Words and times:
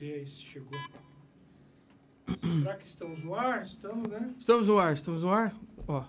ver 0.00 0.14
aí 0.14 0.26
se 0.26 0.40
chegou. 0.40 0.78
Será 2.40 2.74
que 2.76 2.86
estamos 2.86 3.22
no 3.22 3.34
ar? 3.34 3.62
Estamos, 3.62 4.08
né? 4.08 4.34
Estamos 4.38 4.66
no 4.66 4.78
ar, 4.78 4.94
estamos 4.94 5.22
no 5.22 5.30
ar. 5.30 5.54
Ó. 5.86 6.06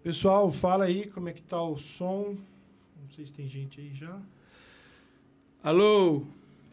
Pessoal, 0.00 0.52
fala 0.52 0.84
aí 0.84 1.10
como 1.10 1.28
é 1.28 1.32
que 1.32 1.42
tá 1.42 1.60
o 1.60 1.76
som. 1.76 2.36
Não 3.02 3.10
sei 3.10 3.26
se 3.26 3.32
tem 3.32 3.48
gente 3.48 3.80
aí 3.80 3.92
já. 3.92 4.22
Alô. 5.64 6.24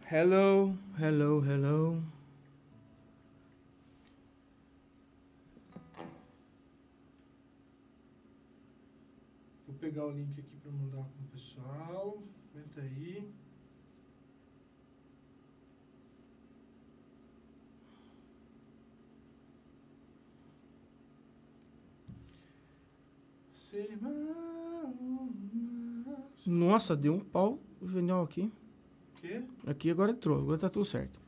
Hello, 0.10 0.78
hello, 1.02 1.44
hello. 1.44 2.04
Vou 9.66 9.76
pegar 9.80 10.06
o 10.06 10.12
link 10.12 10.40
aqui 10.40 10.56
para 10.58 10.72
mandar 10.72 11.04
pro 11.04 11.28
pessoal. 11.32 12.22
Aguenta 12.54 12.82
aí. 12.82 13.28
Nossa, 26.46 26.96
deu 26.96 27.16
um 27.16 27.20
pau 27.20 27.60
genial 27.82 28.24
aqui. 28.24 28.52
O 29.16 29.22
quê? 29.22 29.44
Aqui 29.66 29.92
agora 29.92 30.12
entrou, 30.12 30.40
agora 30.40 30.58
tá 30.58 30.70
tudo 30.70 30.86
certo. 30.86 31.20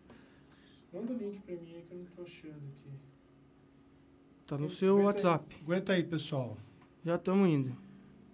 Manda 0.93 1.13
o 1.13 1.17
link 1.17 1.39
pra 1.41 1.55
mim 1.55 1.75
aí 1.75 1.81
que 1.83 1.93
eu 1.93 1.97
não 1.99 2.05
tô 2.05 2.21
achando 2.21 2.55
aqui. 2.55 2.91
Tá 4.47 4.57
no 4.57 4.69
seu 4.69 4.93
Aguenta 4.95 5.07
WhatsApp. 5.07 5.55
Aí. 5.55 5.61
Aguenta 5.61 5.93
aí, 5.93 6.03
pessoal. 6.03 6.57
Já 7.03 7.15
estamos 7.15 7.47
indo. 7.47 7.77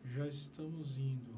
Já 0.05 0.27
estamos 0.27 0.97
indo. 0.97 1.35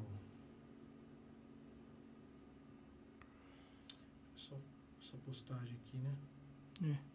Só 4.36 4.56
essa 5.00 5.16
postagem 5.24 5.76
aqui, 5.84 5.96
né? 5.96 6.14
É. 6.84 7.07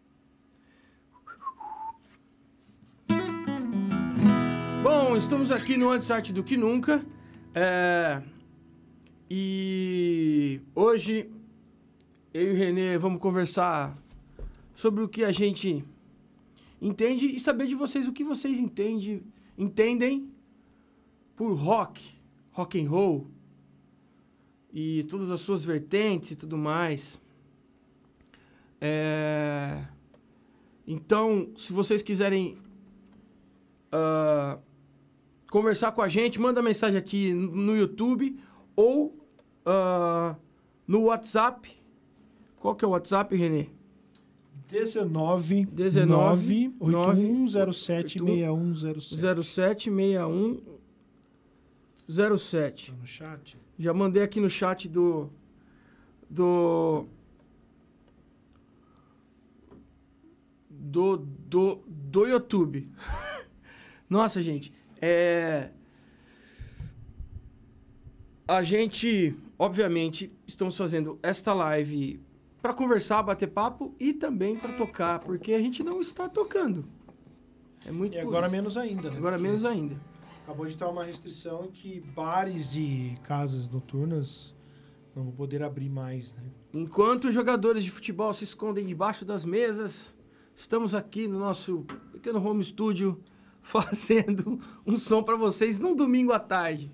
Bom, 4.84 5.16
estamos 5.16 5.50
aqui 5.50 5.78
no 5.78 5.90
Antes 5.90 6.12
Arte 6.12 6.34
do 6.34 6.44
Que 6.44 6.58
Nunca. 6.58 7.06
É, 7.56 8.22
e 9.30 10.60
hoje 10.76 11.32
eu 12.34 12.50
e 12.50 12.54
o 12.54 12.58
Renê 12.58 12.98
vamos 12.98 13.22
conversar 13.22 13.98
sobre 14.76 15.02
o 15.02 15.08
que 15.08 15.24
a 15.24 15.32
gente 15.32 15.86
entende 16.82 17.28
e 17.28 17.40
saber 17.40 17.66
de 17.66 17.76
vocês 17.76 18.10
o 18.10 18.12
que 18.12 18.26
vocês 18.26 18.60
entende, 18.60 19.24
entendem 19.58 20.30
por 21.34 21.54
rock, 21.54 22.04
rock 22.52 22.78
and 22.78 22.90
roll 22.90 23.32
e 24.74 25.06
todas 25.06 25.32
as 25.32 25.40
suas 25.40 25.64
vertentes 25.64 26.32
e 26.32 26.36
tudo 26.36 26.58
mais. 26.58 27.18
É, 28.82 29.82
então, 30.86 31.54
se 31.56 31.72
vocês 31.72 32.04
quiserem 32.04 32.58
uh, 33.94 34.73
conversar 35.54 35.92
com 35.92 36.02
a 36.02 36.10
gente, 36.10 36.42
manda 36.42 36.64
mensagem 36.64 36.98
aqui 36.98 37.32
no 37.32 37.78
YouTube 37.78 38.40
ou 38.76 39.16
uh, 39.68 40.36
no 40.88 41.04
WhatsApp. 41.04 41.70
Qual 42.58 42.76
que 42.76 42.84
é 42.84 42.88
o 42.88 42.92
WhatsApp, 42.92 43.36
Renê? 43.36 43.68
19 44.68 45.66
19 45.66 46.76
8107 46.80 48.18
6107. 48.18 49.16
0761 49.16 50.60
07. 52.10 52.92
Tá 52.92 52.98
no 52.98 53.06
chat? 53.06 53.58
Já 53.78 53.94
mandei 53.94 54.24
aqui 54.24 54.42
no 54.42 54.50
chat 54.50 54.90
do 54.90 55.30
do 56.28 57.06
do 60.68 61.18
do, 61.18 61.84
do 61.88 62.26
YouTube. 62.26 62.90
Nossa, 64.10 64.42
gente, 64.42 64.74
é... 65.06 65.70
A 68.48 68.64
gente, 68.64 69.36
obviamente, 69.60 70.32
estamos 70.48 70.78
fazendo 70.78 71.20
esta 71.22 71.54
live 71.54 72.22
para 72.62 72.74
conversar, 72.74 73.22
bater 73.22 73.48
papo 73.48 73.94
e 74.00 74.14
também 74.14 74.56
para 74.56 74.72
tocar, 74.74 75.20
porque 75.20 75.54
a 75.54 75.60
gente 75.60 75.84
não 75.84 76.00
está 76.00 76.30
tocando. 76.30 76.86
É 77.86 77.92
muito 77.92 78.16
E 78.16 78.20
agora 78.20 78.50
menos 78.50 78.78
ainda, 78.78 79.10
né? 79.12 79.18
Agora 79.18 79.36
Porque 79.36 79.44
menos 79.44 79.66
ainda. 79.66 80.00
Acabou 80.44 80.66
de 80.66 80.78
ter 80.78 80.86
uma 80.86 81.04
restrição 81.04 81.70
que 81.74 82.00
bares 82.00 82.76
e 82.76 83.18
casas 83.24 83.70
noturnas 83.70 84.56
não 85.14 85.24
vão 85.24 85.34
poder 85.34 85.64
abrir 85.64 85.90
mais, 85.90 86.34
né? 86.36 86.44
Enquanto 86.74 87.26
os 87.26 87.34
jogadores 87.34 87.84
de 87.84 87.92
futebol 87.92 88.34
se 88.34 88.46
escondem 88.46 88.86
debaixo 88.86 89.26
das 89.26 89.44
mesas, 89.44 90.16
estamos 90.56 90.96
aqui 90.96 91.28
no 91.28 91.40
nosso 91.40 91.86
pequeno 92.14 92.46
home 92.46 92.64
studio 92.64 93.22
fazendo 93.74 94.60
um 94.86 94.98
som 94.98 95.24
para 95.24 95.36
vocês 95.36 95.80
num 95.80 95.96
domingo 95.96 96.34
à 96.34 96.40
tarde. 96.40 96.92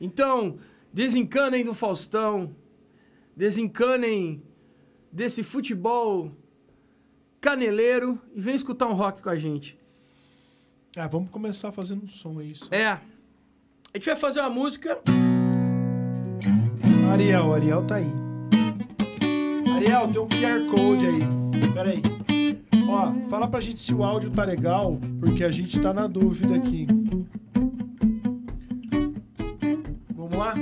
Então, 0.00 0.58
desencanem 0.92 1.62
do 1.62 1.74
Faustão, 1.74 2.56
desencanem 3.36 4.42
desse 5.12 5.42
futebol 5.42 6.32
caneleiro 7.40 8.20
e 8.34 8.40
vem 8.40 8.54
escutar 8.54 8.86
um 8.86 8.94
rock 8.94 9.22
com 9.22 9.28
a 9.28 9.36
gente. 9.36 9.78
Ah, 10.96 11.06
vamos 11.06 11.30
começar 11.30 11.70
fazendo 11.70 12.04
um 12.04 12.08
som, 12.08 12.40
é 12.40 12.44
isso. 12.44 12.68
É. 12.74 12.86
A 12.88 13.00
gente 13.94 14.06
vai 14.06 14.16
fazer 14.16 14.40
uma 14.40 14.50
música. 14.50 14.98
Ariel, 17.12 17.54
Ariel 17.54 17.84
tá 17.84 17.96
aí. 17.96 18.12
Ariel, 19.74 20.08
tem 20.08 20.20
um 20.20 20.28
QR 20.28 20.66
Code 20.70 21.06
aí. 21.06 21.72
Pera 21.72 21.90
aí. 21.90 22.37
Ó, 22.88 23.12
fala 23.28 23.46
pra 23.46 23.60
gente 23.60 23.80
se 23.80 23.92
o 23.92 24.02
áudio 24.02 24.30
tá 24.30 24.44
legal, 24.44 24.98
porque 25.20 25.44
a 25.44 25.50
gente 25.50 25.78
tá 25.78 25.92
na 25.92 26.06
dúvida 26.06 26.56
aqui. 26.56 26.86
Vamos 30.16 30.38
lá? 30.38 30.54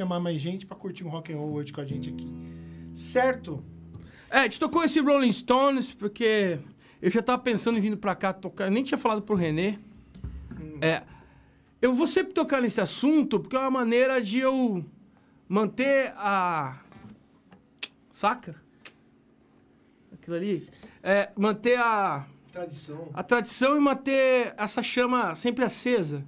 Chamar 0.00 0.18
mais 0.18 0.40
gente 0.40 0.64
pra 0.64 0.74
curtir 0.74 1.04
um 1.04 1.10
rock 1.10 1.30
and 1.30 1.36
roll 1.36 1.52
hoje 1.52 1.72
com 1.74 1.80
a 1.82 1.84
gente 1.84 2.08
aqui. 2.08 2.26
Certo? 2.94 3.62
É, 4.30 4.38
a 4.38 4.42
gente 4.44 4.58
tocou 4.58 4.82
esse 4.82 4.98
Rolling 4.98 5.30
Stones 5.30 5.92
porque 5.94 6.58
eu 7.02 7.10
já 7.10 7.20
tava 7.20 7.42
pensando 7.42 7.76
em 7.76 7.82
vindo 7.82 7.98
pra 7.98 8.14
cá 8.14 8.32
tocar. 8.32 8.64
Eu 8.64 8.70
nem 8.70 8.82
tinha 8.82 8.96
falado 8.96 9.20
pro 9.20 9.34
Renê. 9.34 9.78
É, 10.80 11.02
eu 11.82 11.92
vou 11.92 12.06
sempre 12.06 12.32
tocar 12.32 12.62
nesse 12.62 12.80
assunto 12.80 13.38
porque 13.38 13.54
é 13.54 13.58
uma 13.58 13.70
maneira 13.70 14.22
de 14.22 14.38
eu 14.38 14.82
manter 15.46 16.14
a. 16.16 16.80
Saca? 18.10 18.56
Aquilo 20.12 20.36
ali. 20.36 20.66
É, 21.02 21.30
manter 21.36 21.78
a, 21.78 22.26
Tradição. 22.50 23.10
a 23.12 23.22
tradição 23.22 23.76
e 23.76 23.80
manter 23.80 24.54
essa 24.56 24.82
chama 24.82 25.34
sempre 25.34 25.62
acesa. 25.62 26.24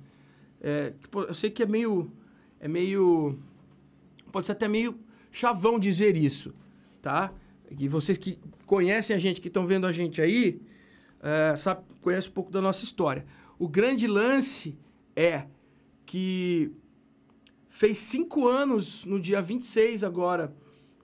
É, 0.60 0.90
tipo, 0.90 1.22
eu 1.22 1.32
sei 1.32 1.48
que 1.50 1.62
é 1.62 1.66
meio. 1.66 2.12
É 2.60 2.68
meio. 2.68 3.38
Pode 4.32 4.46
ser 4.46 4.52
até 4.52 4.66
meio 4.66 4.98
chavão 5.30 5.78
dizer 5.78 6.16
isso, 6.16 6.54
tá? 7.00 7.32
E 7.78 7.86
vocês 7.88 8.18
que 8.18 8.38
conhecem 8.66 9.14
a 9.14 9.18
gente, 9.18 9.40
que 9.40 9.48
estão 9.48 9.66
vendo 9.66 9.86
a 9.86 9.92
gente 9.92 10.20
aí, 10.20 10.60
é, 11.20 11.54
sabe, 11.56 11.82
conhecem 12.00 12.30
um 12.30 12.34
pouco 12.34 12.50
da 12.50 12.60
nossa 12.60 12.82
história. 12.84 13.24
O 13.58 13.68
grande 13.68 14.06
lance 14.06 14.76
é 15.14 15.46
que 16.04 16.72
fez 17.66 17.98
cinco 17.98 18.46
anos, 18.48 19.04
no 19.04 19.20
dia 19.20 19.40
26 19.40 20.04
agora 20.04 20.54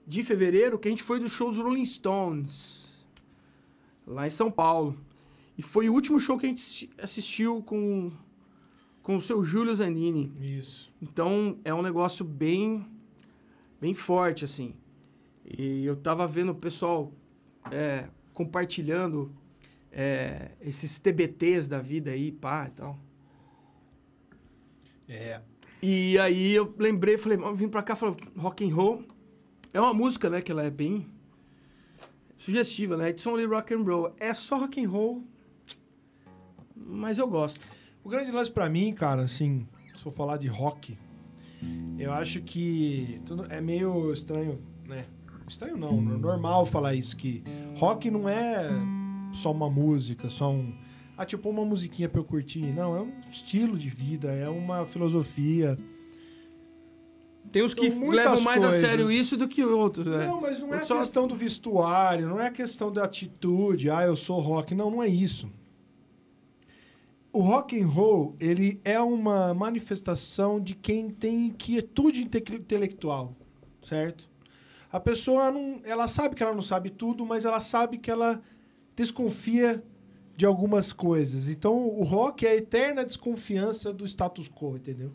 de 0.05 0.23
fevereiro, 0.23 0.77
que 0.77 0.87
a 0.87 0.91
gente 0.91 1.03
foi 1.03 1.19
do 1.19 1.29
show 1.29 1.49
dos 1.49 1.57
Rolling 1.59 1.85
Stones, 1.85 3.07
lá 4.05 4.27
em 4.27 4.29
São 4.29 4.51
Paulo. 4.51 4.97
E 5.57 5.61
foi 5.61 5.89
o 5.89 5.93
último 5.93 6.19
show 6.19 6.37
que 6.37 6.45
a 6.45 6.49
gente 6.49 6.59
assisti- 6.61 6.89
assistiu 6.97 7.61
com, 7.63 8.11
com 9.01 9.15
o 9.15 9.21
seu 9.21 9.43
Júlio 9.43 9.73
Zanini. 9.75 10.31
Isso. 10.39 10.91
Então 11.01 11.57
é 11.63 11.73
um 11.73 11.81
negócio 11.81 12.23
bem, 12.25 12.85
bem 13.79 13.93
forte, 13.93 14.45
assim. 14.45 14.75
E 15.45 15.85
eu 15.85 15.95
tava 15.95 16.27
vendo 16.27 16.51
o 16.51 16.55
pessoal 16.55 17.11
é, 17.71 18.07
compartilhando 18.33 19.33
é, 19.91 20.51
esses 20.61 20.99
TBTs 20.99 21.69
da 21.69 21.81
vida 21.81 22.11
aí, 22.11 22.31
pá 22.31 22.67
e 22.67 22.71
tal. 22.71 22.99
É. 25.07 25.41
E 25.81 26.19
aí 26.19 26.53
eu 26.53 26.73
lembrei, 26.77 27.17
falei, 27.17 27.37
eu 27.37 27.55
vim 27.55 27.67
pra 27.67 27.81
cá, 27.81 27.95
falei, 27.95 28.17
rock 28.37 28.69
and 28.69 28.75
roll 28.75 29.03
é 29.73 29.79
uma 29.79 29.93
música, 29.93 30.29
né, 30.29 30.41
que 30.41 30.51
ela 30.51 30.63
é 30.63 30.69
bem 30.69 31.07
sugestiva, 32.37 32.97
né? 32.97 33.09
It's 33.09 33.25
only 33.27 33.45
rock 33.45 33.73
and 33.73 33.83
roll. 33.83 34.13
É 34.19 34.33
só 34.33 34.57
rock 34.57 34.83
and 34.83 34.89
roll, 34.89 35.23
mas 36.75 37.17
eu 37.17 37.27
gosto. 37.27 37.65
O 38.03 38.09
grande 38.09 38.31
lance 38.31 38.51
pra 38.51 38.69
mim, 38.69 38.93
cara, 38.93 39.23
assim, 39.23 39.67
se 39.95 40.03
for 40.03 40.11
falar 40.13 40.37
de 40.37 40.47
rock, 40.47 40.97
eu 41.97 42.11
acho 42.13 42.41
que 42.41 43.19
tudo- 43.25 43.45
é 43.49 43.59
meio 43.61 44.11
estranho, 44.11 44.59
né? 44.87 45.05
Estranho 45.47 45.77
não, 45.77 45.99
no- 45.99 46.17
normal 46.17 46.65
falar 46.65 46.93
isso, 46.95 47.15
que 47.17 47.43
rock 47.75 48.09
não 48.11 48.27
é 48.29 48.69
só 49.33 49.51
uma 49.51 49.69
música, 49.69 50.29
só 50.29 50.51
um... 50.51 50.73
Ah, 51.17 51.25
tipo 51.25 51.49
uma 51.49 51.65
musiquinha 51.65 52.07
pra 52.07 52.21
eu 52.21 52.23
curtir. 52.23 52.61
Não, 52.61 52.95
é 52.95 53.01
um 53.01 53.11
estilo 53.29 53.77
de 53.77 53.89
vida, 53.89 54.31
é 54.31 54.47
uma 54.47 54.85
filosofia. 54.85 55.77
Tem 57.51 57.63
uns 57.63 57.71
São 57.71 57.83
que 57.83 57.89
levam 57.89 58.41
mais 58.41 58.63
a 58.63 58.67
coisas. 58.69 58.89
sério 58.89 59.11
isso 59.11 59.35
do 59.35 59.47
que 59.47 59.63
outros, 59.65 60.05
né? 60.05 60.27
Não, 60.27 60.39
mas 60.39 60.59
não 60.59 60.73
é 60.73 60.85
só- 60.85 60.97
questão 60.97 61.27
do 61.27 61.35
vestuário, 61.35 62.27
não 62.29 62.39
é 62.39 62.49
questão 62.51 62.91
da 62.91 63.03
atitude, 63.05 63.89
ah, 63.89 64.03
eu 64.03 64.15
sou 64.15 64.39
rock. 64.39 64.75
Não, 64.75 64.91
não 64.91 65.01
é 65.01 65.07
isso. 65.07 65.49
O 67.31 67.41
rock 67.41 67.79
and 67.79 67.87
roll, 67.87 68.35
ele 68.39 68.81
é 68.83 68.99
uma 68.99 69.53
manifestação 69.53 70.59
de 70.59 70.73
quem 70.73 71.09
tem 71.09 71.47
inquietude 71.47 72.23
inte- 72.23 72.55
intelectual, 72.55 73.35
certo? 73.83 74.29
A 74.91 74.99
pessoa 74.99 75.51
não, 75.51 75.79
ela 75.83 76.07
sabe 76.07 76.35
que 76.35 76.41
ela 76.41 76.55
não 76.55 76.63
sabe 76.63 76.89
tudo, 76.89 77.23
mas 77.25 77.45
ela 77.45 77.61
sabe 77.61 77.99
que 77.99 78.09
ela 78.09 78.41
desconfia 78.95 79.83
de 80.35 80.45
algumas 80.45 80.91
coisas. 80.91 81.47
Então, 81.47 81.87
o 81.87 82.03
rock 82.03 82.47
é 82.47 82.51
a 82.51 82.55
eterna 82.55 83.05
desconfiança 83.05 83.93
do 83.93 84.05
status 84.07 84.49
quo, 84.49 84.77
entendeu? 84.77 85.11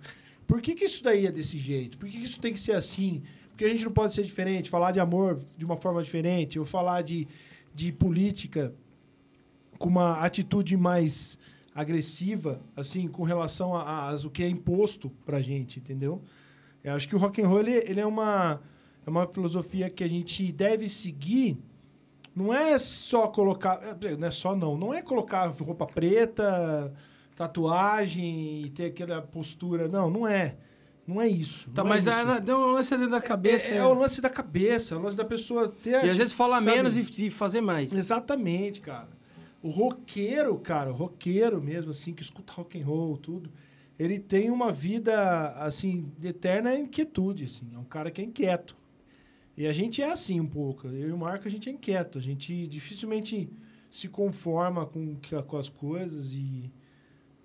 Por 0.46 0.60
que, 0.60 0.74
que 0.74 0.84
isso 0.84 1.02
daí 1.02 1.26
é 1.26 1.32
desse 1.32 1.58
jeito? 1.58 1.98
Por 1.98 2.08
que, 2.08 2.18
que 2.18 2.24
isso 2.24 2.40
tem 2.40 2.52
que 2.52 2.60
ser 2.60 2.74
assim? 2.74 3.22
Porque 3.48 3.64
a 3.64 3.68
gente 3.68 3.84
não 3.84 3.92
pode 3.92 4.14
ser 4.14 4.22
diferente, 4.22 4.70
falar 4.70 4.92
de 4.92 5.00
amor 5.00 5.42
de 5.56 5.64
uma 5.64 5.76
forma 5.76 6.02
diferente, 6.02 6.58
ou 6.58 6.64
falar 6.64 7.02
de, 7.02 7.26
de 7.74 7.90
política 7.90 8.72
com 9.78 9.88
uma 9.88 10.18
atitude 10.24 10.76
mais 10.76 11.38
agressiva, 11.74 12.60
assim, 12.76 13.08
com 13.08 13.24
relação 13.24 13.74
a, 13.74 14.14
o 14.24 14.30
que 14.30 14.42
é 14.42 14.48
imposto 14.48 15.10
pra 15.26 15.40
gente, 15.40 15.80
entendeu? 15.80 16.22
Eu 16.82 16.94
acho 16.94 17.08
que 17.08 17.16
o 17.16 17.18
rock 17.18 17.42
and 17.42 17.48
roll 17.48 17.60
ele, 17.60 17.72
ele 17.72 18.00
é 18.00 18.06
uma 18.06 18.60
é 19.06 19.10
uma 19.10 19.26
filosofia 19.26 19.90
que 19.90 20.02
a 20.02 20.08
gente 20.08 20.50
deve 20.50 20.88
seguir. 20.88 21.58
Não 22.34 22.52
é 22.52 22.78
só 22.78 23.28
colocar, 23.28 23.80
é, 24.02 24.16
não 24.16 24.26
é 24.26 24.30
só 24.30 24.56
não, 24.56 24.76
não 24.76 24.94
é 24.94 25.02
colocar 25.02 25.46
roupa 25.48 25.86
preta, 25.86 26.92
tatuagem 27.36 28.62
e 28.62 28.70
ter 28.70 28.86
aquela 28.86 29.20
postura, 29.20 29.88
não, 29.88 30.10
não 30.10 30.26
é. 30.26 30.56
Não 31.06 31.20
é 31.20 31.28
isso. 31.28 31.68
Tá, 31.70 31.82
é 31.82 31.84
mas 31.84 32.06
isso. 32.06 32.16
é, 32.16 32.40
deu 32.40 32.56
um 32.56 32.72
lance 32.72 32.90
dentro 32.96 33.10
da 33.10 33.20
cabeça. 33.20 33.68
É, 33.68 33.76
é 33.76 33.84
o 33.84 33.92
lance 33.92 34.22
da 34.22 34.30
cabeça, 34.30 34.94
é 34.94 34.98
o 34.98 35.02
lance 35.02 35.16
da 35.16 35.24
pessoa 35.24 35.68
ter. 35.68 36.02
E 36.04 36.08
às 36.08 36.16
vezes 36.16 36.32
falar 36.32 36.62
menos 36.62 36.96
e, 36.96 37.26
e 37.26 37.30
fazer 37.30 37.60
mais. 37.60 37.92
Exatamente, 37.92 38.80
cara. 38.80 39.08
O 39.64 39.70
roqueiro, 39.70 40.58
cara, 40.58 40.90
o 40.90 40.94
roqueiro 40.94 41.58
mesmo, 41.58 41.88
assim, 41.88 42.12
que 42.12 42.20
escuta 42.20 42.52
rock 42.52 42.78
and 42.78 42.84
roll, 42.84 43.16
tudo, 43.16 43.50
ele 43.98 44.18
tem 44.18 44.50
uma 44.50 44.70
vida, 44.70 45.52
assim, 45.52 46.12
de 46.18 46.28
eterna 46.28 46.76
inquietude, 46.76 47.44
assim. 47.44 47.70
É 47.72 47.78
um 47.78 47.84
cara 47.84 48.10
que 48.10 48.20
é 48.20 48.24
inquieto. 48.26 48.76
E 49.56 49.66
a 49.66 49.72
gente 49.72 50.02
é 50.02 50.12
assim 50.12 50.38
um 50.38 50.46
pouco. 50.46 50.86
Eu 50.88 51.08
e 51.08 51.12
o 51.12 51.16
Marco, 51.16 51.48
a 51.48 51.50
gente 51.50 51.70
é 51.70 51.72
inquieto. 51.72 52.18
A 52.18 52.20
gente 52.20 52.66
dificilmente 52.66 53.48
se 53.90 54.06
conforma 54.06 54.84
com, 54.84 55.16
com 55.46 55.56
as 55.56 55.70
coisas 55.70 56.34
e, 56.34 56.70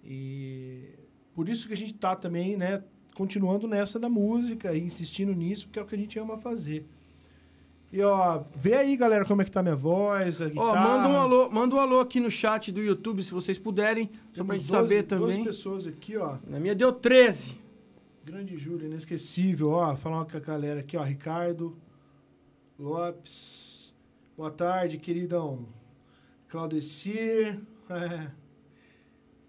e 0.04 0.90
por 1.34 1.48
isso 1.48 1.68
que 1.70 1.74
a 1.74 1.78
gente 1.78 1.94
tá 1.94 2.18
também, 2.18 2.58
né, 2.58 2.84
continuando 3.16 3.66
nessa 3.66 3.98
da 3.98 4.10
música 4.10 4.76
e 4.76 4.82
insistindo 4.82 5.34
nisso, 5.34 5.68
porque 5.68 5.80
é 5.80 5.82
o 5.82 5.86
que 5.86 5.96
a 5.96 5.98
gente 5.98 6.20
ama 6.20 6.38
fazer. 6.38 6.86
E 7.92 8.02
ó, 8.04 8.44
vê 8.56 8.76
aí, 8.76 8.96
galera, 8.96 9.26
como 9.26 9.42
é 9.42 9.46
que 9.46 9.50
tá 9.52 9.64
minha 9.64 9.76
voz, 9.76 10.40
Ó, 10.56 10.76
manda 10.76 11.08
um 11.08 11.18
alô, 11.18 11.50
manda 11.50 11.76
um 11.76 11.80
alô 11.80 12.00
aqui 12.00 12.20
no 12.20 12.30
chat 12.30 12.72
do 12.72 12.82
YouTube, 12.82 13.24
se 13.24 13.32
vocês 13.32 13.58
puderem, 13.58 14.12
só 14.32 14.44
pra 14.44 14.54
Temos 14.54 14.58
gente 14.58 14.68
saber 14.68 15.04
12 15.04 15.20
12 15.20 15.32
também. 15.34 15.44
pessoas 15.44 15.88
aqui, 15.88 16.16
ó. 16.16 16.38
Na 16.48 16.60
minha 16.60 16.76
deu 16.76 16.94
13. 16.94 17.58
Grande 18.24 18.58
Júlio, 18.58 18.86
inesquecível, 18.86 19.72
ó. 19.72 19.96
Falar 19.96 20.24
com 20.26 20.38
a 20.38 20.40
galera 20.40 20.82
aqui, 20.82 20.96
ó. 20.98 21.02
Ricardo 21.02 21.76
Lopes. 22.78 23.92
Boa 24.38 24.52
tarde, 24.52 24.98
queridão. 24.98 25.66
Claudecir. 26.48 27.60
É. 27.92 28.30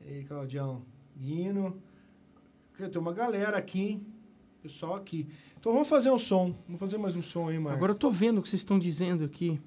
E 0.01 0.15
aí, 0.15 0.25
Claudião. 0.25 0.81
Guino. 1.15 1.79
Tem 2.75 2.99
uma 2.99 3.13
galera 3.13 3.59
aqui, 3.59 3.83
hein? 3.83 4.07
Pessoal 4.63 4.95
aqui. 4.95 5.29
Então 5.61 5.73
vamos 5.73 5.89
fazer 5.89 6.11
um 6.11 6.19
som. 6.19 6.55
Vamos 6.67 6.81
fazer 6.81 6.97
mais 6.97 7.15
um 7.15 7.21
som 7.21 7.51
aí, 7.51 7.59
Marco. 7.59 7.77
Agora 7.77 7.93
eu 7.93 7.97
tô 7.97 8.11
vendo 8.11 8.39
o 8.39 8.43
que 8.43 8.49
vocês 8.49 8.61
estão 8.61 8.79
dizendo 8.79 9.25
aqui. 9.25 9.61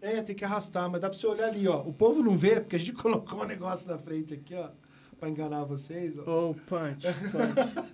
É, 0.00 0.22
tem 0.22 0.36
que 0.36 0.44
arrastar, 0.44 0.88
mas 0.88 1.00
dá 1.00 1.08
pra 1.10 1.18
você 1.18 1.26
olhar 1.26 1.48
ali, 1.48 1.66
ó. 1.66 1.82
O 1.82 1.92
povo 1.92 2.22
não 2.22 2.38
vê, 2.38 2.60
porque 2.60 2.76
a 2.76 2.78
gente 2.78 2.92
colocou 3.02 3.42
um 3.42 3.44
negócio 3.44 3.90
na 3.90 3.98
frente 3.98 4.32
aqui, 4.34 4.54
ó. 4.54 4.70
Pra 5.18 5.28
enganar 5.28 5.64
vocês, 5.64 6.16
ó. 6.16 6.50
Oh, 6.50 6.54
punch, 6.54 7.04
punch. 7.32 7.88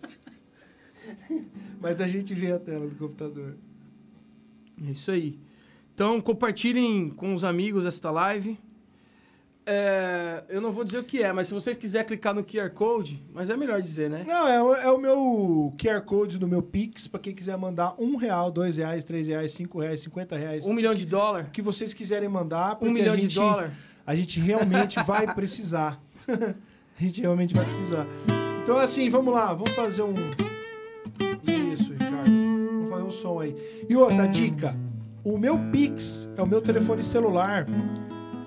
Mas 1.81 2.03
a 2.03 2.09
gente 2.09 2.35
vê 2.35 2.53
a 2.53 2.59
tela 2.59 2.87
do 2.87 2.97
computador. 2.97 3.57
É 4.87 4.91
isso 4.91 5.11
aí. 5.11 5.39
Então, 5.95 6.21
compartilhem 6.21 7.09
com 7.09 7.33
os 7.33 7.45
amigos 7.45 7.87
esta 7.87 8.11
live. 8.11 8.59
É, 9.67 10.45
eu 10.51 10.61
não 10.61 10.71
vou 10.71 10.85
dizer 10.85 10.99
o 10.99 11.05
que 11.05 11.23
é, 11.23 11.33
mas 11.33 11.49
se 11.49 11.55
vocês 11.55 11.77
quiserem 11.79 12.07
clicar 12.07 12.35
no 12.35 12.45
QR 12.45 12.69
Code, 12.71 13.25
mas 13.33 13.49
é 13.49 13.57
melhor 13.57 13.81
dizer, 13.81 14.11
né? 14.11 14.23
Não, 14.27 14.47
é, 14.47 14.63
o- 14.63 14.75
é 14.75 14.91
o 14.91 14.99
meu 14.99 15.73
QR 15.79 16.03
Code 16.03 16.39
do 16.39 16.47
meu 16.47 16.63
Pix, 16.63 17.07
pra 17.07 17.19
quem 17.19 17.35
quiser 17.35 17.57
mandar 17.57 17.95
um 17.99 18.17
real, 18.17 18.51
dois 18.51 18.77
reais, 18.77 19.05
três 19.05 19.27
reais, 19.27 19.53
cinco 19.53 19.81
reais, 19.81 20.03
cinquenta 20.03 20.37
reais. 20.37 20.67
Um 20.67 20.75
milhão 20.75 20.95
de 20.95 21.07
dólar, 21.07 21.45
O 21.45 21.51
que 21.51 21.63
vocês 21.63 21.95
quiserem 21.95 22.29
mandar, 22.29 22.77
um 22.83 22.91
milhão 22.91 23.15
a 23.15 23.17
de 23.17 23.23
gente, 23.23 23.35
dólar. 23.37 23.73
a 24.07 24.15
gente 24.15 24.39
realmente 24.39 25.03
vai 25.03 25.33
precisar. 25.35 25.99
a 26.29 27.03
gente 27.03 27.23
realmente 27.23 27.55
vai 27.55 27.65
precisar. 27.65 28.07
Então, 28.63 28.77
assim, 28.77 29.09
vamos 29.09 29.33
lá, 29.33 29.47
vamos 29.55 29.71
fazer 29.71 30.03
um. 30.03 30.13
Isso, 31.73 31.93
Ricardo. 31.93 32.31
Vamos 32.31 32.91
fazer 32.91 33.03
um 33.05 33.11
som 33.11 33.41
aí. 33.41 33.85
E 33.89 33.97
outra 33.97 34.27
dica: 34.27 34.77
o 35.25 35.39
meu 35.39 35.59
Pix 35.71 36.29
é 36.37 36.43
o 36.43 36.47
meu 36.47 36.61
telefone 36.61 37.03
celular. 37.03 37.67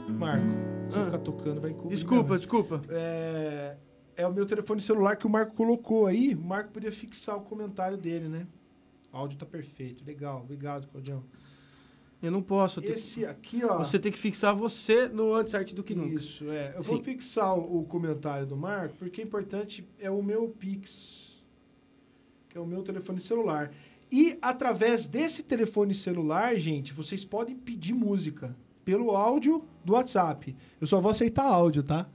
Marco, 0.09 0.45
você 0.91 0.99
Ah. 0.99 1.05
ficar 1.05 1.19
tocando, 1.19 1.61
vai. 1.61 1.73
Desculpa, 1.87 2.37
desculpa. 2.37 2.81
É, 2.89 3.77
é 4.15 4.27
o 4.27 4.33
meu 4.33 4.45
telefone 4.45 4.81
celular 4.81 5.15
que 5.15 5.25
o 5.27 5.29
Marco 5.29 5.53
colocou 5.53 6.05
aí. 6.05 6.33
O 6.35 6.41
Marco 6.41 6.71
podia 6.71 6.91
fixar 6.91 7.37
o 7.37 7.41
comentário 7.41 7.97
dele, 7.97 8.27
né? 8.27 8.47
O 9.11 9.17
áudio 9.17 9.37
tá 9.37 9.45
perfeito. 9.45 10.03
Legal. 10.05 10.41
Obrigado, 10.43 10.87
Claudião. 10.87 11.23
Eu 12.21 12.31
não 12.31 12.41
posso. 12.41 12.79
eu 12.79 12.91
Esse 12.93 13.25
aqui, 13.25 13.63
ó. 13.63 13.77
Você 13.77 13.99
tem 13.99 14.11
que 14.11 14.17
fixar 14.17 14.55
você 14.55 15.07
no 15.07 15.33
antes 15.35 15.53
arte 15.53 15.75
do 15.75 15.83
que 15.83 15.93
nunca. 15.93 16.19
Isso, 16.19 16.49
é. 16.49 16.73
Eu 16.75 16.81
vou 16.81 16.97
Sim. 16.97 17.03
fixar 17.03 17.55
o, 17.57 17.81
o 17.81 17.85
comentário 17.85 18.45
do 18.47 18.57
Marco, 18.57 18.95
porque 18.97 19.21
é 19.21 19.23
importante, 19.23 19.87
é 19.99 20.09
o 20.09 20.23
meu 20.23 20.49
Pix, 20.49 21.43
que 22.49 22.57
é 22.57 22.61
o 22.61 22.65
meu 22.65 22.81
telefone 22.81 23.21
celular. 23.21 23.71
E 24.11 24.37
através 24.41 25.05
desse 25.05 25.43
telefone 25.43 25.93
celular, 25.93 26.55
gente, 26.55 26.91
vocês 26.91 27.23
podem 27.23 27.55
pedir 27.55 27.93
música 27.93 28.55
pelo 28.87 29.17
áudio 29.17 29.65
do 29.83 29.91
WhatsApp. 29.91 30.55
Eu 30.79 30.87
só 30.87 31.01
vou 31.01 31.11
aceitar 31.11 31.43
áudio, 31.43 31.83
tá? 31.83 32.07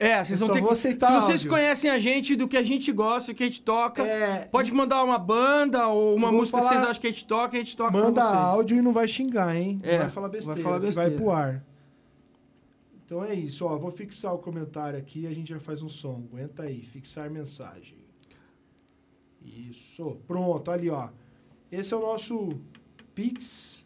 É, 0.00 0.24
vocês 0.24 0.40
vão 0.40 0.48
ter 0.48 0.62
que. 0.62 0.74
Se 0.74 0.94
vocês 0.96 1.02
áudio. 1.02 1.50
conhecem 1.50 1.90
a 1.90 1.98
gente, 2.00 2.34
do 2.34 2.48
que 2.48 2.56
a 2.56 2.62
gente 2.62 2.90
gosta, 2.90 3.34
que 3.34 3.42
a 3.42 3.46
gente 3.46 3.60
toca, 3.60 4.02
É, 4.02 4.46
pode 4.46 4.72
mandar 4.72 5.04
uma 5.04 5.18
banda 5.18 5.86
ou 5.88 6.14
uma 6.16 6.32
música 6.32 6.56
que 6.56 6.64
falar- 6.64 6.76
vocês 6.76 6.88
acham 6.90 7.00
que 7.02 7.06
a 7.08 7.10
gente 7.10 7.26
toca, 7.26 7.56
a 7.56 7.60
gente 7.60 7.76
toca 7.76 7.90
Manda 7.90 8.22
áudio 8.24 8.78
e 8.78 8.80
não 8.80 8.94
vai 8.94 9.06
xingar, 9.06 9.54
hein? 9.54 9.80
É, 9.82 9.92
não 9.92 9.98
vai 10.04 10.10
falar 10.10 10.28
besteira. 10.30 10.54
vai 10.54 10.62
falar 10.62 10.80
que 10.80 10.86
besteira. 10.86 11.10
Vai 11.10 11.18
pro 11.18 11.30
ar. 11.30 11.64
Então 13.04 13.22
é 13.22 13.34
isso, 13.34 13.66
ó. 13.66 13.76
Vou 13.76 13.90
fixar 13.90 14.32
o 14.34 14.38
comentário 14.38 14.98
aqui 14.98 15.24
e 15.24 15.26
a 15.26 15.34
gente 15.34 15.50
já 15.50 15.60
faz 15.60 15.82
um 15.82 15.90
som. 15.90 16.22
Aguenta 16.32 16.62
aí, 16.62 16.80
fixar 16.86 17.28
mensagem. 17.28 17.98
Isso. 19.44 20.16
Pronto, 20.26 20.70
ali, 20.70 20.88
ó. 20.88 21.10
Esse 21.70 21.92
é 21.92 21.96
o 21.98 22.00
nosso 22.00 22.58
Pix 23.14 23.84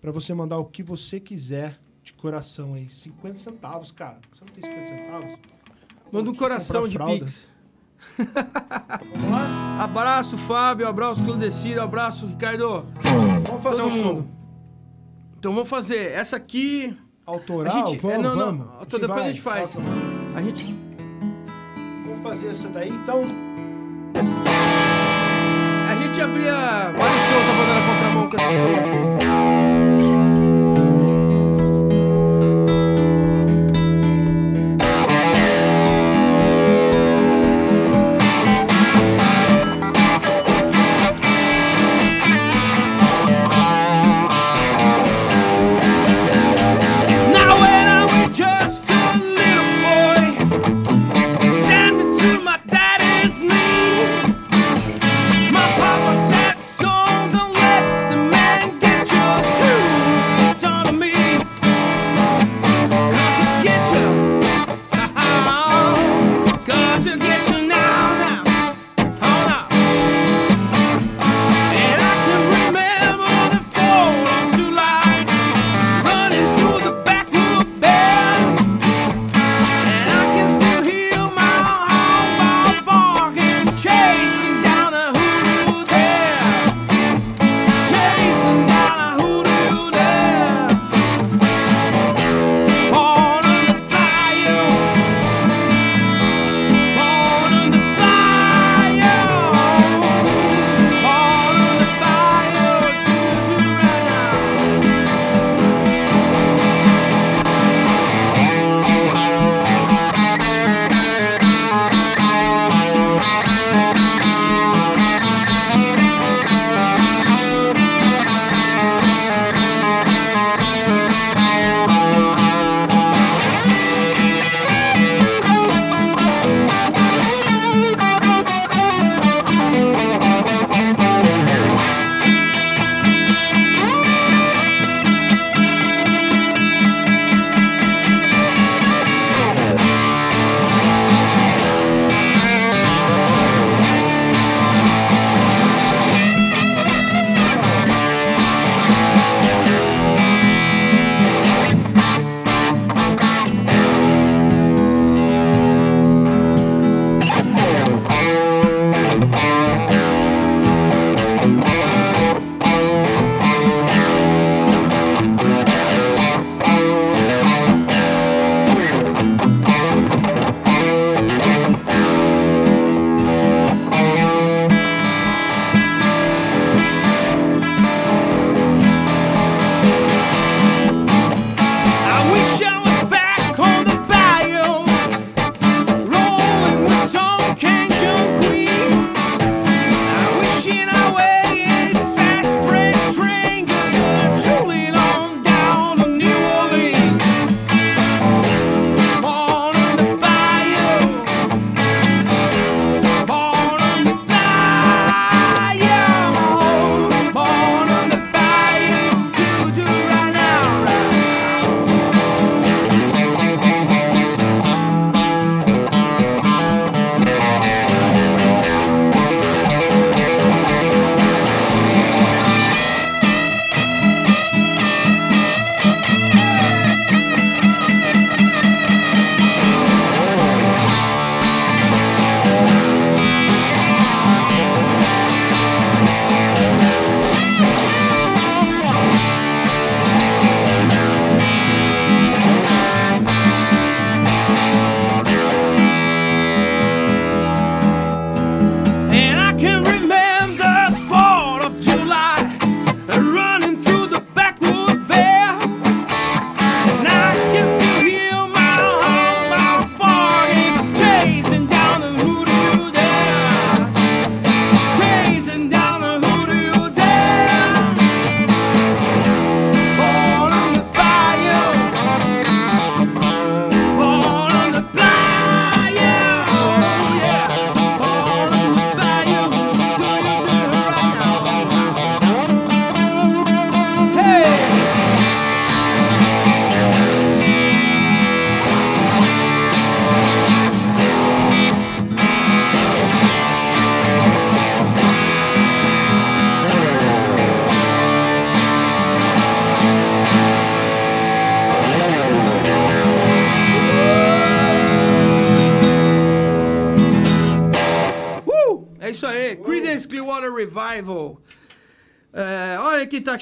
para 0.00 0.10
você 0.12 0.32
mandar 0.34 0.58
o 0.58 0.64
que 0.64 0.82
você 0.82 1.18
quiser 1.20 1.78
de 2.02 2.12
coração 2.12 2.74
aí. 2.74 2.88
50 2.88 3.38
centavos, 3.38 3.90
cara. 3.92 4.18
Você 4.32 4.44
não 4.46 4.54
tem 4.54 4.62
50 4.64 4.88
centavos? 4.88 5.38
Manda 6.12 6.30
um 6.30 6.34
coração 6.34 6.86
de. 6.88 6.98
Pix. 6.98 7.48
Vamos 8.16 9.30
lá? 9.30 9.82
Abraço, 9.82 10.38
Fábio. 10.38 10.86
Abraço, 10.86 11.24
Claudecir. 11.24 11.78
Abraço, 11.80 12.26
Ricardo. 12.26 12.86
Vamos 13.46 13.62
fazer 13.62 13.82
Todo 13.82 13.92
um 13.92 13.96
mundo. 13.96 14.22
som. 14.22 14.26
Então 15.38 15.52
vamos 15.52 15.68
fazer. 15.68 16.12
Essa 16.12 16.36
aqui. 16.36 16.96
Autoral? 17.24 17.74
A 17.74 17.78
gente- 17.90 17.96
é, 17.96 17.98
vamos, 17.98 18.22
não, 18.22 18.36
não. 18.36 18.58
vamos. 18.58 18.82
Então 18.82 19.00
depois 19.00 19.18
a 19.18 19.22
vai. 19.22 19.32
gente 19.32 19.42
faz. 19.42 19.74
Mano. 19.76 19.88
A 20.36 20.42
gente. 20.42 20.76
Vamos 22.06 22.22
fazer 22.22 22.48
essa 22.50 22.68
daí, 22.68 22.88
então. 22.90 23.22
A 25.88 25.96
gente 26.02 26.20
abria 26.20 26.52
vários 26.96 27.22
shows 27.24 27.46
da 27.46 27.52
banda 27.52 27.74
na 27.74 27.86
contramão 27.92 28.30
com 28.30 28.36
esse 28.36 28.44
som 28.60 28.74
aqui. 28.80 29.75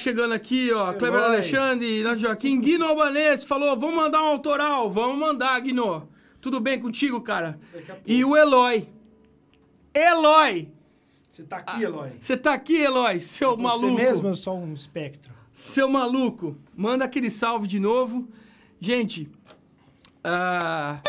Chegando 0.05 0.33
aqui, 0.33 0.71
ó. 0.71 0.93
Kleber 0.93 1.19
Eloy. 1.19 1.35
Alexandre, 1.35 2.03
Nath 2.03 2.19
Joaquim, 2.19 2.59
Guino 2.59 2.85
Albanese 2.85 3.45
falou: 3.45 3.75
vamos 3.77 3.95
mandar 3.95 4.21
um 4.21 4.27
autoral, 4.27 4.89
vamos 4.89 5.17
mandar, 5.17 5.59
Guino. 5.59 6.07
Tudo 6.39 6.59
bem 6.59 6.79
contigo, 6.79 7.19
cara? 7.21 7.59
E 8.05 8.23
o 8.23 8.37
Eloy. 8.37 8.87
Eloy! 9.93 10.69
Você 11.31 11.43
tá 11.43 11.57
aqui, 11.57 11.83
Eloy? 11.83 12.11
Você 12.19 12.37
tá 12.37 12.53
aqui, 12.53 12.75
Eloy, 12.75 13.19
seu 13.19 13.55
Você 13.55 13.63
maluco. 13.63 13.93
mesmo 13.95 14.29
é 14.29 14.35
só 14.35 14.55
um 14.55 14.73
espectro. 14.73 15.33
Seu 15.51 15.89
maluco, 15.89 16.55
manda 16.75 17.03
aquele 17.03 17.31
salve 17.31 17.67
de 17.67 17.79
novo. 17.79 18.27
Gente, 18.79 19.27
ah, 20.23 20.99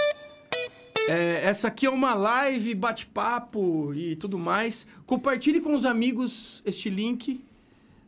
é, 1.08 1.42
essa 1.44 1.68
aqui 1.68 1.84
é 1.84 1.90
uma 1.90 2.14
live, 2.14 2.74
bate-papo 2.74 3.92
e 3.92 4.16
tudo 4.16 4.38
mais. 4.38 4.86
Compartilhe 5.04 5.60
com 5.60 5.74
os 5.74 5.84
amigos 5.84 6.62
este 6.64 6.88
link. 6.88 7.44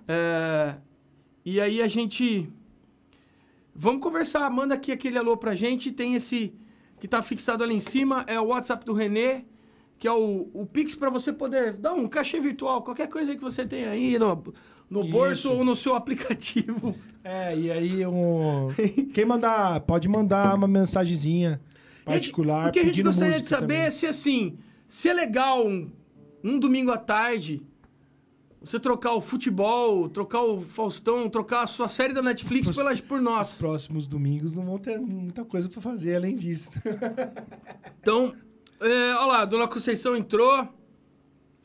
É, 0.09 0.75
e 1.45 1.61
aí 1.61 1.83
a 1.83 1.89
gente. 1.89 2.51
Vamos 3.75 4.03
conversar. 4.03 4.51
Manda 4.51 4.75
aqui 4.75 4.91
aquele 4.91 5.19
alô 5.19 5.37
pra 5.37 5.55
gente. 5.55 5.93
Tem 5.93 6.15
esse 6.15 6.55
que 6.99 7.07
tá 7.07 7.23
fixado 7.23 7.63
ali 7.63 7.75
em 7.75 7.81
cima. 7.81 8.25
É 8.27 8.41
o 8.41 8.47
WhatsApp 8.47 8.85
do 8.85 8.95
Renê. 8.95 9.45
Que 9.99 10.07
é 10.07 10.13
o, 10.13 10.49
o 10.55 10.65
Pix 10.65 10.95
para 10.95 11.11
você 11.11 11.33
poder 11.33 11.75
dar 11.75 11.93
um 11.93 12.07
cachê 12.07 12.41
virtual. 12.41 12.83
Qualquer 12.83 13.09
coisa 13.09 13.35
que 13.35 13.43
você 13.43 13.67
tem 13.67 13.85
aí 13.85 14.19
no, 14.19 14.43
no 14.89 15.05
bolso 15.05 15.49
Isso. 15.49 15.53
ou 15.53 15.65
no 15.65 15.77
seu 15.77 15.95
aplicativo. 15.95 16.95
É, 17.23 17.57
e 17.57 17.71
aí 17.71 18.07
um... 18.07 18.69
quem 19.13 19.25
mandar, 19.25 19.81
pode 19.81 20.09
mandar 20.09 20.55
uma 20.55 20.69
mensagenzinha 20.69 21.61
particular 22.05 22.67
Gente, 22.67 22.69
o 22.69 22.73
que 22.73 22.79
a 22.79 22.85
gente 22.85 23.03
gostaria 23.03 23.41
de 23.41 23.47
saber 23.47 23.75
também. 23.75 23.87
é 23.87 23.91
se 23.91 24.07
assim, 24.07 24.59
se 24.87 25.09
é 25.09 25.13
legal 25.13 25.67
um, 25.67 25.91
um 26.43 26.59
domingo 26.59 26.91
à 26.91 26.97
tarde 26.97 27.63
você 28.61 28.79
trocar 28.81 29.13
o 29.15 29.21
futebol, 29.21 30.09
trocar 30.09 30.43
o 30.43 30.61
Faustão, 30.61 31.29
trocar 31.29 31.63
a 31.63 31.67
sua 31.67 31.87
série 31.89 32.13
da 32.13 32.23
Netflix 32.23 32.69
Os- 32.69 32.77
pela, 32.77 32.95
por 32.97 33.19
Os 33.19 33.25
nós. 33.25 33.53
próximos 33.59 34.07
domingos 34.09 34.55
não 34.55 34.65
vão 34.65 34.79
ter 34.79 34.99
muita 34.99 35.45
coisa 35.45 35.69
pra 35.69 35.81
fazer 35.81 36.17
além 36.17 36.37
disso. 36.37 36.71
Então, 38.01 38.35
é, 38.81 39.15
olha 39.15 39.27
lá, 39.27 39.45
Dona 39.45 39.69
Conceição 39.69 40.17
entrou. 40.17 40.67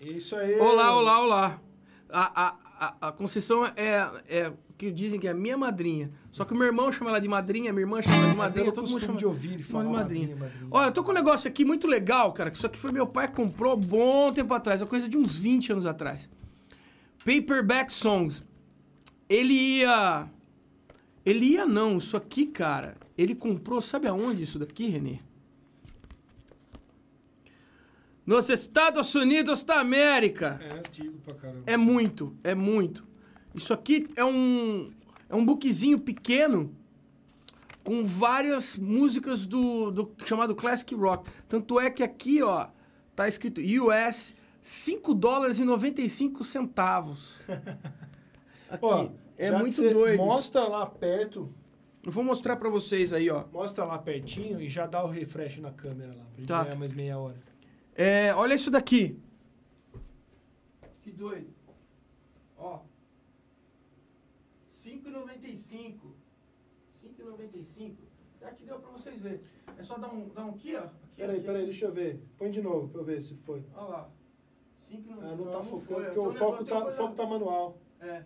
Isso 0.04 0.36
aí. 0.36 0.60
Olá, 0.60 0.94
olá, 0.98 1.20
olá. 1.22 1.62
A, 2.10 2.44
a, 2.48 2.56
a, 2.80 3.08
a 3.08 3.12
Conceição 3.14 3.66
é, 3.66 4.10
é 4.28 4.52
que 4.78 4.92
dizem 4.92 5.20
que 5.20 5.28
é 5.28 5.34
minha 5.34 5.56
madrinha. 5.58 6.12
Só 6.32 6.44
que 6.44 6.52
o 6.54 6.56
meu 6.58 6.66
irmão 6.68 6.92
chama 6.92 7.12
ela 7.12 7.22
de 7.22 7.28
madrinha, 7.30 7.72
minha 7.72 7.84
irmã 7.84 8.02
chama 8.02 8.18
ela 8.18 8.32
de 8.32 8.38
madrinha, 8.38 8.72
todo 8.74 8.90
mundo 8.90 9.00
chama 9.00 9.18
de 9.18 9.26
ouvir 9.26 9.54
ele 9.54 9.64
chama 9.64 9.84
de 9.84 9.90
falar 9.90 10.00
madrinha. 10.00 10.28
madrinha, 10.36 10.50
madrinha. 10.50 10.68
Olha, 10.72 10.88
eu 10.88 10.92
tô 10.92 11.04
com 11.04 11.12
um 11.12 11.14
negócio 11.14 11.48
aqui 11.48 11.64
muito 11.64 11.88
legal, 11.88 12.34
cara, 12.34 12.52
que 12.52 12.58
isso 12.58 12.66
aqui 12.66 12.78
foi 12.78 12.92
meu 12.92 13.08
pai 13.08 13.30
comprou 13.32 13.78
bom 13.78 14.34
tempo 14.34 14.54
atrás, 14.54 14.82
é 14.82 14.86
coisa 14.86 15.08
de 15.08 15.16
uns 15.18 15.38
20 15.38 15.72
anos 15.72 15.86
atrás. 15.86 16.30
Paperback 17.24 17.92
Songs. 17.92 18.44
Ele 19.30 19.54
ia. 19.54 20.30
Ele 21.26 21.46
ia 21.46 21.66
não, 21.66 21.98
isso 21.98 22.18
aqui, 22.18 22.46
cara. 22.46 22.96
Ele 23.18 23.34
comprou, 23.34 23.82
sabe 23.82 24.08
aonde 24.08 24.44
isso 24.44 24.60
daqui, 24.60 24.88
Renê? 24.88 25.20
Nos 28.26 28.50
Estados 28.50 29.14
Unidos 29.16 29.64
da 29.64 29.80
América. 29.80 30.60
É 30.62 30.74
antigo 30.74 31.18
pra 31.20 31.34
caramba. 31.34 31.64
É 31.66 31.78
muito, 31.78 32.36
é 32.44 32.56
muito. 32.56 33.06
Isso 33.54 33.74
aqui 33.74 34.08
é 34.16 34.24
um 34.24 34.92
é 35.30 35.36
um 35.36 35.46
bookzinho 35.46 36.00
pequeno 36.00 36.76
com 37.84 38.06
várias 38.06 38.78
músicas 38.78 39.46
do, 39.46 39.92
do 39.92 40.12
chamado 40.26 40.56
Classic 40.56 40.94
Rock. 40.96 41.30
Tanto 41.50 41.80
é 41.80 41.90
que 41.90 42.04
aqui, 42.04 42.42
ó, 42.42 42.68
tá 43.16 43.28
escrito 43.28 43.60
US 43.60 44.36
5 44.64 45.14
dólares 45.14 45.60
e 45.60 45.66
95 45.66 46.42
centavos. 46.44 47.42
Aqui. 48.72 48.80
Ó, 48.86 49.10
é 49.38 49.52
muito 49.52 49.82
doido. 49.92 50.18
Mostra 50.24 50.66
lá 50.68 50.86
perto, 50.86 51.54
Eu 52.02 52.12
vou 52.12 52.24
mostrar 52.24 52.56
pra 52.56 52.70
vocês 52.70 53.12
aí, 53.14 53.30
ó. 53.30 53.46
mostra 53.52 53.84
lá 53.86 53.98
pertinho 54.00 54.60
e 54.62 54.68
já 54.70 54.88
dá 54.88 55.04
o 55.04 55.08
refresh 55.08 55.58
na 55.60 55.72
câmera 55.72 56.14
lá, 56.16 56.24
pra 56.24 56.38
gente 56.38 56.48
Tá. 56.48 56.64
ganhar 56.64 56.76
mais 56.78 56.94
meia 56.94 57.18
hora. 57.20 57.38
É, 57.94 58.34
olha 58.34 58.54
isso 58.56 58.72
daqui. 58.72 59.20
Que 61.02 61.12
doido. 61.12 61.54
Ó. 62.58 62.80
5,95. 64.72 66.14
5,95. 67.02 67.96
Será 68.40 68.52
que 68.52 68.66
deu 68.66 68.80
pra 68.80 68.92
vocês 68.92 69.20
verem? 69.20 69.42
É 69.78 69.84
só 69.84 69.98
dar 69.98 70.10
um, 70.14 70.30
dar 70.30 70.46
um 70.46 70.52
aqui, 70.52 70.76
ó. 70.76 70.80
Aqui, 70.80 70.92
Peraí, 71.18 71.36
aqui, 71.38 71.46
peraí, 71.46 71.58
assim. 71.62 71.66
deixa 71.72 71.86
eu 71.86 71.92
ver. 71.94 72.20
Põe 72.38 72.50
de 72.52 72.62
novo 72.62 72.88
pra 72.90 73.02
eu 73.02 73.06
ver 73.06 73.22
se 73.22 73.36
foi. 73.36 73.64
Olha 73.76 73.88
lá. 73.88 74.10
5,95. 74.92 75.18
Ah, 75.22 75.36
não, 75.36 75.46
tá 75.52 75.64
focando, 75.64 76.02
porque 76.04 76.20
o 76.20 76.24
tô 76.24 76.32
foco 76.34 76.66
tá, 76.66 76.82
coisa- 76.82 76.98
foco 76.98 77.16
tá 77.16 77.26
manual. 77.26 77.78
É. 78.02 78.24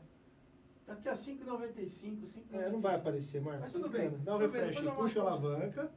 Tá 0.86 0.94
aqui, 0.94 1.10
ó. 1.10 1.14
5,95. 1.14 2.26
5,95. 2.26 2.44
É, 2.62 2.70
não 2.70 2.80
vai 2.82 2.96
aparecer, 2.96 3.42
Marcos. 3.42 3.62
Mas 3.64 3.72
tudo 3.74 3.90
bem. 3.90 4.12
Dá 4.24 4.36
um 4.36 4.40
refresh 4.40 4.80
puxa 4.96 5.20
a 5.20 5.24
alavanca. 5.24 5.92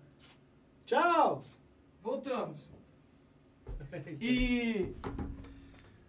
Tchau! 0.87 1.45
Voltamos. 2.03 2.69
É. 3.93 4.13
E 4.21 4.95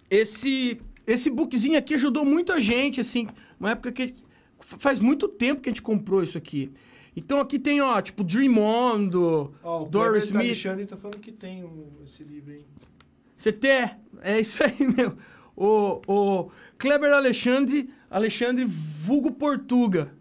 esse 0.10 0.80
esse 1.08 1.30
bookzinho 1.30 1.78
aqui 1.78 1.94
ajudou 1.96 2.24
muito 2.24 2.54
a 2.54 2.60
gente, 2.60 3.02
assim, 3.02 3.28
uma 3.60 3.72
época 3.72 3.92
que 3.92 4.14
faz 4.60 5.00
muito 5.00 5.28
tempo 5.28 5.62
que 5.62 5.70
a 5.70 5.72
gente 5.72 5.82
comprou 5.82 6.22
isso 6.22 6.38
aqui. 6.38 6.72
Então 7.16 7.40
aqui 7.40 7.58
tem, 7.60 7.82
ó, 7.82 8.00
tipo 8.02 8.24
Dream 8.24 8.58
On 8.58 9.08
do 9.08 9.54
Ó, 9.64 9.84
o 9.84 9.86
Doris 9.90 10.30
Kleber 10.30 10.46
Smith. 10.52 10.66
Alexandre 10.72 10.86
tá 10.86 10.96
falando 10.98 11.20
que 11.20 11.32
tem 11.32 11.64
um- 11.64 11.92
esse 12.06 12.24
livro 12.24 12.52
aí. 12.54 12.66
Tem, 13.60 13.90
é 14.22 14.40
isso 14.40 14.64
aí, 14.64 14.76
meu. 14.98 15.18
O, 15.56 16.02
o 16.08 16.50
Kleber 16.78 17.12
Alexandre, 17.12 17.90
Alexandre 18.10 18.66
vulgo 18.66 19.32
Portuga. 19.32 20.12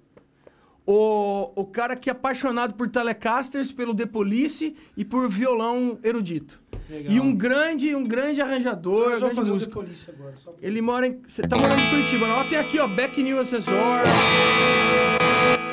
O, 0.86 1.52
o 1.54 1.66
cara 1.66 1.94
que 1.94 2.08
é 2.10 2.12
apaixonado 2.12 2.74
por 2.74 2.88
Telecasters, 2.88 3.70
pelo 3.70 3.94
The 3.94 4.06
Police 4.06 4.74
e 4.96 5.04
por 5.04 5.28
violão 5.28 5.98
erudito. 6.02 6.60
Legal. 6.88 7.12
E 7.12 7.20
um 7.20 7.34
grande, 7.34 7.94
um 7.94 8.02
grande 8.04 8.40
arranjador, 8.40 9.10
Nós 9.10 9.20
vamos 9.20 9.20
grande 9.20 9.36
fazer 9.36 9.52
músico. 9.52 9.70
de 9.80 9.86
polícia 9.86 10.14
agora. 10.16 10.34
Só 10.36 10.54
Ele 10.60 10.80
mora 10.80 11.06
em. 11.06 11.20
Você 11.26 11.42
tá 11.42 11.56
morando 11.56 11.80
em 11.80 11.90
Curitiba, 11.90 12.26
não? 12.26 12.36
Ó, 12.36 12.44
tem 12.44 12.58
aqui, 12.58 12.78
ó, 12.80 12.88
Back 12.88 13.22
New 13.22 13.38
Assessor. 13.38 13.76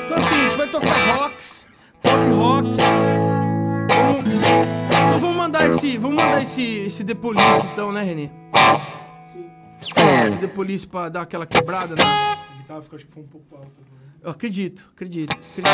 Então 0.04 0.16
assim, 0.18 0.34
a 0.34 0.42
gente 0.44 0.56
vai 0.56 0.70
tocar 0.70 1.16
rocks, 1.16 1.66
pop 2.00 2.30
rocks. 2.30 2.78
Então 3.84 4.77
esse. 5.68 5.98
Vamos 5.98 6.16
mandar 6.16 6.42
esse, 6.42 6.62
esse 6.62 7.04
The 7.04 7.14
Police, 7.14 7.66
então, 7.72 7.92
né, 7.92 8.02
Renê? 8.02 8.30
Esse 10.24 10.36
The 10.38 10.48
Police 10.48 10.86
pra 10.86 11.08
dar 11.08 11.22
aquela 11.22 11.46
quebrada, 11.46 11.94
né? 11.94 12.02
A 12.02 12.56
guitarra 12.58 12.82
ficou, 12.82 12.96
acho 12.96 13.06
que 13.06 13.12
foi 13.12 13.22
um 13.22 13.26
pouco 13.26 13.54
alta. 13.54 13.66
né? 13.66 13.72
Eu 14.22 14.30
acredito, 14.30 14.90
acredito, 14.94 15.30
acredito. 15.32 15.68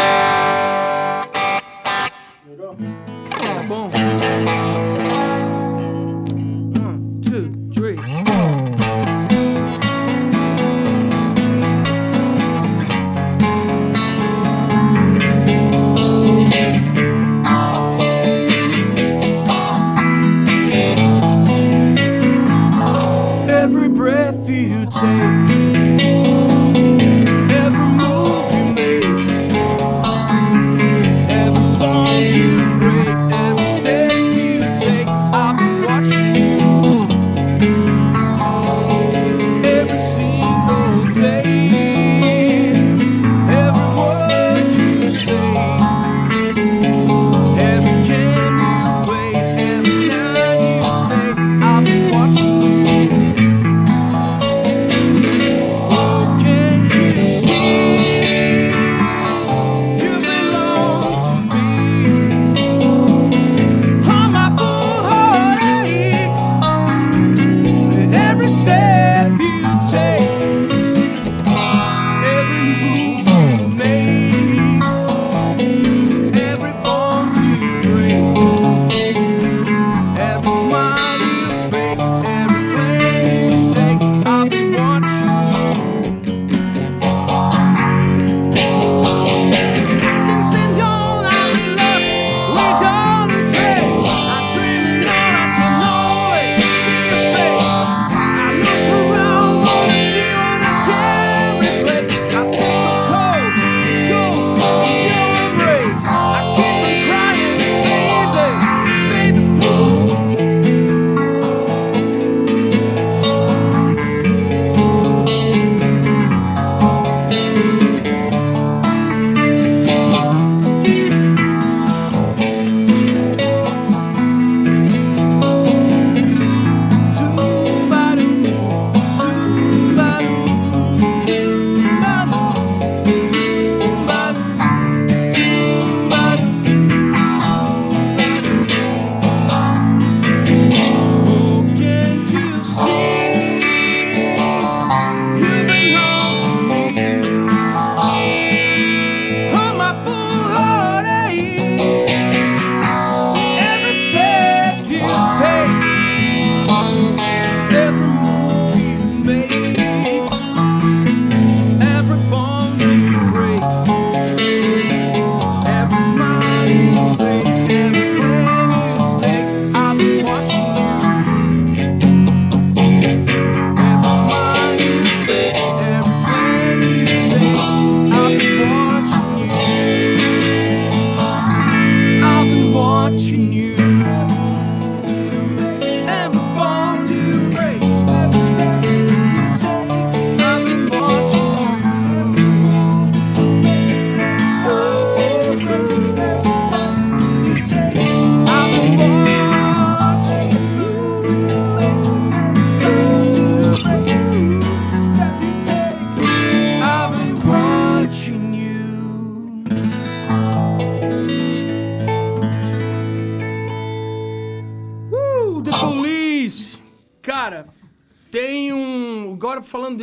Melhorou? 2.47 2.77
Tá 2.77 3.63
bom. 3.67 3.91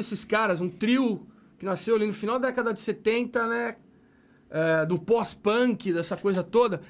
Desses 0.01 0.25
caras, 0.25 0.59
um 0.59 0.69
trio 0.69 1.27
que 1.57 1.65
nasceu 1.65 1.95
ali 1.95 2.07
no 2.07 2.13
final 2.13 2.39
da 2.39 2.47
década 2.47 2.73
de 2.73 2.79
70, 2.79 3.47
né? 3.47 3.75
É, 4.49 4.85
do 4.85 4.99
pós-punk, 4.99 5.93
dessa 5.93 6.17
coisa 6.17 6.43
toda. 6.43 6.81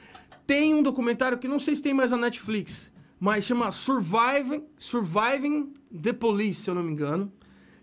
Tem 0.47 0.73
um 0.73 0.81
documentário 0.81 1.37
que 1.37 1.47
não 1.47 1.59
sei 1.59 1.75
se 1.75 1.81
tem 1.81 1.93
mais 1.93 2.09
na 2.09 2.17
Netflix, 2.17 2.91
mas 3.19 3.45
chama 3.45 3.69
Surviving, 3.69 4.65
Surviving 4.77 5.73
the 6.01 6.13
Police, 6.13 6.61
se 6.61 6.69
eu 6.69 6.73
não 6.73 6.83
me 6.83 6.91
engano. 6.91 7.31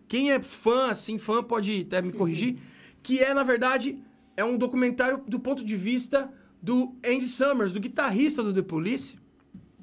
Quem 0.08 0.32
é 0.32 0.40
fã, 0.40 0.88
assim, 0.90 1.18
fã, 1.18 1.42
pode 1.44 1.82
até 1.86 2.02
me 2.02 2.12
corrigir. 2.12 2.58
Que 3.02 3.22
é, 3.22 3.32
na 3.32 3.42
verdade, 3.42 4.02
é 4.36 4.44
um 4.44 4.56
documentário 4.56 5.22
do 5.28 5.38
ponto 5.38 5.64
de 5.64 5.76
vista 5.76 6.32
do 6.60 6.96
Andy 7.04 7.26
Summers, 7.26 7.72
do 7.72 7.78
guitarrista 7.78 8.42
do 8.42 8.52
The 8.52 8.62
Police. 8.62 9.18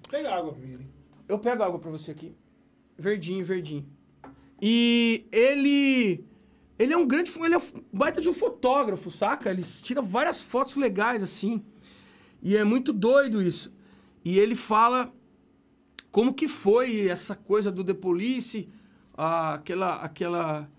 Pega 0.09 0.33
água 0.33 0.53
primeiro. 0.53 0.81
hein? 0.81 0.89
Eu 1.29 1.39
pego 1.39 1.63
água 1.63 1.79
pra 1.79 1.91
você 1.91 2.11
aqui. 2.11 2.35
Verdinho, 2.97 3.45
verdinho. 3.45 3.85
E 4.61 5.25
ele. 5.31 6.23
Ele 6.77 6.93
é 6.93 6.97
um 6.97 7.07
grande. 7.07 7.31
Ele 7.39 7.55
é 7.55 7.57
um 7.57 7.83
baita 7.91 8.21
de 8.21 8.29
um 8.29 8.33
fotógrafo, 8.33 9.09
saca? 9.11 9.49
Ele 9.49 9.63
tira 9.63 10.01
várias 10.01 10.41
fotos 10.41 10.75
legais, 10.75 11.23
assim. 11.23 11.63
E 12.41 12.55
é 12.55 12.63
muito 12.63 12.93
doido 12.93 13.41
isso. 13.41 13.73
E 14.23 14.39
ele 14.39 14.55
fala 14.55 15.13
como 16.11 16.33
que 16.33 16.47
foi 16.47 17.07
essa 17.07 17.35
coisa 17.35 17.71
do 17.71 17.83
The 17.83 17.93
Police, 17.93 18.69
ah, 19.17 19.55
aquela, 19.55 19.95
aquela, 19.95 20.71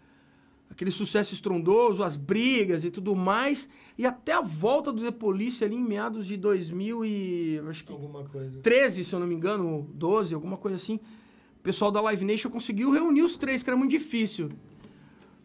aquele 0.71 0.91
sucesso 0.91 1.35
estrondoso, 1.35 2.03
as 2.03 2.17
brigas 2.17 2.85
e 2.85 2.91
tudo 2.91 3.15
mais. 3.15 3.69
E 3.99 4.07
até 4.07 4.33
a 4.33 4.41
volta 4.41 4.93
do 4.93 5.03
The 5.03 5.11
Police 5.11 5.62
ali 5.62 5.75
em 5.75 5.85
meados 5.85 6.27
de 6.27 6.37
2000 6.37 7.05
e... 7.05 7.62
Acho 7.69 7.85
que 7.85 7.93
Alguma 7.93 8.25
coisa. 8.25 8.61
13, 8.61 9.05
se 9.05 9.15
eu 9.15 9.21
não 9.21 9.27
me 9.27 9.35
engano, 9.35 9.91
12, 9.93 10.35
alguma 10.35 10.57
coisa 10.57 10.77
assim. 10.77 10.99
O 11.67 11.73
pessoal 11.75 11.91
da 11.91 12.01
Live 12.01 12.25
Nation 12.25 12.49
conseguiu 12.49 12.93
reunir 12.93 13.23
os 13.23 13.37
três, 13.37 13.61
que 13.61 13.69
era 13.69 13.77
muito 13.77 13.91
difícil. 13.91 14.53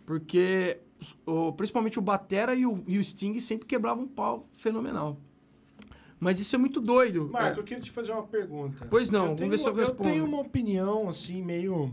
Porque 0.05 0.77
o- 1.25 1.51
principalmente 1.51 1.97
o 1.97 2.01
Batera 2.01 2.53
e 2.53 2.63
o, 2.63 2.83
e 2.87 2.99
o 2.99 3.03
Sting 3.03 3.39
sempre 3.39 3.65
quebravam 3.65 4.03
um 4.03 4.07
pau 4.07 4.47
fenomenal. 4.53 5.19
Mas 6.19 6.39
isso 6.39 6.55
é 6.55 6.59
muito 6.59 6.79
doido. 6.79 7.27
Marco, 7.33 7.57
É. 7.57 7.59
eu 7.59 7.63
queria 7.63 7.81
te 7.81 7.89
fazer 7.89 8.11
uma 8.11 8.21
pergunta. 8.21 8.85
Pois 8.87 9.09
não, 9.09 9.21
Eu 9.21 9.25
vamos 9.29 9.39
tenho- 9.39 9.49
ver 9.49 9.57
se 9.57 9.67
eu 9.67 9.73
respondo. 9.73 10.09
Eu 10.09 10.13
tenho 10.13 10.25
uma 10.25 10.39
opinião, 10.41 11.09
assim, 11.09 11.41
meio. 11.41 11.91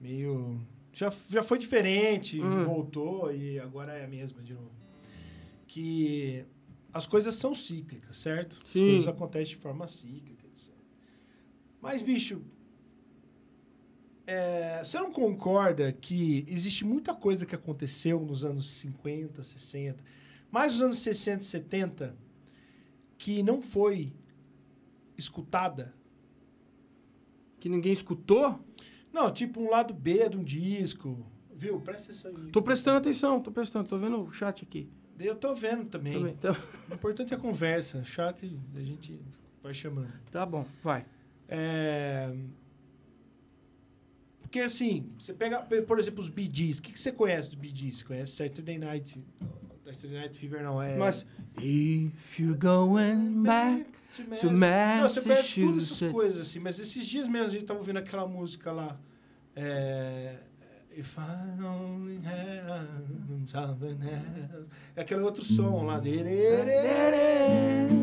Meio. 0.00 0.60
Já, 0.92 1.10
já 1.28 1.42
foi 1.42 1.58
diferente, 1.58 2.40
Hum. 2.40 2.62
voltou 2.64 3.34
e 3.34 3.58
agora 3.58 3.94
é 3.94 4.04
a 4.04 4.08
mesma 4.08 4.40
de 4.42 4.54
novo. 4.54 4.70
Que 5.66 6.44
as 6.92 7.04
coisas 7.04 7.34
são 7.34 7.52
cíclicas, 7.52 8.16
certo? 8.16 8.60
As 8.62 8.68
Sim. 8.68 8.90
coisas 8.90 9.08
acontecem 9.08 9.56
de 9.56 9.60
forma 9.60 9.88
cíclica. 9.88 10.41
Mas, 11.82 12.00
bicho. 12.00 12.40
é, 14.26 14.82
você 14.84 14.98
não 14.98 15.12
concorda 15.12 15.92
que 15.92 16.44
existe 16.48 16.84
muita 16.84 17.12
coisa 17.14 17.44
que 17.44 17.54
aconteceu 17.54 18.20
nos 18.20 18.44
anos 18.44 18.70
50, 18.70 19.42
60, 19.42 20.02
mais 20.50 20.74
nos 20.74 20.82
anos 20.82 20.98
60 21.00 21.42
e 21.42 21.44
70, 21.44 22.16
que 23.18 23.42
não 23.42 23.60
foi 23.60 24.12
escutada? 25.18 25.92
Que 27.58 27.68
ninguém 27.68 27.92
escutou? 27.92 28.58
Não, 29.12 29.32
tipo 29.32 29.60
um 29.60 29.68
lado 29.68 29.92
B 29.92 30.28
de 30.28 30.36
um 30.38 30.42
disco. 30.44 31.26
Viu? 31.54 31.80
Presta 31.80 32.10
atenção 32.12 32.36
aí. 32.36 32.50
Tô 32.50 32.62
prestando 32.62 32.98
atenção, 32.98 33.40
tô 33.40 33.52
prestando, 33.52 33.88
tô 33.88 33.98
vendo 33.98 34.20
o 34.22 34.32
chat 34.32 34.64
aqui. 34.64 34.88
Eu 35.18 35.36
tô 35.36 35.54
vendo 35.54 35.84
também. 35.84 36.14
Também. 36.14 36.32
Então, 36.32 36.56
O 36.90 36.94
importante 36.94 37.32
é 37.32 37.36
a 37.36 37.40
conversa. 37.40 38.02
Chat, 38.04 38.50
a 38.74 38.80
gente 38.80 39.20
vai 39.62 39.72
chamando. 39.74 40.12
tá 40.30 40.44
bom, 40.44 40.66
vai. 40.82 41.06
É... 41.54 42.34
Porque 44.40 44.60
assim, 44.60 45.12
você 45.18 45.34
pega, 45.34 45.60
por 45.62 45.98
exemplo, 45.98 46.20
os 46.20 46.30
Bee 46.30 46.50
Gees. 46.52 46.78
O 46.78 46.82
que, 46.82 46.92
que 46.92 47.00
você 47.00 47.12
conhece 47.12 47.50
do 47.50 47.56
Bee 47.56 47.74
Gees? 47.74 47.98
Você 47.98 48.04
conhece 48.04 48.32
Saturday 48.32 48.78
Night... 48.78 49.22
Saturday 49.84 50.20
Night 50.20 50.38
Fever 50.38 50.62
não, 50.62 50.80
é... 50.80 50.96
Mas. 50.96 51.26
If 51.58 52.40
you're 52.40 52.58
going 52.58 53.42
back. 53.42 53.84
to 54.14 54.50
Não, 54.50 55.08
você 55.08 55.20
conhece 55.20 55.60
todas 55.60 55.84
essas 55.84 56.00
Massachusetts. 56.00 56.12
coisas, 56.12 56.40
assim. 56.40 56.58
Mas 56.58 56.78
esses 56.78 57.06
dias 57.06 57.28
mesmo 57.28 57.48
a 57.48 57.50
gente 57.50 57.64
tava 57.64 57.80
ouvindo 57.80 57.98
aquela 57.98 58.26
música 58.26 58.72
lá. 58.72 58.98
É... 59.54 60.36
If 60.94 61.18
I 61.18 61.22
only 61.64 62.18
had 62.22 63.46
something 63.46 63.98
else. 64.02 64.66
É 64.94 65.00
aquele 65.00 65.22
outro 65.22 65.42
som 65.42 65.84
lá. 65.86 66.00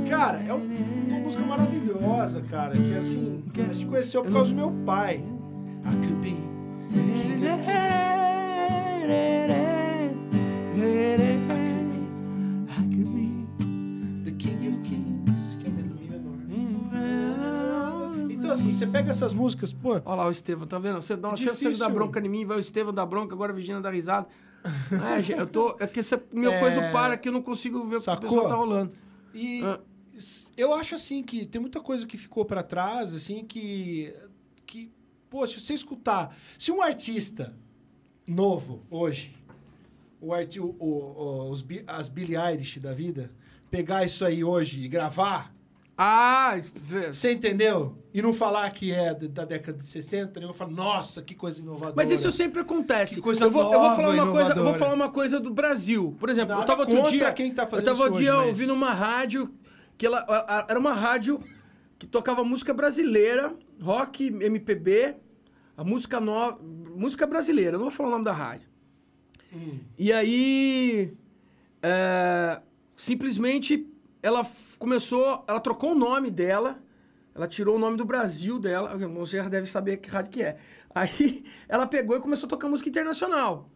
Cara, 0.10 0.40
é 0.40 0.54
um- 0.54 1.08
uma 1.10 1.20
música 1.20 1.44
maravilhosa, 1.44 2.42
cara. 2.42 2.76
Que 2.76 2.96
assim, 2.96 3.44
a 3.56 3.74
gente 3.74 3.86
conheceu 3.86 4.24
por 4.24 4.34
causa 4.34 4.52
do 4.52 4.56
meu 4.56 4.72
pai. 4.86 5.18
I 5.86 5.96
could 6.06 6.16
be 6.22 6.36
assim, 18.60 18.72
você 18.72 18.86
pega 18.88 19.12
essas 19.12 19.34
músicas, 19.34 19.72
pô... 19.74 19.92
Olha 19.94 20.04
lá 20.16 20.28
o 20.28 20.32
Estevam, 20.32 20.68
tá 20.68 20.78
vendo? 20.80 21.02
Você 21.02 21.16
dá 21.16 21.30
uma 21.30 21.38
chance 21.38 21.68
de 21.72 21.78
dar 21.80 21.90
bronca 21.90 22.20
em 22.20 22.30
mim, 22.30 22.46
vai 22.46 22.58
o 22.58 22.60
Estevam 22.60 22.94
dar 22.94 23.06
bronca, 23.06 23.34
agora 23.34 23.52
a 23.52 23.56
Virginia 23.56 23.82
dá 23.82 23.90
risada. 23.90 24.28
É, 25.16 25.22
gente, 25.24 25.40
eu 25.40 25.48
tô. 25.48 25.76
É 25.80 25.88
que 25.88 26.00
essa 26.02 26.22
minha 26.34 26.52
É. 26.52 26.60
coisa 26.60 26.82
para 26.92 27.18
que 27.18 27.30
eu 27.30 27.34
não 27.34 27.42
consigo 27.42 27.80
ver 27.86 27.86
o 27.86 27.90
que 27.92 27.96
o 27.98 28.02
Sacou? 28.02 28.22
pessoal 28.30 28.50
tá 28.50 28.56
rolando. 28.56 28.92
E 29.34 29.62
Ah. 29.64 29.80
eu 30.58 30.74
acho 30.74 30.96
assim 30.96 31.24
que 31.24 31.46
tem 31.46 31.62
muita 31.62 31.80
coisa 31.80 32.06
que 32.06 32.18
ficou 32.18 32.44
pra 32.44 32.62
trás, 32.62 33.14
assim, 33.14 33.46
que. 33.46 34.14
que 34.66 34.92
pô, 35.30 35.48
se 35.48 35.60
você 35.62 35.74
escutar. 35.74 36.36
Se 36.58 36.72
um 36.74 36.82
artista 36.82 37.56
novo 38.28 38.84
hoje, 38.92 39.34
o 40.20 40.34
arti 40.34 40.60
o, 40.60 40.76
o- 40.78 41.50
os, 41.50 41.66
as 41.88 42.10
Billie 42.10 42.36
Eilish 42.36 42.80
da 42.82 42.94
vida, 42.94 43.32
pegar 43.72 44.04
isso 44.04 44.26
aí 44.26 44.44
hoje 44.44 44.84
e 44.84 44.88
gravar, 44.90 45.54
Ah, 46.02 46.54
es- 46.58 46.72
você 47.12 47.34
entendeu? 47.34 47.98
E 48.14 48.22
não 48.22 48.34
falar 48.34 48.70
que 48.72 48.90
é 48.92 49.14
da 49.14 49.28
da 49.28 49.44
década 49.46 49.78
de 49.78 49.86
60, 49.86 50.40
eu 50.40 50.54
falo, 50.54 50.72
nossa, 50.72 51.22
que 51.22 51.36
coisa 51.36 51.60
inovadora. 51.60 51.94
mas 51.94 52.10
isso 52.10 52.32
sempre 52.32 52.62
acontece. 52.62 53.16
Que 53.16 53.22
coisa 53.22 53.44
eu, 53.44 53.52
vou, 53.52 53.64
eu 53.64 53.70
vou 53.70 53.82
nova, 53.82 53.96
falar 53.98 54.14
uma 54.14 54.32
coisa, 54.32 54.50
eu 54.52 54.56
vou 54.56 54.64
inovadora. 54.64 54.78
falar 54.80 54.94
uma 54.94 55.10
coisa 55.10 55.40
do 55.42 55.54
Brasil. 55.54 56.16
Por 56.18 56.30
exemplo, 56.30 56.52
Nada 56.52 56.62
eu 56.62 56.66
tava 56.68 56.82
outro 56.90 57.10
dia, 57.12 57.32
quem 57.34 57.54
tá 57.54 57.68
fazendo 57.68 57.86
eu 57.88 57.94
tava 57.94 58.04
outro 58.06 58.20
dia 58.20 58.34
mas- 58.34 58.48
ouvindo 58.48 58.74
uma 58.74 58.94
rádio 58.94 59.54
que 59.98 60.06
ela 60.06 60.20
a- 60.20 60.60
a- 60.60 60.66
era 60.70 60.80
uma 60.80 60.94
rádio 60.94 61.44
que 62.00 62.08
tocava 62.08 62.46
música 62.46 62.74
brasileira, 62.74 63.54
rock, 63.82 64.28
MPB, 64.28 65.18
a 65.76 65.84
música 65.84 66.22
nova, 66.22 66.58
música 66.96 67.28
brasileira. 67.28 67.72
Eu 67.76 67.80
não 67.80 67.88
vou 67.88 67.92
falar 67.92 68.08
o 68.08 68.12
nome 68.14 68.24
da 68.24 68.32
rádio. 68.32 68.70
Hum. 69.54 69.80
E 69.98 70.14
aí, 70.14 71.14
é, 71.84 72.62
simplesmente, 72.96 73.86
ela 74.22 74.46
começou, 74.78 75.44
ela 75.48 75.60
trocou 75.60 75.92
o 75.92 75.96
nome 75.96 76.30
dela, 76.30 76.82
ela 77.34 77.48
tirou 77.48 77.76
o 77.76 77.80
nome 77.80 77.98
do 77.98 78.06
Brasil 78.06 78.60
dela, 78.60 78.98
você 78.98 79.38
já 79.38 79.48
deve 79.48 79.68
saber 79.68 79.98
que 79.98 80.10
rádio 80.10 80.32
que 80.32 80.44
é. 80.44 80.58
Aí, 80.94 81.44
ela 81.70 81.88
pegou 81.88 82.16
e 82.16 82.20
começou 82.20 82.48
a 82.48 82.50
tocar 82.50 82.68
música 82.68 82.90
internacional. 82.90 83.70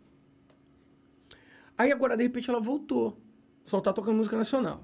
Aí, 1.78 1.92
agora, 1.92 2.18
de 2.18 2.24
repente, 2.24 2.50
ela 2.50 2.60
voltou, 2.60 3.18
só 3.64 3.80
tá 3.80 3.94
tocando 3.94 4.18
música 4.18 4.38
nacional. 4.38 4.84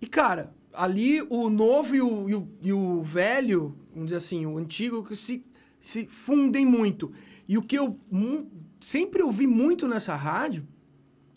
E, 0.00 0.06
cara, 0.06 0.54
ali 0.72 1.22
o 1.30 1.48
novo 1.48 1.94
e 1.94 2.02
o, 2.02 2.28
e 2.28 2.34
o, 2.34 2.48
e 2.60 2.72
o 2.72 3.02
velho, 3.02 3.76
vamos 3.90 4.06
dizer 4.06 4.16
assim, 4.16 4.44
o 4.44 4.58
antigo, 4.58 5.04
que 5.04 5.16
se, 5.16 5.44
se 5.78 6.06
fundem 6.06 6.66
muito. 6.66 7.12
E 7.48 7.56
o 7.56 7.62
que 7.62 7.78
eu 7.78 7.96
sempre 8.80 9.22
ouvi 9.22 9.46
muito 9.46 9.86
nessa 9.86 10.14
rádio 10.14 10.66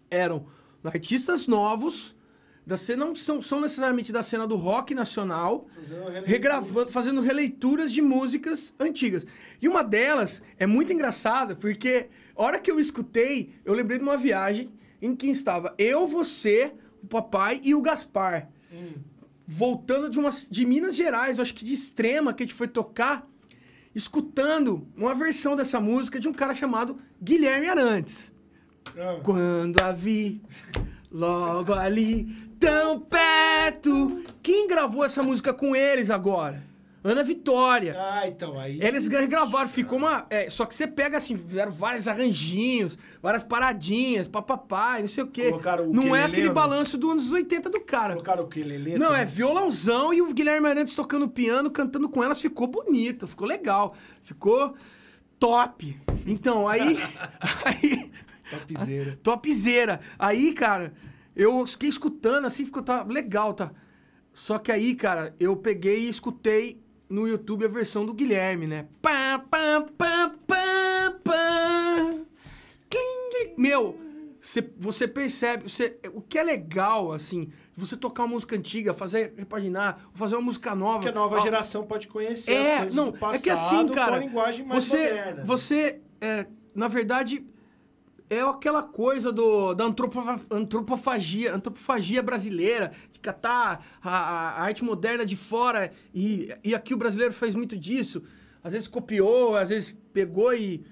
eram 0.10 0.48
artistas 0.84 1.48
novos, 1.48 2.16
da 2.68 2.76
cena, 2.76 3.06
não 3.06 3.16
são, 3.16 3.42
são 3.42 3.62
necessariamente 3.62 4.12
da 4.12 4.22
cena 4.22 4.46
do 4.46 4.58
rock 4.58 4.94
nacional, 4.94 5.68
regravando, 6.26 6.92
fazendo 6.92 7.22
releituras 7.22 7.94
de 7.94 8.02
músicas 8.02 8.76
antigas. 8.78 9.26
E 9.62 9.70
uma 9.70 9.82
delas 9.82 10.44
é 10.60 10.68
muito 10.68 10.92
engraçada, 10.92 11.56
porque 11.56 12.10
a 12.36 12.44
hora 12.44 12.60
que 12.60 12.70
eu 12.70 12.78
escutei, 12.78 13.54
eu 13.64 13.74
lembrei 13.74 13.98
de 13.98 14.04
uma 14.04 14.18
viagem 14.18 14.70
em 15.02 15.16
que 15.16 15.28
estava 15.28 15.74
eu, 15.78 16.06
você, 16.06 16.74
o 17.02 17.08
papai 17.08 17.62
e 17.64 17.74
o 17.74 17.82
Gaspar. 17.82 18.50
Voltando 19.48 20.10
de, 20.10 20.20
umas, 20.20 20.46
de 20.52 20.66
Minas 20.66 20.94
Gerais, 20.94 21.40
acho 21.40 21.54
que 21.54 21.64
de 21.64 21.72
extrema, 21.72 22.34
que 22.34 22.44
a 22.44 22.46
gente 22.46 22.54
foi 22.54 22.68
tocar, 22.68 23.26
escutando 23.96 24.86
uma 24.94 25.16
versão 25.16 25.56
dessa 25.56 25.80
música 25.80 26.20
de 26.20 26.28
um 26.28 26.34
cara 26.34 26.54
chamado 26.54 26.98
Guilherme 27.24 27.70
Arantes. 27.70 28.34
Ah. 28.98 29.22
Quando 29.24 29.80
a 29.80 29.94
vi 29.94 30.42
logo 31.10 31.74
ali, 31.74 32.47
tão 32.60 33.00
perto. 33.00 34.24
Quem 34.42 34.68
gravou 34.68 35.04
essa 35.04 35.22
música 35.24 35.54
com 35.54 35.76
eles 35.76 36.10
agora? 36.10 36.64
Ana 37.04 37.24
Vitória. 37.24 37.96
Ah, 37.98 38.28
então 38.28 38.60
aí. 38.60 38.80
Eles 38.82 39.08
gravaram, 39.08 39.70
ficou 39.70 39.98
uma. 39.98 40.26
é, 40.30 40.50
só 40.50 40.66
que 40.66 40.76
você 40.76 40.86
pega 40.86 41.18
assim, 41.18 41.38
fizeram 41.38 41.72
vários 41.72 42.08
arranjinhos, 42.08 42.98
várias 43.22 43.44
paradinhas, 43.44 44.28
papapá, 44.28 45.00
não 45.00 45.08
sei 45.08 45.24
o 45.24 45.28
quê. 45.28 45.50
Colocaram 45.50 45.90
o 45.90 45.94
não 45.94 46.16
é 46.16 46.26
aquele 46.26 46.50
balanço 46.50 46.98
dos 46.98 47.12
anos 47.12 47.32
80 47.32 47.70
do 47.70 47.80
cara. 47.82 48.14
Colocaram 48.14 48.44
o 48.44 48.48
que, 48.48 48.62
Lelê? 48.62 48.98
Não, 48.98 49.16
é 49.16 49.24
violãozão 49.24 50.14
e 50.14 50.22
o 50.22 50.34
Guilherme 50.34 50.68
Arantes 50.68 50.96
tocando 50.96 51.30
piano, 51.30 51.72
cantando 51.72 52.10
com 52.10 52.24
elas, 52.24 52.42
ficou 52.42 52.68
bonito, 52.68 53.26
ficou 53.26 53.48
legal. 53.48 53.96
Ficou 54.22 54.74
top. 55.40 55.98
Então, 56.26 56.68
aí. 56.68 57.00
aí 57.64 58.12
Topzera. 58.50 59.20
topzera. 59.24 60.00
Aí, 60.18 60.52
cara, 60.54 60.94
eu 61.38 61.66
fiquei 61.68 61.88
escutando 61.88 62.46
assim, 62.46 62.66
ficou 62.66 62.82
tá 62.84 63.04
legal, 63.04 63.54
tá? 63.54 63.72
Só 64.34 64.58
que 64.60 64.72
aí, 64.72 64.94
cara, 64.96 65.34
eu 65.40 65.56
peguei 65.56 66.00
e 66.02 66.10
escutei 66.10 66.82
no 67.10 67.28
YouTube 67.28 67.64
a 67.66 67.70
versão 67.70 68.06
do 68.06 68.14
Guilherme, 68.14 68.68
né? 68.68 68.88
Pá, 69.02 69.40
pá, 69.40 69.86
pá, 69.98 70.32
pá, 70.46 71.16
pá. 71.24 72.14
Meu, 73.58 74.00
cê- 74.40 74.70
você 74.78 75.08
percebe, 75.08 75.64
você- 75.70 75.98
o 76.14 76.22
que 76.22 76.38
é 76.38 76.44
legal, 76.44 77.12
assim, 77.12 77.50
você 77.76 77.98
tocar 77.98 78.24
uma 78.24 78.30
música 78.30 78.56
antiga, 78.56 78.94
fazer 78.94 79.34
repaginar, 79.36 80.10
fazer 80.14 80.36
uma 80.36 80.44
música 80.44 80.76
nova. 80.76 81.00
Que 81.02 81.10
a 81.10 81.12
nova 81.12 81.38
Ah, 81.38 81.40
geração 81.40 81.86
pode 81.86 82.08
conhecer 82.08 82.56
as 82.56 82.68
é, 82.68 82.78
coisas 82.78 82.96
não, 82.96 83.12
do 83.12 83.18
passado 83.18 83.36
é 83.36 83.40
que 83.44 83.50
assim, 83.50 83.88
cara, 83.90 84.12
com 84.12 84.18
a 84.18 84.20
linguagem 84.20 84.66
mais 84.66 84.84
você, 84.86 84.98
moderna. 84.98 85.44
você, 85.44 86.02
é, 86.22 86.46
na 86.76 86.88
verdade, 86.88 87.46
é 88.30 88.42
aquela 88.42 88.84
coisa 88.84 89.32
do, 89.32 89.74
da 89.74 89.86
antropofa- 89.86 90.46
antropofagia, 90.52 91.54
antropofagia 91.56 92.22
brasileira, 92.22 92.92
de 93.12 93.20
catar 93.20 93.86
a, 94.04 94.10
a- 94.12 94.62
arte 94.64 94.84
moderna 94.84 95.26
de 95.26 95.36
fora, 95.36 95.92
e, 96.14 96.54
e 96.64 96.76
aqui 96.76 96.94
o 96.94 96.98
brasileiro 96.98 97.34
fez 97.34 97.56
muito 97.56 97.78
disso. 97.78 98.22
Às 98.64 98.74
vezes 98.74 98.88
copiou, 98.88 99.56
às 99.56 99.70
vezes 99.70 99.96
pegou 100.12 100.54
e 100.54 100.84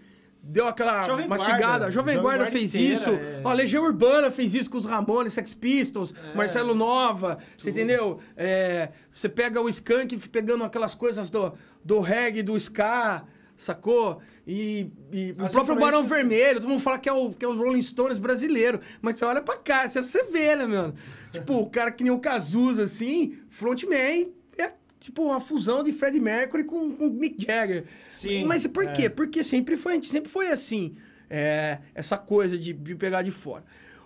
deu 0.41 0.67
aquela 0.67 1.01
Jovem 1.01 1.27
mastigada. 1.27 1.57
Guarda, 1.63 1.85
A 1.87 1.89
Jovem, 1.89 2.13
Jovem 2.15 2.21
Guarda, 2.23 2.43
Guarda 2.43 2.51
fez 2.57 2.75
inteira, 2.75 2.93
isso. 2.93 3.09
é. 3.09 3.41
Ó, 3.43 3.49
a 3.49 3.53
Legião 3.53 3.83
Urbana 3.83 4.29
fez 4.31 4.53
isso 4.53 4.69
com 4.69 4.77
os 4.77 4.85
Ramones, 4.85 5.33
Sex 5.33 5.53
Pistols, 5.55 6.13
É. 6.31 6.37
Marcelo 6.37 6.73
Nova, 6.75 7.39
você 7.57 7.71
entendeu? 7.71 8.19
É, 8.37 8.91
você 9.11 9.27
pega 9.27 9.59
o 9.59 9.67
Skank 9.67 10.15
pegando 10.29 10.63
aquelas 10.63 10.93
coisas 10.95 11.29
do, 11.31 11.51
do 11.83 11.99
reggae, 11.99 12.43
do 12.43 12.55
ska, 12.55 13.23
sacou? 13.55 14.21
E, 14.45 14.91
e 15.11 15.31
o 15.31 15.49
próprio 15.49 15.75
Barão 15.75 16.03
Vermelho, 16.03 16.59
todo 16.59 16.69
mundo 16.69 16.81
fala 16.81 16.99
que 16.99 17.09
é, 17.09 17.13
o, 17.13 17.31
que 17.31 17.45
é 17.45 17.47
os 17.47 17.57
Rolling 17.57 17.81
Stones 17.81 18.19
brasileiro, 18.19 18.79
mas 19.01 19.17
você 19.17 19.25
olha 19.25 19.41
pra 19.41 19.57
cá, 19.57 19.87
você, 19.87 20.01
você 20.01 20.23
vê, 20.23 20.55
né, 20.55 20.65
mano? 20.65 20.93
tipo, 21.31 21.53
o 21.53 21.69
cara 21.69 21.91
que 21.91 22.03
nem 22.03 22.11
o 22.11 22.19
Cazuza, 22.19 22.83
assim, 22.83 23.37
frontman, 23.49 24.31
é 24.57 24.73
tipo 24.99 25.23
uma 25.23 25.39
fusão 25.39 25.83
de 25.83 25.91
Freddie 25.91 26.19
Mercury 26.19 26.63
com, 26.63 26.91
com 26.91 27.09
Mick 27.09 27.43
Jagger. 27.43 27.85
Sim, 28.09 28.45
Mas 28.45 28.67
por 28.67 28.85
é. 28.85 28.91
quê? 28.91 29.09
Porque 29.09 29.43
sempre 29.43 29.75
foi, 29.75 29.93
a 29.93 29.95
gente 29.95 30.07
sempre 30.07 30.29
foi 30.29 30.49
assim, 30.49 30.95
é, 31.29 31.79
essa 31.93 32.17
coisa 32.17 32.57
de, 32.57 32.73
de 32.73 32.95
pegar 32.95 33.21
de 33.21 33.31
fora. 33.31 33.63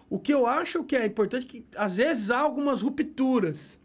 O 0.10 0.20
que 0.20 0.34
eu 0.34 0.48
acho 0.48 0.84
que 0.84 0.96
é 0.96 1.06
importante 1.06 1.46
é 1.46 1.50
que 1.50 1.66
às 1.76 1.98
vezes 1.98 2.32
há 2.32 2.40
algumas 2.40 2.82
rupturas, 2.82 3.80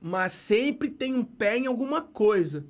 mas 0.00 0.32
sempre 0.32 0.90
tem 0.90 1.14
um 1.14 1.24
pé 1.24 1.56
em 1.56 1.66
alguma 1.66 2.02
coisa. 2.02 2.66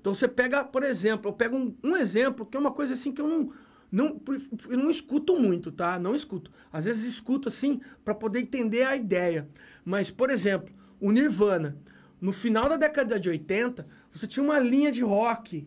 Então 0.00 0.14
você 0.14 0.28
pega, 0.28 0.64
por 0.64 0.82
exemplo, 0.82 1.30
eu 1.30 1.34
pego 1.34 1.56
um, 1.56 1.74
um 1.82 1.96
exemplo 1.96 2.46
que 2.46 2.56
é 2.56 2.60
uma 2.60 2.70
coisa 2.70 2.94
assim 2.94 3.12
que 3.12 3.20
eu 3.20 3.28
não, 3.28 3.50
não, 3.90 4.20
eu 4.68 4.78
não 4.78 4.90
escuto 4.90 5.38
muito, 5.38 5.72
tá? 5.72 5.98
Não 5.98 6.14
escuto. 6.14 6.50
Às 6.72 6.84
vezes 6.84 7.04
escuto 7.04 7.48
assim 7.48 7.80
para 8.04 8.14
poder 8.14 8.40
entender 8.40 8.84
a 8.84 8.96
ideia. 8.96 9.48
Mas, 9.84 10.10
por 10.10 10.30
exemplo, 10.30 10.74
o 11.00 11.10
Nirvana. 11.10 11.76
No 12.20 12.32
final 12.32 12.68
da 12.68 12.76
década 12.76 13.18
de 13.18 13.28
80, 13.28 13.86
você 14.10 14.26
tinha 14.26 14.42
uma 14.42 14.58
linha 14.58 14.90
de 14.90 15.02
rock 15.02 15.66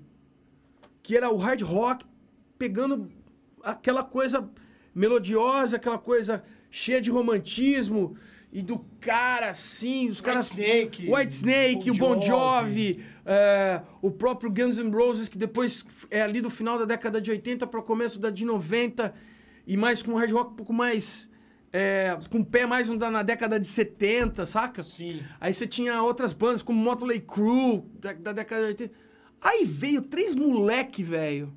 que 1.02 1.16
era 1.16 1.32
o 1.32 1.38
hard 1.38 1.62
rock 1.62 2.06
pegando 2.58 3.10
aquela 3.64 4.04
coisa 4.04 4.50
melodiosa, 4.94 5.78
aquela 5.78 5.98
coisa 5.98 6.44
cheia 6.70 7.02
de 7.02 7.10
romantismo 7.10 8.16
e 8.52 8.62
do 8.62 8.80
cara 9.00 9.50
assim, 9.50 10.10
os 10.10 10.20
caras 10.20 10.48
Snake, 10.48 11.10
White 11.10 11.34
Snake, 11.34 11.92
o 11.92 11.96
Bon 11.96 12.20
Jovi. 12.20 13.04
É, 13.26 13.82
o 14.02 14.10
próprio 14.10 14.50
Guns 14.50 14.78
N' 14.78 14.92
Roses 14.92 15.28
que 15.28 15.38
depois 15.38 15.86
é 16.10 16.22
ali 16.22 16.42
do 16.42 16.50
final 16.50 16.80
da 16.80 16.86
década 16.86 17.22
de 17.22 17.30
80 17.30 17.68
para 17.68 17.80
o 17.80 17.84
começo 17.84 18.20
da 18.20 18.32
de 18.32 18.44
90 18.44 19.14
e 19.68 19.78
mais 19.78 20.02
com 20.02 20.16
hard 20.16 20.32
rock 20.32 20.52
um 20.54 20.56
pouco 20.56 20.74
mais 20.74 21.30
é, 21.72 22.18
com 22.30 22.40
o 22.40 22.46
pé 22.46 22.66
mais 22.66 22.90
na, 22.90 23.10
na 23.10 23.24
década 23.24 23.60
de 23.60 23.66
70, 23.66 24.46
saca? 24.46 24.84
Sim. 24.84 25.22
Aí 25.40 25.54
você 25.54 25.66
tinha 25.66 26.02
outras 26.02 26.34
bandas 26.34 26.62
como 26.62 26.82
Motley 26.82 27.20
Crue 27.20 27.84
da, 28.00 28.14
da 28.14 28.32
década 28.34 28.62
de 28.64 28.68
80. 28.70 28.94
Aí 29.42 29.66
veio 29.66 30.02
três 30.02 30.36
moleque, 30.36 31.04
velho. 31.04 31.54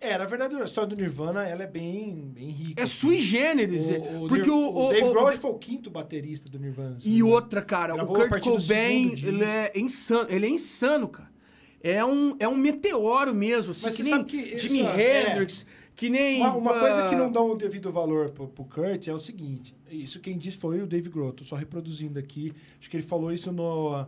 É, 0.00 0.16
na 0.16 0.26
verdade, 0.26 0.54
a 0.54 0.64
história 0.64 0.88
do 0.88 0.96
Nirvana, 0.96 1.44
ela 1.44 1.64
é 1.64 1.66
bem, 1.66 2.30
bem 2.34 2.50
rica. 2.50 2.80
É 2.80 2.84
assim. 2.84 2.92
sui 2.92 3.18
generis. 3.20 3.90
O, 3.90 4.24
o, 4.24 4.28
porque 4.28 4.48
Nir- 4.48 4.52
o, 4.52 4.86
o, 4.86 4.88
Dave 4.90 5.08
o- 5.08 5.10
Grohl 5.12 5.32
foi 5.32 5.50
o 5.50 5.58
quinto 5.58 5.90
baterista 5.90 6.48
do 6.48 6.58
Nirvana. 6.58 6.96
E 7.04 7.22
outra, 7.22 7.60
cara, 7.60 7.94
Gravou 7.94 8.16
o 8.16 8.28
Kurt 8.28 8.42
Cobain, 8.44 9.12
ele 9.22 9.42
é 9.44 9.72
insano. 9.74 10.26
Ele 10.30 10.46
é 10.46 10.48
insano, 10.48 11.08
cara. 11.08 11.28
É 11.82 12.04
um, 12.04 12.36
é 12.38 12.46
um 12.48 12.56
meteoro 12.56 13.34
mesmo, 13.34 13.70
assim, 13.72 13.86
Mas 13.86 13.96
que 13.96 14.02
nem 14.02 14.24
que 14.24 14.58
Jimi 14.58 14.80
isso 14.80 14.88
é- 14.88 15.32
Hendrix, 15.32 15.66
que 15.94 16.10
nem... 16.10 16.40
Uma, 16.40 16.54
uma 16.56 16.78
coisa 16.80 17.08
que 17.08 17.14
não 17.16 17.30
dão 17.30 17.50
o 17.50 17.56
devido 17.56 17.90
valor 17.92 18.30
pro, 18.30 18.48
pro 18.48 18.64
Kurt 18.64 19.06
é 19.08 19.12
o 19.14 19.18
seguinte. 19.18 19.74
Isso 19.90 20.20
quem 20.20 20.36
disse 20.38 20.56
foi 20.58 20.80
o 20.80 20.86
Dave 20.86 21.08
Grohl. 21.08 21.32
Tô 21.32 21.44
só 21.44 21.54
reproduzindo 21.56 22.18
aqui. 22.18 22.52
Acho 22.80 22.88
que 22.90 22.96
ele 22.96 23.04
falou 23.04 23.32
isso 23.32 23.50
no, 23.52 24.04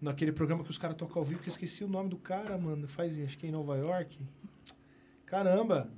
naquele 0.00 0.32
programa 0.32 0.62
que 0.64 0.70
os 0.70 0.78
caras 0.78 0.96
tocam 0.96 1.20
ao 1.20 1.24
vivo, 1.24 1.40
que 1.40 1.48
eu 1.48 1.52
esqueci 1.52 1.82
o 1.84 1.88
nome 1.88 2.08
do 2.08 2.16
cara, 2.16 2.56
mano. 2.56 2.86
Faz, 2.88 3.18
acho 3.20 3.36
que 3.38 3.46
é 3.46 3.48
em 3.48 3.52
Nova 3.52 3.76
York. 3.76 4.16
Caramba. 5.30 5.90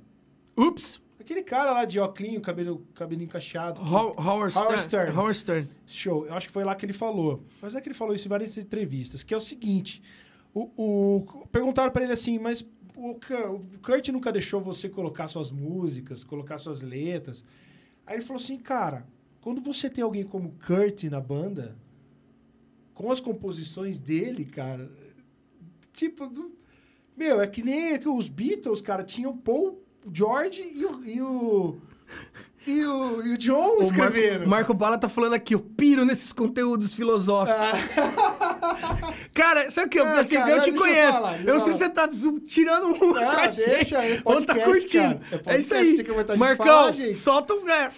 Ups! 0.57 1.01
Aquele 1.19 1.43
cara 1.43 1.71
lá 1.71 1.85
de 1.85 1.99
óculos, 1.99 2.39
cabelo, 2.41 2.85
cabelinho 2.95 3.29
cacheado. 3.29 3.79
Ho- 3.81 4.15
Howard 4.19 4.51
Stern. 4.51 4.65
Howard 4.67 4.81
Stern. 4.83 5.11
Howard 5.17 5.37
Stern. 5.37 5.69
Show. 5.85 6.25
Eu 6.25 6.33
acho 6.33 6.47
que 6.47 6.53
foi 6.53 6.63
lá 6.63 6.75
que 6.75 6.85
ele 6.85 6.93
falou. 6.93 7.43
Mas 7.61 7.75
é 7.75 7.81
que 7.81 7.87
ele 7.87 7.95
falou 7.95 8.13
isso 8.15 8.27
em 8.27 8.29
várias 8.29 8.57
entrevistas, 8.57 9.23
que 9.23 9.33
é 9.33 9.37
o 9.37 9.41
seguinte. 9.41 10.01
O, 10.53 10.69
o- 10.75 11.47
perguntaram 11.51 11.91
pra 11.91 12.03
ele 12.03 12.11
assim, 12.13 12.39
mas 12.39 12.65
o, 12.95 13.11
o 13.11 13.19
Kurt 13.83 14.07
nunca 14.09 14.31
deixou 14.31 14.59
você 14.59 14.89
colocar 14.89 15.27
suas 15.27 15.51
músicas, 15.51 16.23
colocar 16.23 16.57
suas 16.57 16.81
letras. 16.81 17.45
Aí 18.05 18.15
ele 18.15 18.23
falou 18.23 18.41
assim, 18.41 18.57
cara, 18.57 19.05
quando 19.41 19.61
você 19.61 19.89
tem 19.89 20.03
alguém 20.03 20.23
como 20.23 20.55
Kurt 20.65 21.03
na 21.03 21.21
banda, 21.21 21.77
com 22.95 23.11
as 23.11 23.19
composições 23.21 23.99
dele, 23.99 24.43
cara, 24.43 24.91
tipo, 25.93 26.29
meu, 27.21 27.39
é 27.41 27.47
que 27.47 27.61
nem 27.63 27.97
que 27.99 28.09
os 28.09 28.27
Beatles, 28.29 28.81
cara, 28.81 29.03
tinham 29.03 29.35
Paul, 29.37 29.79
George 30.11 30.61
e 30.61 30.83
o, 30.85 31.03
e 31.05 31.21
o, 31.21 31.75
e 32.65 32.85
o, 32.85 33.25
e 33.27 33.33
o 33.33 33.37
John 33.37 33.53
O 33.53 33.67
Marco, 33.79 33.83
escrevendo. 33.83 34.47
Marco 34.47 34.73
Bala 34.73 34.97
tá 34.97 35.07
falando 35.07 35.33
aqui, 35.33 35.53
eu 35.53 35.59
piro 35.59 36.03
nesses 36.03 36.31
conteúdos 36.33 36.93
filosóficos. 36.93 37.67
Cara, 39.33 39.69
sabe 39.71 39.87
o 39.87 39.89
que? 39.89 39.99
eu- 39.99 40.05
Ah, 40.05 40.19
assim, 40.19 40.35
cara, 40.35 40.51
eu 40.51 40.61
te 40.61 40.71
deixa 40.71 40.75
eu 40.77 40.81
conheço. 40.81 41.13
falar, 41.13 41.39
eu 41.41 41.47
eu 41.47 41.53
não 41.53 41.61
sei 41.61 41.73
se 41.73 41.79
você 41.79 41.89
tá 41.89 42.09
tirando 42.47 42.87
um 42.87 43.15
Ah, 43.15 43.47
deixa 43.47 43.77
gente, 43.77 43.95
aí, 43.95 44.21
ou 44.25 44.43
tá 44.43 44.53
podcast, 44.55 44.65
curtindo. 44.65 45.19
cara. 45.19 45.41
É 45.45 45.55
É, 45.55 45.59
isso 45.59 45.73
aí. 45.73 46.05
Marcão, 46.37 46.93
falar, 46.93 47.13
solta 47.13 47.53
um... 47.53 47.69
É, 47.69 47.89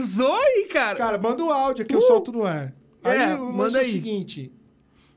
zoa 0.00 0.38
aí, 0.40 0.68
cara. 0.72 0.96
Cara, 0.96 1.18
manda 1.18 1.44
o 1.44 1.50
áudio 1.50 1.84
que 1.84 1.94
eu 1.94 1.98
Uh! 1.98 2.02
solto 2.02 2.32
no 2.32 2.44
ar. 2.44 2.72
Aí 3.04 3.18
É, 3.18 3.34
o 3.34 3.44
lance 3.46 3.56
manda 3.56 3.78
é 3.78 3.82
o 3.82 3.84
seguinte. 3.84 4.52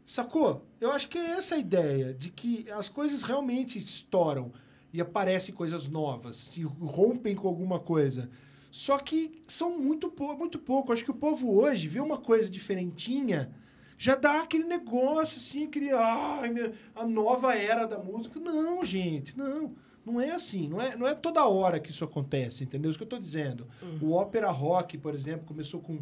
Sacou? 0.06 0.66
Eu 0.82 0.92
acho 0.92 1.08
que 1.08 1.18
é 1.18 1.32
essa 1.38 1.56
a 1.56 1.60
ideia, 1.60 2.14
de 2.14 2.32
que 2.32 2.66
as 2.72 2.90
coisas 2.90 3.22
realmente 3.24 3.78
estouram 3.78 4.52
e 4.92 5.00
aparecem 5.00 5.54
coisas 5.54 5.88
novas, 5.88 6.36
se 6.36 6.64
rompem 6.64 7.36
com 7.36 7.48
alguma 7.48 7.80
coisa. 7.80 8.30
Só 8.72 8.98
que 8.98 9.42
são 9.46 9.78
muito, 9.78 10.10
pou- 10.10 10.36
muito 10.36 10.58
pouco. 10.58 10.92
Acho 10.92 11.04
que 11.06 11.12
o 11.12 11.16
povo 11.16 11.54
hoje 11.56 11.88
vê 11.88 12.00
uma 12.00 12.18
coisa 12.18 12.50
diferentinha, 12.50 13.54
já 13.98 14.16
dá 14.16 14.42
aquele 14.42 14.64
negócio 14.64 15.38
assim, 15.38 15.66
aquele. 15.66 15.92
Ai, 15.92 16.50
meu, 16.50 16.74
a 16.96 17.06
nova 17.06 17.54
era 17.56 17.86
da 17.86 18.00
música. 18.00 18.40
Não, 18.40 18.84
gente, 18.84 19.38
não. 19.38 19.74
Não 20.04 20.20
é 20.20 20.32
assim, 20.32 20.68
não 20.68 20.82
é, 20.82 20.96
não 20.98 21.08
é 21.08 21.14
toda 21.14 21.46
hora 21.46 21.80
que 21.80 21.92
isso 21.92 22.04
acontece, 22.04 22.64
entendeu? 22.64 22.90
Isso 22.90 22.98
que 22.98 23.04
eu 23.04 23.08
tô 23.10 23.20
dizendo. 23.20 23.68
O 24.02 24.14
ópera 24.14 24.50
rock, 24.50 24.98
por 24.98 25.14
exemplo, 25.14 25.46
começou 25.46 25.80
com 25.80 26.00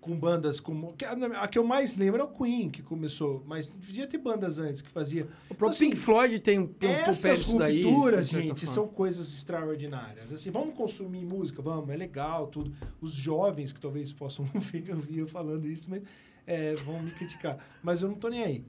com 0.00 0.16
bandas 0.16 0.60
como. 0.60 0.94
A 1.40 1.48
que 1.48 1.58
eu 1.58 1.64
mais 1.64 1.96
lembro 1.96 2.20
é 2.20 2.24
o 2.24 2.28
Queen, 2.28 2.70
que 2.70 2.82
começou, 2.82 3.42
mas 3.46 3.68
devia 3.68 4.06
ter 4.06 4.18
bandas 4.18 4.58
antes 4.58 4.80
que 4.80 4.88
fazia. 4.90 5.26
O 5.50 5.54
próprio 5.54 5.76
Então, 5.76 5.88
Pink 5.90 5.96
Floyd 5.96 6.38
tem, 6.38 6.64
tem 6.66 6.90
um 6.90 6.92
essas 6.92 7.52
daí. 7.54 7.82
rupturas, 7.82 8.28
certa 8.28 8.46
gente, 8.46 8.66
são 8.66 8.86
coisas 8.86 9.32
extraordinárias. 9.32 10.32
Assim, 10.32 10.50
vamos 10.50 10.74
consumir 10.74 11.24
música, 11.24 11.60
vamos, 11.60 11.90
é 11.90 11.96
legal, 11.96 12.46
tudo. 12.46 12.72
Os 13.00 13.12
jovens 13.14 13.72
que 13.72 13.80
talvez 13.80 14.12
possam 14.12 14.48
ouvir 14.54 14.84
eu 15.18 15.26
falando 15.26 15.66
isso, 15.66 15.90
mas 15.90 16.02
é, 16.46 16.74
vão 16.76 17.02
me 17.02 17.10
criticar. 17.10 17.58
Mas 17.82 18.00
eu 18.02 18.08
não 18.08 18.14
tô 18.16 18.28
nem 18.28 18.42
aí. 18.42 18.64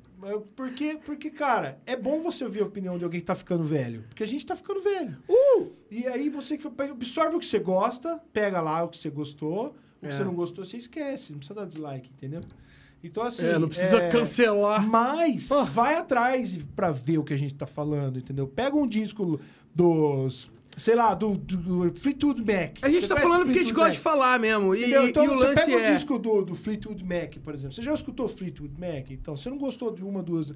Porque, 0.55 0.99
porque, 1.05 1.30
cara, 1.30 1.80
é 1.86 1.95
bom 1.95 2.21
você 2.21 2.43
ouvir 2.43 2.61
a 2.61 2.65
opinião 2.65 2.97
de 2.97 3.03
alguém 3.05 3.21
que 3.21 3.25
tá 3.25 3.36
ficando 3.36 3.63
velho. 3.63 4.03
Porque 4.09 4.23
a 4.23 4.27
gente 4.27 4.45
tá 4.45 4.55
ficando 4.55 4.82
velho. 4.82 5.17
Uh! 5.30 5.67
E 5.89 6.05
aí 6.07 6.30
você 6.30 6.57
que- 6.57 6.67
absorve 6.67 7.38
o 7.38 7.39
que 7.39 7.45
você 7.45 7.59
gosta, 7.59 8.21
pega 8.34 8.59
lá 8.59 8.84
o 8.84 8.89
que 8.89 8.97
você 8.97 9.09
gostou, 9.09 9.75
o 10.02 10.08
que 10.08 10.08
É. 10.08 10.12
você 10.12 10.24
não 10.24 10.34
gostou, 10.34 10.64
você 10.66 10.78
esquece, 10.78 11.32
não 11.32 11.39
precisa 11.39 11.60
dar 11.60 11.66
dislike, 11.66 12.10
entendeu? 12.16 12.41
Então, 13.04 13.24
assim. 13.24 13.45
É, 13.45 13.58
não 13.58 13.70
precisa 13.70 13.97
é, 13.97 14.10
cancelar. 14.10 14.86
Mas 14.88 15.47
vai 15.72 15.95
atrás 15.95 16.58
pra 16.76 16.91
ver 16.91 17.18
o 17.18 17.24
que 17.24 17.34
a 17.34 17.38
gente 17.38 17.54
tá 17.54 17.66
falando, 17.66 18.20
entendeu? 18.20 18.47
Pega 18.47 18.76
um 18.76 18.88
disco 18.88 19.39
dos. 19.74 20.52
Sei 20.78 20.95
lá, 20.95 21.14
do, 21.14 21.36
do, 21.36 21.89
do 21.89 22.00
Fleetwood 22.00 22.39
Mac. 22.41 22.78
A 22.82 22.88
gente 22.89 23.02
Você 23.02 23.14
tá 23.14 23.20
falando 23.20 23.43
porque 23.45 23.60
a 23.60 23.62
gente 23.64 23.74
gosta 23.74 23.91
de 23.91 24.00
falar 24.00 24.39
mesmo. 24.39 24.74
E, 24.74 24.80
Entendeu? 24.82 25.04
e- 25.06 25.10
Então 25.10 25.26
e 25.26 25.28
o 25.28 25.38
você 25.38 25.47
lance 25.47 25.66
pega 25.66 25.78
é... 25.78 25.89
o 25.91 25.93
disco 25.93 26.18
do, 26.20 26.45
do 26.45 26.56
Fleetwood 26.56 27.04
Mac, 27.04 27.36
por 27.43 27.54
exemplo. 27.54 27.76
Você 27.76 27.82
já 27.82 27.93
escutou 27.93 28.28
Fleetwood 28.30 28.74
Mac? 28.80 29.10
Então, 29.12 29.36
você 29.36 29.50
não 29.50 29.58
gostou 29.58 29.93
de 29.93 30.04
uma, 30.06 30.24
duas, 30.24 30.54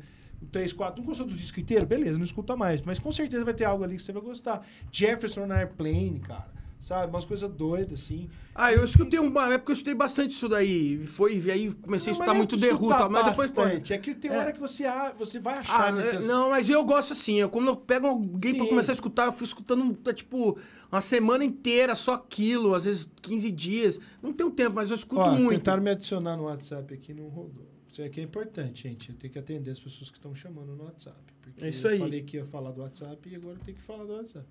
três, 0.49 0.71
quatro, 0.71 1.01
não 1.01 1.05
gostou 1.05 1.25
do 1.27 1.33
disco 1.33 1.59
inteiro? 1.59 1.85
Beleza, 1.85 2.17
não 2.17 2.23
escuta 2.23 2.55
mais. 2.55 2.81
Mas 2.83 2.99
com 2.99 3.11
certeza 3.11 3.43
vai 3.43 3.53
ter 3.53 3.65
algo 3.65 3.83
ali 3.83 3.97
que 3.97 4.01
você 4.01 4.13
vai 4.13 4.21
gostar. 4.21 4.65
Jefferson 4.91 5.51
Airplane, 5.51 6.19
cara. 6.21 6.47
Sabe? 6.83 7.09
Umas 7.13 7.23
coisas 7.23 7.49
doidas, 7.49 8.01
assim. 8.01 8.29
Ah, 8.53 8.73
eu 8.73 8.83
escutei 8.83 9.17
uma 9.17 9.53
época, 9.53 9.71
eu 9.71 9.73
escutei 9.73 9.93
bastante 9.95 10.31
isso 10.31 10.49
daí. 10.49 10.97
Foi, 11.07 11.37
e 11.37 11.49
aí 11.49 11.73
comecei 11.75 12.11
a 12.11 12.11
Não, 12.11 12.19
escutar 12.19 12.25
não 12.25 12.33
é 12.33 12.37
muito 12.39 12.55
escutar 12.57 12.97
tal, 12.97 13.09
mas 13.09 13.25
depois... 13.25 13.51
bastante. 13.51 13.93
É 13.93 13.97
que 13.97 14.13
tem 14.13 14.29
É. 14.29 14.37
hora 14.37 14.51
que 14.51 14.59
você, 14.59 14.83
ah, 14.85 15.15
você 15.17 15.39
vai 15.39 15.57
achar 15.59 15.87
Ah, 15.87 15.91
nessas... 15.93 16.27
não, 16.27 16.49
mas 16.49 16.69
eu 16.69 16.83
gosto 16.83 17.13
assim. 17.13 17.39
Eu, 17.39 17.47
quando 17.47 17.67
eu 17.67 17.77
pego 17.77 18.07
alguém 18.07 18.53
pra 18.55 18.63
Sim. 18.65 18.69
começar 18.69 18.91
a 18.91 18.95
escutar, 18.95 19.25
eu 19.27 19.31
fui 19.31 19.47
escutando, 19.47 19.97
é, 20.05 20.11
tipo, 20.13 20.59
uma 20.91 20.99
semana 20.99 21.45
inteira, 21.45 21.95
só 21.95 22.15
aquilo, 22.15 22.75
às 22.75 22.83
vezes 22.83 23.07
15 23.21 23.49
dias. 23.49 23.97
Não 24.21 24.33
tenho 24.33 24.51
tempo, 24.51 24.75
mas 24.75 24.89
eu 24.89 24.95
escuto 24.97 25.21
Ó, 25.21 25.31
muito. 25.37 25.51
tentaram 25.59 25.81
me 25.81 25.89
adicionar 25.89 26.35
no 26.35 26.43
WhatsApp 26.43 26.93
aqui, 26.93 27.13
não 27.13 27.29
rodou. 27.29 27.65
Isso 27.89 28.01
aqui 28.03 28.19
é 28.19 28.23
importante, 28.23 28.83
gente. 28.83 29.09
Eu 29.11 29.15
tenho 29.15 29.31
que 29.31 29.39
atender 29.39 29.71
as 29.71 29.79
pessoas 29.79 30.09
que 30.11 30.17
estão 30.17 30.35
chamando 30.35 30.75
no 30.75 30.83
WhatsApp. 30.83 31.15
Porque 31.41 31.63
É 31.63 31.69
isso 31.69 31.87
eu 31.87 31.91
aí. 31.91 31.99
falei 31.99 32.23
que 32.23 32.35
ia 32.35 32.45
falar 32.45 32.71
do 32.71 32.81
WhatsApp 32.81 33.29
e 33.29 33.35
agora 33.37 33.55
eu 33.55 33.63
tenho 33.63 33.77
que 33.77 33.83
falar 33.83 34.03
do 34.03 34.11
WhatsApp. 34.13 34.45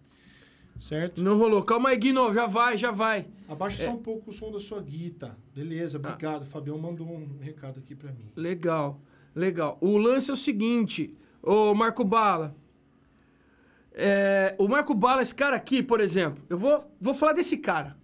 Certo? 0.78 1.22
Não 1.22 1.38
rolou. 1.38 1.62
Calma 1.62 1.90
aí, 1.90 1.96
Guino, 1.96 2.32
já 2.34 2.46
vai, 2.46 2.76
já 2.76 2.90
vai. 2.90 3.26
Abaixa 3.48 3.82
É. 3.82 3.86
só 3.86 3.92
um 3.92 3.98
pouco 3.98 4.30
o 4.30 4.32
som 4.32 4.50
da 4.50 4.58
sua 4.58 4.80
guita. 4.82 5.36
Beleza, 5.54 5.98
obrigado. 5.98 6.42
O 6.42 6.46
Fabião 6.46 6.76
mandou 6.78 7.06
um 7.06 7.38
recado 7.40 7.78
aqui 7.78 7.94
pra 7.94 8.10
mim. 8.10 8.30
Legal, 8.34 9.00
legal. 9.34 9.78
O 9.80 9.96
lance 9.96 10.30
é 10.30 10.32
o 10.32 10.36
seguinte, 10.36 11.14
ô 11.42 11.74
Marco 11.74 12.02
Bala. 12.04 12.56
É, 13.94 14.54
o 14.58 14.66
Marco 14.68 14.94
Bala, 14.94 15.22
esse 15.22 15.34
cara 15.34 15.54
aqui, 15.56 15.82
por 15.82 16.00
exemplo, 16.00 16.42
eu 16.48 16.56
vou, 16.58 16.90
vou 17.00 17.14
falar 17.14 17.34
desse 17.34 17.58
cara. 17.58 17.96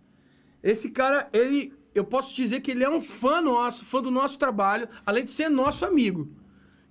Esse 0.63 0.91
cara, 0.91 1.29
ele, 1.33 1.73
eu 1.95 2.05
posso 2.05 2.35
dizer 2.35 2.61
que 2.61 2.71
ele 2.71 2.85
é 2.85 2.91
um 2.91 3.01
fã 3.01 3.41
nosso, 3.41 3.85
fã 3.85 4.03
do 4.03 4.11
nosso 4.11 4.39
trabalho, 4.39 4.89
além 5.07 5.25
de 5.25 5.31
ser 5.31 5.49
nosso 5.49 5.85
amigo. 5.85 6.31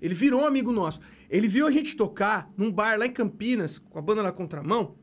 Ele 0.01 0.13
virou 0.15 0.41
um 0.41 0.45
amigo 0.47 0.71
nosso. 0.71 0.99
Ele 1.29 1.47
viu 1.47 1.67
a 1.67 1.71
gente 1.71 1.95
tocar 1.95 2.49
num 2.57 2.71
bar 2.71 2.97
lá 2.97 3.05
em 3.05 3.11
Campinas, 3.11 3.77
com 3.77 3.99
a 3.99 4.01
banda 4.01 4.23
na 4.23 4.31
contramão, 4.31 4.95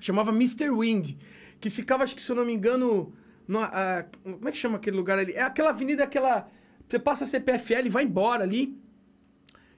chamava 0.00 0.30
Mr. 0.30 0.70
Wind, 0.70 1.12
que 1.60 1.70
ficava, 1.70 2.04
acho 2.04 2.14
que 2.14 2.22
se 2.22 2.30
eu 2.30 2.36
não 2.36 2.44
me 2.44 2.52
engano, 2.52 3.12
no, 3.48 3.60
ah, 3.60 4.04
como 4.22 4.48
é 4.48 4.52
que 4.52 4.58
chama 4.58 4.76
aquele 4.76 4.96
lugar 4.96 5.18
ali? 5.18 5.32
É 5.32 5.42
aquela 5.42 5.70
avenida, 5.70 6.04
aquela. 6.04 6.48
Você 6.88 6.98
passa 6.98 7.24
a 7.24 7.26
CPFL 7.26 7.86
e 7.86 7.88
vai 7.88 8.04
embora 8.04 8.42
ali 8.44 8.76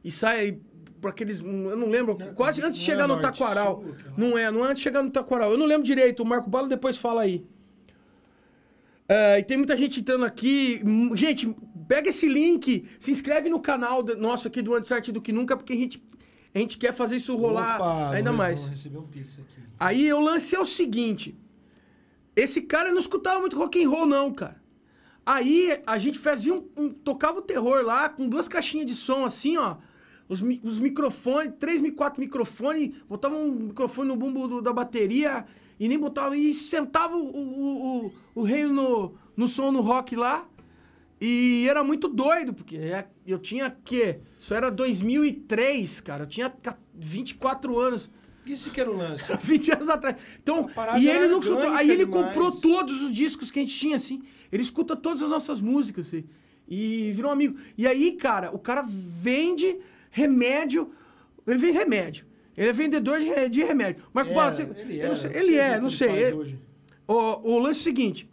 e 0.04 0.10
sai 0.10 0.58
por 1.00 1.10
aqueles. 1.10 1.40
Eu 1.40 1.76
não 1.76 1.88
lembro, 1.88 2.16
Não- 2.18 2.34
quase 2.34 2.62
antes 2.62 2.78
de 2.78 2.82
não 2.82 2.86
chegar 2.86 3.04
é 3.04 3.06
no 3.06 3.14
norte, 3.20 3.38
Taquaral. 3.38 3.82
sul, 3.82 3.94
Não 4.16 4.36
é, 4.38 4.50
não 4.50 4.64
é 4.64 4.70
antes 4.70 4.78
de 4.80 4.84
chegar 4.84 5.02
no 5.02 5.10
Taquaral. 5.10 5.52
Eu 5.52 5.58
não 5.58 5.66
lembro 5.66 5.84
direito, 5.86 6.22
o 6.22 6.26
Marco 6.26 6.50
Bala 6.50 6.68
depois 6.68 6.96
fala 6.96 7.22
aí. 7.22 7.44
É, 9.08 9.38
e 9.38 9.42
tem 9.42 9.56
muita 9.56 9.76
gente 9.76 10.00
entrando 10.00 10.24
aqui. 10.24 10.82
Hum, 10.84 11.16
Gente, 11.16 11.54
pega 11.86 12.10
esse 12.10 12.28
link, 12.28 12.84
se 12.98 13.10
inscreve 13.10 13.48
no 13.48 13.58
canal 13.60 14.02
nosso 14.18 14.46
aqui 14.48 14.60
do 14.60 14.74
Antes 14.74 14.92
Arte 14.92 15.10
do 15.10 15.20
que 15.22 15.32
Nunca, 15.32 15.56
porque 15.56 15.72
a 15.72 15.76
gente, 15.76 16.02
a 16.58 16.62
gente 16.62 16.78
quer 16.78 16.92
fazer 16.92 17.16
isso 17.16 17.34
rolar 17.36 17.76
Opa, 17.76 18.10
ainda 18.10 18.32
mais. 18.32 18.68
um. 18.68 18.72
Aí 19.78 20.12
o 20.12 20.20
lance 20.20 20.54
é 20.54 20.60
o 20.60 20.64
seguinte: 20.64 21.36
esse 22.34 22.62
cara 22.62 22.90
não 22.90 22.98
escutava 22.98 23.40
muito 23.40 23.56
rock 23.56 23.82
and 23.82 23.88
roll, 23.88 24.06
não, 24.06 24.32
cara. 24.32 24.60
Aí 25.24 25.80
a 25.86 25.98
gente 25.98 26.18
fazia 26.18 26.54
um, 26.54 26.66
um- 26.76 26.88
tocava 26.92 27.38
o 27.38 27.42
terror 27.42 27.82
lá 27.84 28.08
com 28.08 28.28
duas 28.28 28.48
caixinhas 28.48 28.86
de 28.86 28.94
som 28.94 29.24
assim, 29.24 29.56
ó. 29.56 29.76
Os, 30.28 30.42
os 30.42 30.78
microfones, 30.78 31.54
três, 31.58 31.80
quatro 31.94 32.20
microfones, 32.20 32.94
botava 33.08 33.34
um 33.36 33.50
microfone 33.50 34.08
no 34.08 34.16
bumbo 34.16 34.46
do- 34.48 34.62
da 34.62 34.72
bateria 34.72 35.44
e 35.80 35.88
nem 35.88 35.98
botava. 35.98 36.36
E 36.36 36.52
sentava 36.52 37.16
o, 37.16 37.24
o, 37.24 38.06
o, 38.06 38.12
o 38.34 38.42
rei 38.42 38.64
no, 38.66 39.14
no 39.36 39.48
som 39.48 39.70
no 39.70 39.80
rock 39.80 40.16
lá. 40.16 40.46
E 41.20 41.66
era 41.68 41.82
muito 41.82 42.08
doido, 42.08 42.54
porque 42.54 42.76
é- 42.76 43.06
eu 43.26 43.38
tinha 43.38 43.70
que 43.84 44.20
Isso 44.38 44.54
era 44.54 44.70
2003, 44.70 46.00
cara. 46.00 46.22
Eu 46.24 46.26
tinha 46.28 46.48
ca- 46.50 46.78
24 46.94 47.78
anos. 47.78 48.10
Isso 48.46 48.70
que 48.70 48.80
era 48.80 48.90
o 48.90 48.96
lance. 48.96 49.24
20 49.42 49.72
anos 49.72 49.88
atrás. 49.88 50.16
Então, 50.42 50.68
e 50.98 51.08
ele 51.08 51.28
não 51.28 51.40
escutou. 51.40 51.70
Aí 51.70 51.90
ele 51.90 52.06
demais. 52.06 52.26
comprou 52.26 52.52
todos 52.52 53.02
os 53.02 53.12
discos 53.12 53.50
que 53.50 53.58
a 53.58 53.62
gente 53.62 53.76
tinha, 53.76 53.96
assim. 53.96 54.22
Ele 54.50 54.62
escuta 54.62 54.96
todas 54.96 55.22
as 55.22 55.28
nossas 55.28 55.60
músicas, 55.60 56.06
assim. 56.08 56.24
E 56.66 57.12
virou 57.12 57.30
um 57.30 57.32
amigo. 57.34 57.58
E 57.76 57.86
aí, 57.86 58.12
cara, 58.12 58.54
o 58.54 58.58
cara 58.58 58.82
vende 58.86 59.78
remédio. 60.10 60.90
Ele 61.46 61.58
vende 61.58 61.72
remédio. 61.78 62.26
Ele 62.56 62.68
é 62.68 62.72
vendedor 62.72 63.20
de, 63.20 63.26
re- 63.28 63.48
de 63.48 63.62
remédio. 63.62 64.02
Marco 64.12 64.34
Bala, 64.34 64.50
você- 64.50 64.68
ele 64.76 64.98
era, 64.98 65.08
não 65.08 65.14
sei- 65.16 65.30
ele 65.34 65.56
é, 65.56 65.80
não 65.80 65.90
sei. 65.90 66.10
Ele- 66.10 66.58
o, 67.06 67.54
o 67.54 67.58
lance 67.58 67.78
é 67.78 67.82
o 67.82 67.84
seguinte, 67.84 68.28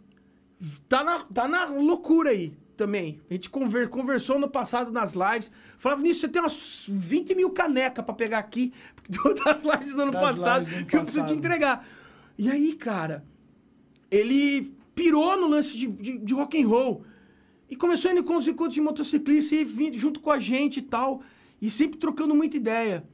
tá 0.88 1.02
na, 1.04 1.24
tá 1.24 1.46
na 1.48 1.64
loucura 1.66 2.30
aí 2.30 2.52
também. 2.76 3.20
A 3.30 3.34
gente 3.34 3.48
conver- 3.50 3.88
conversou 3.88 4.38
no 4.38 4.48
passado 4.48 4.90
nas 4.92 5.14
lives. 5.14 5.50
Falava 5.78 6.02
nisso, 6.02 6.20
você 6.20 6.28
tem 6.28 6.40
umas 6.42 6.86
20 6.88 7.34
mil 7.34 7.50
canecas 7.50 8.04
pra 8.04 8.14
pegar 8.14 8.38
aqui 8.38 8.72
das 9.44 9.62
lives 9.64 9.94
do 9.94 10.02
ano 10.02 10.12
Das 10.12 10.20
passado 10.20 10.64
do 10.64 10.86
que 10.86 10.96
eu 10.96 11.00
preciso 11.02 11.20
te 11.20 11.28
passado. 11.30 11.38
entregar. 11.38 11.88
E 12.38 12.50
aí, 12.50 12.74
cara, 12.74 13.24
ele 14.10 14.74
pirou 14.94 15.36
no 15.40 15.46
lance 15.48 15.76
de, 15.76 15.86
de, 15.88 16.18
de 16.18 16.34
rock 16.34 16.62
and 16.62 16.68
roll. 16.68 17.02
E 17.68 17.74
começou 17.76 18.10
a 18.10 18.14
ir 18.14 18.22
com 18.22 18.36
os 18.36 18.46
encontros 18.46 18.74
de 18.74 18.80
motociclista 18.80 19.54
e 19.56 19.64
vindo 19.64 19.98
junto 19.98 20.20
com 20.20 20.30
a 20.30 20.38
gente 20.38 20.78
e 20.78 20.82
tal. 20.82 21.20
E 21.60 21.68
sempre 21.70 21.98
trocando 21.98 22.34
muita 22.34 22.56
ideia. 22.56 23.04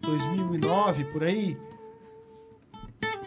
2009, 0.00 1.04
por 1.06 1.24
aí, 1.24 1.56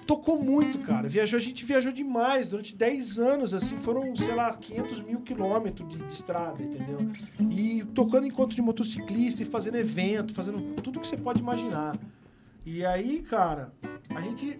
tocou 0.08 0.42
muito, 0.42 0.80
cara. 0.80 1.10
Viajou, 1.10 1.38
a 1.38 1.42
gente 1.42 1.66
viajou 1.66 1.92
demais 1.92 2.48
durante 2.48 2.76
10 2.76 3.20
anos, 3.20 3.54
assim, 3.54 3.78
foram, 3.78 4.16
sei 4.16 4.34
lá, 4.34 4.56
500 4.56 5.02
mil 5.02 5.22
quilômetros 5.22 5.88
de, 5.90 5.98
de 5.98 6.14
estrada, 6.14 6.64
entendeu? 6.64 7.00
E 7.52 7.84
tocando 7.94 8.26
encontro 8.26 8.56
de 8.56 8.62
motociclista 8.62 9.44
e 9.44 9.46
fazendo 9.46 9.76
evento, 9.76 10.34
fazendo 10.34 10.62
tudo 10.82 11.02
que 11.02 11.08
você 11.08 11.18
pode 11.18 11.40
imaginar. 11.40 11.96
E 12.66 12.86
aí, 12.86 13.22
cara, 13.22 13.74
a 14.16 14.22
gente 14.22 14.60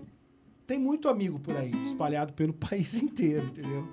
tem 0.66 0.78
muito 0.78 1.08
amigo 1.08 1.40
por 1.40 1.56
aí, 1.56 1.72
espalhado 1.84 2.34
pelo 2.34 2.52
país 2.54 3.02
inteiro, 3.02 3.46
entendeu? 3.46 3.88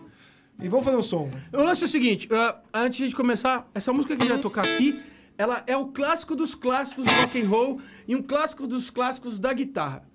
E 0.61 0.69
vamos 0.69 0.85
fazer 0.85 0.97
um 0.97 1.03
som. 1.03 1.31
O 1.53 1.63
lance 1.63 1.83
é 1.83 1.87
o 1.87 1.89
seguinte, 1.89 2.29
ah, 2.33 2.61
antes 2.73 3.09
de 3.09 3.15
começar, 3.15 3.69
essa 3.75 3.93
música 3.93 4.15
que 4.15 4.23
a 4.23 4.25
gente 4.25 4.33
vai 4.35 4.41
tocar 4.41 4.65
aqui, 4.65 5.01
ela 5.37 5.63
é 5.67 5.77
o 5.77 5.87
clássico 5.87 6.37
dos 6.37 6.55
clássicos 6.55 7.05
do 7.05 7.11
rock 7.11 7.41
and 7.41 7.49
roll 7.49 7.81
e 8.07 8.15
um 8.15 8.23
clássico 8.23 8.67
dos 8.67 8.89
clássicos 8.91 9.39
da 9.39 9.53
guitarra. 9.53 10.09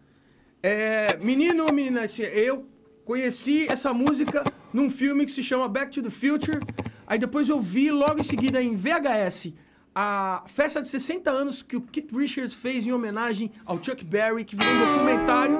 É, 0.63 1.17
menino 1.17 1.65
ou 1.65 1.73
menina, 1.73 2.05
assim, 2.05 2.23
eu 2.23 2.65
conheci 3.05 3.67
essa 3.69 3.93
música 3.93 4.43
num 4.73 4.89
filme 4.89 5.25
que 5.25 5.31
se 5.31 5.43
chama 5.43 5.67
Back 5.67 5.91
to 5.91 6.01
the 6.01 6.09
Future. 6.09 6.59
Aí 7.05 7.17
depois 7.17 7.49
eu 7.49 7.59
vi 7.59 7.91
logo 7.91 8.19
em 8.19 8.23
seguida 8.23 8.61
em 8.61 8.75
VHS 8.75 9.53
a 9.93 10.43
festa 10.47 10.81
de 10.81 10.87
60 10.87 11.29
anos 11.29 11.61
que 11.61 11.75
o 11.75 11.81
Keith 11.81 12.11
Richards 12.15 12.53
fez 12.53 12.85
em 12.85 12.91
homenagem 12.91 13.51
ao 13.65 13.81
Chuck 13.83 14.05
Berry, 14.05 14.45
que 14.45 14.55
virou 14.55 14.73
um 14.73 14.93
documentário. 14.93 15.59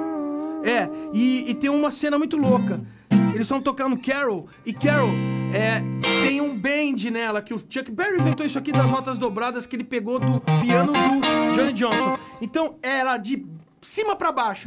É, 0.62 0.88
e, 1.12 1.50
e 1.50 1.54
tem 1.54 1.70
uma 1.70 1.90
cena 1.90 2.16
muito 2.16 2.36
louca. 2.36 2.80
Eles 3.40 3.46
estão 3.46 3.62
tocando 3.62 3.96
Carol, 3.96 4.50
e 4.66 4.72
Carol 4.74 5.08
é, 5.54 5.82
tem 6.22 6.42
um 6.42 6.54
bend 6.54 7.10
nela, 7.10 7.40
que 7.40 7.54
o 7.54 7.64
Chuck 7.70 7.90
Berry 7.90 8.18
inventou 8.18 8.44
isso 8.44 8.58
aqui 8.58 8.70
das 8.70 8.90
notas 8.90 9.16
dobradas 9.16 9.66
que 9.66 9.74
ele 9.74 9.82
pegou 9.82 10.20
do 10.20 10.42
piano 10.60 10.92
do 10.92 11.56
Johnny 11.56 11.72
Johnson. 11.72 12.18
Então 12.38 12.76
era 12.82 13.16
de 13.16 13.46
cima 13.80 14.14
pra 14.14 14.30
baixo. 14.30 14.66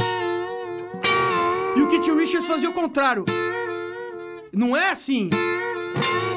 E 1.78 1.82
o 1.82 1.88
Keith 1.88 2.08
Richards 2.18 2.48
fazia 2.48 2.68
o 2.68 2.74
contrário. 2.74 3.26
Não 4.52 4.76
é 4.76 4.90
assim. 4.90 5.30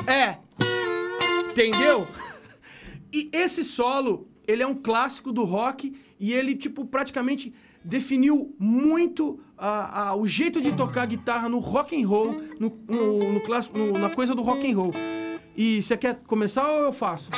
É. 0.06 0.36
Entendeu? 1.50 2.06
E 3.14 3.30
esse 3.32 3.64
solo, 3.64 4.28
ele 4.46 4.62
é 4.62 4.66
um 4.66 4.74
clássico 4.74 5.32
do 5.32 5.42
rock 5.44 5.96
e 6.20 6.34
ele, 6.34 6.54
tipo, 6.54 6.84
praticamente 6.84 7.54
definiu 7.86 8.54
muito 8.58 9.38
ah, 9.56 10.08
ah, 10.08 10.16
o 10.16 10.26
jeito 10.26 10.60
de 10.60 10.72
tocar 10.72 11.06
guitarra 11.06 11.48
no 11.48 11.58
rock 11.58 11.94
and 12.00 12.06
roll, 12.06 12.32
no, 12.60 12.70
no, 12.88 13.32
no 13.34 13.40
no- 13.74 13.98
na 13.98 14.10
coisa 14.10 14.34
do 14.34 14.42
rock 14.42 14.70
and 14.70 14.76
roll. 14.76 14.92
E 15.56 15.80
você 15.80 15.96
quer 15.96 16.16
começar 16.26 16.68
ou 16.68 16.82
eu 16.82 16.92
faço? 16.92 17.30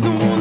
songs 0.00 0.31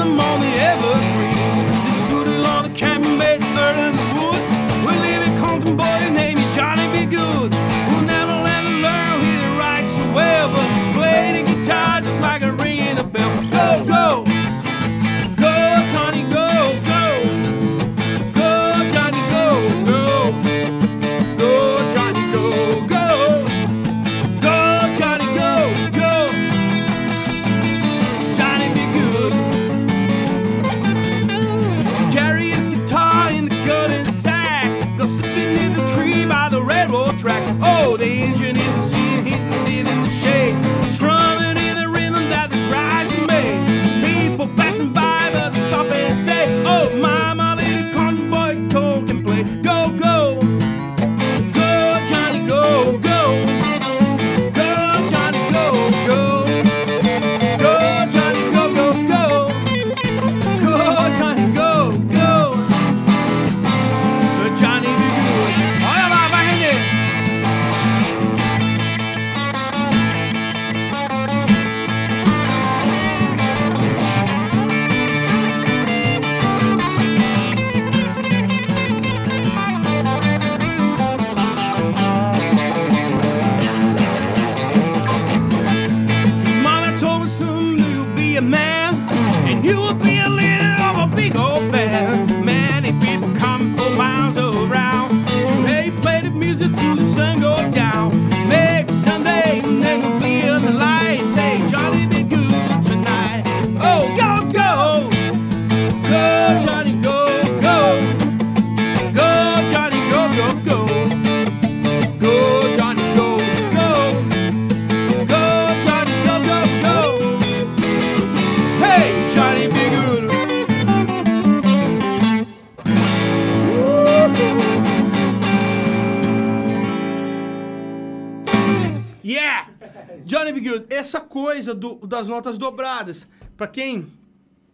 das 132.22 132.28
notas 132.28 132.56
dobradas. 132.56 133.28
Pra 133.58 133.68
quem 133.68 134.14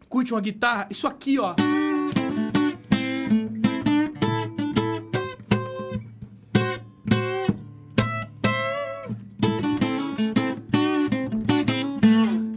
curte 0.10 0.34
uma 0.34 0.42
guitarra, 0.42 0.86
isso 0.90 1.08
aqui, 1.08 1.40
ó. 1.40 1.56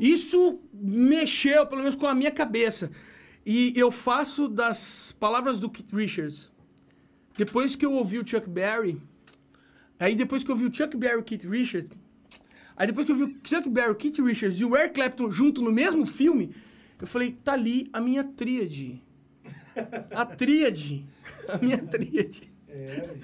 Isso 0.00 0.58
mexeu, 0.74 1.64
pelo 1.66 1.82
menos, 1.82 1.94
com 1.94 2.08
a 2.08 2.14
minha 2.14 2.32
cabeça. 2.32 2.90
E 3.46 3.72
eu 3.76 3.92
faço 3.92 4.48
das 4.48 5.12
palavras 5.20 5.60
do 5.60 5.70
Keith 5.70 5.92
Richards. 5.92 6.50
Depois 7.36 7.76
que 7.76 7.86
eu 7.86 7.92
ouvi 7.92 8.18
o 8.18 8.26
Chuck 8.26 8.48
Berry, 8.50 9.00
aí 10.00 10.16
depois 10.16 10.42
que 10.42 10.50
eu 10.50 10.54
ouvi 10.56 10.66
o 10.66 10.74
Chuck 10.74 10.96
Berry 10.96 11.14
e 11.14 11.20
o 11.20 11.22
Keith 11.22 11.44
Richards, 11.44 11.90
aí 12.80 12.86
depois 12.86 13.04
que 13.06 13.12
eu 13.12 13.16
vi 13.16 13.22
o 13.24 13.34
Chuck 13.44 13.68
Berry, 13.68 13.90
o 13.92 13.94
Keith 13.94 14.18
Richards 14.18 14.58
e 14.60 14.64
o 14.64 14.76
Eric 14.76 14.94
Clapton 14.94 15.30
junto 15.30 15.62
no 15.62 15.70
mesmo 15.70 16.04
filme, 16.06 16.50
eu 17.00 17.06
falei, 17.06 17.32
tá 17.44 17.52
ali 17.52 17.88
a 17.92 18.00
minha 18.00 18.24
tríade. 18.24 19.02
A 20.14 20.24
tríade. 20.26 21.06
A 21.48 21.58
minha 21.58 21.78
tríade. 21.78 22.50
É, 22.68 23.16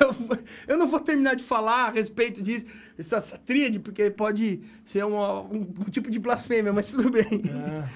Eu, 0.00 0.14
eu 0.68 0.78
não 0.78 0.86
vou 0.86 1.00
terminar 1.00 1.34
de 1.34 1.42
falar 1.42 1.86
a 1.88 1.90
respeito 1.90 2.40
disso, 2.42 2.66
essa, 2.98 3.16
essa 3.16 3.36
tríade, 3.38 3.78
porque 3.80 4.10
pode 4.10 4.60
ser 4.84 5.04
uma- 5.04 5.40
um, 5.42 5.60
um 5.62 5.90
tipo 5.90 6.10
de 6.10 6.18
blasfêmia, 6.20 6.72
mas 6.72 6.90
tudo 6.92 7.10
bem. 7.10 7.42
Ah, 7.52 7.88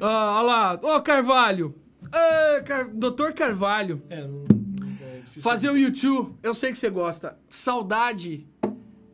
Ah, 0.00 0.38
Olha 0.38 0.46
lá, 0.46 0.96
ô 0.96 1.00
Carvalho. 1.02 1.74
Ah, 2.12 2.62
Car... 2.64 2.88
Doutor 2.94 3.32
Carvalho. 3.34 4.00
é, 4.08 4.20
não, 4.26 4.44
é 5.02 5.18
difícil. 5.20 5.42
Fazer 5.42 5.70
o 5.70 5.76
YouTube, 5.76 6.34
eu 6.42 6.54
sei 6.54 6.70
que 6.70 6.78
você 6.78 6.88
gosta. 6.88 7.36
Saudade 7.48 8.46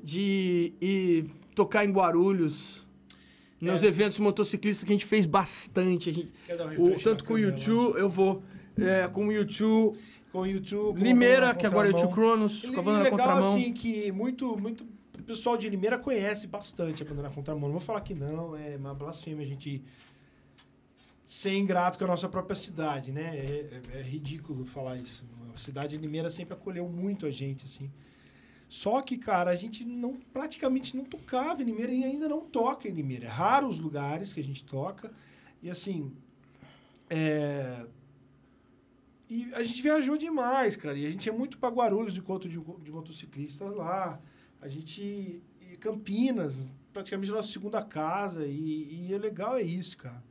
de 0.07 0.72
ir 0.80 1.30
tocar 1.54 1.84
em 1.84 1.90
Guarulhos. 1.90 2.86
Nos 3.61 3.82
É. 3.82 3.88
eventos 3.88 4.18
motociclistas 4.20 4.84
que 4.84 4.92
a 4.92 4.94
gente 4.94 5.07
fez 5.07 5.26
bastante. 5.26 6.11
A 6.11 6.12
gente, 6.12 6.32
um 6.78 6.92
o- 6.94 7.00
tanto 7.00 7.24
com 7.24 7.34
o 7.34 7.38
YouTube, 7.38 7.98
eu 7.98 8.09
vou. 8.09 8.42
É, 8.78 9.09
com 9.09 9.26
o 9.26 9.32
YouTube. 9.32 9.98
Com 10.30 10.40
o 10.42 10.46
YouTube. 10.46 11.00
Limeira, 11.02 11.54
que 11.54 11.66
agora 11.66 11.88
é 11.90 11.92
o. 11.92 12.09
Cronos, 12.11 12.62
com 12.66 12.78
a 12.78 12.82
banda 12.82 12.98
na 12.98 13.04
legal, 13.04 13.18
contramão. 13.18 13.50
assim, 13.54 13.72
que 13.72 14.12
muito, 14.12 14.57
muito 14.61 14.84
o 15.18 15.22
pessoal 15.22 15.57
de 15.57 15.68
Limeira 15.68 15.98
conhece 15.98 16.46
bastante 16.46 17.02
a 17.02 17.07
banda 17.07 17.22
na 17.22 17.30
contramão. 17.30 17.62
Não 17.68 17.72
vou 17.78 17.80
falar 17.80 18.02
que 18.02 18.14
não, 18.14 18.54
é 18.54 18.76
uma 18.76 18.94
blasfêmia 18.94 19.42
a 19.44 19.48
gente 19.48 19.82
ser 21.24 21.57
ingrato 21.57 21.98
com 21.98 22.04
a 22.04 22.09
nossa 22.09 22.28
própria 22.28 22.54
cidade, 22.54 23.11
né? 23.11 23.34
É, 23.36 23.80
é- 23.94 23.98
é 23.98 24.02
ridículo 24.02 24.64
falar 24.66 24.96
isso. 24.98 25.24
A 25.54 25.59
cidade 25.59 25.96
de 25.96 26.02
Limeira 26.02 26.28
sempre 26.30 26.54
acolheu 26.54 26.86
muito 26.88 27.24
a 27.26 27.30
gente, 27.30 27.64
assim. 27.64 27.90
Só 28.68 29.00
que, 29.00 29.16
cara, 29.16 29.50
a 29.50 29.54
gente 29.54 29.84
não 29.84 30.16
praticamente 30.32 30.96
não 30.96 31.04
tocava 31.04 31.62
em 31.62 31.66
Limeira 31.66 31.92
e 31.92 32.04
ainda 32.04 32.28
não 32.28 32.40
toca 32.40 32.88
em 32.88 32.92
Limeira. 32.92 33.26
É 33.26 33.28
raro 33.28 33.68
os 33.68 33.78
lugares 33.78 34.32
que 34.32 34.40
a 34.40 34.44
gente 34.44 34.64
toca. 34.64 35.12
E 35.62 35.70
assim, 35.70 36.12
é, 37.08 37.86
e 39.28 39.52
a 39.54 39.62
gente 39.62 39.82
viajou 39.82 40.16
demais, 40.16 40.76
cara. 40.76 40.96
E 40.96 41.06
a 41.06 41.10
gente 41.10 41.28
é 41.28 41.32
muito 41.32 41.58
para 41.58 41.74
Guarulhos 41.74 42.14
de 42.14 42.20
encontro 42.20 42.48
de, 42.48 42.58
de 42.58 42.92
motociclistas 42.92 43.74
lá. 43.74 44.20
A 44.60 44.68
gente. 44.68 45.42
Campinas, 45.80 46.66
praticamente 46.92 47.30
nossa 47.30 47.52
segunda 47.52 47.82
casa. 47.84 48.46
E, 48.46 49.08
e 49.08 49.12
é 49.12 49.18
legal 49.18 49.56
é 49.56 49.62
isso, 49.62 49.96
cara. 49.98 50.22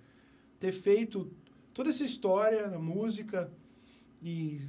Ter 0.60 0.72
feito 0.72 1.32
toda 1.74 1.90
essa 1.90 2.04
história 2.04 2.68
na 2.68 2.80
música 2.80 3.52
e 4.24 4.60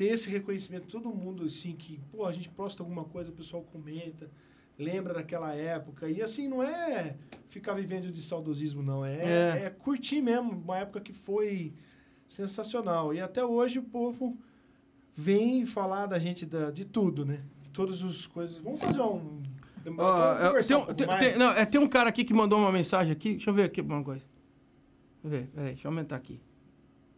ter 0.00 0.06
esse 0.14 0.30
reconhecimento, 0.30 0.86
todo 0.86 1.10
mundo, 1.10 1.44
assim, 1.44 1.74
que, 1.76 2.00
pô, 2.10 2.24
a 2.24 2.32
gente 2.32 2.48
posta 2.48 2.82
alguma 2.82 3.04
coisa, 3.04 3.30
o 3.30 3.34
pessoal 3.34 3.62
comenta, 3.70 4.30
lembra 4.78 5.12
daquela 5.12 5.52
época. 5.54 6.08
E 6.08 6.22
assim, 6.22 6.48
não 6.48 6.62
é 6.62 7.18
ficar 7.50 7.74
vivendo 7.74 8.10
de 8.10 8.22
saudosismo, 8.22 8.82
não. 8.82 9.04
É, 9.04 9.16
É. 9.58 9.62
é 9.66 9.70
curtir 9.70 10.22
mesmo 10.22 10.52
uma 10.52 10.78
época 10.78 11.02
que 11.02 11.12
foi 11.12 11.74
sensacional. 12.26 13.12
E 13.12 13.20
até 13.20 13.44
hoje 13.44 13.78
o 13.78 13.82
povo 13.82 14.38
vem 15.14 15.66
falar 15.66 16.06
da 16.06 16.18
gente 16.18 16.46
da, 16.46 16.70
de 16.70 16.86
tudo, 16.86 17.26
né? 17.26 17.44
Todas 17.70 18.02
as 18.02 18.26
coisas. 18.26 18.56
Vamos 18.56 18.80
fazer 18.80 19.02
um. 19.02 19.42
vamos 19.84 19.96
conversar 20.48 20.86
tem, 20.94 21.06
um 21.08 21.12
um- 21.14 21.18
tem- 21.18 21.36
não, 21.38 21.50
é, 21.52 21.66
tem 21.66 21.78
um 21.78 21.86
cara 21.86 22.08
aqui 22.08 22.24
que 22.24 22.32
mandou 22.32 22.58
uma 22.58 22.72
mensagem 22.72 23.12
aqui. 23.12 23.32
Deixa 23.32 23.50
eu 23.50 23.54
ver 23.54 23.64
aqui 23.64 23.82
uma 23.82 24.02
coisa. 24.02 24.24
Deixa 24.24 25.24
eu 25.24 25.30
ver, 25.30 25.46
peraí, 25.54 25.72
deixa 25.74 25.86
eu 25.86 25.90
aumentar 25.90 26.16
aqui. 26.16 26.40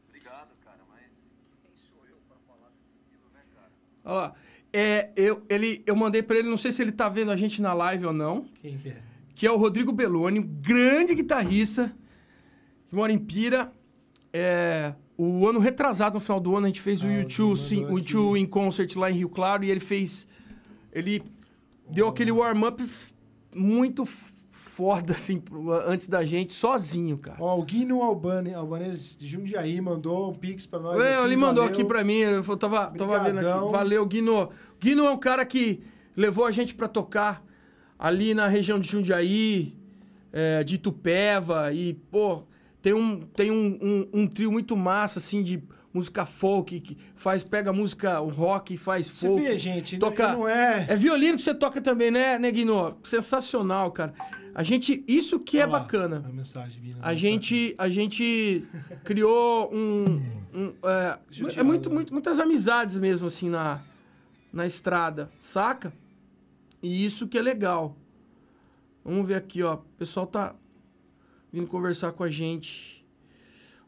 Obrigado, 0.09 0.51
cara, 0.65 0.81
mas 0.89 1.25
quem 1.63 1.71
sou 1.77 1.99
eu 2.11 2.17
pra 2.29 2.37
falar 2.47 2.71
desse 2.71 2.91
estilo, 3.03 3.25
né, 3.33 3.41
cara? 3.55 3.71
Olha 4.05 4.15
lá. 4.15 4.35
É, 4.73 5.11
eu, 5.17 5.43
ele, 5.49 5.83
eu 5.87 5.95
mandei 5.95 6.23
pra 6.23 6.39
ele, 6.39 6.49
não 6.49 6.57
sei 6.57 6.73
se 6.73 6.81
ele 6.81 6.93
tá 6.93 7.09
vendo 7.09 7.31
a 7.31 7.37
gente 7.37 7.61
na 7.61 7.75
live 7.75 8.07
ou 8.07 8.13
não, 8.13 8.47
Quem 8.63 8.79
que 8.79 8.89
é? 8.89 9.03
que 9.35 9.47
é 9.47 9.51
o 9.53 9.57
Rodrigo 9.57 9.93
Belloni, 9.93 10.41
um 10.41 10.43
grande 10.43 11.15
guitarrista, 11.15 11.95
que 12.89 12.95
mora 12.95 13.13
em 13.13 13.19
Pira. 13.19 13.71
É, 14.33 14.95
o 15.17 15.47
ano 15.47 15.61
retrasado, 15.61 16.15
no 16.15 16.21
final 16.21 16.41
do 16.41 16.57
ano, 16.57 16.65
a 16.67 16.69
gente 16.69 16.81
fez 16.81 17.03
o 17.03 17.07
Ah, 17.07 17.11
o 17.11 17.13
YouTube, 17.13 17.59
sim, 17.59 17.85
o 17.85 17.99
YouTube 17.99 18.41
em 18.41 18.47
concert 18.47 18.97
lá 18.97 19.11
em 19.11 19.15
Rio 19.15 19.29
Claro, 19.29 19.63
e 19.63 19.71
ele 19.71 19.81
fez. 19.81 20.27
Ele 20.91 21.23
deu 21.91 22.09
aquele 22.09 22.33
warm-up 22.33 22.83
muito 23.55 24.05
foda, 24.63 25.13
assim, 25.13 25.43
antes 25.87 26.09
da 26.09 26.25
gente, 26.25 26.53
sozinho, 26.55 27.19
cara. 27.19 27.37
Ó, 27.41 27.59
o 27.59 27.63
Guino 27.65 28.01
Albane, 28.01 28.55
Albanês 28.55 29.17
de 29.17 29.27
Jundiaí 29.27 29.81
mandou 29.81 30.31
um 30.31 30.35
pix 30.35 30.67
pra 30.67 30.79
nós. 30.79 31.01
É, 31.01 31.17
aqui, 31.17 31.25
ele 31.25 31.37
mandou 31.37 31.65
valeu. 31.65 31.79
aqui 31.79 31.85
pra 31.85 32.05
mim, 32.05 32.19
eu 32.19 32.57
tava, 32.57 32.87
tava 32.87 33.19
vendo 33.19 33.39
aqui. 33.39 33.71
Valeu, 33.71 34.07
Guino. 34.07 34.49
Guino 34.81 35.05
é 35.05 35.11
um 35.11 35.19
cara 35.19 35.45
que 35.45 35.83
levou 36.17 36.47
a 36.47 36.51
gente 36.51 36.75
pra 36.75 36.89
tocar 36.89 37.45
ali 37.99 38.35
na 38.35 38.47
região 38.47 38.79
de 38.79 38.89
Jundiaí, 38.89 39.77
é, 40.33 40.65
de 40.65 40.77
Itupeva, 40.77 41.73
e, 41.73 41.95
pô, 41.95 42.45
tem 42.81 42.95
um, 42.95 43.21
tem 43.21 43.51
um, 43.51 43.79
um, 43.83 44.23
um 44.23 44.27
trio 44.27 44.51
muito 44.51 44.77
massa, 44.77 45.19
assim, 45.19 45.43
de 45.43 45.63
música 45.93 46.25
folk, 46.25 46.81
que 46.81 46.97
faz, 47.15 47.45
pega 47.45 47.73
música 47.73 48.19
rock 48.19 48.75
e 48.75 48.77
faz 48.77 49.07
Você 49.09 49.27
folk. 49.29 49.43
vê, 49.43 49.57
gente, 49.59 49.99
toca, 49.99 50.33
não 50.33 50.49
é... 50.49 50.87
É 50.89 50.97
violino 50.97 51.37
que 51.37 51.43
você 51.43 51.55
toca 51.55 51.81
também, 51.81 52.11
né, 52.11 52.39
Guino? 52.51 52.97
Sensacional, 53.03 53.91
cara. 53.93 54.15
A 54.55 54.63
gente, 54.63 55.03
isso 55.09 55.41
que 55.41 55.59
é 55.59 55.65
lá, 55.67 55.79
bacana. 55.81 56.23
A 56.27 56.29
mensagem 56.29 56.81
vindo. 56.81 56.99
A 57.01 57.15
gente, 57.15 57.75
a 57.79 57.89
gente 57.89 58.65
criou 59.03 59.71
um. 59.75 60.21
um, 60.55 60.73
é, 60.85 61.19
é 61.57 61.63
muito, 61.63 61.91
muito- 61.91 62.13
muitas 62.13 62.39
amizades 62.39 62.99
mesmo, 62.99 63.27
assim, 63.29 63.49
na, 63.49 63.81
na 64.53 64.67
estrada, 64.67 65.31
saca? 65.41 65.93
E 66.83 67.05
isso 67.05 67.27
que 67.29 67.39
é 67.39 67.43
legal. 67.43 67.97
Vamos 69.05 69.27
ver 69.27 69.37
aqui, 69.37 69.63
ó. 69.63 69.75
O 69.75 69.79
pessoal 69.99 70.27
tá 70.27 70.55
vindo 71.51 71.67
conversar 71.67 72.13
com 72.13 72.23
a 72.23 72.31
gente. 72.31 73.03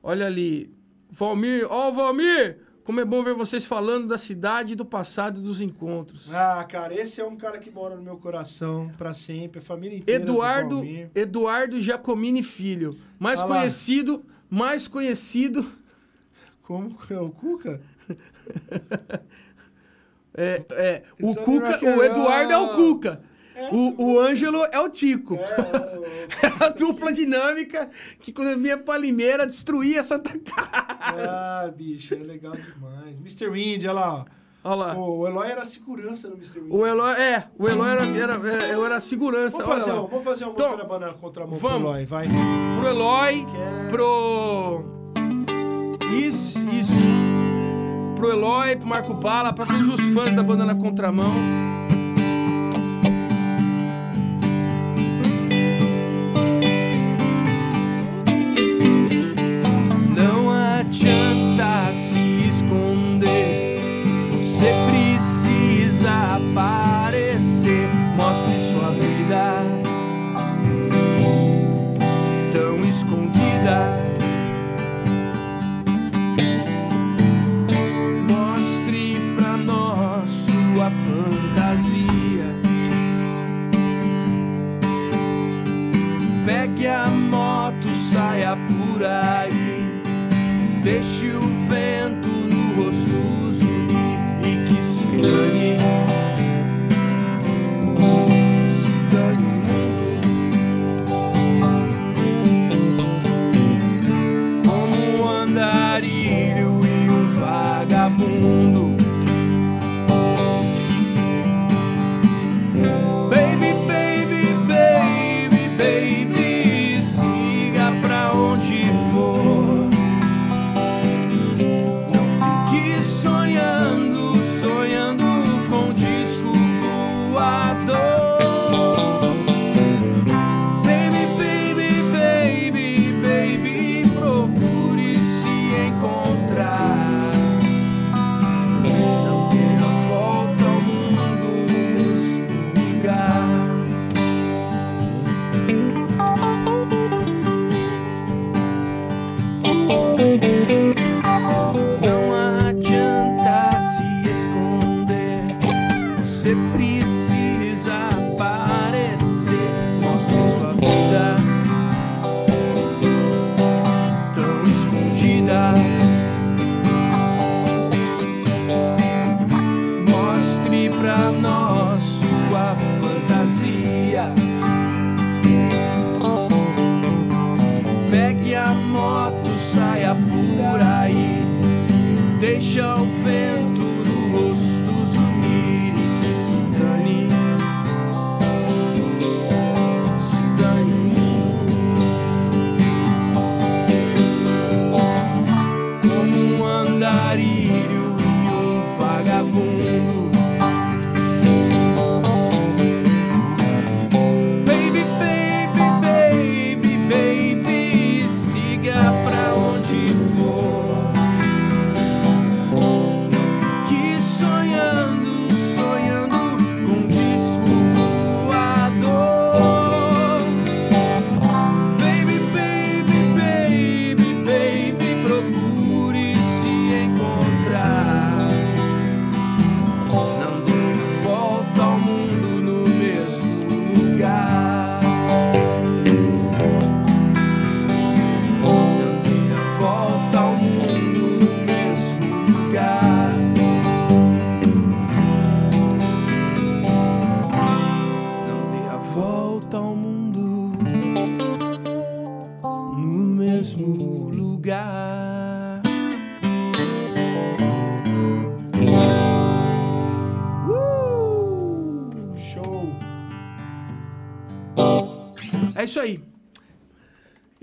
Olha 0.03 0.27
ali. 0.27 0.73
Valmir, 1.15 1.67
ó, 1.71 1.93
Valmir! 1.93 2.59
Como 2.83 3.01
é 3.01 3.05
bom 3.05 3.23
ver 3.23 3.35
vocês 3.35 3.65
falando 3.65 4.09
da 4.09 4.19
cidade, 4.19 4.75
do 4.75 4.85
passado 4.85 5.41
e 5.41 5.43
dos 5.43 5.63
encontros. 5.63 6.35
Ah, 6.35 6.63
cara, 6.69 6.93
esse 6.93 7.21
é 7.21 7.25
um 7.25 7.37
cara 7.37 7.59
que 7.59 7.71
mora 7.71 7.97
no 7.97 8.03
meu 8.03 8.19
coração 8.19 8.91
pra 8.99 9.15
sempre, 9.15 9.61
a 9.61 9.63
família 9.63 9.97
inteira. 9.97 10.23
do 10.23 10.33
Eduardo. 10.33 10.83
Eduardo 11.15 11.81
Giacomini 11.81 12.43
Filho, 12.43 12.99
mais 13.19 13.41
Ah 13.41 13.47
conhecido, 13.47 14.25
mais 14.51 14.87
conhecido, 14.89 15.65
Como 16.63 16.99
é 17.09 17.19
o 17.19 17.31
Cuca? 17.31 17.81
é, 20.37 20.65
é 20.71 21.03
o 21.23 21.31
It's 21.31 21.45
Cuca, 21.45 21.71
rock 21.71 21.87
and 21.87 21.97
o 21.97 22.03
Eduardo 22.03 22.53
é 22.53 22.59
o 22.59 22.67
roll. 22.67 22.75
Cuca. 22.75 23.23
O, 23.73 24.03
o 24.15 24.21
Ângelo 24.21 24.65
é 24.73 24.81
o 24.81 24.89
Tico. 24.89 25.37
É, 25.37 25.95
É 26.47 26.65
a 26.65 26.69
dupla 26.71 27.13
dinâmica 27.13 27.89
que 28.21 28.33
quando 28.33 28.49
eu 28.51 28.59
vinha 28.59 28.77
pra 28.79 28.97
Limeira 28.99 29.47
destruía 29.47 30.03
Santa 30.03 30.37
Casa. 30.39 30.71
ah, 31.29 31.71
bicho, 31.77 32.15
é 32.15 32.19
legal 32.19 32.53
demais. 32.57 33.17
Mr. 33.21 33.49
Wind, 33.49 33.83
olha 33.85 33.93
lá. 33.93 34.15
ó. 34.15 34.25
Olha 34.67 34.75
lá. 34.77 34.95
O 34.99 35.27
Eloy 35.29 35.47
era 35.51 35.65
segurança 35.67 36.27
no 36.29 36.37
Mr. 36.37 36.59
Wind. 36.61 36.73
O 36.73 36.87
Eloy, 36.87 37.13
é, 37.21 37.45
o 37.59 37.69
Eloy 37.69 37.89
era, 37.91 38.05
era, 38.19 38.51
é, 38.67 38.75
eu 38.75 38.85
era 38.87 38.99
segurança. 39.01 39.59
Vamos 39.63 39.75
fazer, 39.75 39.93
um- 39.93 40.07
vamos 40.07 40.25
fazer 40.25 40.45
uma 40.45 40.53
Então, 40.55 40.67
música 40.71 40.83
da 40.83 40.89
banana 40.89 41.13
contra 41.15 41.45
a 41.45 41.47
mão 41.47 41.59
vamos. 41.59 41.81
pro 41.83 41.91
Eloy, 41.91 42.07
vai. 42.07 42.27
Pro 42.79 42.89
Eloy, 42.89 43.45
Quer- 43.53 43.89
pro. 43.91 44.85
Isso, 46.13 46.59
isso. 46.71 46.93
Pro 48.17 48.31
Eloy, 48.31 48.77
pro 48.77 48.87
Marco 48.89 49.15
Bala, 49.15 49.53
pra 49.53 49.67
todos 49.67 49.87
os 49.89 50.01
fãs 50.15 50.35
da 50.35 50.43
banda 50.43 50.65
na 50.65 50.75
contramão. 50.75 51.31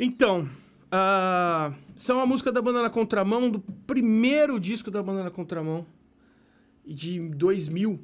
Então, 0.04 0.50
essa 1.96 2.12
é 2.12 2.16
uma 2.16 2.26
música 2.26 2.52
da 2.52 2.60
Banda 2.62 2.82
na 2.82 2.90
Contramão, 2.90 3.52
do 3.52 3.60
primeiro 3.60 4.60
disco 4.60 4.90
da 4.90 5.02
Banda 5.04 5.24
na 5.24 5.30
Contramão, 5.30 5.86
de 6.86 7.20
2000, 7.30 8.00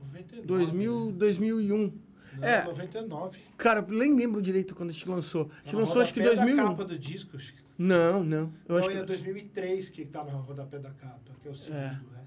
99. 0.00 0.46
2000, 0.46 1.12
2001. 1.12 1.92
Não, 2.38 2.46
É. 2.46 2.64
99. 2.64 3.38
Cara, 3.56 3.82
nem 3.88 4.14
lembro 4.14 4.40
direito 4.40 4.74
quando 4.74 4.90
a 4.90 4.92
gente 4.92 5.08
lançou. 5.08 5.50
A 5.62 5.64
gente 5.64 5.76
lançou 5.76 6.00
acho 6.02 6.14
que 6.14 6.20
rodapé 6.20 6.36
da 6.36 6.44
2001. 6.44 6.68
capa 6.68 6.84
do 6.84 6.98
disco, 6.98 7.36
acho 7.36 7.54
que. 7.54 7.60
Não, 7.78 8.22
não. 8.22 8.52
Eu 8.68 8.76
acho 8.76 8.88
Não, 8.88 8.96
é 8.96 9.00
que... 9.00 9.06
2003 9.06 9.88
que 9.88 10.04
tá 10.04 10.22
no 10.22 10.30
rodapé 10.38 10.78
da 10.78 10.90
capa, 10.92 11.20
que 11.42 11.48
é 11.48 11.50
o 11.50 11.54
segundo, 11.54 11.76
É. 11.78 11.90
né? 11.90 12.24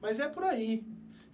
Mas 0.00 0.20
é 0.20 0.28
por 0.28 0.44
aí. 0.44 0.84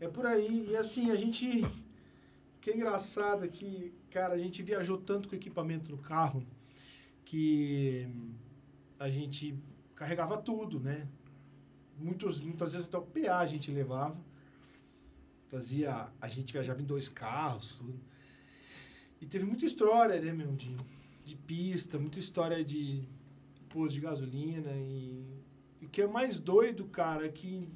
É 0.00 0.08
por 0.08 0.24
aí. 0.26 0.68
E 0.70 0.76
assim, 0.76 1.10
a 1.10 1.16
gente. 1.16 1.60
O 1.64 2.60
que 2.60 2.70
é 2.70 2.74
engraçado 2.76 3.44
é 3.44 3.48
que, 3.48 3.92
cara, 4.10 4.34
a 4.34 4.38
gente 4.38 4.62
viajou 4.62 4.96
tanto 4.96 5.28
com 5.28 5.36
equipamento 5.36 5.90
no 5.90 5.98
carro 5.98 6.42
que 7.24 8.08
a 8.98 9.08
gente 9.08 9.56
carregava 9.94 10.36
tudo, 10.38 10.80
né? 10.80 11.08
Muitos, 11.98 12.40
muitas 12.40 12.72
vezes 12.72 12.88
até 12.88 12.98
o 12.98 13.02
PA 13.02 13.38
a 13.38 13.46
gente 13.46 13.70
levava. 13.70 14.16
Fazia. 15.48 16.12
A 16.20 16.28
gente 16.28 16.52
viajava 16.52 16.82
em 16.82 16.84
dois 16.84 17.08
carros, 17.08 17.76
tudo. 17.76 18.00
E 19.20 19.26
teve 19.26 19.44
muita 19.44 19.64
história, 19.64 20.20
né, 20.20 20.32
meu? 20.32 20.52
De, 20.54 20.76
de 21.24 21.36
pista, 21.36 21.98
muita 21.98 22.18
história 22.18 22.64
de 22.64 23.08
posto 23.68 23.94
de 23.94 24.00
gasolina. 24.00 24.70
E, 24.72 25.24
e 25.80 25.86
o 25.86 25.88
que 25.88 26.02
é 26.02 26.06
mais 26.06 26.38
doido, 26.38 26.84
cara, 26.86 27.26
é 27.26 27.28
que 27.28 27.68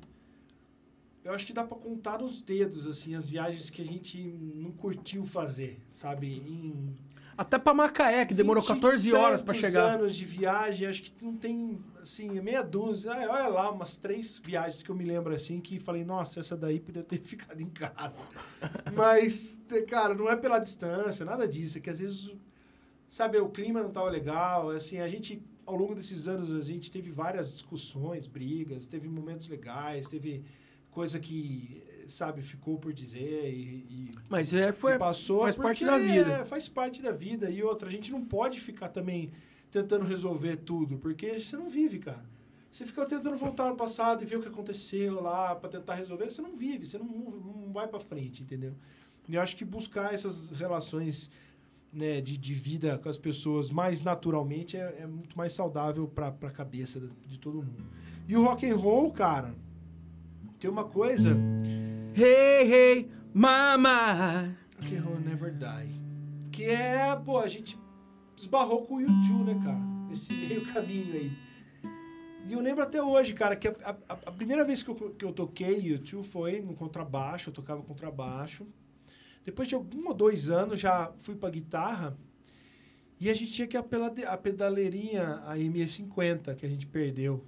eu 1.25 1.33
acho 1.33 1.47
que 1.47 1.53
dá 1.53 1.65
pra 1.65 1.77
contar 1.77 2.21
nos 2.21 2.41
dedos, 2.41 2.87
assim, 2.87 3.15
as 3.15 3.29
viagens 3.29 3.71
que 3.71 3.83
a 3.83 3.85
gente 3.85 4.23
não 4.23 4.73
curtiu 4.73 5.25
fazer, 5.25 5.79
sabe? 5.91 6.39
Em 6.39 6.97
Até 7.39 7.57
pra 7.57 7.73
Macaé, 7.73 8.27
que 8.27 8.35
demorou 8.35 8.61
20 8.61 8.69
e 8.69 8.75
14 8.75 9.13
horas 9.13 9.41
pra 9.41 9.55
tantos 9.55 9.71
chegar. 9.71 9.95
anos 9.95 10.17
de 10.17 10.25
viagem, 10.25 10.89
acho 10.89 11.03
que 11.05 11.25
não 11.25 11.37
tem, 11.37 11.79
assim, 12.03 12.29
meia 12.41 12.63
dúzia. 12.63 13.13
Ah, 13.13 13.31
olha 13.31 13.47
lá, 13.47 13.71
umas 13.71 13.97
três 13.97 14.39
viagens 14.45 14.83
que 14.83 14.91
eu 14.91 14.95
me 14.97 15.05
lembro, 15.05 15.33
assim, 15.33 15.61
que 15.61 15.79
falei, 15.79 16.05
nossa, 16.05 16.41
essa 16.41 16.57
daí 16.57 16.81
podia 16.81 17.05
ter 17.05 17.19
ficado 17.23 17.61
em 17.61 17.71
casa. 17.71 18.21
Mas, 18.93 19.57
cara, 19.87 20.15
não 20.15 20.29
é 20.29 20.35
pela 20.35 20.59
distância, 20.59 21.25
nada 21.25 21.47
disso. 21.47 21.79
É 21.79 21.81
que 21.81 21.89
às 21.89 22.01
vezes, 22.01 22.35
sabe, 23.09 23.39
o 23.39 23.49
clima 23.49 23.81
não 23.81 23.91
tava 23.91 24.11
legal. 24.11 24.71
Assim, 24.71 24.99
a 24.99 25.07
gente, 25.07 25.41
ao 25.65 25.77
longo 25.77 25.95
desses 25.95 26.27
anos, 26.27 26.51
a 26.51 26.61
gente 26.61 26.91
teve 26.91 27.13
várias 27.13 27.53
discussões, 27.53 28.27
brigas, 28.27 28.85
teve 28.85 29.09
momentos 29.09 29.47
legais, 29.47 30.09
teve 30.09 30.43
coisa 30.91 31.21
que, 31.21 31.85
sabe, 32.13 32.43
ficou 32.43 32.79
por 32.79 32.93
dizer 32.93 33.53
e... 33.53 33.87
e 33.89 34.11
Mas 34.29 34.55
é, 34.55 34.73
foi, 34.73 34.93
que 34.93 34.99
passou 34.99 35.43
faz 35.43 35.57
parte 35.57 35.85
da 35.85 35.99
vida. 35.99 36.31
é, 36.33 36.45
faz 36.45 36.69
parte 36.69 37.03
da 37.03 37.13
vida. 37.13 37.51
E 37.51 37.63
outra, 37.63 37.89
a 37.89 37.93
gente 37.93 38.11
não 38.11 38.25
pode 38.25 38.61
ficar 38.61 38.89
também 38.89 39.31
tentando 39.71 40.05
resolver 40.05 40.57
tudo, 40.57 40.99
porque 40.99 41.39
você 41.39 41.57
não 41.57 41.69
vive, 41.69 41.99
cara. 41.99 42.25
Você 42.71 42.87
fica 42.87 43.05
tentando 43.07 43.37
voltar 43.37 43.69
no 43.71 43.77
passado 43.77 44.23
e 44.23 44.27
ver 44.27 44.37
o 44.37 44.43
que 44.43 44.49
aconteceu 44.49 45.23
lá 45.23 45.55
pra 45.55 45.69
tentar 45.69 45.95
resolver, 45.95 46.31
você 46.31 46.43
não 46.43 46.55
vive, 46.55 46.87
você 46.87 46.99
não, 46.99 47.07
não 47.07 47.73
vai 47.73 47.89
pra 47.89 47.99
frente, 47.99 48.43
entendeu? 48.43 48.75
E 49.29 49.35
eu 49.35 49.43
acho 49.43 49.57
que 49.57 49.65
buscar 49.65 50.13
essas 50.15 50.51
relações 50.51 51.31
né, 51.93 52.21
de, 52.21 52.37
de 52.37 52.55
vida 52.55 52.99
com 52.99 53.09
as 53.09 53.19
pessoas 53.19 53.71
mais 53.71 54.03
naturalmente 54.03 54.77
é, 54.77 54.99
é 55.01 55.07
muito 55.07 55.37
mais 55.37 55.53
saudável 55.53 56.07
pra, 56.07 56.31
pra 56.31 56.51
cabeça 56.51 57.01
de, 57.01 57.09
de 57.27 57.39
todo 57.39 57.57
mundo. 57.57 57.85
E 58.27 58.37
o 58.37 58.45
rock 58.45 58.69
and 58.69 58.77
roll, 58.77 59.11
cara, 59.11 59.55
tem 60.59 60.71
uma 60.71 60.85
coisa 60.85 61.35
Hey, 62.19 62.67
hey, 62.69 63.11
mama. 63.33 64.57
Rock 64.81 64.97
and 64.97 65.03
roll 65.05 65.21
never 65.21 65.53
die. 65.53 65.89
Que 66.51 66.65
é, 66.65 67.15
pô, 67.15 67.39
a 67.39 67.47
gente 67.47 67.79
esbarrou 68.37 68.85
com 68.87 68.97
o 68.97 69.01
YouTube, 69.01 69.45
né, 69.45 69.61
cara? 69.63 69.79
Esse 70.13 70.33
meio 70.33 70.65
caminho 70.73 71.15
aí. 71.15 71.31
E 72.49 72.53
eu 72.53 72.61
lembro 72.61 72.83
até 72.83 73.01
hoje, 73.01 73.35
cara, 73.35 73.55
que 73.55 73.69
a, 73.69 73.75
a- 74.09 74.19
a 74.27 74.33
primeira 74.33 74.65
vez 74.65 74.83
que 74.83 74.91
eu, 74.91 74.95
que 74.97 75.25
eu 75.25 75.33
toquei 75.33 75.79
YouTube 75.79 76.25
foi 76.27 76.61
no 76.61 76.75
contrabaixo, 76.75 77.51
eu 77.51 77.55
tocava 77.55 77.83
contrabaixo. 77.83 78.67
Depois 79.45 79.69
de 79.69 79.77
algum 79.77 80.09
ou 80.09 80.15
dois 80.15 80.51
anos 80.51 80.81
já 80.81 81.13
fui 81.19 81.37
pra 81.37 81.51
guitarra. 81.51 82.19
E 83.21 83.31
a 83.31 83.35
gente 83.35 83.53
tinha 83.53 83.69
que 83.69 83.77
a, 83.77 83.81
a 83.81 84.37
pedaleirinha, 84.37 85.43
a 85.47 85.57
M50, 85.57 86.57
que 86.57 86.67
a 86.67 86.69
gente 86.69 86.87
perdeu. 86.87 87.45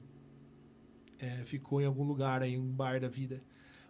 É, 1.19 1.43
ficou 1.45 1.81
em 1.81 1.87
algum 1.87 2.05
lugar 2.05 2.41
aí, 2.43 2.57
um 2.57 2.71
bar 2.71 3.01
da 3.01 3.09
vida. 3.09 3.43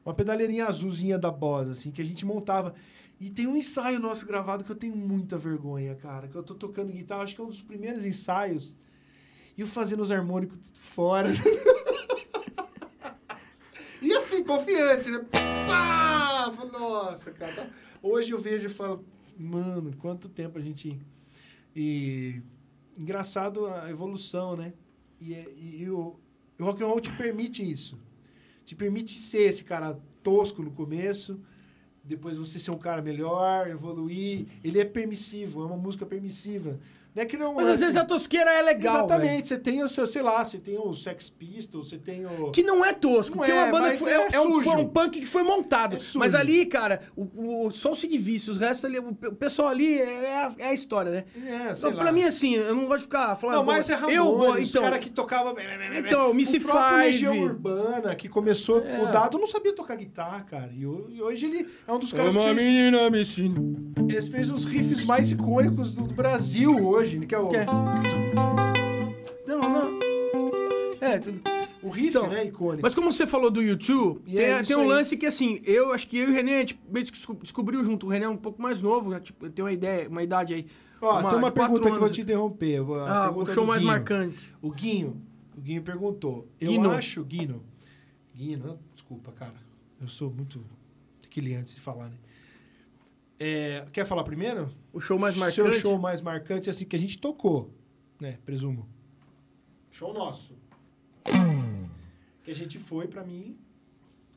Uma 0.04 0.14
pedaleirinha 0.14 0.66
azulzinha 0.66 1.18
da 1.18 1.30
Boss, 1.30 1.68
assim, 1.68 1.90
que 1.90 2.00
a 2.00 2.04
gente 2.04 2.24
montava. 2.24 2.74
E 3.20 3.28
tem 3.28 3.46
um 3.46 3.56
ensaio 3.56 4.00
nosso 4.00 4.26
gravado 4.26 4.64
que 4.64 4.72
eu 4.72 4.76
tenho 4.76 4.96
muita 4.96 5.36
vergonha, 5.36 5.94
cara. 5.94 6.26
Que 6.26 6.34
eu 6.34 6.42
tô 6.42 6.54
tocando 6.54 6.92
guitarra, 6.92 7.24
acho 7.24 7.34
que 7.34 7.40
é 7.40 7.44
um 7.44 7.48
dos 7.48 7.62
primeiros 7.62 8.06
ensaios. 8.06 8.72
E 9.56 9.60
eu 9.60 9.66
fazendo 9.66 10.00
os 10.00 10.10
harmônicos 10.10 10.58
fora. 10.80 11.28
e 14.00 14.12
assim, 14.14 14.42
confiante, 14.42 15.10
né? 15.10 15.18
Pá! 15.30 16.50
Nossa, 16.72 17.30
cara. 17.32 17.52
tá- 17.52 17.70
Hoje 18.02 18.32
eu 18.32 18.38
vejo 18.38 18.66
e 18.66 18.70
falo, 18.70 19.04
mano, 19.38 19.94
quanto 19.98 20.28
tempo 20.28 20.58
a 20.58 20.62
gente. 20.62 20.98
E. 21.76 22.40
Engraçado 22.96 23.66
a 23.66 23.90
evolução, 23.90 24.56
né? 24.56 24.72
E, 25.20 25.32
e, 25.32 25.82
e 25.82 25.90
o, 25.90 26.18
o 26.58 26.64
rock 26.64 26.82
and 26.82 26.86
roll 26.86 27.00
te 27.00 27.12
permite 27.12 27.62
isso. 27.62 27.98
Te 28.64 28.74
permite 28.74 29.12
ser 29.18 29.42
esse 29.42 29.64
cara 29.64 29.98
tosco 30.22 30.62
no 30.62 30.70
começo, 30.70 31.40
depois 32.04 32.36
você 32.36 32.58
ser 32.58 32.70
um 32.70 32.78
cara 32.78 33.02
melhor, 33.02 33.68
evoluir. 33.68 34.46
Ele 34.62 34.80
é 34.80 34.84
permissivo, 34.84 35.62
é 35.62 35.66
uma 35.66 35.76
música 35.76 36.06
permissiva. 36.06 36.78
Não 37.14 37.22
é 37.22 37.26
que 37.26 37.36
não 37.36 37.54
Mas 37.54 37.66
é 37.68 37.72
às 37.72 37.80
vezes 37.80 37.96
a 37.96 38.04
tosqueira 38.04 38.50
é 38.52 38.62
legal. 38.62 38.96
Exatamente, 38.98 39.30
velho. 39.32 39.46
você 39.46 39.58
tem 39.58 39.82
o 39.82 39.88
seu, 39.88 40.06
sei 40.06 40.22
lá, 40.22 40.44
você 40.44 40.58
tem 40.58 40.78
o 40.78 40.92
Sex 40.92 41.28
Pistols, 41.28 41.88
você 41.88 41.98
tem 41.98 42.24
o. 42.24 42.50
Que 42.52 42.62
não 42.62 42.84
é 42.84 42.92
tosco, 42.92 43.36
Não 43.36 43.38
porque 43.38 43.50
é 43.52 43.56
é, 43.56 43.62
uma 43.64 43.72
banda 43.72 43.90
que 43.90 43.98
foi, 43.98 44.12
é 44.12 44.28
é, 44.32 44.40
um, 44.40 44.52
sujo. 44.54 44.70
é 44.70 44.74
um 44.76 44.86
punk 44.88 45.18
que 45.20 45.26
foi 45.26 45.42
montado. 45.42 45.96
É 45.96 45.98
sujo. 45.98 46.18
mas 46.20 46.34
ali, 46.34 46.66
cara, 46.66 47.00
o, 47.16 47.66
o, 47.66 47.70
só 47.72 47.92
o 47.92 47.96
Sid 47.96 48.16
Vicious, 48.16 48.56
o 48.56 48.60
resto 48.60 48.86
ali, 48.86 48.98
o, 49.00 49.12
pe- 49.14 49.26
o 49.28 49.34
pessoal 49.34 49.68
ali 49.68 49.98
é 49.98 50.36
a, 50.36 50.52
é 50.58 50.66
a 50.68 50.72
história, 50.72 51.10
né? 51.10 51.24
É, 51.44 51.74
sei 51.74 51.88
Então, 51.88 51.90
lá. 51.98 52.04
pra 52.04 52.12
mim, 52.12 52.22
assim, 52.22 52.54
eu 52.54 52.74
não 52.76 52.86
gosto 52.86 52.98
de 52.98 53.02
ficar 53.04 53.34
falando. 53.36 53.56
Não, 53.56 53.64
mas 53.64 53.90
é 53.90 53.94
pô, 53.96 54.00
Ramones, 54.02 54.16
eu 54.16 54.32
gosto, 54.36 54.60
os 54.62 54.70
então, 54.70 54.82
cara 54.82 54.98
que 54.98 55.10
tocava... 55.10 55.54
Então, 55.96 56.32
Missy 56.34 56.58
o 56.58 56.60
próprio 56.62 56.88
Five. 56.90 57.02
Legião 57.06 57.38
Urbana, 57.40 58.14
que 58.14 58.28
começou... 58.28 58.80
É. 58.84 59.00
O 59.02 59.06
Dado 59.10 59.38
não 59.38 59.46
sabia 59.48 59.74
tocar 59.74 59.96
guitarra, 59.96 60.42
cara. 60.42 60.70
E, 60.76 60.86
ho- 60.86 61.08
e 61.10 61.20
hoje 61.20 61.46
ele 61.46 61.68
é 61.88 61.92
um 61.92 61.98
dos 61.98 62.12
caras 62.12 62.36
uma 62.36 62.42
que 62.48 62.54
fez, 62.54 62.66
menina 62.66 63.10
me 63.10 63.20
ensina. 63.22 63.60
ele 64.08 64.22
fez 64.22 64.50
os 64.50 64.64
riffs 64.64 65.04
mais 65.04 65.30
icônicos 65.30 65.92
do, 65.94 66.02
do 66.04 66.14
Brasil 66.14 66.86
hoje, 66.86 66.99
que 67.26 67.34
é 67.34 67.38
o, 67.38 67.48
Que 67.48 67.56
é? 67.56 67.66
Não, 69.46 69.58
não. 69.60 70.00
É, 71.00 71.18
tudo. 71.18 71.40
o 71.82 71.88
riff, 71.88 72.08
Então, 72.08 72.28
né, 72.28 72.44
icônico. 72.44 72.82
Mas 72.82 72.94
como 72.94 73.10
você 73.10 73.26
falou 73.26 73.50
do 73.50 73.62
YouTube, 73.62 74.20
tem, 74.30 74.44
é 74.46 74.62
tem 74.62 74.76
um 74.76 74.80
aí. 74.82 74.88
lance 74.88 75.16
que, 75.16 75.24
assim, 75.26 75.60
eu 75.64 75.92
acho 75.92 76.06
que 76.06 76.18
eu 76.18 76.28
e 76.28 76.32
o 76.32 76.34
René, 76.34 76.56
a 76.56 76.60
gente 76.60 76.78
meio 76.90 77.06
que 77.06 77.12
desco- 77.12 77.34
descobriu 77.42 77.82
junto. 77.82 78.06
O 78.06 78.10
René 78.10 78.26
é 78.26 78.28
um 78.28 78.36
pouco 78.36 78.60
mais 78.60 78.82
novo, 78.82 79.08
né? 79.10 79.18
tipo, 79.20 79.48
tem 79.48 79.64
uma 79.64 79.72
ideia, 79.72 80.08
uma 80.08 80.22
idade 80.22 80.52
aí. 80.54 80.66
Ó, 81.00 81.22
tem 81.22 81.38
uma 81.38 81.48
de 81.48 81.54
quatro 81.54 81.54
pergunta 81.54 81.80
que 81.80 81.86
eu 81.88 81.92
vou 81.94 82.04
anos. 82.04 82.12
te 82.16 82.20
interromper. 82.20 82.70
eu 82.76 82.84
vou- 82.84 83.00
Ah, 83.00 83.30
o 83.34 83.46
show 83.46 83.66
mais 83.66 83.80
Guinho. 83.80 83.92
marcante. 83.92 84.36
O 84.60 84.70
Guinho, 84.70 85.22
o 85.56 85.60
Guinho 85.60 85.82
perguntou. 85.82 86.46
Eu 86.60 86.70
Guino. 86.72 86.90
acho, 86.90 87.24
Guino. 87.24 87.62
Guino, 88.36 88.78
desculpa, 88.94 89.32
cara. 89.32 89.54
Eu 90.00 90.08
sou 90.08 90.30
muito 90.30 90.62
aquele 91.24 91.54
antes 91.54 91.74
de 91.74 91.80
falar, 91.80 92.08
né? 92.10 92.16
É, 93.42 93.86
quer 93.92 94.04
falar 94.04 94.22
primeiro? 94.22 94.68
O 94.92 95.00
show 95.00 95.18
mais 95.18 95.34
Seu 95.34 95.40
marcante. 95.64 95.80
show 95.80 95.98
mais 95.98 96.20
marcante, 96.20 96.68
assim, 96.68 96.84
que 96.84 96.94
a 96.94 96.98
gente 96.98 97.18
tocou, 97.18 97.72
né? 98.20 98.38
Presumo. 98.44 98.86
Show 99.90 100.12
nosso. 100.12 100.54
Que 102.44 102.50
a 102.50 102.54
gente 102.54 102.78
foi, 102.78 103.06
pra 103.08 103.24
mim, 103.24 103.56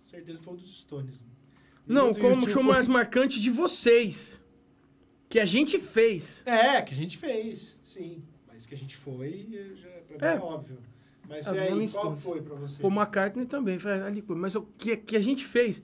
com 0.03 0.07
certeza 0.09 0.39
foi 0.41 0.53
o 0.53 0.57
dos 0.57 0.79
Stones. 0.81 1.23
Não, 1.85 2.13
como 2.13 2.27
o 2.27 2.29
YouTube 2.35 2.51
show 2.51 2.63
foi- 2.63 2.71
mais 2.73 2.87
marcante 2.87 3.41
de 3.41 3.49
vocês. 3.49 4.41
Que 5.27 5.39
a 5.39 5.45
gente 5.45 5.77
fez. 5.79 6.43
É, 6.45 6.81
que 6.81 6.93
a 6.93 6.97
gente 6.97 7.17
fez, 7.17 7.77
sim. 7.83 8.23
Mas 8.47 8.65
que 8.65 8.75
a 8.75 8.77
gente 8.77 8.95
foi, 8.95 9.47
eh, 9.51 9.75
já, 9.75 9.89
pra 10.17 10.17
mim 10.17 10.33
É. 10.33 10.37
é 10.37 10.39
óbvio. 10.39 10.77
Mas 11.27 11.47
e 11.47 11.57
aí, 11.57 11.67
qual 11.69 11.87
Stones. 11.87 12.21
foi 12.23 12.41
pra 12.41 12.55
você? 12.55 12.81
Paul 12.81 12.93
McCartney 12.93 13.45
também. 13.45 13.77
pô, 14.25 14.35
mas 14.35 14.55
o 14.55 14.61
que, 14.77 14.95
que 14.95 15.15
a 15.17 15.21
gente 15.21 15.43
fez. 15.43 15.81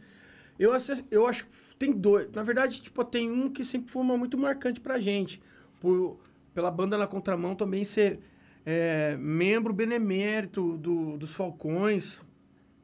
Eu, 0.60 0.74
eu 1.10 1.26
acho 1.26 1.47
que 1.47 1.76
tem 1.78 1.93
dois. 1.93 2.30
Na 2.32 2.43
verdade, 2.43 2.82
tipo, 2.82 3.03
tem 3.05 3.32
um 3.32 3.49
que 3.49 3.64
sempre 3.64 3.89
foi 3.89 4.01
uma 4.01 4.18
muito 4.18 4.38
marcante 4.38 4.82
pra 4.82 4.99
gente. 4.99 5.41
Por, 5.80 6.20
pela 6.53 6.70
banda 6.70 6.97
na 6.97 7.07
contramão 7.07 7.55
também 7.55 7.86
ser 7.86 8.20
é, 8.66 9.16
membro 9.18 9.72
benemérito 9.74 10.78
do, 10.78 11.18
dos 11.18 11.34
Falcões. 11.34 12.22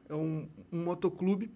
É 0.08 0.14
um, 0.14 0.48
um 0.72 0.84
motoclube 0.84 1.50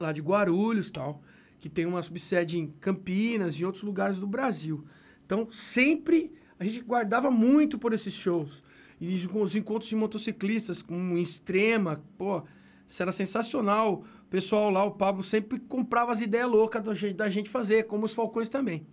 lá 0.00 0.12
de 0.12 0.20
Guarulhos 0.20 0.90
tal. 0.90 1.22
Que 1.60 1.68
tem 1.68 1.86
uma 1.86 2.02
subsede 2.02 2.58
em 2.58 2.66
Campinas 2.80 3.54
e 3.54 3.62
em 3.62 3.64
outros 3.64 3.84
lugares 3.84 4.18
do 4.18 4.26
Brasil. 4.26 4.84
Então, 5.24 5.48
sempre 5.52 6.32
a 6.58 6.64
gente 6.64 6.80
guardava 6.80 7.30
muito 7.30 7.78
por 7.78 7.92
esses 7.92 8.12
shows. 8.12 8.62
E 9.00 9.14
os 9.14 9.54
encontros 9.54 9.88
de 9.88 9.96
motociclistas, 9.96 10.82
com 10.82 11.16
extrema, 11.16 12.02
pô, 12.16 12.42
isso 12.86 13.02
era 13.02 13.12
sensacional. 13.12 14.04
Pessoal 14.34 14.68
lá, 14.68 14.82
o 14.82 14.90
Pablo, 14.90 15.22
sempre 15.22 15.60
comprava 15.60 16.10
as 16.10 16.20
ideias 16.20 16.50
loucas 16.50 16.82
da 17.14 17.28
gente, 17.30 17.48
fazer, 17.48 17.84
como 17.84 18.04
os 18.04 18.14
Falcões 18.14 18.48
também. 18.48 18.84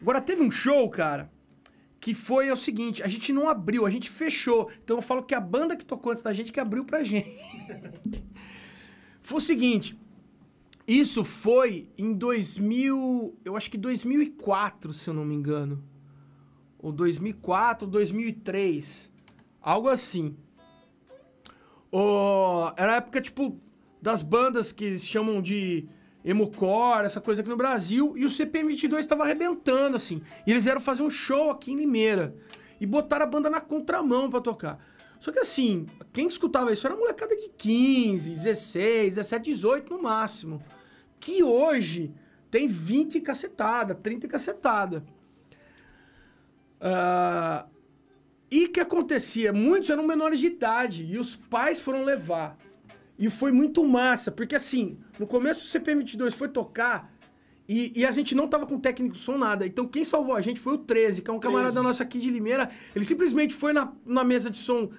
Agora, 0.00 0.20
teve 0.20 0.42
um 0.42 0.50
show, 0.50 0.90
cara, 0.90 1.30
que 2.00 2.12
foi 2.12 2.50
o 2.50 2.56
seguinte: 2.56 3.00
a 3.00 3.06
gente 3.06 3.32
não 3.32 3.48
abriu, 3.48 3.86
a 3.86 3.90
gente 3.90 4.10
fechou. 4.10 4.68
Então 4.82 4.96
eu 4.96 5.00
falo 5.00 5.22
que 5.22 5.32
a 5.32 5.38
banda 5.38 5.76
que 5.76 5.84
tocou 5.84 6.10
antes 6.10 6.24
da 6.24 6.32
gente 6.32 6.50
que 6.50 6.58
abriu 6.58 6.84
pra 6.84 7.04
gente. 7.04 7.40
foi 9.22 9.38
o 9.38 9.40
seguinte. 9.40 9.96
Isso 10.88 11.24
foi 11.24 11.88
em 11.96 12.12
2000, 12.12 13.38
eu 13.44 13.56
acho 13.56 13.70
que 13.70 13.78
2004, 13.78 14.92
se 14.92 15.08
eu 15.08 15.14
não 15.14 15.24
me 15.24 15.36
engano. 15.36 15.84
Ou 16.80 16.90
2004, 16.90 17.86
2003. 17.86 19.08
Algo 19.62 19.88
assim. 19.88 20.36
Ô, 21.92 22.72
era 22.76 22.96
época, 22.96 23.20
tipo, 23.20 23.62
das 24.04 24.20
bandas 24.20 24.70
que 24.70 24.98
chamam 24.98 25.40
de 25.40 25.88
emocore, 26.22 27.06
essa 27.06 27.22
coisa 27.22 27.40
aqui 27.40 27.48
no 27.48 27.56
Brasil, 27.56 28.12
e 28.18 28.26
o 28.26 28.28
CPM22 28.28 28.98
estava 28.98 29.22
arrebentando, 29.22 29.96
assim. 29.96 30.20
E 30.46 30.50
eles 30.50 30.64
vieram 30.64 30.78
fazer 30.78 31.02
um 31.02 31.08
show 31.08 31.50
aqui 31.50 31.72
em 31.72 31.76
Limeira. 31.76 32.36
E 32.78 32.84
botaram 32.84 33.24
a 33.24 33.26
banda 33.26 33.48
na 33.48 33.62
contramão 33.62 34.28
pra 34.28 34.42
tocar. 34.42 34.78
Só 35.18 35.32
que 35.32 35.38
assim, 35.38 35.86
quem 36.12 36.28
escutava 36.28 36.70
isso 36.70 36.86
era 36.86 36.94
molecada 36.94 37.34
de 37.34 37.48
15, 37.48 38.28
16, 38.28 39.14
17, 39.14 39.42
18 39.42 39.94
no 39.94 40.02
máximo. 40.02 40.60
Que 41.18 41.42
hoje 41.42 42.12
tem 42.50 42.68
20 42.68 43.22
cacetada, 43.22 43.94
30 43.94 44.28
cacetada. 44.28 45.02
Ah, 46.78 47.64
e 48.50 48.68
que 48.68 48.80
acontecia? 48.80 49.50
Muitos 49.50 49.88
eram 49.88 50.06
menores 50.06 50.40
de 50.40 50.48
idade 50.48 51.06
e 51.06 51.16
os 51.16 51.36
pais 51.36 51.80
foram 51.80 52.04
levar. 52.04 52.54
E 53.18 53.30
foi 53.30 53.52
muito 53.52 53.84
massa, 53.84 54.30
porque 54.32 54.54
assim, 54.54 54.98
no 55.18 55.26
começo 55.26 55.64
o 55.64 55.80
CP22 55.80 56.32
foi 56.32 56.48
tocar 56.48 57.12
e, 57.68 57.92
e 58.00 58.04
a 58.04 58.10
gente 58.12 58.34
não 58.34 58.48
tava 58.48 58.66
com 58.66 58.78
técnico 58.78 59.14
de 59.14 59.20
som 59.20 59.38
nada. 59.38 59.64
Então 59.66 59.86
quem 59.86 60.02
salvou 60.04 60.34
a 60.34 60.40
gente 60.40 60.58
foi 60.60 60.74
o 60.74 60.78
13, 60.78 61.22
que 61.22 61.30
é 61.30 61.32
um 61.32 61.38
13. 61.38 61.54
camarada 61.54 61.82
nosso 61.82 62.02
aqui 62.02 62.18
de 62.18 62.28
Limeira. 62.30 62.68
Ele 62.94 63.04
simplesmente 63.04 63.54
foi 63.54 63.72
na, 63.72 63.92
na 64.04 64.24
mesa 64.24 64.50
de 64.50 64.58
som 64.58 64.90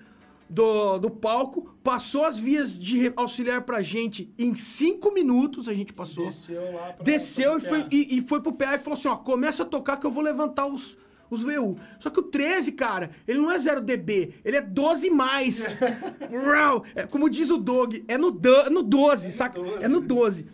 do, 0.49 0.97
do 0.99 1.09
palco, 1.09 1.75
passou 1.83 2.23
as 2.23 2.37
vias 2.37 2.79
de 2.79 3.11
auxiliar 3.15 3.63
pra 3.63 3.81
gente 3.81 4.31
em 4.37 4.53
cinco 4.55 5.11
minutos, 5.13 5.67
a 5.67 5.73
gente 5.73 5.91
passou. 5.91 6.25
Desceu 6.27 6.61
lá 6.73 6.93
pra- 6.93 7.03
Desceu 7.03 7.57
e 7.57 7.61
pra 7.61 7.69
foi, 7.69 7.81
PA. 7.83 7.89
e, 7.91 8.17
e 8.17 8.21
foi 8.21 8.41
pro 8.41 8.53
PA 8.53 8.75
e 8.75 8.79
falou 8.79 8.97
assim: 8.97 9.07
ó, 9.07 9.17
começa 9.17 9.63
a 9.63 9.65
tocar 9.65 9.97
que 9.97 10.05
eu 10.05 10.11
vou 10.11 10.23
levantar 10.23 10.67
os, 10.67 10.97
os 11.29 11.41
VU. 11.43 11.75
Só 11.99 12.09
que 12.09 12.19
o 12.19 12.23
13, 12.23 12.71
cara, 12.73 13.09
ele 13.27 13.39
não 13.39 13.51
é 13.51 13.57
0 13.57 13.81
dB, 13.81 14.35
ele 14.43 14.57
é 14.57 14.61
12 14.61 15.09
mais. 15.09 15.79
É, 16.95 17.05
como 17.07 17.29
diz 17.29 17.49
o 17.49 17.57
Dog, 17.57 18.03
é 18.07 18.17
no, 18.17 18.31
do, 18.31 18.69
no 18.69 18.83
12, 18.83 19.31
saca? 19.31 19.59
12. 19.59 19.83
É 19.83 19.87
no 19.87 20.01
12. 20.01 20.47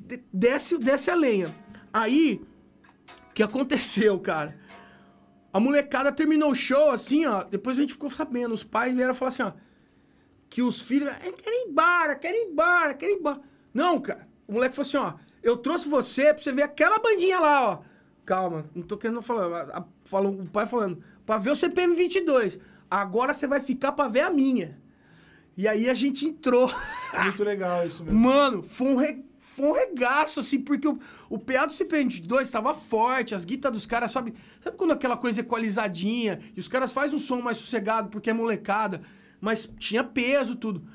De- 0.00 0.22
Desce, 0.32 0.78
desce 0.78 1.10
a 1.10 1.14
lenha. 1.14 1.54
Aí, 1.92 2.40
o 3.30 3.34
que 3.34 3.42
aconteceu, 3.42 4.18
cara? 4.18 4.56
A 5.52 5.58
molecada 5.60 6.12
terminou 6.12 6.50
o 6.50 6.54
show 6.54 6.90
assim, 6.90 7.24
ó. 7.26 7.42
Depois 7.44 7.76
a 7.78 7.80
gente 7.80 7.92
ficou 7.94 8.10
sabendo. 8.10 8.52
Os 8.52 8.62
pais 8.64 8.94
vieram 8.94 9.14
falar 9.14 9.28
assim, 9.30 9.42
ó. 9.42 9.52
Que 10.50 10.62
os 10.62 10.80
filhos. 10.82 11.08
"É, 11.08 11.32
Querem 11.32 11.66
ir 11.66 11.70
embora, 11.70 12.14
querem 12.16 12.46
ir 12.46 12.50
embora, 12.50 12.94
querem 12.94 13.16
ir 13.16 13.18
embora. 13.18 13.40
Não, 13.72 13.98
cara. 13.98 14.28
O 14.46 14.52
moleque 14.52 14.74
falou 14.74 14.86
assim, 14.86 14.96
ó. 14.98 15.14
Eu 15.42 15.56
trouxe 15.56 15.88
você 15.88 16.32
pra 16.34 16.42
você 16.42 16.52
ver 16.52 16.62
aquela 16.62 16.98
bandinha 16.98 17.38
lá, 17.38 17.70
ó. 17.70 17.78
Calma, 18.28 18.66
não 18.74 18.82
tô 18.82 18.98
querendo 18.98 19.22
falar. 19.22 19.88
Falou, 20.04 20.34
o 20.34 20.50
pai 20.50 20.66
falando. 20.66 21.02
Pra 21.24 21.38
ver 21.38 21.50
o 21.50 21.56
CPM 21.56 21.94
22. 21.94 22.60
Agora 22.90 23.32
você 23.32 23.46
vai 23.46 23.58
ficar 23.58 23.92
pra 23.92 24.06
ver 24.06 24.20
a 24.20 24.30
minha. 24.30 24.78
E 25.56 25.66
aí 25.66 25.88
a 25.88 25.94
gente 25.94 26.26
entrou. 26.26 26.70
Muito 27.24 27.42
legal 27.42 27.86
isso 27.86 28.04
mesmo. 28.04 28.20
Mano, 28.20 28.62
foi 28.62 28.86
um, 28.86 28.96
re... 28.96 29.24
foi 29.38 29.66
um 29.68 29.72
regaço, 29.72 30.40
assim, 30.40 30.60
porque 30.60 30.86
o, 30.86 30.98
o 31.30 31.38
PA 31.38 31.64
do 31.64 31.72
CP22 31.72 32.42
estava 32.42 32.74
forte, 32.74 33.34
as 33.34 33.46
guitas 33.46 33.72
dos 33.72 33.86
caras, 33.86 34.10
sabe? 34.10 34.34
Sabe 34.60 34.76
quando 34.76 34.90
aquela 34.90 35.16
coisa 35.16 35.40
equalizadinha 35.40 36.38
e 36.54 36.60
os 36.60 36.68
caras 36.68 36.92
fazem 36.92 37.16
um 37.16 37.18
som 37.18 37.40
mais 37.40 37.56
sossegado 37.56 38.10
porque 38.10 38.28
é 38.28 38.34
molecada, 38.34 39.00
mas 39.40 39.66
tinha 39.78 40.04
peso, 40.04 40.54
tudo. 40.54 40.86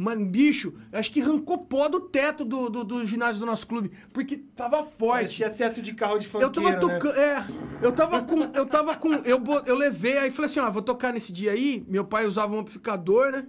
Mano, 0.00 0.24
bicho, 0.26 0.74
acho 0.92 1.10
que 1.10 1.20
arrancou 1.20 1.58
pó 1.58 1.88
do 1.88 1.98
teto 1.98 2.44
do, 2.44 2.70
do, 2.70 2.84
do 2.84 3.04
ginásio 3.04 3.40
do 3.40 3.46
nosso 3.46 3.66
clube, 3.66 3.90
porque 4.12 4.36
tava 4.36 4.84
forte. 4.84 5.42
Parecia 5.42 5.50
teto 5.50 5.82
de 5.82 5.92
carro 5.92 6.20
de 6.20 6.32
Eu 6.34 6.52
tava 6.52 6.70
funkeiro, 6.70 6.86
né? 6.86 6.98
tocando. 6.98 7.18
É, 7.18 7.46
eu 7.82 7.90
tava 7.90 8.22
com. 8.22 8.40
Eu 8.56 8.64
tava 8.64 8.96
com. 8.96 9.12
Eu, 9.12 9.42
eu 9.66 9.74
levei, 9.74 10.16
aí 10.16 10.30
falei 10.30 10.48
assim, 10.48 10.60
ó, 10.60 10.70
vou 10.70 10.82
tocar 10.82 11.12
nesse 11.12 11.32
dia 11.32 11.50
aí. 11.50 11.84
Meu 11.88 12.04
pai 12.04 12.26
usava 12.26 12.54
um 12.54 12.60
amplificador, 12.60 13.32
né? 13.32 13.48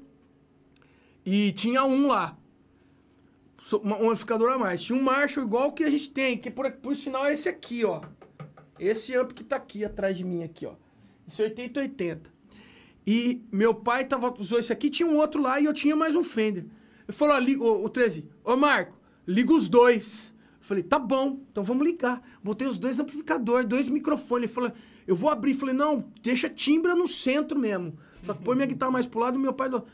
E 1.24 1.52
tinha 1.52 1.86
um 1.86 2.08
lá. 2.08 2.36
Um 3.84 4.10
amplificador 4.10 4.52
a 4.52 4.58
mais. 4.58 4.82
Tinha 4.82 4.98
um 4.98 5.04
Marshall 5.04 5.46
igual 5.46 5.72
que 5.72 5.84
a 5.84 5.90
gente 5.92 6.10
tem, 6.10 6.36
que 6.36 6.50
por, 6.50 6.72
por 6.72 6.96
sinal 6.96 7.28
é 7.28 7.34
esse 7.34 7.48
aqui, 7.48 7.86
ó. 7.86 8.02
Esse 8.80 9.16
amp 9.16 9.34
que 9.34 9.44
tá 9.44 9.58
aqui 9.58 9.86
atrás 9.86 10.18
de 10.18 10.24
mim, 10.24 10.44
aqui, 10.44 10.66
ó. 10.66 10.74
Esse 11.28 11.44
8080. 11.44 12.39
E 13.06 13.42
meu 13.52 13.74
pai 13.74 14.06
tava, 14.06 14.34
usou 14.38 14.60
esse 14.60 14.72
aqui, 14.72 14.90
tinha 14.90 15.08
um 15.08 15.18
outro 15.18 15.42
lá 15.42 15.60
e 15.60 15.66
eu 15.66 15.74
tinha 15.74 15.96
mais 15.96 16.16
um 16.16 16.24
Fender. 16.24 16.66
Ele 17.08 17.18
falou, 17.18 17.36
ó, 17.36 17.40
liga, 17.40 17.64
ô, 17.64 17.84
o 17.84 17.90
13, 17.90 18.28
ô 18.44 18.56
Marco, 18.56 18.98
liga 19.28 19.52
os 19.54 19.68
dois. 19.68 20.34
Eu 20.60 20.66
falei, 20.66 20.84
tá 20.84 21.00
bom, 21.00 21.40
então 21.52 21.64
vamos 21.64 21.88
ligar. 21.88 22.22
Botei 22.44 22.68
os 22.68 22.78
dois 22.78 23.00
amplificadores, 23.00 23.68
dois 23.68 23.90
microfones. 23.90 24.50
Ele 24.50 24.54
falou, 24.54 24.72
eu 25.08 25.16
vou 25.16 25.30
abrir. 25.30 25.54
Eu 25.54 25.58
falei, 25.58 25.74
não, 25.74 26.06
deixa 26.22 26.48
timbra 26.48 26.94
no 26.94 27.08
centro 27.08 27.58
mesmo. 27.58 27.98
Só 28.22 28.34
que 28.34 28.44
põe 28.44 28.56
minha 28.56 28.68
guitarra 28.68 28.92
mais 28.92 29.08
pro 29.08 29.20
lado 29.20 29.40
e 29.40 29.42
meu 29.42 29.54
pai... 29.54 29.70
falou, 29.70 29.88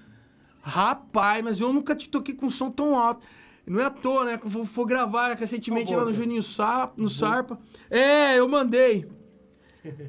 Rapaz, 0.66 1.44
mas 1.44 1.62
eu 1.62 1.72
nunca 1.72 1.96
te 1.96 2.10
toquei 2.10 2.34
com 2.34 2.50
som 2.50 2.72
tão 2.72 2.98
alto. 2.98 3.24
Não 3.68 3.80
é 3.80 3.86
à 3.86 3.90
toa, 3.92 4.26
né? 4.26 4.38
que 4.38 4.48
eu 4.48 4.50
Vou, 4.50 4.64
vou 4.64 4.86
gravar 4.86 5.34
recentemente 5.34 5.94
Ô, 5.94 5.98
lá 5.98 6.06
no. 6.06 6.12
Juninho 6.12 6.42
Sa, 6.42 6.92
no 6.98 7.08
Sarpa. 7.08 7.60
É, 7.90 8.40
eu 8.40 8.48
mandei. 8.50 9.08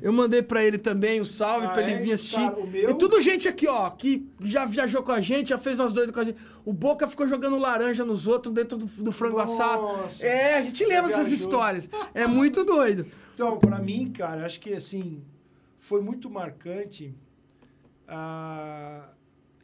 Eu 0.02 0.12
mandei 0.12 0.42
pra 0.42 0.64
ele 0.64 0.78
também 0.78 1.20
o 1.20 1.24
salve 1.24 1.66
Ah, 1.66 1.70
pra 1.70 1.82
ele 1.82 1.92
é? 1.92 1.96
vir 1.98 2.12
assistir. 2.12 2.36
Cara, 2.36 2.64
meu- 2.64 2.90
E 2.90 2.94
tudo 2.94 3.20
gente 3.20 3.48
aqui, 3.48 3.66
ó, 3.66 3.90
que 3.90 4.26
já 4.40 4.64
viajou 4.64 5.02
com 5.02 5.12
a 5.12 5.20
gente, 5.20 5.48
já 5.50 5.58
fez 5.58 5.78
umas 5.80 5.92
doidas 5.92 6.14
com 6.14 6.20
a 6.20 6.24
gente. 6.24 6.38
O 6.64 6.72
Boca 6.72 7.06
ficou 7.06 7.26
jogando 7.28 7.56
laranja 7.58 8.04
nos 8.04 8.26
outros 8.26 8.52
dentro 8.54 8.76
do, 8.78 8.86
do 8.86 9.12
frango 9.12 9.38
Nossa. 9.38 9.64
assado. 9.64 10.24
É, 10.24 10.58
a 10.58 10.62
gente 10.62 10.84
lembra 10.84 11.08
dessas 11.08 11.30
histórias. 11.32 11.88
É 12.14 12.26
muito 12.26 12.64
doido. 12.64 13.06
Então, 13.34 13.58
pra 13.58 13.78
mim, 13.78 14.10
cara, 14.12 14.44
acho 14.46 14.58
que 14.60 14.72
assim, 14.72 15.22
foi 15.78 16.00
muito 16.00 16.30
marcante. 16.30 17.14
ah, 18.08 19.08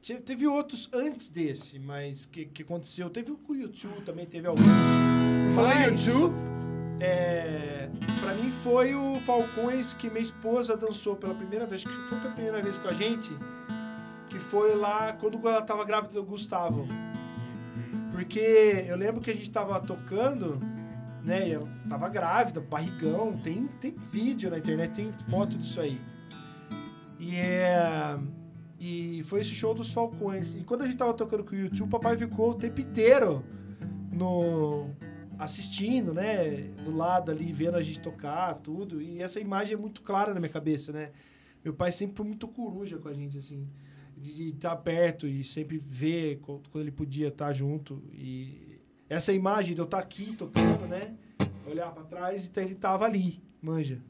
te- 0.01 0.17
teve 0.21 0.47
outros 0.47 0.89
antes 0.93 1.29
desse, 1.29 1.79
mas 1.79 2.27
que, 2.27 2.45
que 2.47 2.63
aconteceu. 2.63 3.09
Teve 3.09 3.31
o 3.33 3.37
com 3.37 3.53
o 3.53 3.57
YouTube 3.57 4.03
também, 4.05 4.27
teve 4.27 4.47
alguns. 4.47 4.65
Falar 5.55 5.89
em 5.89 5.95
YouTube, 5.95 6.35
É, 7.05 7.89
pra 8.21 8.33
mim 8.33 8.53
foi 8.53 8.95
o 8.95 9.17
Falcões 9.27 9.93
que 9.93 10.09
minha 10.09 10.23
esposa 10.23 10.77
dançou 10.77 11.17
pela 11.17 11.35
primeira 11.35 11.67
vez, 11.67 11.83
que 11.83 11.91
foi 11.91 12.17
pela 12.21 12.33
primeira 12.33 12.63
vez 12.63 12.79
com 12.79 12.87
a 12.87 12.93
gente, 12.93 13.37
que 14.29 14.39
foi 14.39 14.77
lá 14.77 15.13
quando 15.15 15.37
ela 15.49 15.63
tava 15.63 15.85
grávida 15.85 16.15
do 16.15 16.23
Gustavo. 16.23 16.87
Porque 18.13 18.85
eu 18.87 18.97
lembro 18.97 19.21
que 19.21 19.33
a 19.33 19.35
gente 19.35 19.51
tava 19.51 19.81
tocando, 19.81 20.61
né? 21.25 21.49
e 21.49 21.55
Ela 21.55 21.69
tava 21.89 22.09
grávida, 22.09 22.61
barrigão, 22.61 23.37
tem, 23.37 23.67
tem 23.81 23.97
vídeo 23.99 24.49
na 24.49 24.59
internet, 24.59 24.93
tem 24.93 25.11
foto 25.29 25.59
disso 25.59 25.81
aí. 25.81 26.01
E 27.19 27.35
é. 27.35 28.17
E 28.79 29.25
foi 29.25 29.41
esse 29.41 29.57
show 29.57 29.75
dos 29.75 29.93
Falcões. 29.93 30.55
E 30.55 30.63
quando 30.63 30.83
a 30.83 30.87
gente 30.87 30.97
tava 30.97 31.15
tocando 31.15 31.43
com 31.43 31.57
o 31.57 31.59
YouTube, 31.59 31.89
o 31.89 31.91
papai 31.91 32.17
ficou 32.17 32.51
o 32.51 32.55
tempo 32.55 32.81
inteiro 32.81 33.45
no 34.13 34.91
assistindo, 35.43 36.12
né, 36.14 36.62
do 36.84 36.95
lado 36.95 37.30
ali, 37.30 37.53
vendo 37.53 37.76
a 37.76 37.82
gente 37.82 38.01
tocar, 38.01 38.55
tudo. 38.55 39.01
E 39.01 39.20
essa 39.20 39.40
imagem 39.40 39.74
é 39.74 39.76
muito 39.76 40.03
clara 40.03 40.32
na 40.34 40.40
minha 40.40 40.53
cabeça, 40.53 40.93
né? 40.93 41.11
Meu 41.64 41.72
pai 41.74 41.93
sempre 41.93 42.16
foi 42.16 42.26
muito 42.26 42.49
coruja 42.49 42.99
com 42.99 43.09
a 43.09 43.14
gente, 43.14 43.38
assim, 43.38 43.68
de 44.16 44.51
estar 44.51 44.76
perto 44.76 45.26
e 45.26 45.45
sempre 45.45 45.78
ver 45.78 46.38
quando 46.40 46.80
ele 46.80 46.90
podia 46.90 47.28
estar 47.28 47.53
junto. 47.53 48.03
E 48.12 48.78
essa 49.09 49.32
imagem 49.32 49.74
de 49.74 49.80
eu 49.80 49.84
estar 49.84 49.99
aqui 49.99 50.34
tocando, 50.36 50.86
né, 50.86 51.14
olhar 51.66 51.93
para 51.93 52.03
trás 52.05 52.47
e 52.47 52.51
tá- 52.51 52.62
ele 52.62 52.74
tava 52.74 53.05
ali, 53.05 53.40
manja. 53.61 54.01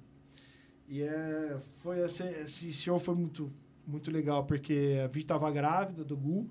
E 0.88 1.02
é, 1.02 1.58
foi 1.82 2.00
esse, 2.00 2.22
esse 2.22 2.72
show 2.72 2.98
foi 2.98 3.14
muito 3.14 3.50
muito 3.84 4.10
legal 4.12 4.44
porque 4.44 5.00
a 5.04 5.08
Vi 5.08 5.24
tava 5.24 5.50
grávida 5.50 6.04
do 6.04 6.16
Gu. 6.16 6.48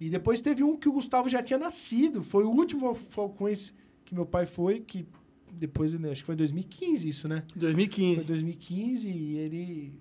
E 0.00 0.08
depois 0.08 0.40
teve 0.40 0.62
um 0.64 0.76
que 0.76 0.88
o 0.88 0.92
Gustavo 0.92 1.28
já 1.28 1.42
tinha 1.42 1.58
nascido. 1.58 2.22
Foi 2.22 2.44
o 2.44 2.50
último 2.50 2.94
Falcões 2.94 3.74
que 4.10 4.14
meu 4.14 4.26
pai 4.26 4.44
foi, 4.44 4.80
que 4.80 5.06
depois, 5.52 5.94
né, 5.94 6.10
acho 6.10 6.22
que 6.22 6.26
foi 6.26 6.34
em 6.34 6.38
2015 6.38 7.08
isso, 7.08 7.28
né? 7.28 7.44
Foi 7.52 7.60
2015. 7.60 8.24
2015 8.24 9.08
e 9.08 9.38
ele. 9.38 9.94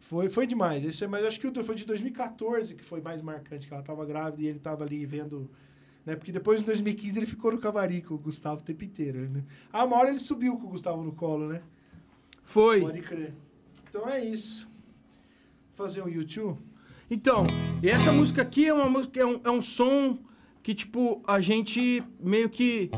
Foi, 0.00 0.28
foi 0.28 0.44
demais. 0.44 0.84
Esse, 0.84 1.04
é- 1.04 1.06
mas 1.06 1.24
acho 1.24 1.40
que 1.40 1.46
o 1.46 1.64
foi 1.64 1.76
de 1.76 1.86
2014 1.86 2.74
que 2.74 2.84
foi 2.84 3.00
mais 3.00 3.22
marcante, 3.22 3.68
que 3.68 3.72
ela 3.72 3.82
tava 3.82 4.04
grávida 4.04 4.42
e 4.42 4.46
ele 4.48 4.58
tava 4.58 4.82
ali 4.82 5.06
vendo. 5.06 5.48
Né? 6.04 6.16
Porque 6.16 6.32
depois, 6.32 6.60
em 6.60 6.64
2015, 6.64 7.20
ele 7.20 7.26
ficou 7.26 7.52
no 7.52 7.58
camarim 7.58 8.00
com 8.00 8.14
o 8.14 8.18
Gustavo 8.18 8.60
o 8.60 8.64
tempo 8.64 8.84
inteiro. 8.84 9.20
Né? 9.30 9.44
Ah, 9.72 9.84
uma 9.84 9.96
hora 9.96 10.10
ele 10.10 10.18
subiu 10.18 10.58
com 10.58 10.66
o 10.66 10.70
Gustavo 10.70 11.02
no 11.02 11.12
colo, 11.12 11.48
né? 11.48 11.62
Foi. 12.44 12.80
Pode 12.80 13.00
crer. 13.02 13.34
Então 13.88 14.08
é 14.08 14.22
isso. 14.22 14.68
Fazer 15.74 16.02
um 16.02 16.08
YouTube. 16.08 16.58
Então, 17.08 17.46
e 17.82 17.88
essa 17.88 18.10
música 18.10 18.42
aqui 18.42 18.66
é 18.66 18.74
uma 18.74 18.88
música, 18.90 19.20
é 19.20 19.24
um, 19.24 19.40
é 19.44 19.50
um 19.50 19.62
som 19.62 20.18
que, 20.64 20.74
tipo, 20.74 21.22
a 21.26 21.40
gente 21.40 22.02
meio 22.18 22.48
que. 22.48 22.90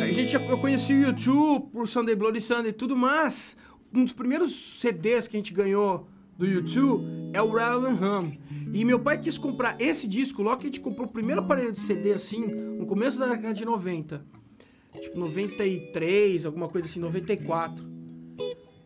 A 0.00 0.12
gente, 0.12 0.34
eu 0.34 0.58
conheci 0.58 0.92
o 0.92 1.02
YouTube 1.02 1.68
por 1.70 1.86
Sunday 1.86 2.16
Bloody 2.16 2.40
Sunday 2.40 2.70
e 2.70 2.72
tudo, 2.72 2.96
mas 2.96 3.56
um 3.94 4.02
dos 4.02 4.12
primeiros 4.12 4.80
CDs 4.80 5.28
que 5.28 5.36
a 5.36 5.38
gente 5.38 5.52
ganhou 5.52 6.08
do 6.36 6.46
YouTube 6.46 7.04
é 7.32 7.40
o 7.40 7.56
and 7.56 7.98
Hum. 8.02 8.32
E 8.72 8.84
meu 8.84 8.98
pai 8.98 9.18
quis 9.18 9.38
comprar 9.38 9.76
esse 9.78 10.08
disco 10.08 10.42
logo 10.42 10.56
que 10.56 10.66
a 10.66 10.68
gente 10.68 10.80
comprou 10.80 11.06
o 11.06 11.10
primeiro 11.10 11.42
aparelho 11.42 11.70
de 11.70 11.78
CD, 11.78 12.12
assim, 12.12 12.40
no 12.40 12.86
começo 12.86 13.18
da 13.18 13.26
década 13.26 13.54
de 13.54 13.64
90. 13.64 14.24
Tipo, 15.00 15.18
93, 15.18 16.46
alguma 16.46 16.68
coisa 16.68 16.88
assim, 16.88 16.98
94. 16.98 17.86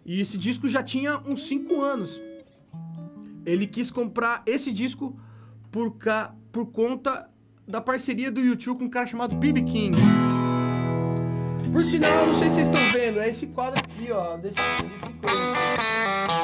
E 0.04 0.20
esse 0.20 0.36
disco 0.36 0.66
já 0.66 0.82
tinha 0.82 1.18
uns 1.24 1.46
5 1.46 1.80
anos 1.80 2.20
ele 3.48 3.66
quis 3.66 3.90
comprar 3.90 4.42
esse 4.44 4.72
disco 4.72 5.18
por, 5.70 5.96
ca... 5.96 6.34
por 6.52 6.66
conta 6.66 7.30
da 7.68 7.82
parceria 7.82 8.30
do 8.30 8.40
YouTube 8.40 8.78
com 8.78 8.84
um 8.86 8.88
cara 8.88 9.06
chamado 9.06 9.36
BB 9.36 9.62
King. 9.62 9.98
Por 11.70 11.84
sinal, 11.84 12.26
não 12.26 12.32
sei 12.32 12.48
se 12.48 12.54
vocês 12.54 12.68
estão 12.68 12.80
vendo, 12.92 13.20
é 13.20 13.28
esse 13.28 13.46
quadro 13.48 13.78
aqui, 13.78 14.10
ó, 14.10 14.38
desse, 14.38 14.56
desse 14.56 15.12
coisa. 15.20 15.36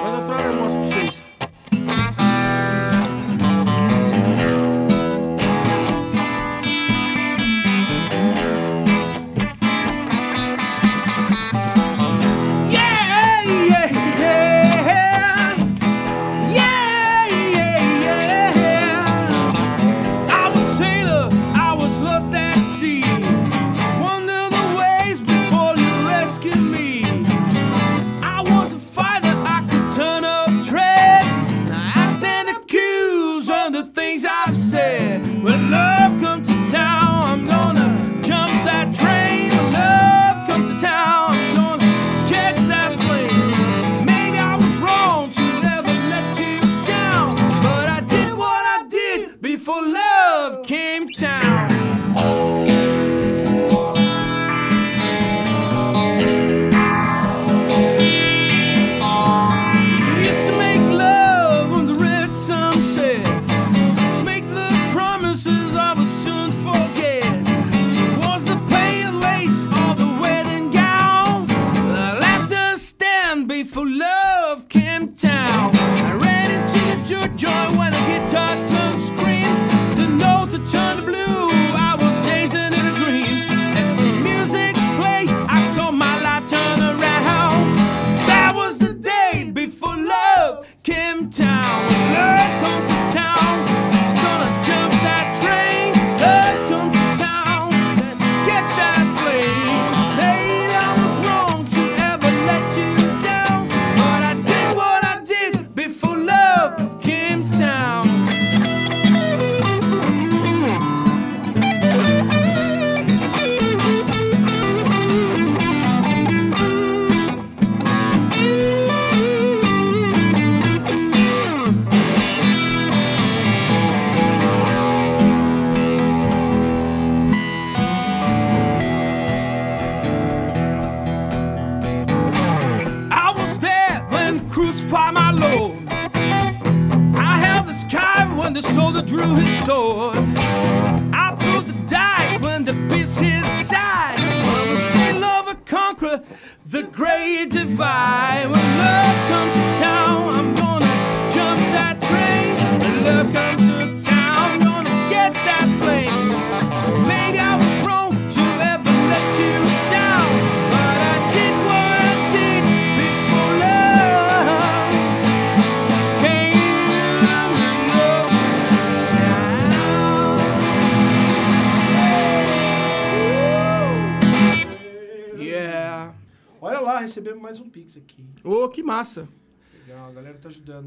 Mas 0.03 0.19
outra 0.21 0.35
hora 0.35 0.49
eu 0.49 0.55
mostro 0.61 0.81
pra 0.81 0.89
vocês. 0.91 1.14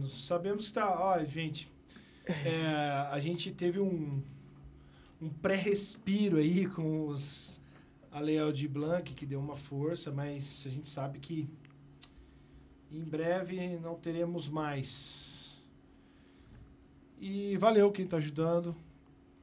Sabemos 0.10 0.68
que 0.68 0.74
tá. 0.74 1.00
Olha, 1.00 1.26
gente. 1.26 1.70
é, 2.28 3.08
a 3.12 3.20
gente 3.20 3.52
teve 3.52 3.80
um, 3.80 4.22
um 5.22 5.30
pré-respiro 5.30 6.38
aí 6.38 6.66
com 6.68 7.08
os. 7.08 7.58
A 8.12 8.20
Leal 8.20 8.52
de 8.52 8.68
Blanc, 8.68 9.14
que 9.14 9.26
deu 9.26 9.40
uma 9.40 9.56
força, 9.56 10.12
mas 10.12 10.64
a 10.66 10.70
gente 10.70 10.90
sabe 10.90 11.20
que 11.20 11.48
em 12.92 13.04
breve 13.04 13.78
não 13.78 13.96
teremos 13.96 14.50
mais. 14.50 15.56
E 17.20 17.58
valeu 17.58 17.92
quem 17.92 18.08
tá 18.08 18.18
ajudando. 18.18 18.76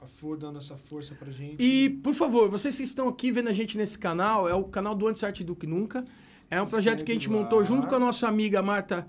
A 0.01 0.07
For 0.07 0.37
dando 0.37 0.59
essa 0.59 0.77
força 0.77 1.15
pra 1.15 1.31
gente. 1.31 1.62
E, 1.62 1.89
por 1.89 2.12
favor, 2.12 2.51
vocês 2.51 2.77
que 2.77 2.83
estão 2.83 3.09
aqui 3.09 3.31
vendo 3.31 3.49
a 3.49 3.53
gente 3.53 3.79
nesse 3.79 3.99
canal, 3.99 4.47
é 4.49 4.55
o 4.55 4.65
canal 4.65 4.95
do 4.95 5.07
Antes 5.07 5.25
Arte 5.25 5.43
do 5.43 5.57
que 5.57 5.67
Nunca. 5.67 6.05
É 6.51 6.61
um 6.61 6.67
projeto 6.67 7.05
que 7.05 7.11
a 7.11 7.15
gente 7.15 7.31
montou 7.31 7.65
junto 7.65 7.87
com 7.87 7.95
a 7.95 7.99
nossa 7.99 8.29
amiga 8.29 8.62
Marta, 8.62 9.07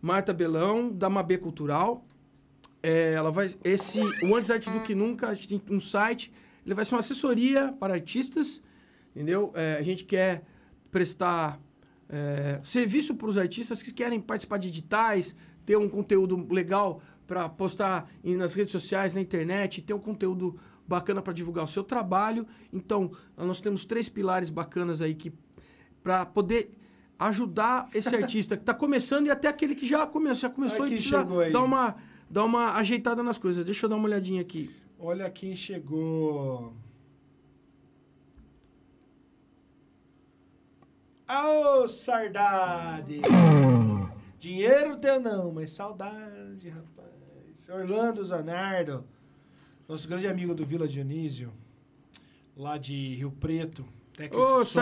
Marta 0.00 0.32
Belão, 0.32 0.90
da 0.90 1.10
Mabê 1.10 1.38
Cultural. 1.38 2.04
É, 2.82 3.12
ela 3.12 3.30
vai, 3.30 3.50
esse, 3.64 4.00
o 4.00 4.36
Antes 4.36 4.50
Arte 4.50 4.70
do 4.70 4.80
que 4.80 4.94
Nunca, 4.94 5.28
a 5.28 5.34
gente 5.34 5.58
tem 5.58 5.76
um 5.76 5.80
site, 5.80 6.32
ele 6.64 6.74
vai 6.74 6.84
ser 6.84 6.94
uma 6.94 7.00
assessoria 7.00 7.74
para 7.78 7.94
artistas, 7.94 8.62
entendeu? 9.14 9.52
É, 9.54 9.76
a 9.78 9.82
gente 9.82 10.04
quer 10.04 10.44
prestar 10.90 11.60
é, 12.08 12.60
serviço 12.62 13.14
para 13.14 13.28
os 13.28 13.36
artistas 13.36 13.82
que 13.82 13.92
querem 13.92 14.20
participar 14.20 14.58
de 14.58 14.68
editais, 14.68 15.34
ter 15.66 15.76
um 15.76 15.88
conteúdo 15.88 16.46
legal 16.52 17.02
para 17.26 17.48
postar 17.48 18.10
nas 18.24 18.54
redes 18.54 18.72
sociais, 18.72 19.14
na 19.14 19.20
internet, 19.20 19.82
ter 19.82 19.92
um 19.92 19.98
conteúdo 19.98 20.58
bacana 20.86 21.20
para 21.20 21.34
divulgar 21.34 21.64
o 21.64 21.68
seu 21.68 21.84
trabalho. 21.84 22.46
Então, 22.72 23.10
nós 23.36 23.60
temos 23.60 23.84
três 23.84 24.08
pilares 24.08 24.48
bacanas 24.48 25.02
aí 25.02 25.14
que 25.14 25.30
para 26.02 26.24
poder 26.24 26.77
ajudar 27.18 27.88
esse 27.94 28.14
artista 28.16 28.56
que 28.56 28.62
está 28.62 28.74
começando 28.74 29.26
e 29.26 29.30
até 29.30 29.48
aquele 29.48 29.74
que 29.74 29.86
já 29.86 30.06
começou, 30.06 30.48
já 30.48 30.50
começou 30.50 30.86
e 30.86 30.90
precisa 30.90 31.24
dar 31.24 31.62
uma 31.62 31.96
dar 32.30 32.44
uma 32.44 32.74
ajeitada 32.74 33.22
nas 33.22 33.38
coisas. 33.38 33.64
Deixa 33.64 33.86
eu 33.86 33.90
dar 33.90 33.96
uma 33.96 34.04
olhadinha 34.04 34.42
aqui. 34.42 34.70
Olha 34.98 35.30
quem 35.30 35.54
chegou. 35.56 36.74
Ô, 41.30 41.86
saudade! 41.88 43.20
Dinheiro 44.38 44.96
teu 44.96 45.20
não, 45.20 45.52
mas 45.52 45.72
saudade, 45.72 46.68
rapaz. 46.68 47.68
Orlando 47.68 48.24
Zanardo, 48.24 49.04
nosso 49.86 50.08
grande 50.08 50.26
amigo 50.26 50.54
do 50.54 50.64
Vila 50.64 50.88
Dionísio, 50.88 51.52
lá 52.56 52.78
de 52.78 53.14
Rio 53.14 53.30
Preto. 53.30 53.84
Ô, 54.32 54.60
de 54.60 54.68
som. 54.68 54.80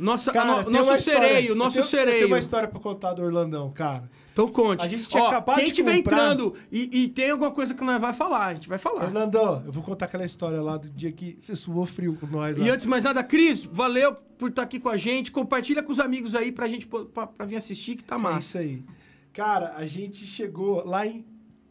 Nossa, 0.00 0.32
Cara, 0.32 0.62
no- 0.62 0.70
nosso 0.70 0.96
sereio, 0.96 1.50
eu 1.50 1.54
nosso 1.54 1.74
tenho- 1.74 1.84
Eu 1.84 1.88
sereio. 1.88 2.16
tenho 2.16 2.26
uma 2.28 2.38
história 2.38 2.66
pra 2.68 2.80
contar 2.80 3.12
do 3.12 3.22
Orlandão, 3.22 3.70
cara. 3.70 4.10
Então 4.32 4.48
conte. 4.50 4.82
A 4.82 4.88
gente 4.88 5.08
tinha 5.08 5.22
Ó, 5.22 5.26
acabado 5.28 5.56
quem 5.56 5.64
de 5.66 5.70
estiver 5.72 5.96
comprar- 5.96 6.16
entrando 6.32 6.54
e, 6.72 7.02
e 7.02 7.08
tem 7.08 7.30
alguma 7.30 7.50
coisa 7.50 7.74
que 7.74 7.84
nós 7.84 8.00
vai 8.00 8.12
falar, 8.14 8.46
a 8.46 8.54
gente 8.54 8.68
vai 8.68 8.78
falar. 8.78 9.04
Orlandão, 9.04 9.62
eu 9.66 9.72
vou 9.72 9.82
contar 9.82 10.06
aquela 10.06 10.24
história 10.24 10.62
lá 10.62 10.76
do 10.76 10.88
dia 10.88 11.12
que 11.12 11.36
você 11.38 11.54
suou 11.54 11.84
frio 11.84 12.16
com 12.18 12.26
nós 12.26 12.56
lá. 12.56 12.64
E 12.64 12.70
antes 12.70 12.84
de 12.84 12.88
mais 12.88 13.04
nada, 13.04 13.22
Cris, 13.22 13.64
valeu 13.64 14.14
por 14.38 14.48
estar 14.50 14.62
aqui 14.62 14.80
com 14.80 14.88
a 14.88 14.96
gente. 14.96 15.30
Compartilha 15.30 15.82
com 15.82 15.92
os 15.92 16.00
amigos 16.00 16.34
aí 16.34 16.50
pra 16.52 16.66
gente 16.68 16.86
pra, 16.86 17.26
pra 17.26 17.44
vir 17.46 17.56
assistir, 17.56 17.96
que 17.96 18.04
tá 18.04 18.14
É 18.14 18.18
massa. 18.18 18.38
isso 18.38 18.58
aí. 18.58 18.84
Cara, 19.32 19.74
a 19.76 19.84
gente 19.84 20.24
chegou 20.26 20.84
lá 20.86 21.06
em 21.06 21.24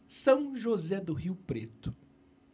São 0.06 0.54
José 0.54 1.00
do 1.00 1.12
Rio 1.14 1.34
Preto. 1.46 1.94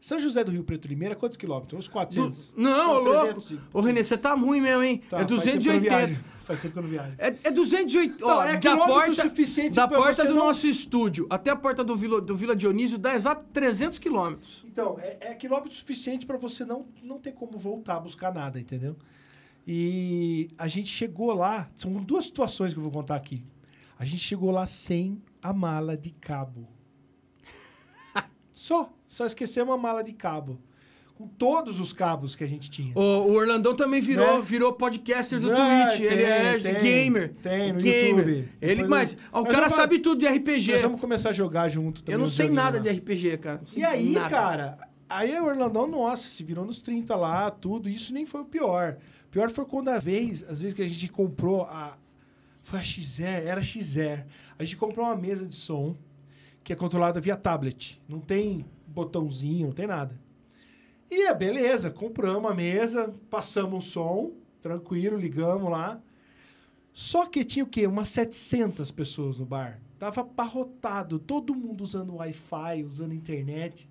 São 0.07 0.21
José 0.21 0.45
do 0.45 0.53
Rio 0.53 0.63
Preto 0.63 0.87
Limeira, 0.87 1.17
quantos 1.17 1.37
quilômetros? 1.37 1.81
Uns 1.81 1.89
400? 1.89 2.55
Não, 2.57 2.93
ô 2.93 2.99
louco. 3.01 3.41
300. 3.41 3.59
Ô, 3.73 3.81
Renê, 3.81 4.05
você 4.05 4.17
tá 4.17 4.35
ruim 4.35 4.61
mesmo, 4.61 4.85
hein? 4.85 5.03
Tá, 5.11 5.17
é 5.17 5.27
faz 5.27 5.43
tempo 5.43 5.61
que 5.61 5.69
eu 5.69 5.73
não 5.73 5.81
280. 5.81 6.07
viajo. 6.07 6.25
Faz 6.45 6.61
tempo 6.61 6.73
que 6.75 6.79
eu 6.79 6.83
não 6.85 6.91
viajo. 6.91 7.15
É, 7.19 7.27
é 7.43 7.51
280. 7.51 8.25
Não, 8.25 8.37
ó, 8.37 8.45
é 8.45 8.57
da 8.57 8.77
porta, 8.77 9.23
suficiente 9.23 9.75
da 9.75 9.89
porta 9.89 10.25
do 10.25 10.33
não- 10.33 10.45
nosso 10.47 10.69
estúdio 10.69 11.27
até 11.29 11.51
a 11.51 11.57
porta 11.57 11.83
do 11.83 11.97
Vila, 11.97 12.21
do 12.21 12.37
Vila 12.37 12.55
Dionísio 12.55 12.99
dá 12.99 13.17
exato 13.17 13.47
300 13.53 13.99
quilômetros. 13.99 14.65
Então, 14.71 14.97
é, 15.01 15.33
é 15.33 15.35
quilômetro 15.35 15.75
suficiente 15.75 16.25
para 16.25 16.37
você 16.37 16.65
não, 16.65 16.87
não 17.03 17.19
ter 17.19 17.33
como 17.33 17.59
voltar 17.59 17.97
a 17.97 18.01
buscar 18.01 18.33
nada, 18.33 18.61
entendeu? 18.61 18.97
E 19.67 20.49
a 20.57 20.69
gente 20.69 20.89
chegou 20.89 21.35
lá, 21.35 21.69
são 21.75 21.93
duas 21.95 22.27
situações 22.27 22.73
que 22.73 22.79
eu 22.79 22.83
vou 22.85 22.93
contar 22.93 23.17
aqui. 23.17 23.43
A 23.99 24.05
gente 24.05 24.21
chegou 24.21 24.53
lá 24.53 24.69
sem 24.69 25.21
a 25.43 25.53
mala 25.53 25.97
de 25.97 26.13
cabo. 26.13 26.76
Só, 28.57 28.91
só 29.07 29.27
esquecemos 29.27 29.73
a 29.75 29.77
mala 29.77 30.03
de 30.03 30.13
cabo. 30.13 30.59
Com 31.15 31.27
todos 31.27 31.81
os 31.81 31.95
cabos 31.95 32.35
que 32.37 32.45
a 32.45 32.47
gente 32.47 32.69
tinha. 32.71 32.93
O, 32.95 33.01
o 33.01 33.33
Orlandão 33.33 33.75
também 33.75 34.03
virou, 34.03 34.37
Né? 34.39 34.43
virou 34.43 34.73
podcaster 34.75 35.41
do 35.41 35.51
Ah, 35.51 35.87
Twitch. 35.87 36.01
ele 36.01 36.09
tem, 36.17 36.27
é 36.27 36.59
tem, 36.59 36.75
gamer. 36.83 37.33
tem 37.37 37.73
no 37.73 37.81
gamer. 37.81 38.19
YouTube. 38.29 38.49
Ele, 38.61 38.75
Depois 38.83 38.89
mas 38.89 39.17
eu- 39.33 39.41
o 39.41 39.47
cara 39.47 39.71
sabe 39.71 39.99
tudo 39.99 40.21
de 40.21 40.27
RPG. 40.27 40.73
Nós 40.73 40.83
vamos 40.83 41.01
começar 41.01 41.31
a 41.31 41.33
jogar 41.33 41.69
junto 41.71 42.03
também. 42.03 42.15
Eu 42.15 42.19
não 42.19 42.27
sei 42.27 42.51
nada 42.51 42.77
lá. 42.77 42.83
de 42.83 42.91
RPG, 42.91 43.39
cara. 43.39 43.63
E 43.75 43.83
aí, 43.83 44.13
nada. 44.13 44.29
cara, 44.29 44.79
aí 45.09 45.39
o 45.41 45.47
Orlandão, 45.47 45.87
nossa, 45.87 46.29
se 46.29 46.45
virou 46.45 46.67
nos 46.67 46.83
30 46.83 47.17
lá, 47.17 47.51
tudo. 47.51 47.89
Isso 47.89 48.13
nem 48.13 48.27
foi 48.27 48.43
o 48.43 48.45
pior. 48.45 48.99
O 49.27 49.31
pior 49.31 49.51
foi 49.51 49.65
quando 49.65 49.89
a 49.89 49.99
vez, 49.99 50.43
às 50.47 50.61
vezes 50.61 50.75
que 50.75 50.83
a 50.83 50.89
gente 50.89 51.09
comprou 51.09 51.63
a. 51.63 51.97
Foi 52.63 52.79
a 52.81 52.83
XR, 52.83 53.23
era 53.47 53.61
a 53.61 53.65
XR. 53.65 54.23
A 54.59 54.65
gente 54.65 54.77
comprou 54.77 55.07
uma 55.07 55.17
mesa 55.17 55.47
de 55.47 55.55
som 55.57 55.97
que 56.67 56.73
é 56.73 56.77
controlada 56.77 57.21
via 57.21 57.37
tablet. 57.37 58.03
Não 58.09 58.19
tem 58.19 58.67
botãozinho, 58.89 59.69
não 59.69 59.73
tem 59.73 59.87
nada. 59.87 60.21
E 61.09 61.29
é 61.29 61.33
beleza, 61.33 61.93
compramos 61.93 62.51
a 62.51 62.55
mesa, 62.55 63.15
passamos 63.31 63.87
o 63.87 63.89
som, 63.89 64.33
tranquilo, 64.61 65.17
ligamos 65.17 65.71
lá. 65.71 66.03
Só 66.93 67.25
que 67.25 67.45
tinha 67.45 67.65
o 67.65 67.69
quê? 67.69 67.87
Umas 67.87 68.09
700 68.09 68.91
pessoas 68.91 69.39
no 69.39 69.47
bar. 69.47 69.81
Tava 69.97 70.23
abarrotado, 70.23 71.21
todo 71.21 71.55
mundo 71.55 71.85
usando 71.85 72.17
Wi-Fi, 72.17 72.83
usando 72.83 73.15
internet. 73.15 73.89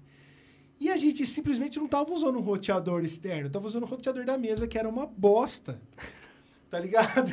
E 0.78 0.90
a 0.90 0.98
gente 0.98 1.26
simplesmente 1.26 1.80
não 1.80 1.88
tava 1.88 2.12
usando 2.12 2.38
um 2.40 2.42
roteador 2.42 3.06
externo, 3.06 3.50
tava 3.50 3.68
usando 3.68 3.84
o 3.84 3.88
roteador 3.88 4.26
da 4.26 4.38
mesa, 4.38 4.68
que 4.68 4.78
era 4.78 4.90
uma 4.90 5.06
bosta. 5.06 5.82
Tá 6.68 6.80
ligado? 6.80 7.32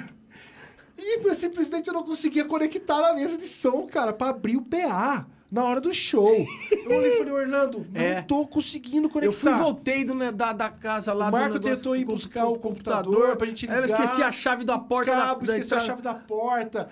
E 1.04 1.34
simplesmente 1.34 1.88
eu 1.88 1.94
não 1.94 2.04
conseguia 2.04 2.44
conectar 2.44 3.00
na 3.00 3.12
mesa 3.14 3.36
de 3.36 3.46
som, 3.48 3.86
cara, 3.86 4.12
pra 4.12 4.28
abrir 4.30 4.56
o 4.56 4.62
PA 4.62 5.26
na 5.50 5.64
hora 5.64 5.80
do 5.80 5.92
show. 5.92 6.30
Eu 6.88 6.96
olhei 6.98 7.14
e 7.14 7.18
falei, 7.18 7.32
Orlando, 7.32 7.86
não 7.92 8.00
É. 8.00 8.22
tô 8.22 8.46
conseguindo 8.46 9.08
conectar. 9.10 9.26
Eu 9.26 9.32
fui 9.32 9.52
voltei 9.52 10.04
do, 10.04 10.14
né, 10.14 10.30
da, 10.32 10.52
da 10.52 10.70
casa 10.70 11.12
lá 11.12 11.26
O 11.28 11.30
do 11.30 11.36
Marco 11.36 11.54
negócio 11.54 11.76
tentou 11.76 11.96
ir 11.96 12.04
buscar 12.04 12.46
o 12.46 12.58
computador 12.58 13.36
pra 13.36 13.46
gente 13.46 13.68
Aí 13.70 13.76
eu 13.76 13.82
ligar. 13.82 14.00
esqueci 14.04 14.22
a 14.22 14.32
chave 14.32 14.64
da 14.64 14.78
porta 14.78 15.10
da- 15.10 15.26
cabo, 15.26 15.44
da, 15.44 15.52
esqueceu 15.52 15.76
a 15.78 15.80
entrada. 15.82 15.86
chave 15.86 16.02
da 16.02 16.14
porta. 16.14 16.88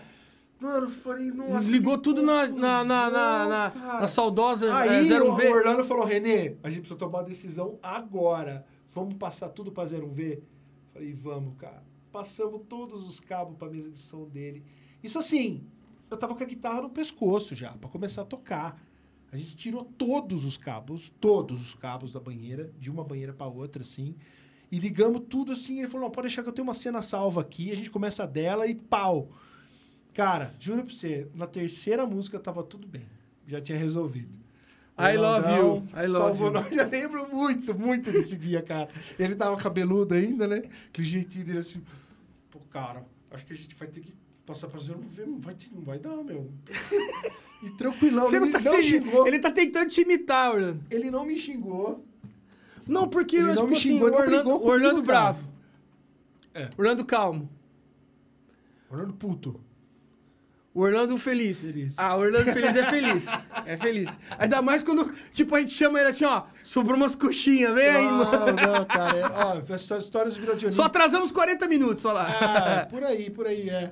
Mano, 0.61 0.87
eu 0.87 0.91
falei, 0.91 1.31
nossa. 1.31 1.71
Que 1.71 1.99
tudo 2.03 2.21
na, 2.23 2.47
na, 2.49 2.85
na, 2.85 3.11
na, 3.11 3.49
na- 3.49 3.73
na 4.01 4.07
saudosa 4.07 4.75
Aí 4.77 5.11
é, 5.11 5.23
o, 5.23 5.33
0V. 5.35 5.49
o 5.49 5.53
Orlando 5.55 5.85
falou, 5.87 6.05
Renê, 6.05 6.57
a 6.63 6.69
gente 6.69 6.81
precisa 6.81 6.99
tomar 6.99 7.19
uma 7.21 7.25
decisão 7.25 7.79
agora. 7.83 8.67
Vamos 8.95 9.15
passar 9.15 9.49
tudo 9.49 9.73
pra 9.73 9.85
0V? 9.87 10.39
Falei, 10.93 11.15
vamos, 11.15 11.55
cara. 11.57 11.83
Passamos 12.13 12.63
todos 12.69 13.07
os 13.07 13.21
cabos 13.21 13.57
pra 13.57 13.69
mesa 13.69 13.91
de 13.91 13.99
som 13.99 14.29
dele. 14.29 14.65
Isso 15.03 15.19
assim, 15.19 15.65
eu 16.11 16.17
tava 16.17 16.35
com 16.35 16.43
a 16.43 16.47
guitarra 16.47 16.83
no 16.83 16.91
pescoço 16.91 17.55
já, 17.55 17.73
pra 17.73 17.89
começar 17.89 18.23
a 18.23 18.25
tocar. 18.25 18.81
A 19.33 19.37
gente 19.37 19.57
tirou 19.57 19.85
todos 19.85 20.45
os 20.45 20.57
cabos, 20.57 21.13
todos 21.21 21.63
os 21.63 21.75
cabos 21.75 22.13
da 22.13 22.21
banheira, 22.21 22.73
de 22.79 22.91
uma 22.91 23.05
banheira 23.05 23.33
pra 23.33 23.47
outra, 23.47 23.83
assim. 23.83 24.17
E 24.73 24.79
ligamos 24.79 25.23
tudo 25.29 25.53
assim. 25.53 25.79
Ele 25.79 25.89
falou: 25.89 26.07
não, 26.07 26.11
pode 26.11 26.29
deixar 26.29 26.43
que 26.43 26.49
eu 26.49 26.53
tenho 26.53 26.67
uma 26.67 26.75
cena 26.75 27.01
salva 27.03 27.41
aqui. 27.41 27.71
A 27.71 27.77
gente 27.77 27.91
começa 27.91 28.27
dela 28.27 28.67
e 28.67 28.75
pau. 28.75 29.31
Cara, 30.13 30.55
juro 30.59 30.85
pra 30.85 30.93
você, 30.93 31.29
na 31.35 31.47
terceira 31.47 32.05
música 32.07 32.39
tava 32.39 32.63
tudo 32.63 32.87
bem. 32.87 33.07
Já 33.47 33.61
tinha 33.61 33.79
resolvido. 33.79 34.41
I 34.99 35.17
love 35.17 35.49
you, 35.49 35.89
I 35.97 36.07
love 36.07 36.43
you. 36.43 36.51
nós. 36.51 36.69
Já 36.75 36.85
lembro 36.85 37.29
muito, 37.35 37.75
muito 37.75 38.13
desse 38.13 38.37
dia, 38.37 38.61
cara. 38.61 38.89
Ele 39.19 39.35
tava 39.35 39.57
cabeludo 39.57 40.15
ainda, 40.15 40.47
né? 40.47 40.63
Que 40.93 41.01
o 41.01 41.05
jeitinho 41.05 41.45
dele 41.45 41.59
assim. 41.59 41.83
Cara, 42.71 43.05
acho 43.31 43.45
que 43.45 43.53
a 43.53 43.57
gente 43.57 43.75
vai 43.75 43.89
ter 43.89 44.01
que 44.01 44.15
passar 44.47 44.69
pra 44.69 44.81
zero. 44.81 45.01
Não 45.27 45.41
vai, 45.41 45.57
não 45.73 45.83
vai 45.83 45.99
dar, 45.99 46.17
meu. 46.23 46.51
E 47.63 47.71
tranquilão, 47.77 48.27
Você 48.27 48.37
ele 48.37 48.47
não 48.47 48.53
tá 48.53 48.61
não 48.61 48.73
se- 48.77 48.83
xingou. 48.83 49.27
Ele 49.27 49.39
tá 49.39 49.51
tentando 49.51 49.91
te 49.91 50.01
imitar, 50.03 50.53
Orlando. 50.55 50.85
Ele 50.91 51.11
não 51.11 51.25
me 51.27 51.39
xingou. 51.39 52.05
Não, 52.89 53.09
porque 53.09 53.37
Ele 53.37 53.47
não 53.47 53.55
tipo 53.55 53.67
me 53.69 53.77
assim, 53.77 53.83
xingou, 53.89 54.11
não 54.11 54.19
Orlando, 54.19 54.51
Orlando 54.51 54.91
comigo, 54.95 55.07
cara. 55.07 55.33
bravo. 55.33 55.49
É. 56.55 56.71
Orlando 56.77 57.05
calmo. 57.05 57.49
Orlando 58.91 59.15
puto. 59.15 59.61
O 60.73 60.83
Orlando 60.83 61.19
feliz. 61.19 61.73
Feliz. 61.73 61.95
Ah, 61.97 62.17
o 62.17 62.21
Orlando 62.21 62.45
feliz 62.53 62.77
é 62.77 62.85
feliz. 62.89 63.27
É 63.67 63.77
feliz. 63.77 64.19
Ainda 64.39 64.63
mais 64.63 64.83
quando, 64.83 65.13
tipo, 65.33 65.55
a 65.55 65.61
gente 65.61 65.73
chama 65.73 65.99
ele 65.99 66.11
assim, 66.11 66.25
ó, 66.25 66.45
sobrou 66.63 66.97
umas 66.97 67.15
coxinhas, 67.17 67.75
vem 67.75 67.89
aí, 67.89 68.05
mano. 68.05 68.47
Não, 68.47 68.73
não, 68.79 68.85
cara. 68.85 69.19
É, 69.19 69.27
ó, 69.27 69.75
as 69.75 69.91
histórias 70.05 70.35
do 70.35 70.41
Vila 70.41 70.55
Dionísio. 70.55 70.81
Só 70.81 70.85
atrasamos 70.87 71.33
40 71.33 71.67
minutos, 71.67 72.05
olha 72.05 72.15
lá. 72.15 72.27
Ah, 72.83 72.87
por 72.87 73.03
aí, 73.03 73.31
por 73.31 73.47
aí, 73.47 73.69
é. 73.69 73.91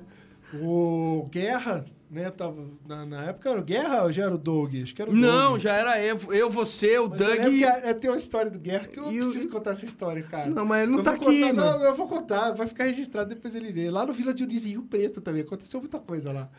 O 0.53 1.27
Guerra, 1.29 1.85
né, 2.09 2.29
tava... 2.31 2.65
Na, 2.87 3.05
na 3.05 3.23
época 3.25 3.49
era 3.49 3.59
o 3.59 3.63
Guerra 3.63 4.03
ou 4.03 4.11
já 4.11 4.23
era 4.25 4.33
o 4.33 4.37
Doug? 4.37 4.75
Acho 4.81 4.95
que 4.95 5.01
era 5.01 5.11
o 5.11 5.15
Não, 5.15 5.51
Doug. 5.51 5.61
já 5.61 5.73
era 5.73 6.03
eu, 6.03 6.17
eu 6.33 6.49
você, 6.49 6.97
o 6.97 7.07
Mas 7.09 7.19
Doug. 7.19 7.39
é, 7.39 7.89
é, 7.89 7.93
tem 7.93 8.09
uma 8.09 8.17
história 8.17 8.49
do 8.49 8.59
Guerra 8.59 8.87
que 8.87 8.99
eu 8.99 9.11
E 9.11 9.17
preciso 9.17 9.49
contar 9.49 9.71
essa 9.71 9.85
história, 9.85 10.23
cara. 10.23 10.49
Não, 10.49 10.65
mas 10.65 10.83
ele 10.83 10.91
não 10.91 10.99
Eu 10.99 11.03
tá 11.03 11.11
aqui, 11.11 11.41
contar. 11.41 11.53
Não, 11.53 11.83
eu 11.83 11.95
vou 11.95 12.07
contar, 12.07 12.51
vai 12.51 12.67
ficar 12.67 12.85
registrado, 12.85 13.29
depois 13.29 13.53
ele 13.55 13.71
vê. 13.71 13.89
Lá 13.91 14.05
no 14.05 14.13
Vila 14.13 14.33
Dionísio, 14.33 14.67
em 14.67 14.71
Rio 14.71 14.83
Preto 14.83 15.21
também, 15.21 15.41
aconteceu 15.41 15.79
muita 15.79 15.99
coisa 15.99 16.31
lá. 16.31 16.49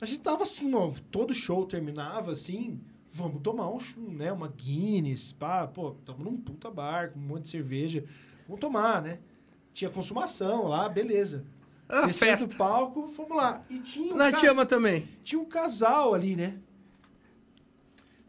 A 0.00 0.06
gente 0.06 0.20
tava 0.20 0.42
assim, 0.44 0.74
ó, 0.74 0.92
todo 1.10 1.34
show 1.34 1.66
terminava 1.66 2.32
assim, 2.32 2.80
vamos 3.12 3.42
tomar 3.42 3.68
um, 3.68 3.78
né, 4.08 4.32
uma 4.32 4.48
Guinness, 4.48 5.32
pá, 5.32 5.66
pô, 5.66 5.90
tamo 6.06 6.24
num 6.24 6.36
puta 6.36 6.70
bar, 6.70 7.10
com 7.10 7.18
um 7.18 7.22
monte 7.22 7.42
de 7.44 7.48
cerveja, 7.50 8.04
vamos 8.46 8.60
tomar, 8.60 9.02
né? 9.02 9.18
Tinha 9.74 9.90
consumação 9.90 10.66
lá, 10.68 10.88
beleza. 10.88 11.44
Ah, 11.90 12.08
festa. 12.08 12.46
do 12.46 12.56
palco, 12.56 13.08
fomos 13.08 13.36
lá. 13.36 13.62
E 13.68 13.78
tinha 13.80 14.14
um, 14.14 14.16
Na 14.16 14.30
ca- 14.30 14.38
chama 14.38 14.64
também. 14.64 15.08
tinha 15.24 15.40
um 15.40 15.44
casal 15.44 16.14
ali, 16.14 16.36
né? 16.36 16.54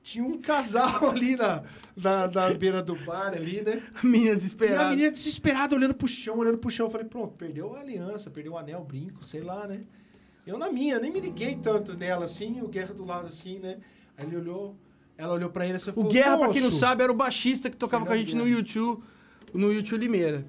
Tinha 0.03 0.23
um 0.25 0.39
casal 0.39 1.09
ali 1.11 1.35
na, 1.35 1.63
na, 1.95 2.27
na 2.27 2.49
beira 2.55 2.81
do 2.81 2.95
bar 2.95 3.27
ali, 3.33 3.61
né? 3.61 3.81
A 4.01 4.05
menina 4.05 4.29
E 4.29 4.31
a 4.31 4.35
desesperada. 4.35 4.89
menina 4.89 5.11
desesperada, 5.11 5.75
olhando 5.75 5.93
pro 5.93 6.07
chão, 6.07 6.37
olhando 6.39 6.57
pro 6.57 6.71
chão. 6.71 6.87
Eu 6.87 6.91
falei, 6.91 7.07
pronto, 7.07 7.33
perdeu 7.37 7.75
a 7.75 7.81
aliança, 7.81 8.29
perdeu 8.31 8.53
o 8.53 8.57
anel, 8.57 8.79
o 8.81 8.83
brinco, 8.83 9.23
sei 9.23 9.41
lá, 9.41 9.67
né? 9.67 9.81
Eu 10.45 10.57
na 10.57 10.71
minha, 10.71 10.99
nem 10.99 11.11
me 11.11 11.19
liguei 11.19 11.55
tanto 11.55 11.95
nela, 11.95 12.25
assim, 12.25 12.61
o 12.61 12.67
Guerra 12.67 12.95
do 12.95 13.05
lado, 13.05 13.27
assim, 13.27 13.59
né? 13.59 13.77
Aí 14.17 14.25
ele 14.25 14.37
olhou, 14.37 14.75
ela 15.15 15.33
olhou 15.33 15.51
pra 15.51 15.65
ele 15.67 15.75
assim, 15.75 15.91
O 15.95 16.03
Guerra, 16.05 16.35
pra 16.37 16.49
quem 16.49 16.61
não 16.61 16.69
"Moço." 16.69 16.79
sabe, 16.79 17.03
era 17.03 17.11
o 17.11 17.15
baixista 17.15 17.69
que 17.69 17.77
tocava 17.77 18.03
com 18.05 18.11
a 18.11 18.17
gente 18.17 18.35
no. 18.35 18.47
YouTube, 18.47 19.03
no 19.53 19.71
YouTube 19.71 20.01
Limeira. 20.01 20.43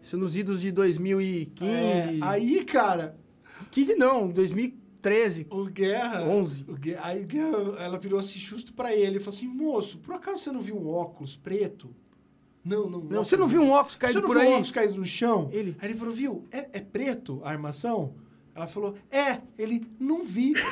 Isso 0.00 0.16
nos 0.16 0.36
idos 0.36 0.60
de 0.62 0.70
2015. 0.72 1.70
É, 1.70 2.18
aí, 2.22 2.64
cara, 2.64 3.16
15 3.70 3.94
não, 3.96 4.28
2013. 4.28 5.46
o 5.50 5.64
Guerra... 5.66 6.22
11. 6.22 6.64
o 6.68 6.74
Guerra- 6.74 7.06
aí 7.06 7.24
Guerra, 7.24 7.56
ela 7.80 7.98
virou 7.98 8.18
assim, 8.18 8.38
justo 8.38 8.72
pra 8.72 8.94
ele, 8.94 9.16
e 9.16 9.20
falou 9.20 9.36
assim, 9.36 9.46
moço, 9.48 9.98
por 9.98 10.14
acaso 10.14 10.38
você 10.38 10.52
não 10.52 10.60
viu 10.60 10.76
um 10.76 10.88
óculos 10.88 11.36
preto? 11.36 11.94
Não, 12.64 12.88
não. 12.90 13.00
Não, 13.00 13.24
você 13.24 13.36
não 13.36 13.46
viu 13.46 13.62
um 13.62 13.70
óculos 13.70 13.96
caído 13.96 14.14
Você 14.14 14.20
não 14.20 14.26
por 14.28 14.34
viu 14.36 14.42
aí? 14.42 14.48
um 14.48 14.52
óculos 14.54 14.70
caído 14.72 14.94
no 14.96 15.06
chão? 15.06 15.48
Ele. 15.52 15.76
Aí 15.80 15.88
ele 15.90 15.98
falou, 15.98 16.12
viu, 16.14 16.44
é, 16.50 16.68
é 16.74 16.80
preto 16.80 17.40
a 17.44 17.48
armação? 17.50 18.14
Ela 18.54 18.66
falou, 18.68 18.94
é. 19.10 19.40
Ele, 19.56 19.86
não 19.98 20.22
vi. 20.22 20.52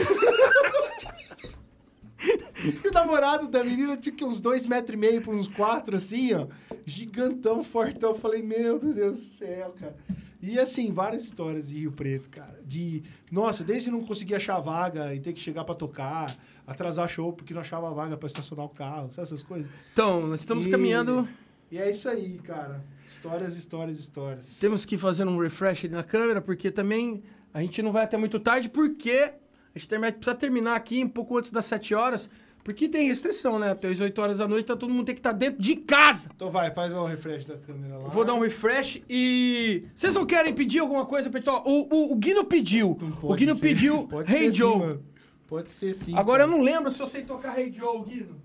e 2.84 2.88
o 2.88 2.92
namorado 2.92 3.48
da 3.48 3.62
menina 3.62 3.96
tinha 3.96 4.14
que 4.14 4.24
uns 4.24 4.40
dois 4.40 4.66
metros 4.66 4.94
e 4.94 4.96
meio 4.96 5.20
por 5.22 5.34
uns 5.34 5.48
quatro, 5.48 5.96
assim, 5.96 6.32
ó. 6.34 6.46
Gigantão, 6.84 7.62
fortão. 7.62 8.10
Eu 8.10 8.14
falei, 8.14 8.42
meu 8.42 8.78
Deus 8.78 9.18
do 9.18 9.24
céu, 9.24 9.74
cara. 9.78 9.96
E 10.40 10.58
assim, 10.58 10.92
várias 10.92 11.24
histórias 11.24 11.68
de 11.68 11.74
Rio 11.80 11.92
Preto, 11.92 12.30
cara. 12.30 12.60
De, 12.64 13.02
nossa, 13.30 13.64
desde 13.64 13.90
não 13.90 14.00
conseguir 14.02 14.34
achar 14.36 14.60
vaga 14.60 15.14
e 15.14 15.18
ter 15.20 15.32
que 15.32 15.40
chegar 15.40 15.64
pra 15.64 15.74
tocar, 15.74 16.34
atrasar 16.66 17.08
show 17.08 17.32
porque 17.32 17.52
não 17.52 17.60
achava 17.62 17.92
vaga 17.92 18.16
pra 18.16 18.26
estacionar 18.26 18.64
o 18.66 18.68
carro, 18.68 19.10
sabe 19.10 19.22
essas 19.22 19.42
coisas? 19.42 19.68
Então, 19.92 20.26
nós 20.26 20.40
estamos 20.40 20.66
E- 20.66 20.70
caminhando. 20.70 21.28
E 21.70 21.78
é 21.78 21.90
isso 21.90 22.08
aí, 22.08 22.38
cara. 22.44 22.84
Histórias, 23.08 23.56
histórias, 23.56 23.98
histórias. 23.98 24.58
Temos 24.60 24.84
que 24.84 24.96
fazer 24.96 25.26
um 25.26 25.36
refresh 25.38 25.84
ali 25.86 25.94
na 25.94 26.04
câmera, 26.04 26.40
porque 26.40 26.70
também 26.70 27.22
a 27.52 27.60
gente 27.60 27.82
não 27.82 27.90
vai 27.90 28.04
até 28.04 28.16
muito 28.16 28.38
tarde, 28.38 28.68
porque 28.68 29.32
a 29.74 29.78
gente 29.78 29.88
precisa 29.88 30.34
terminar 30.34 30.76
aqui 30.76 31.02
um 31.02 31.08
pouco 31.08 31.36
antes 31.38 31.50
das 31.50 31.64
7 31.64 31.92
horas, 31.94 32.30
porque 32.66 32.88
tem 32.88 33.06
restrição, 33.06 33.60
né? 33.60 33.70
Até 33.70 33.86
as 33.86 34.00
8 34.00 34.20
horas 34.20 34.38
da 34.38 34.48
noite 34.48 34.66
tá 34.66 34.74
todo 34.74 34.92
mundo 34.92 35.06
tem 35.06 35.14
que 35.14 35.20
estar 35.20 35.30
dentro 35.30 35.62
de 35.62 35.76
casa. 35.76 36.28
Então 36.34 36.50
vai, 36.50 36.74
faz 36.74 36.92
um 36.92 37.04
refresh 37.04 37.44
da 37.44 37.56
câmera 37.56 37.96
lá. 37.96 38.06
Eu 38.06 38.10
Vou 38.10 38.24
dar 38.24 38.34
um 38.34 38.40
refresh 38.40 39.00
e. 39.08 39.84
Vocês 39.94 40.12
não 40.12 40.26
querem 40.26 40.52
pedir 40.52 40.80
alguma 40.80 41.06
coisa, 41.06 41.30
pessoal? 41.30 41.62
O, 41.64 41.86
o, 41.94 42.12
o 42.12 42.16
Guino 42.16 42.44
pediu. 42.44 42.98
O 43.22 43.34
Guino 43.36 43.54
ser. 43.54 43.60
pediu 43.60 44.08
Pode 44.10 44.32
Hey 44.32 44.46
ser 44.46 44.50
sim, 44.50 44.58
Joe. 44.58 44.78
mano. 44.78 45.04
Pode 45.46 45.70
ser 45.70 45.94
sim. 45.94 46.16
Agora 46.16 46.42
eu 46.42 46.48
cara. 46.48 46.58
não 46.58 46.64
lembro 46.64 46.90
se 46.90 47.00
eu 47.00 47.06
sei 47.06 47.22
tocar 47.22 47.56
Hey 47.56 47.72
Joe, 47.72 48.02
Guino. 48.04 48.42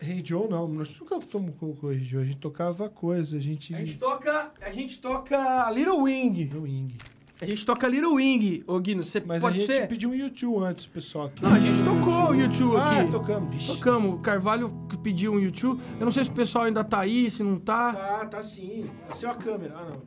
Hey 0.00 0.22
Joe 0.24 0.48
não, 0.48 0.66
nós 0.66 0.88
nunca 0.98 1.20
tocamos 1.20 1.54
com 1.60 1.76
Hey 1.90 1.98
Joe, 1.98 2.22
a 2.22 2.24
gente 2.24 2.38
tocava 2.38 2.88
coisa, 2.88 3.36
a 3.36 3.40
gente... 3.40 3.74
A 3.74 3.84
gente 3.84 3.98
toca. 3.98 4.50
A 4.62 4.70
gente 4.70 4.98
toca 4.98 5.70
Little 5.72 6.04
Wing. 6.04 6.46
No 6.46 6.62
Wing. 6.62 6.96
A 7.40 7.46
gente 7.46 7.64
toca 7.64 7.86
Little 7.86 8.14
Wing, 8.14 8.64
ô 8.66 8.80
Guino. 8.80 9.02
Você 9.02 9.22
Mas 9.24 9.40
pode 9.40 9.56
a 9.56 9.58
gente 9.60 9.66
ser? 9.72 9.86
pediu 9.86 10.10
um 10.10 10.14
YouTube 10.14 10.64
antes, 10.64 10.86
pessoal. 10.86 11.26
Aqui. 11.26 11.40
Não, 11.42 11.52
a 11.54 11.58
gente 11.60 11.82
tocou 11.84 12.30
o 12.30 12.34
YouTube 12.34 12.76
Ah, 12.76 13.00
aqui. 13.00 13.10
tocamos. 13.12 13.54
Vixe. 13.54 13.72
Tocamos. 13.76 14.12
O 14.14 14.18
Carvalho 14.18 14.70
pediu 15.04 15.32
um 15.34 15.38
YouTube. 15.38 15.80
Eu 16.00 16.04
não 16.04 16.10
sei 16.12 16.24
se 16.24 16.30
o 16.30 16.32
pessoal 16.32 16.64
ainda 16.64 16.82
tá 16.82 16.98
aí, 17.00 17.30
se 17.30 17.44
não 17.44 17.56
tá. 17.58 17.92
Tá, 17.92 18.26
tá 18.26 18.42
sim. 18.42 18.90
Assim 19.08 19.26
é 19.26 19.30
a 19.30 19.34
câmera. 19.34 19.74
Ah, 19.76 19.84
não. 19.88 20.02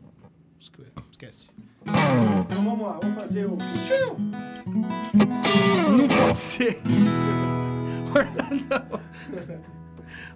Esque- 0.60 0.84
Esquece. 1.10 1.50
Então 1.86 2.64
vamos 2.64 2.86
lá, 2.86 3.00
vamos 3.02 3.16
fazer 3.22 3.46
o... 3.48 3.58
Não 5.98 6.08
pode 6.08 6.38
ser. 6.38 6.78
Orlandão. 8.14 9.00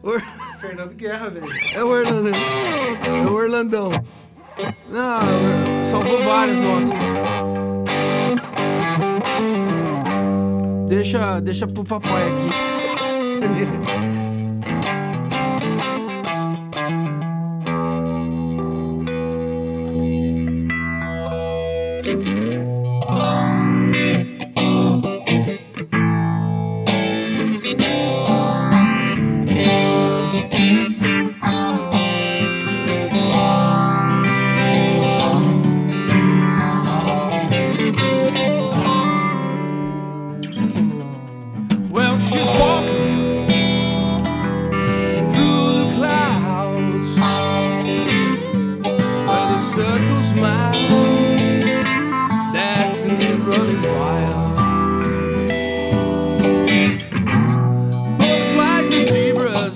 Or- 0.02 0.22
Fernando 0.62 0.94
Guerra, 0.96 1.30
velho. 1.30 1.48
É 1.74 1.84
o 1.84 1.88
Orlandão. 1.88 2.34
É 3.06 3.26
o 3.28 3.34
Orlandão. 3.34 3.92
Não, 4.90 5.86
salvou 5.86 6.22
vários 6.24 6.60
nossos. 6.60 7.00
Deixa, 10.88 11.40
deixa 11.42 11.68
pro 11.68 11.84
papai 11.84 12.24
aqui. 12.30 14.16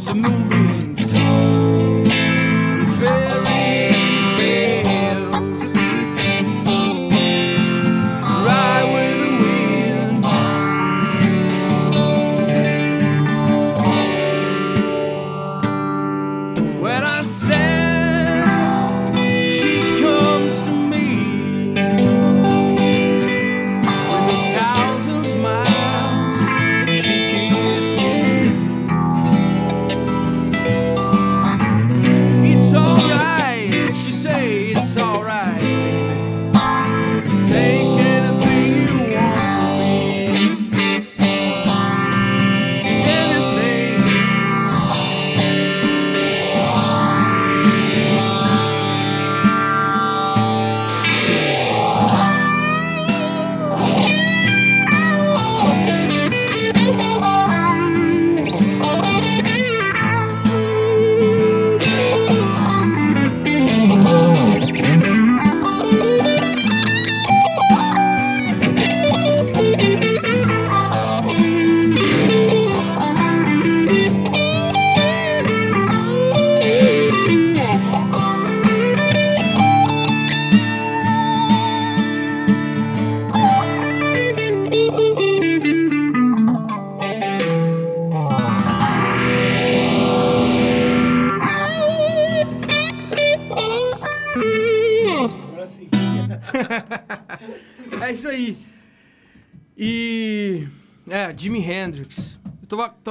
to 0.09 0.15
know 0.15 0.29
me. 0.29 0.68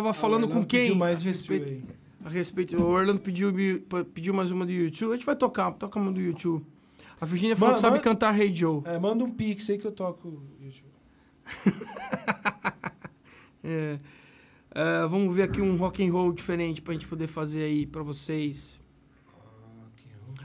Tava, 0.02 0.08
tava 0.08 0.14
falando 0.14 0.48
com 0.48 0.64
quem? 0.64 0.94
mais 0.96 1.20
a 1.20 1.22
respeito, 1.24 1.82
a 2.24 2.28
respeito. 2.28 2.76
O 2.76 2.86
Orlando 2.86 3.20
pediu, 3.20 3.52
pediu 4.14 4.32
mais 4.34 4.50
uma 4.50 4.64
do 4.66 4.72
YouTube. 4.72 5.12
A 5.12 5.14
gente 5.16 5.26
vai 5.26 5.36
tocar, 5.36 5.70
toca 5.72 5.98
uma 5.98 6.12
do 6.12 6.20
YouTube. 6.20 6.64
A 7.20 7.26
Virginia 7.26 7.56
falou 7.56 7.74
que 7.74 7.80
sabe 7.80 7.98
cantar 8.00 8.38
Hey 8.38 8.54
Joe. 8.54 8.82
É, 8.84 8.98
manda 8.98 9.24
um 9.24 9.30
pix 9.30 9.68
aí 9.70 9.78
que 9.78 9.86
eu 9.86 9.92
toco 9.92 10.40
YouTube. 10.60 10.88
É. 13.64 13.98
É, 14.74 15.06
vamos 15.08 15.34
ver 15.34 15.42
aqui 15.42 15.60
um 15.60 15.76
rock 15.76 16.06
and 16.06 16.12
roll 16.12 16.32
diferente 16.32 16.80
pra 16.80 16.92
gente 16.92 17.06
poder 17.08 17.26
fazer 17.26 17.62
aí 17.64 17.86
pra 17.86 18.02
vocês. 18.02 18.78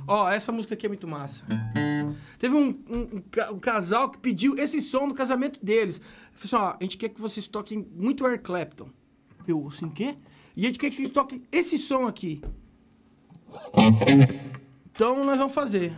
Ó, 0.08 0.28
essa 0.30 0.52
música 0.52 0.74
aqui 0.74 0.86
é 0.86 0.90
muito 0.90 1.08
massa. 1.08 1.46
Teve 2.40 2.56
um, 2.56 2.70
um- 2.90 3.18
um 3.18 3.22
ca- 3.32 3.54
casal 3.60 4.10
que 4.10 4.18
pediu 4.18 4.58
esse 4.58 4.82
som 4.82 5.08
no 5.08 5.14
casamento 5.14 5.64
deles. 5.64 6.00
Eu 6.00 6.04
falei 6.34 6.46
assim, 6.46 6.56
ó, 6.56 6.78
a 6.80 6.84
gente 6.84 6.98
quer 6.98 7.10
que 7.10 7.22
vocês 7.22 7.48
toquem 7.48 7.88
muito 7.96 8.26
Eric 8.26 8.44
Clapton. 8.44 8.88
Eu, 9.48 9.68
assim, 9.68 9.90
quê? 9.90 10.16
E 10.56 10.64
a 10.64 10.68
gente 10.68 10.80
que 10.80 11.10
toquem 11.10 11.44
esse 11.52 11.78
som 11.78 12.08
aqui. 12.08 12.42
Então 14.92 15.24
nós 15.24 15.38
vamos 15.38 15.54
fazer. 15.54 15.94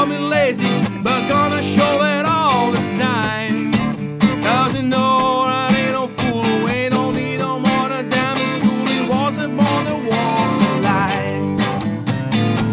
Call 0.00 0.06
me 0.06 0.18
lazy, 0.18 0.70
but 1.02 1.28
gonna 1.28 1.60
show 1.60 2.02
it 2.04 2.24
all 2.24 2.72
this 2.72 2.90
time. 2.98 3.70
Cause 4.42 4.74
you 4.74 4.82
know 4.82 5.42
I 5.44 5.68
ain't 5.76 5.92
no 5.92 6.06
fool, 6.08 6.70
ain't 6.70 6.94
no 6.94 7.10
need 7.10 7.36
no 7.36 7.58
more 7.58 7.88
to 7.88 8.02
damn 8.08 8.38
school. 8.48 8.86
He 8.86 9.02
wasn't 9.02 9.58
born 9.58 9.84
to 9.90 9.96
walk 10.10 10.50
the 10.62 10.72
line. 10.88 11.60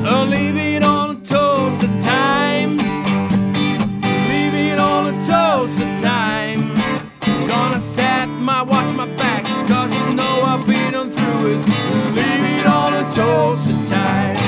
Uh, 0.06 0.26
leave 0.30 0.56
it 0.56 0.84
on 0.84 1.18
a 1.18 1.20
toast 1.20 1.84
of 1.84 1.92
time. 2.02 2.78
Leave 4.32 4.56
it 4.72 4.80
on 4.80 5.14
a 5.14 5.16
toast 5.26 5.82
of 5.82 5.92
time. 6.00 6.74
Gonna 7.46 7.82
set 7.82 8.28
my 8.28 8.62
watch 8.62 8.94
my 8.94 9.08
back, 9.18 9.44
cause 9.68 9.92
you 9.92 10.14
know 10.14 10.44
I've 10.44 10.66
been 10.66 10.96
on 10.96 11.10
through 11.10 11.46
it. 11.54 11.60
Leave 12.18 12.46
it 12.60 12.68
on 12.68 12.94
a 12.94 13.12
toast 13.12 13.70
of 13.70 13.90
time. 13.90 14.47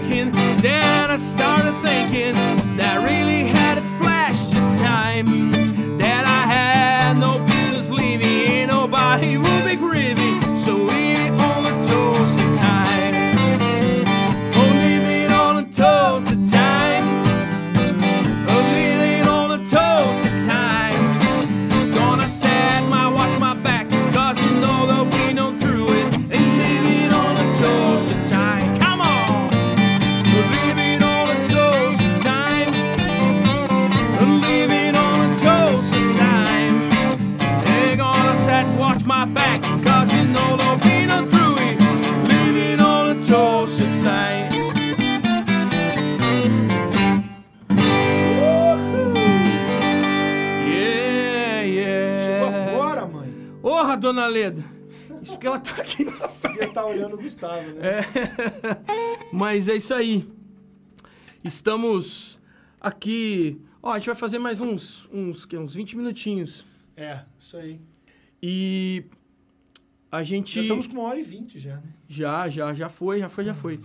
Then 0.00 1.10
I 1.10 1.16
started 1.16 1.72
thinking 1.82 2.32
that 2.76 2.98
I 2.98 3.04
really 3.04 3.48
had 3.48 3.78
a 3.78 3.82
flash 3.98 4.44
this 4.44 4.68
time. 4.80 5.50
That 5.98 6.24
I 6.24 6.46
had 6.46 7.18
no 7.18 7.44
business 7.46 7.90
leaving, 7.90 8.68
nobody 8.68 9.36
would 9.36 9.64
be 9.64 9.74
dona 54.08 54.26
Leda. 54.26 54.64
Isso 55.22 55.32
porque 55.32 55.46
ela 55.46 55.58
tá 55.58 55.82
aqui 55.82 56.04
na 56.04 56.28
frente. 56.28 56.52
Devia 56.54 56.68
estar 56.68 56.86
olhando 56.86 57.14
o 57.14 57.18
Gustavo, 57.18 57.70
né? 57.72 58.00
Mas 59.32 59.68
é 59.68 59.76
isso 59.76 59.92
aí. 59.92 60.26
Estamos 61.44 62.38
aqui. 62.80 63.60
Ó, 63.82 63.92
a 63.92 63.98
gente 63.98 64.06
vai 64.06 64.14
fazer 64.14 64.38
mais 64.38 64.60
uns, 64.60 65.08
uns, 65.12 65.44
que, 65.44 65.56
uns 65.58 65.74
20 65.74 65.96
minutinhos. 65.96 66.64
É, 66.96 67.20
isso 67.38 67.56
aí. 67.56 67.80
E 68.42 69.04
a 70.10 70.22
gente. 70.22 70.54
Já 70.54 70.62
estamos 70.62 70.86
com 70.86 70.94
uma 70.94 71.02
hora 71.02 71.20
e 71.20 71.24
vinte 71.24 71.58
já, 71.58 71.76
né? 71.76 71.94
Já, 72.08 72.48
já, 72.48 72.72
já 72.72 72.88
foi, 72.88 73.18
já 73.18 73.28
foi, 73.28 73.44
já 73.44 73.54
foi. 73.54 73.80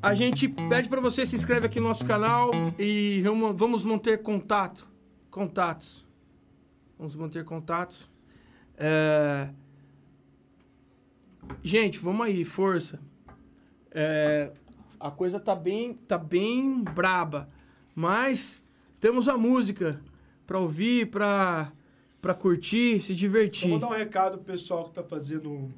A 0.00 0.14
gente 0.14 0.48
pede 0.48 0.88
pra 0.88 1.00
você 1.00 1.26
se 1.26 1.34
inscreve 1.34 1.66
aqui 1.66 1.80
no 1.80 1.88
nosso 1.88 2.04
canal 2.04 2.50
e 2.78 3.22
vamos 3.56 3.82
manter 3.82 4.22
contato. 4.22 4.86
Contatos. 5.30 6.04
Vamos 6.98 7.16
manter 7.16 7.44
contatos. 7.44 8.13
É... 8.76 9.50
Gente, 11.62 11.98
vamos 11.98 12.26
aí, 12.26 12.44
força. 12.44 13.00
É, 13.90 14.50
A 14.98 15.10
coisa 15.10 15.38
tá 15.38 15.54
bem, 15.54 15.94
tá 15.94 16.18
bem 16.18 16.82
braba. 16.82 17.48
Mas 17.94 18.60
temos 18.98 19.28
a 19.28 19.36
música 19.38 20.00
pra 20.46 20.58
ouvir, 20.58 21.10
pra, 21.10 21.72
pra 22.20 22.34
curtir, 22.34 23.00
se 23.00 23.14
divertir. 23.14 23.70
Vou 23.70 23.78
dar 23.78 23.88
um 23.88 23.92
recado 23.92 24.36
pro 24.38 24.46
pessoal 24.46 24.84
que 24.88 24.94
tá 24.94 25.02
fazendo. 25.02 25.70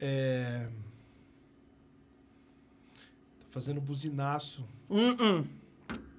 É. 0.00 0.68
Tá 3.40 3.46
fazendo 3.50 3.80
buzinaço. 3.80 4.64
Hum, 4.88 5.16
hum. 5.20 5.44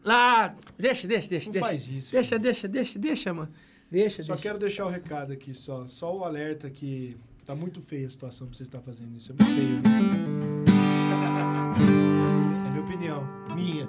Lá, 0.03 0.55
deixa, 0.77 1.07
deixa, 1.07 1.29
deixa, 1.29 1.45
Não 1.47 1.53
deixa. 1.53 1.67
faz 1.67 1.87
isso, 1.87 2.11
Deixa, 2.11 2.39
deixa, 2.39 2.67
deixa, 2.67 2.99
deixa, 2.99 3.33
mano. 3.33 3.51
Deixa, 3.91 4.23
Só 4.23 4.33
deixa. 4.33 4.47
quero 4.47 4.59
deixar 4.59 4.85
o 4.85 4.89
recado 4.89 5.33
aqui, 5.33 5.53
só. 5.53 5.85
Só 5.87 6.15
o 6.17 6.23
alerta 6.23 6.69
que 6.69 7.17
tá 7.45 7.53
muito 7.53 7.81
feia 7.81 8.07
a 8.07 8.09
situação 8.09 8.47
pra 8.47 8.55
você 8.55 8.63
estar 8.63 8.79
fazendo 8.79 9.15
isso. 9.17 9.33
É 9.33 9.43
muito 9.43 9.53
feio. 9.53 9.81
é 12.65 12.69
minha 12.69 12.81
opinião. 12.83 13.27
Minha. 13.53 13.87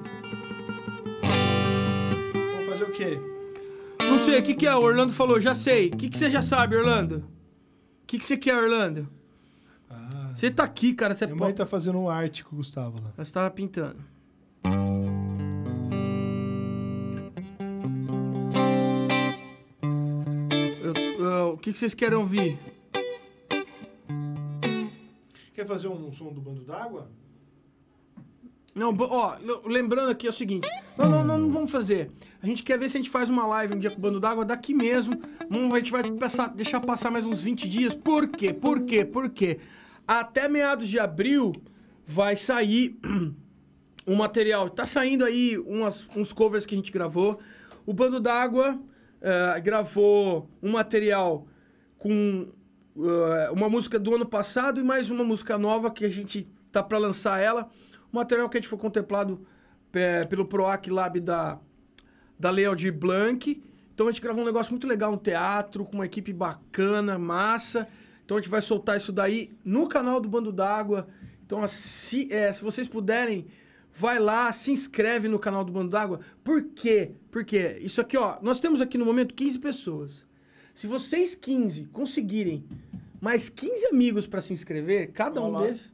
Vamos 2.34 2.64
fazer 2.68 2.84
o 2.84 2.92
quê? 2.92 3.18
Não 4.00 4.18
sei, 4.18 4.40
o 4.40 4.42
que, 4.42 4.54
que 4.54 4.66
é? 4.66 4.74
O 4.74 4.80
Orlando 4.82 5.12
falou, 5.12 5.40
já 5.40 5.54
sei. 5.54 5.88
O 5.88 5.96
que, 5.96 6.08
que 6.08 6.18
você 6.18 6.28
já 6.28 6.42
sabe, 6.42 6.76
Orlando? 6.76 7.18
O 8.02 8.06
que, 8.06 8.18
que 8.18 8.26
você 8.26 8.36
quer, 8.36 8.56
Orlando? 8.56 9.08
Ah, 9.88 10.32
Você 10.34 10.50
tá 10.50 10.64
aqui, 10.64 10.92
cara, 10.92 11.14
você 11.14 11.24
minha 11.26 11.36
mãe 11.36 11.46
pode. 11.48 11.56
tá 11.58 11.66
fazendo 11.66 11.98
um 11.98 12.08
arte 12.10 12.44
com 12.44 12.54
o 12.54 12.58
Gustavo 12.58 13.00
lá. 13.00 13.12
Nós 13.16 13.30
tava 13.30 13.48
pintando. 13.50 14.00
O 21.52 21.56
que, 21.58 21.72
que 21.72 21.78
vocês 21.78 21.94
querem 21.94 22.16
ouvir? 22.18 22.58
Quer 25.54 25.66
fazer 25.66 25.88
um 25.88 26.12
som 26.12 26.32
do 26.32 26.40
bando 26.40 26.64
d'água? 26.64 27.10
Não, 28.74 28.96
ó, 28.98 29.36
lembrando 29.66 30.10
aqui 30.10 30.26
é 30.26 30.30
o 30.30 30.32
seguinte. 30.32 30.66
Não, 30.96 31.08
não, 31.08 31.22
não, 31.24 31.38
não 31.38 31.50
vamos 31.50 31.70
fazer. 31.70 32.10
A 32.42 32.46
gente 32.46 32.62
quer 32.62 32.78
ver 32.78 32.88
se 32.88 32.96
a 32.96 33.00
gente 33.00 33.10
faz 33.10 33.28
uma 33.28 33.46
live 33.46 33.74
um 33.74 33.78
dia 33.78 33.90
com 33.90 33.98
o 33.98 34.00
Bando 34.00 34.18
d'Água 34.18 34.46
daqui 34.46 34.72
mesmo. 34.72 35.20
Vamos, 35.50 35.74
a 35.74 35.78
gente 35.78 35.92
vai 35.92 36.10
passar- 36.12 36.48
deixar 36.48 36.80
passar 36.80 37.10
mais 37.10 37.26
uns 37.26 37.44
20 37.44 37.68
dias. 37.68 37.94
Por 37.94 38.28
quê? 38.28 38.52
Por 38.52 38.80
quê? 38.80 39.04
Por 39.04 39.28
quê? 39.28 39.58
Até 40.08 40.48
meados 40.48 40.88
de 40.88 40.98
abril 40.98 41.52
vai 42.06 42.34
sair 42.34 42.98
um 44.06 44.16
material. 44.16 44.70
Tá 44.70 44.86
saindo 44.86 45.22
aí 45.22 45.58
umas, 45.58 46.08
uns 46.16 46.32
covers 46.32 46.64
que 46.64 46.74
a 46.74 46.78
gente 46.78 46.90
gravou. 46.90 47.38
O 47.84 47.92
Bando 47.92 48.20
d'Água 48.20 48.80
eh, 49.22 49.60
gravou 49.60 50.50
um 50.60 50.72
material 50.72 51.46
com 51.96 52.48
eh, 52.96 53.50
uma 53.52 53.68
música 53.68 53.98
do 53.98 54.14
ano 54.14 54.26
passado 54.26 54.80
e 54.80 54.82
mais 54.82 55.10
uma 55.10 55.22
música 55.22 55.56
nova 55.56 55.90
que 55.90 56.04
a 56.04 56.10
gente 56.10 56.46
tá 56.72 56.82
para 56.82 56.98
lançar 56.98 57.40
ela. 57.40 57.70
O 58.12 58.16
material 58.16 58.48
que 58.48 58.58
a 58.58 58.60
gente 58.60 58.68
foi 58.68 58.78
contemplado 58.78 59.46
eh, 59.94 60.24
pelo 60.24 60.44
PROAC 60.44 60.88
Lab 60.90 61.20
da, 61.20 61.58
da 62.38 62.50
Lealdir 62.50 62.92
Blanc. 62.92 63.62
Então 63.94 64.08
a 64.08 64.10
gente 64.10 64.20
gravou 64.20 64.42
um 64.42 64.46
negócio 64.46 64.72
muito 64.72 64.88
legal 64.88 65.12
no 65.12 65.18
teatro, 65.18 65.84
com 65.84 65.94
uma 65.94 66.06
equipe 66.06 66.32
bacana, 66.32 67.18
massa. 67.18 67.86
Então 68.24 68.36
a 68.36 68.40
gente 68.40 68.50
vai 68.50 68.60
soltar 68.60 68.96
isso 68.96 69.12
daí 69.12 69.52
no 69.64 69.88
canal 69.88 70.20
do 70.20 70.28
Bando 70.28 70.50
d'Água. 70.50 71.06
Então, 71.44 71.66
se, 71.66 72.32
eh, 72.32 72.52
se 72.52 72.62
vocês 72.64 72.88
puderem, 72.88 73.46
vai 73.92 74.18
lá, 74.18 74.52
se 74.52 74.72
inscreve 74.72 75.28
no 75.28 75.38
canal 75.38 75.64
do 75.64 75.72
Bando 75.72 75.90
d'Água. 75.90 76.20
Por 76.42 76.62
quê? 76.62 77.12
Porque 77.30 77.78
isso 77.80 78.00
aqui, 78.00 78.16
ó, 78.16 78.38
nós 78.42 78.60
temos 78.60 78.80
aqui 78.80 78.96
no 78.96 79.04
momento 79.04 79.34
15 79.34 79.58
pessoas. 79.58 80.26
Se 80.74 80.86
vocês 80.86 81.34
15 81.34 81.84
conseguirem 81.86 82.64
mais 83.20 83.48
15 83.48 83.86
amigos 83.86 84.26
para 84.26 84.40
se 84.40 84.52
inscrever, 84.52 85.12
cada 85.12 85.40
um 85.40 85.44
Olá. 85.44 85.62
desses. 85.62 85.92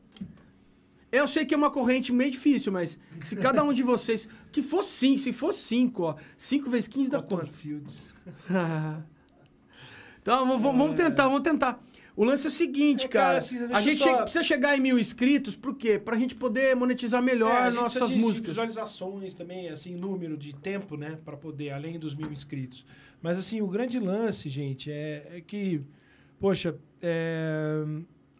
Eu 1.11 1.27
sei 1.27 1.45
que 1.45 1.55
é 1.55 1.57
uma 1.57 1.71
corrente 1.71 2.13
meio 2.13 2.31
difícil, 2.31 2.71
mas 2.71 2.99
se 3.23 3.35
cada 3.35 3.65
um 3.65 3.73
de 3.73 3.83
vocês. 3.83 4.29
Que 4.53 4.61
for 4.61 4.83
5, 4.83 5.19
se 5.19 5.33
for 5.33 5.53
5, 5.53 6.03
ó. 6.03 6.17
5 6.37 6.71
vezes 6.71 6.89
15 6.89 7.11
dá 7.11 7.23
Cotton 7.23 7.37
quanto? 7.37 7.51
Fields. 7.51 8.07
então, 10.21 10.47
vamos, 10.47 10.63
vamos 10.63 10.95
tentar, 10.95 11.25
vamos 11.25 11.41
tentar. 11.41 11.83
O 12.21 12.25
lance 12.25 12.47
é 12.47 12.51
o 12.51 12.51
seguinte, 12.51 13.05
É, 13.05 13.09
cara, 13.09 13.25
cara. 13.27 13.39
assim, 13.39 13.59
a 13.73 13.81
gente 13.81 13.99
só- 13.99 14.17
che- 14.17 14.23
precisa 14.23 14.43
chegar 14.43 14.77
em 14.77 14.81
mil 14.81 14.99
inscritos, 14.99 15.55
por 15.57 15.77
quê? 15.77 16.01
Pra 16.01 16.17
gente 16.19 16.35
poder 16.35 16.75
monetizar 16.75 17.23
melhor 17.23 17.69
É, 17.69 17.71
nossas 17.71 18.09
de 18.09 18.17
músicas. 18.17 18.49
visualizações 18.49 19.35
também, 19.35 19.69
assim, 19.69 19.95
número 19.95 20.37
de 20.37 20.53
tempo, 20.53 20.97
né? 20.97 21.17
Pra 21.25 21.37
poder, 21.37 21.71
além 21.71 21.97
dos 21.97 22.17
mil 22.17 22.31
inscritos. 22.33 22.85
Mas, 23.23 23.39
assim, 23.39 23.61
o 23.63 23.69
grande 23.69 24.01
lance, 24.01 24.49
gente, 24.49 24.91
é, 24.91 25.29
é 25.37 25.41
que, 25.41 25.81
poxa, 26.41 26.75
é, 27.01 27.85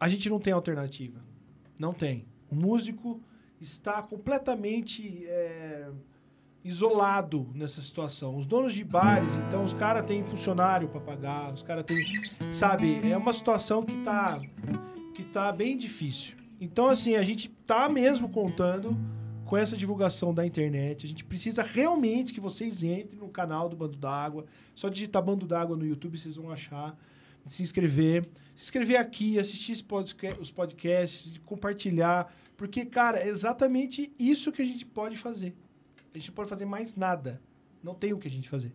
a 0.01 0.09
gente 0.09 0.29
não 0.29 0.41
tem 0.41 0.53
alternativa. 0.53 1.21
Não 1.79 1.93
tem. 1.95 2.25
O 2.51 2.57
músico 2.57 3.21
está 3.61 4.03
completamente 4.03 5.25
é, 5.27 5.89
isolado 6.69 7.49
nessa 7.55 7.81
situação. 7.81 8.37
Os 8.37 8.47
donos 8.47 8.75
de 8.75 8.85
bares, 8.85 9.35
então, 9.37 9.65
os 9.65 9.73
caras 9.73 10.05
têm 10.05 10.23
funcionário 10.23 10.87
para 10.89 11.01
pagar, 11.01 11.53
os 11.53 11.63
caras 11.63 11.83
têm, 11.85 11.97
sabe, 12.53 13.01
é 13.11 13.17
uma 13.17 13.33
situação 13.33 13.83
que 13.83 13.97
tá 13.99 14.39
que 15.15 15.25
tá 15.25 15.51
bem 15.51 15.77
difícil. 15.77 16.37
Então, 16.61 16.87
assim, 16.87 17.17
a 17.17 17.23
gente 17.23 17.49
tá 17.67 17.89
mesmo 17.89 18.29
contando 18.29 18.97
com 19.47 19.57
essa 19.57 19.77
divulgação 19.77 20.35
da 20.35 20.47
internet. 20.47 21.07
A 21.07 21.09
gente 21.09 21.25
precisa 21.25 21.63
realmente 21.63 22.35
que 22.35 22.41
vocês 22.41 22.83
entrem 22.83 23.19
no 23.19 23.29
canal 23.29 23.69
do 23.69 23.75
Bando 23.75 23.97
d'Água. 23.97 24.45
Só 24.75 24.89
digitar 24.89 25.23
Bando 25.23 25.47
d'Água 25.47 25.77
no 25.77 25.87
YouTube, 25.87 26.19
vocês 26.19 26.37
vão 26.37 26.51
achar. 26.51 26.97
Se 27.47 27.63
inscrever. 27.63 28.29
Se 28.55 28.65
inscrever 28.65 28.99
aqui, 28.99 29.39
assistir 29.39 29.73
os 29.73 30.51
podcasts, 30.51 31.41
compartilhar. 31.47 32.33
Porque, 32.57 32.85
cara, 32.85 33.19
é 33.19 33.27
exatamente 33.27 34.13
isso 34.19 34.53
que 34.53 34.61
a 34.61 34.67
gente 34.67 34.85
pode 34.85 35.17
fazer. 35.17 35.57
A 36.19 36.21
gente 36.21 36.31
não 36.31 36.35
pode 36.35 36.49
fazer 36.49 36.65
mais 36.65 36.97
nada. 36.97 37.41
Não 37.83 37.95
tem 37.95 38.13
o 38.13 38.19
que 38.19 38.27
a 38.27 38.31
gente 38.31 38.49
fazer. 38.49 38.73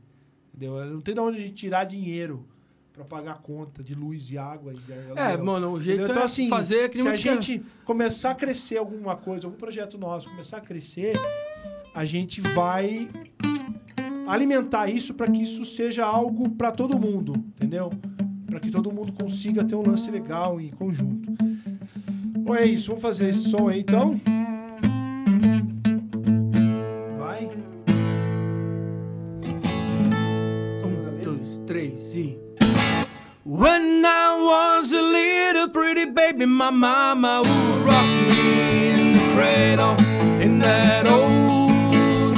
Entendeu? 0.56 0.86
Não 0.86 1.02
tem 1.02 1.14
de 1.14 1.20
onde 1.20 1.38
a 1.38 1.42
gente 1.42 1.54
tirar 1.54 1.84
dinheiro 1.84 2.46
pra 2.94 3.04
pagar 3.04 3.32
a 3.34 3.36
conta 3.36 3.84
de 3.84 3.94
luz 3.94 4.30
e 4.32 4.38
água. 4.38 4.74
E 4.74 5.20
É, 5.20 5.36
mano, 5.36 5.74
o 5.74 5.80
jeito? 5.80 6.04
Então, 6.04 6.22
é 6.22 6.24
assim, 6.24 6.48
fazer 6.48 6.90
que 6.90 7.02
nem 7.02 7.06
se 7.06 7.10
a 7.10 7.16
gente 7.16 7.66
começar 7.84 8.32
a 8.32 8.36
crescer 8.36 8.78
alguma 8.78 9.18
coisa, 9.18 9.46
algum 9.46 9.58
projeto 9.58 9.98
nosso 9.98 10.30
começar 10.30 10.58
a 10.58 10.62
crescer, 10.62 11.14
a 11.94 12.06
gente 12.06 12.40
vai 12.40 13.10
alimentar 14.26 14.88
isso 14.88 15.14
para 15.14 15.30
que 15.30 15.42
isso 15.42 15.66
seja 15.66 16.06
algo 16.06 16.50
para 16.52 16.72
todo 16.72 16.98
mundo, 16.98 17.34
entendeu? 17.58 17.92
Para 18.46 18.62
que 18.62 18.72
todo 18.72 18.90
mundo 18.90 19.12
consiga 19.12 19.66
ter 19.66 19.76
um 19.76 19.86
lance 19.86 20.10
legal 20.10 20.62
em 20.62 20.70
conjunto. 20.70 21.30
Bom, 22.40 22.56
é 22.56 22.66
isso, 22.66 22.88
vamos 22.88 23.02
fazer 23.02 23.30
esse 23.30 23.50
som 23.50 23.68
aí 23.68 23.82
então. 23.82 24.22
When 33.64 34.06
I 34.06 34.36
was 34.42 34.92
a 34.92 35.02
little 35.02 35.70
pretty 35.70 36.04
baby, 36.04 36.46
my 36.46 36.70
mama 36.70 37.44
would 37.46 37.88
rock 37.88 38.06
me 38.28 38.90
in 38.90 39.14
the 39.14 39.20
cradle 39.34 39.96
in 40.42 40.60
that 40.60 41.08
old 41.08 42.36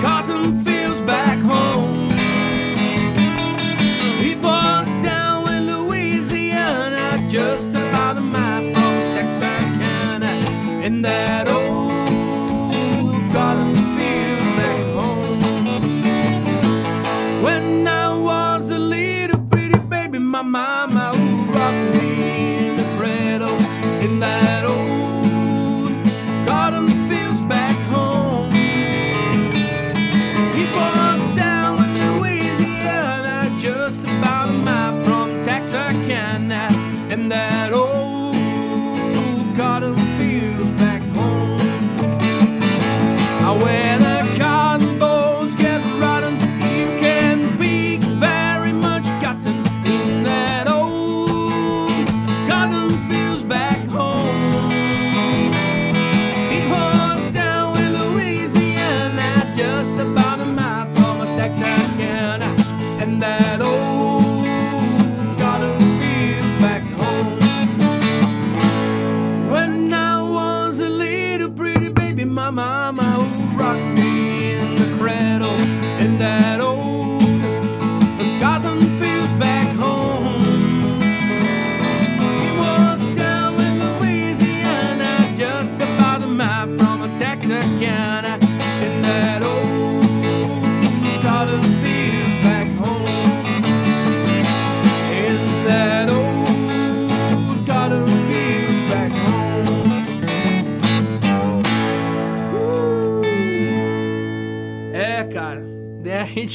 cotton 0.00 0.54
fields 0.62 1.02
back 1.02 1.40
home. 1.40 2.08
He 4.22 4.36
was 4.36 4.86
down 5.02 5.52
in 5.52 5.66
Louisiana, 5.66 7.26
just 7.28 7.70
about 7.70 8.18
a 8.18 8.20
mile 8.20 8.72
from 8.72 9.12
Texarkana 9.16 10.38
in 10.84 11.02
that 11.02 11.48
old 11.48 11.59
mama 20.50 21.12
who 21.14 21.52
rocked 21.52 21.96
me 21.96 22.66
in 22.66 22.76
the 22.76 22.82
cradle 22.96 23.54
in 24.02 24.18
that 24.18 24.59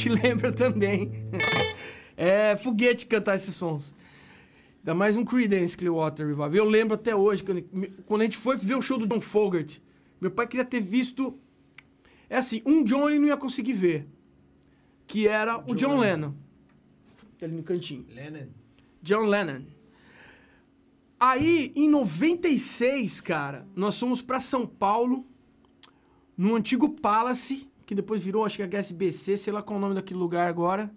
gente 0.06 0.08
lembra 0.22 0.52
também. 0.52 1.10
É 2.16 2.56
foguete 2.56 3.06
cantar 3.06 3.34
esses 3.34 3.54
sons. 3.54 3.94
Ainda 4.78 4.94
mais 4.94 5.16
um 5.16 5.24
Creedence 5.24 5.76
Clearwater 5.76 6.26
Revival. 6.26 6.54
Eu 6.54 6.64
lembro 6.64 6.94
até 6.94 7.14
hoje, 7.14 7.42
quando, 7.42 8.20
a 8.20 8.24
gente 8.24 8.36
foi 8.36 8.56
ver 8.56 8.76
o 8.76 8.82
show 8.82 8.98
do 8.98 9.06
John 9.06 9.20
Fogerty, 9.20 9.82
meu 10.20 10.30
pai 10.30 10.46
queria 10.46 10.64
ter 10.64 10.80
visto... 10.80 11.38
É 12.30 12.36
assim, 12.36 12.62
um 12.64 12.82
John 12.82 13.08
ele 13.08 13.18
não 13.18 13.28
ia 13.28 13.36
conseguir 13.36 13.72
ver. 13.72 14.08
Que 15.06 15.28
era 15.28 15.58
o 15.58 15.74
John 15.74 15.98
Lennon. 15.98 16.34
Ali 17.40 17.52
no 17.52 17.62
cantinho. 17.62 18.04
Lennon. 18.12 18.48
John 19.02 19.24
Lennon. 19.24 19.62
Aí, 21.18 21.72
em 21.74 21.88
96, 21.88 23.20
cara, 23.20 23.66
nós 23.74 23.98
fomos 23.98 24.20
pra 24.20 24.40
São 24.40 24.66
Paulo, 24.66 25.24
no 26.36 26.56
antigo 26.56 26.90
Palace, 26.90 27.68
que 27.86 27.94
depois 27.94 28.20
virou, 28.22 28.44
acho 28.44 28.56
que 28.56 28.62
HSBC, 28.64 29.36
sei 29.36 29.52
lá 29.52 29.62
qual 29.62 29.76
é 29.76 29.78
o 29.78 29.80
nome 29.80 29.94
daquele 29.94 30.18
lugar 30.18 30.48
agora. 30.48 30.90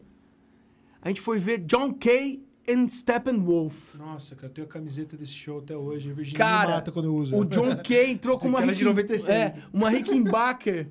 A 1.01 1.07
gente 1.07 1.21
foi 1.21 1.37
ver 1.37 1.59
John 1.59 1.93
Kay 1.93 2.43
e 2.67 2.89
Steppenwolf. 2.89 3.95
Nossa, 3.95 4.35
cara, 4.35 4.47
eu 4.47 4.53
tenho 4.53 4.67
a 4.67 4.69
camiseta 4.69 5.15
desse 5.15 5.33
show 5.33 5.59
até 5.59 5.77
hoje. 5.77 6.09
A 6.09 6.13
Virginia 6.13 6.37
Cara, 6.37 6.75
mata 6.75 6.91
quando 6.91 7.05
eu 7.05 7.15
uso. 7.15 7.35
o 7.35 7.45
John 7.45 7.75
Kay 7.77 8.11
entrou 8.11 8.37
com 8.37 8.47
uma 8.47 8.59
Aquela 8.59 8.73
de 8.73 8.79
Ricken- 8.83 9.03
96. 9.03 9.29
É, 9.29 9.63
uma 9.71 9.89
Rickenbacker 9.89 10.89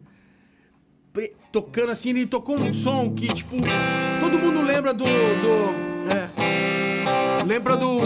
tocando 1.51 1.91
assim, 1.91 2.11
ele 2.11 2.27
tocou 2.27 2.57
um 2.57 2.73
som 2.73 3.13
que, 3.13 3.33
tipo, 3.35 3.57
todo 4.21 4.39
mundo 4.39 4.63
lembra 4.63 4.95
do. 4.95 5.05
do 5.05 6.09
é, 6.11 7.45
lembra 7.45 7.77
do. 7.77 7.99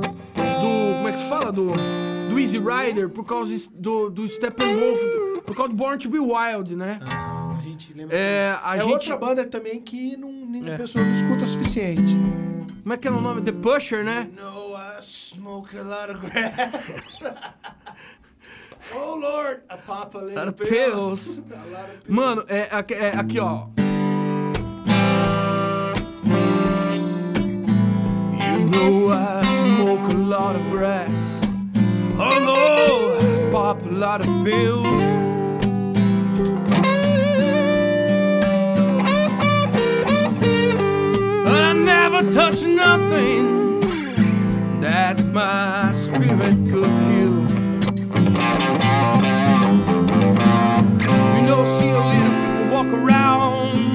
do. 0.00 0.94
como 0.96 1.08
é 1.08 1.12
que 1.12 1.20
se 1.20 1.28
fala? 1.28 1.52
Do. 1.52 1.70
Do 2.30 2.38
Easy 2.38 2.58
Rider, 2.58 3.08
por 3.08 3.24
causa 3.24 3.70
do, 3.74 4.08
do 4.10 4.26
Steppenwolf, 4.28 4.98
do- 5.00 5.42
por 5.42 5.54
causa 5.56 5.70
do 5.70 5.76
Born 5.76 5.98
to 5.98 6.08
Be 6.08 6.18
Wild, 6.18 6.76
né? 6.76 6.98
Ah, 7.02 7.56
a 7.58 7.62
gente 7.62 7.92
lembra. 7.92 8.16
É, 8.16 8.56
a 8.62 8.76
é 8.76 8.80
gente- 8.80 8.92
outra 8.92 9.16
banda 9.16 9.44
também 9.46 9.80
que 9.80 10.16
não, 10.16 10.30
nem 10.32 10.68
É. 10.68 10.74
a 10.74 10.78
pessoa 10.78 11.04
não 11.04 11.12
escuta 11.14 11.44
o 11.44 11.46
suficiente. 11.48 12.16
Como 12.82 12.94
é 12.94 12.96
que 12.96 13.06
era 13.06 13.16
o 13.16 13.20
nome? 13.20 13.42
The 13.42 13.52
Pusher, 13.52 14.04
né? 14.04 14.28
No, 14.36 14.74
I 14.74 15.02
smoke 15.02 15.76
a 15.76 15.82
lot 15.82 16.12
of 16.12 16.20
grass. 16.30 17.18
oh, 18.94 19.16
Lord, 19.16 19.60
I 19.70 19.76
pop 19.86 20.16
a 20.16 20.20
little 20.22 20.38
Lot 20.44 20.48
of 20.48 20.54
pills. 20.56 21.40
pills. 21.40 21.42
A 21.52 21.66
lot 21.68 21.90
of 21.90 22.02
pills. 22.02 22.08
Mano, 22.08 22.44
é, 22.48 22.68
aqui- 22.70 22.94
é 22.94 23.16
aqui, 23.16 23.38
ó. 23.40 23.66
You 28.42 28.66
know 28.66 29.10
I 29.12 29.44
smoke 29.60 30.12
a 30.12 30.16
lot 30.16 30.56
of 30.56 30.62
grass. 30.70 31.39
Although 32.22 33.16
I 33.16 33.50
pop 33.50 33.82
a 33.82 33.88
lot 33.88 34.20
of 34.20 34.44
pills. 34.44 34.86
But 41.46 41.62
I 41.62 41.72
never 41.72 42.30
touch 42.30 42.62
nothing 42.64 43.80
that 44.82 45.24
my 45.28 45.92
spirit 45.92 46.56
could 46.70 46.92
kill. 47.06 47.36
You 51.34 51.42
know, 51.46 51.64
see 51.64 51.88
a 51.88 52.00
little 52.04 52.36
people 52.42 52.68
walk 52.70 52.88
around 52.88 53.89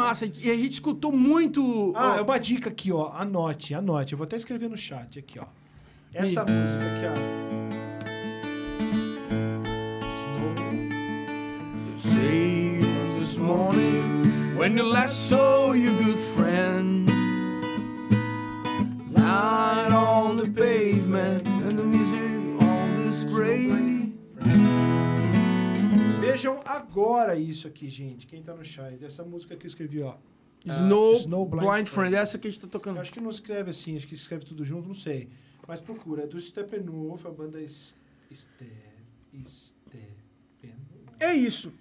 massa. 0.00 0.26
E 0.26 0.50
a 0.50 0.54
gente 0.54 0.72
escutou 0.74 1.12
muito. 1.12 1.92
Ah, 1.94 2.14
ó, 2.14 2.18
é 2.18 2.22
uma 2.22 2.38
dica 2.38 2.70
aqui, 2.70 2.90
ó. 2.92 3.12
Anote, 3.14 3.74
anote. 3.74 4.12
Eu 4.12 4.18
vou 4.18 4.24
até 4.24 4.36
escrever 4.36 4.68
no 4.68 4.76
chat 4.76 5.18
aqui, 5.18 5.38
ó. 5.38 5.46
Essa 6.12 6.44
Me- 6.44 6.52
música 6.52 6.84
aqui, 6.84 7.06
ó. 7.06 8.20
Say 11.96 12.78
this 13.18 13.36
morning 13.36 14.56
when 14.56 14.76
you 14.76 14.84
last 14.84 15.28
saw 15.28 15.72
your 15.72 15.92
good 16.02 16.18
friend. 16.36 17.08
On 19.92 20.36
the 20.36 20.48
pavement 20.48 21.46
and 21.46 21.76
the 21.78 21.82
misery 21.84 22.36
on. 22.60 23.10
Vejam 26.40 26.62
agora 26.64 27.36
isso 27.38 27.68
aqui, 27.68 27.90
gente. 27.90 28.26
Quem 28.26 28.42
tá 28.42 28.54
no 28.54 28.64
chat. 28.64 29.04
Essa 29.04 29.22
música 29.22 29.54
que 29.56 29.66
eu 29.66 29.68
escrevi, 29.68 30.02
ó. 30.02 30.14
Snow, 30.64 31.12
Snow 31.14 31.46
Blind 31.46 31.62
Blind, 31.62 31.86
Friend. 31.86 32.14
Essa 32.14 32.38
que 32.38 32.48
a 32.48 32.50
gente 32.50 32.60
tá 32.60 32.66
tocando. 32.66 32.96
Eu 32.96 33.02
acho 33.02 33.12
que 33.12 33.20
não 33.20 33.30
escreve 33.30 33.70
assim, 33.70 33.96
acho 33.96 34.06
que 34.06 34.14
escreve 34.14 34.46
tudo 34.46 34.64
junto, 34.64 34.88
não 34.88 34.94
sei. 34.94 35.28
Mas 35.68 35.80
procura, 35.80 36.22
é 36.22 36.26
do 36.26 36.40
Steppenwolf, 36.40 37.24
a 37.26 37.30
banda 37.30 37.58
Ste... 37.66 37.96
Steppenwolf. 39.44 40.00
É 41.18 41.34
isso. 41.34 41.72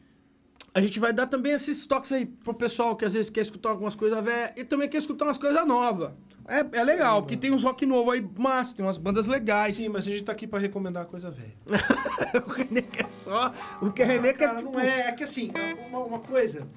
A 0.73 0.81
gente 0.81 0.99
vai 0.99 1.11
dar 1.11 1.27
também 1.27 1.53
esses 1.53 1.87
toques 1.87 2.11
aí 2.11 2.25
pro 2.25 2.53
pessoal 2.53 2.95
que 2.95 3.03
às 3.03 3.13
vezes 3.13 3.29
quer 3.29 3.41
escutar 3.41 3.69
algumas 3.69 3.95
coisas 3.95 4.23
velhas 4.23 4.51
e 4.55 4.63
também 4.63 4.87
quer 4.87 4.97
escutar 4.97 5.25
umas 5.25 5.37
coisas 5.37 5.65
novas. 5.65 6.13
É, 6.49 6.79
é 6.79 6.83
legal, 6.83 7.21
porque 7.21 7.37
tem 7.37 7.51
uns 7.51 7.63
rock 7.63 7.85
novo 7.85 8.11
aí, 8.11 8.27
massa, 8.37 8.75
tem 8.75 8.85
umas 8.85 8.97
bandas 8.97 9.27
legais. 9.27 9.75
Sim, 9.75 9.89
mas 9.89 10.07
a 10.07 10.11
gente 10.11 10.23
tá 10.23 10.31
aqui 10.31 10.47
pra 10.47 10.57
recomendar 10.59 11.05
coisa 11.05 11.29
velha. 11.29 11.53
o 12.45 12.49
René 12.49 12.81
quer 12.81 13.07
só. 13.07 13.53
O 13.81 13.91
que 13.91 14.01
a 14.01 14.05
René 14.05 14.33
quer. 14.33 14.55
Tipo, 14.55 14.71
não 14.71 14.79
é, 14.79 15.01
é 15.07 15.11
que 15.11 15.23
assim, 15.23 15.51
uma, 15.89 15.99
uma 15.99 16.19
coisa, 16.19 16.67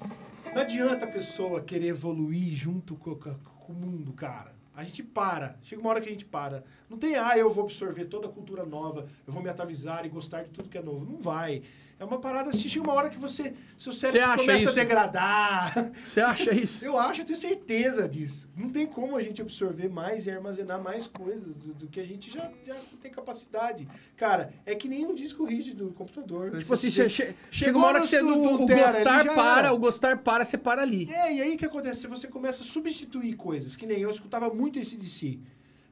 não 0.53 0.61
adianta 0.61 1.05
a 1.05 1.07
pessoa 1.07 1.61
querer 1.61 1.87
evoluir 1.87 2.55
junto 2.55 2.95
com, 2.95 3.15
com- 3.15 3.33
com 3.33 3.73
o 3.73 3.75
mundo, 3.75 4.13
cara. 4.13 4.53
A 4.75 4.83
gente 4.83 5.03
para, 5.03 5.55
chega 5.61 5.79
uma 5.81 5.91
hora 5.91 6.01
que 6.01 6.09
a 6.09 6.11
gente 6.11 6.25
para. 6.25 6.63
Não 6.89 6.97
tem, 6.97 7.15
ah, 7.15 7.37
eu 7.37 7.49
vou 7.49 7.63
absorver 7.65 8.05
toda 8.05 8.27
a 8.27 8.31
cultura 8.31 8.65
nova, 8.65 9.05
eu 9.25 9.31
vou 9.31 9.41
me 9.41 9.47
atualizar 9.49 10.03
e 10.05 10.09
gostar 10.09 10.43
de 10.43 10.49
tudo 10.49 10.67
que 10.69 10.77
é 10.77 10.81
novo. 10.81 11.05
Não 11.05 11.19
vai. 11.19 11.61
É 12.03 12.05
uma 12.05 12.19
parada 12.19 12.49
assim, 12.49 12.67
chega 12.67 12.83
uma 12.83 12.93
hora 12.93 13.09
que 13.09 13.17
você, 13.17 13.53
seu 13.77 13.93
cérebro 13.93 14.37
começa 14.41 14.59
isso? 14.65 14.69
a 14.69 14.73
degradar. 14.73 15.91
Você 16.05 16.19
acha 16.19 16.53
isso? 16.53 16.83
Eu 16.83 16.97
acho, 16.97 17.21
eu 17.21 17.25
tenho 17.25 17.37
certeza 17.37 18.09
disso. 18.09 18.49
Não 18.57 18.69
tem 18.69 18.85
como 18.85 19.15
a 19.15 19.21
gente 19.21 19.41
absorver 19.41 19.87
mais 19.87 20.27
e 20.27 20.31
armazenar 20.31 20.81
mais 20.83 21.07
coisas 21.07 21.55
do, 21.55 21.73
do 21.73 21.87
que 21.87 22.01
a 22.01 22.03
gente 22.05 22.29
já, 22.29 22.51
já 22.65 22.75
tem 23.01 23.09
capacidade. 23.09 23.87
Cara, 24.17 24.53
é 24.65 24.75
que 24.75 24.89
nem 24.89 25.05
um 25.07 25.15
disco 25.15 25.45
rígido 25.45 25.85
do 25.85 25.93
computador. 25.93 26.57
Tipo 26.57 26.73
assim, 26.73 26.89
che- 26.89 27.07
che- 27.09 27.35
chega 27.49 27.77
uma 27.77 27.87
hora 27.87 28.01
que 28.01 28.07
você 28.07 28.21
não. 28.21 28.35
no 28.35 28.63
O 28.63 28.65
Tera, 28.65 28.91
gostar 28.91 29.25
para, 29.33 29.59
era. 29.59 29.73
o 29.73 29.77
gostar 29.77 30.17
para, 30.17 30.43
você 30.43 30.57
para 30.57 30.81
ali. 30.81 31.09
É, 31.09 31.33
e 31.35 31.41
aí 31.41 31.55
o 31.55 31.57
que 31.57 31.65
acontece? 31.65 32.01
Se 32.01 32.07
você 32.07 32.27
começa 32.27 32.63
a 32.63 32.65
substituir 32.65 33.35
coisas, 33.37 33.77
que 33.77 33.85
nem 33.85 33.99
eu 33.99 34.11
escutava 34.11 34.53
muito 34.53 34.77
esse 34.77 34.97
DC. 34.97 35.39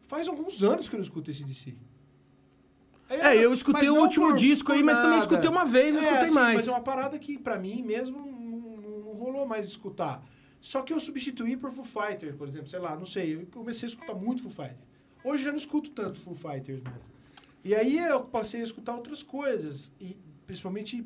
Faz 0.07 0.27
alguns 0.27 0.61
anos 0.61 0.89
que 0.89 0.95
eu 0.95 0.97
não 0.97 1.03
escuto 1.05 1.31
esse 1.31 1.41
DC. 1.45 1.73
É, 3.19 3.38
eu 3.38 3.53
escutei 3.53 3.89
o 3.89 3.95
último 4.01 4.33
disco 4.35 4.71
aí, 4.71 4.81
mas 4.83 5.01
também 5.01 5.17
escutei 5.17 5.49
uma 5.49 5.65
vez, 5.65 5.93
não 5.95 6.01
escutei 6.01 6.31
mais. 6.31 6.55
Mas 6.55 6.67
é 6.67 6.71
uma 6.71 6.81
parada 6.81 7.19
que, 7.19 7.38
pra 7.38 7.57
mim 7.59 7.81
mesmo, 7.83 8.17
não, 8.17 8.31
não- 8.31 8.99
não 9.05 9.13
rolou 9.13 9.45
mais 9.45 9.67
escutar. 9.67 10.23
Só 10.61 10.81
que 10.81 10.93
eu 10.93 10.99
substituí 11.01 11.57
por 11.57 11.71
Foo 11.71 11.83
Fighters, 11.83 12.35
por 12.35 12.47
exemplo. 12.47 12.67
Sei 12.67 12.79
lá, 12.79 12.95
não 12.95 13.05
sei. 13.05 13.35
Eu 13.35 13.47
comecei 13.51 13.88
a 13.88 13.89
escutar 13.89 14.13
muito 14.13 14.41
Foo 14.43 14.51
Fighters. 14.51 14.88
Hoje 15.23 15.41
eu 15.41 15.45
já 15.45 15.51
não 15.51 15.57
escuto 15.57 15.89
tanto 15.91 16.19
Foo 16.19 16.35
Fighters 16.35 16.81
mais. 16.83 17.01
E 17.63 17.75
aí 17.75 17.97
eu 17.97 18.21
passei 18.21 18.61
a 18.61 18.63
escutar 18.63 18.95
outras 18.95 19.21
coisas. 19.23 19.91
E 19.99 20.17
principalmente 20.45 21.05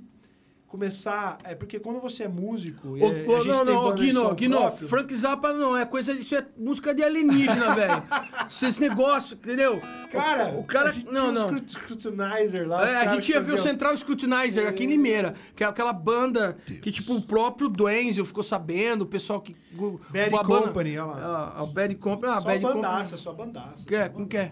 começar... 0.76 1.38
É 1.44 1.56
porque 1.56 1.80
quando 1.80 2.00
você 2.00 2.24
é 2.24 2.28
músico... 2.28 2.98
e 2.98 3.02
Ô, 3.02 3.06
a- 3.08 3.10
ô, 3.10 3.36
a 3.38 3.40
gente 3.40 3.48
não, 3.54 3.66
tem 3.66 3.74
não, 3.76 3.96
Guino, 3.96 4.36
Guino, 4.36 4.58
próprio, 4.58 4.88
Frank 4.88 5.16
Zappa 5.16 5.54
não, 5.54 5.76
é 5.78 5.86
coisa, 5.86 6.12
isso 6.14 6.36
é 6.36 6.46
música 6.58 6.94
de 6.94 7.02
alienígena, 7.04 7.74
velho. 7.76 8.04
Isso- 8.48 8.66
Esse 8.66 8.82
negócio, 8.82 9.36
entendeu? 9.36 9.82
Cara, 10.12 10.50
o, 10.54 10.60
o 10.60 10.64
cara, 10.64 10.90
a 10.90 10.92
gente 10.92 11.06
não, 11.08 11.14
tinha 11.14 11.32
não. 11.32 11.46
um 11.46 11.50
scrut- 11.50 11.72
scrutinizer 11.72 12.68
lá. 12.68 12.90
É, 12.90 12.96
a 12.98 13.16
gente 13.16 13.32
ia 13.32 13.42
ver 13.42 13.54
o 13.54 13.58
Central 13.58 13.96
Scrutinizer 13.98 14.68
aqui 14.68 14.84
em 14.84 14.88
Limeira, 14.88 15.34
que 15.56 15.64
é 15.64 15.68
aquela 15.68 15.92
banda 15.94 16.58
que, 16.82 16.92
tipo, 16.92 17.16
o 17.16 17.22
próprio 17.22 17.68
Dwenzel 17.70 18.24
ficou 18.26 18.44
sabendo, 18.44 19.02
o 19.02 19.06
pessoal 19.06 19.42
que... 19.42 19.56
o- 19.78 20.00
Bad 20.10 20.36
a 20.36 20.44
banda- 20.44 20.68
Company, 20.68 20.98
olha 20.98 21.06
lá. 21.06 21.54
Ah, 21.58 21.64
a 21.64 21.66
Bad 21.66 21.96
Company, 21.96 22.32
ah, 22.34 22.42
Só 22.42 22.48
Bad 22.48 22.62
bandaça, 22.64 23.18
Company. 23.18 23.18
só 23.22 23.34
bandaça. 23.34 23.86
Que 23.88 23.96
é, 23.96 24.10
como 24.10 24.28
que 24.28 24.38
é? 24.38 24.52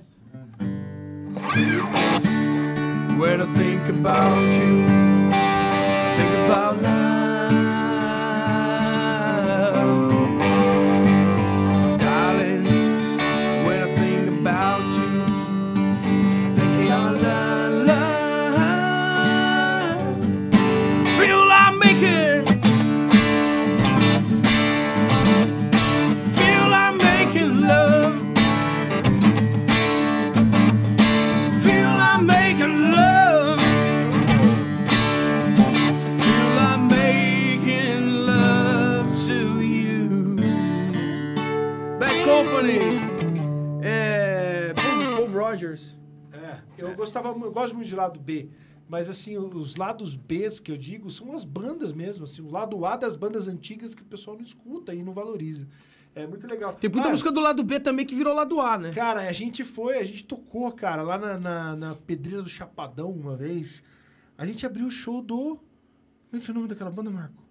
When 3.19 3.39
I 3.41 3.45
think 3.55 3.89
about 3.89 4.43
you, 4.59 4.85
I 6.55 6.75
think 6.75 7.22
gostava, 47.13 47.29
eu 47.29 47.51
gosto 47.51 47.75
muito 47.75 47.87
de 47.87 47.95
lado 47.95 48.19
B. 48.19 48.49
Mas 48.89 49.09
assim, 49.09 49.37
os 49.37 49.75
lados 49.75 50.15
Bs 50.15 50.59
que 50.59 50.71
eu 50.71 50.77
digo 50.77 51.09
são 51.09 51.33
as 51.33 51.45
bandas 51.45 51.93
mesmo, 51.93 52.25
assim, 52.25 52.41
o 52.41 52.49
lado 52.49 52.85
A 52.85 52.95
das 52.95 53.15
bandas 53.15 53.47
antigas 53.47 53.95
que 53.95 54.01
o 54.01 54.05
pessoal 54.05 54.35
não 54.35 54.43
escuta 54.43 54.93
e 54.93 55.03
não 55.03 55.13
valoriza. 55.13 55.67
É 56.15 56.27
muito 56.27 56.45
legal. 56.45 56.73
Tem 56.75 56.89
muita 56.89 57.09
música 57.09 57.31
do 57.31 57.39
lado 57.39 57.63
B 57.63 57.79
também 57.79 58.05
que 58.05 58.13
virou 58.13 58.35
lado 58.35 58.61
A, 58.61 58.77
né? 58.77 58.91
Cara, 58.91 59.21
a 59.21 59.31
gente 59.31 59.63
foi, 59.63 59.97
a 59.97 60.03
gente 60.03 60.25
tocou, 60.25 60.71
cara, 60.71 61.01
lá 61.01 61.17
na, 61.17 61.37
na, 61.39 61.75
na 61.75 61.95
Pedreira 61.95 62.43
do 62.43 62.49
Chapadão 62.49 63.09
uma 63.09 63.35
vez. 63.35 63.83
A 64.37 64.45
gente 64.45 64.63
abriu 64.65 64.85
o 64.85 64.91
show 64.91 65.21
do. 65.21 65.59
Como 66.29 66.35
é 66.35 66.39
que 66.39 66.49
é 66.49 66.51
o 66.51 66.55
nome 66.55 66.67
daquela 66.67 66.91
banda, 66.91 67.09
Marco? 67.09 67.42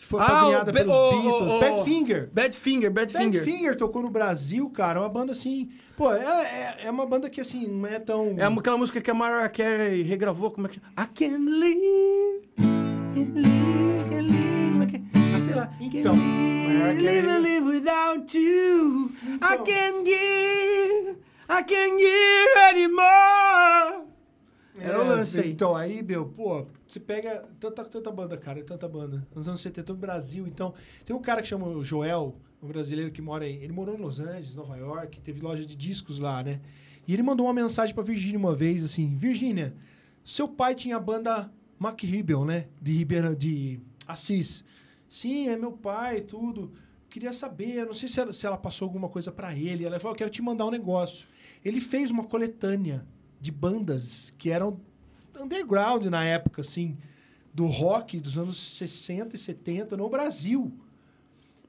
Que 0.00 0.06
foi 0.06 0.20
Ah, 0.22 0.62
pelos 0.64 0.72
Beatles. 0.72 0.96
o- 0.96 1.56
o- 1.56 1.60
Badfinger. 1.60 2.30
Badfinger, 2.32 2.90
Badfinger. 2.90 3.44
Badfinger 3.44 3.76
tocou 3.76 4.00
no 4.02 4.08
Brasil, 4.10 4.68
cara. 4.70 4.98
Uma 5.00 5.08
banda 5.10 5.32
assim. 5.32 5.68
Pô, 5.96 6.10
é, 6.12 6.24
é, 6.24 6.86
é 6.86 6.90
uma 6.90 7.04
banda 7.06 7.28
que 7.28 7.40
assim, 7.40 7.66
não 7.66 7.86
é 7.86 7.98
tão. 8.00 8.34
É 8.38 8.44
aquela 8.44 8.78
música 8.78 9.00
que 9.00 9.10
a 9.10 9.14
Mariah 9.14 9.48
Carey 9.50 10.02
regravou, 10.02 10.50
como 10.50 10.66
é 10.66 10.70
que 10.70 10.78
I 10.78 11.06
can't 11.14 11.44
live, 11.50 12.48
can't 13.14 13.32
live, 13.40 14.10
can't 14.10 14.32
live, 14.32 14.82
I 14.82 14.86
can't... 14.90 15.10
Ah, 15.36 15.40
sei 15.40 15.54
lá. 15.54 15.70
Então, 15.78 16.14
live, 16.16 17.02
live, 17.02 17.38
live 17.38 17.66
without 17.66 18.38
you. 18.38 19.10
I 19.22 19.34
Então. 19.34 19.64
can't 19.64 20.04
give, 20.04 21.16
I 21.48 21.62
can't 21.62 21.96
give 21.98 22.58
anymore. 22.70 24.06
Era 24.82 25.02
o 25.02 25.06
lance 25.06 25.38
aí. 25.38 25.50
Então, 25.50 25.74
aí, 25.74 26.02
meu, 26.02 26.26
pô, 26.26 26.66
você 26.86 26.98
pega 26.98 27.44
tanta, 27.58 27.84
tanta 27.84 28.10
banda, 28.10 28.36
cara, 28.36 28.62
tanta 28.62 28.88
banda. 28.88 29.26
Nos 29.34 29.48
anos 29.48 29.60
70, 29.60 29.92
no 29.92 29.98
Brasil. 29.98 30.46
Então, 30.46 30.74
tem 31.04 31.14
um 31.14 31.20
cara 31.20 31.42
que 31.42 31.48
chama 31.48 31.66
o 31.66 31.82
Joel, 31.82 32.34
um 32.62 32.68
brasileiro 32.68 33.10
que 33.10 33.22
mora 33.22 33.48
em. 33.48 33.62
Ele 33.62 33.72
morou 33.72 33.94
em 33.96 34.00
Los 34.00 34.20
Angeles, 34.20 34.54
Nova 34.54 34.76
York, 34.76 35.20
teve 35.20 35.40
loja 35.40 35.64
de 35.64 35.76
discos 35.76 36.18
lá, 36.18 36.42
né? 36.42 36.60
E 37.06 37.12
ele 37.12 37.22
mandou 37.22 37.46
uma 37.46 37.54
mensagem 37.54 37.94
pra 37.94 38.04
Virgínia 38.04 38.38
uma 38.38 38.54
vez, 38.54 38.84
assim: 38.84 39.14
Virgínia, 39.14 39.74
seu 40.24 40.46
pai 40.46 40.74
tinha 40.74 40.96
a 40.96 41.00
banda 41.00 41.50
Mac 41.78 42.00
Ribel, 42.02 42.44
né? 42.44 42.66
De 42.80 42.92
Ribeira 42.92 43.34
de 43.34 43.80
Assis. 44.06 44.64
Sim, 45.08 45.48
é 45.48 45.56
meu 45.56 45.72
pai, 45.72 46.20
tudo. 46.20 46.72
Queria 47.08 47.32
saber, 47.32 47.74
eu 47.74 47.86
não 47.86 47.94
sei 47.94 48.08
se 48.08 48.20
ela, 48.20 48.32
se 48.32 48.46
ela 48.46 48.56
passou 48.56 48.86
alguma 48.86 49.08
coisa 49.08 49.32
pra 49.32 49.54
ele. 49.54 49.84
Ela 49.84 49.98
falou: 49.98 50.14
eu 50.14 50.18
quero 50.18 50.30
te 50.30 50.40
mandar 50.40 50.66
um 50.66 50.70
negócio. 50.70 51.26
Ele 51.64 51.80
fez 51.80 52.10
uma 52.10 52.24
coletânea 52.24 53.04
de 53.40 53.50
bandas 53.50 54.32
que 54.36 54.50
eram 54.50 54.78
underground 55.38 56.04
na 56.06 56.24
época, 56.24 56.60
assim, 56.60 56.96
do 57.54 57.66
rock 57.66 58.18
dos 58.20 58.36
anos 58.36 58.58
60 58.76 59.34
e 59.36 59.38
70 59.38 59.96
no 59.96 60.08
Brasil. 60.08 60.72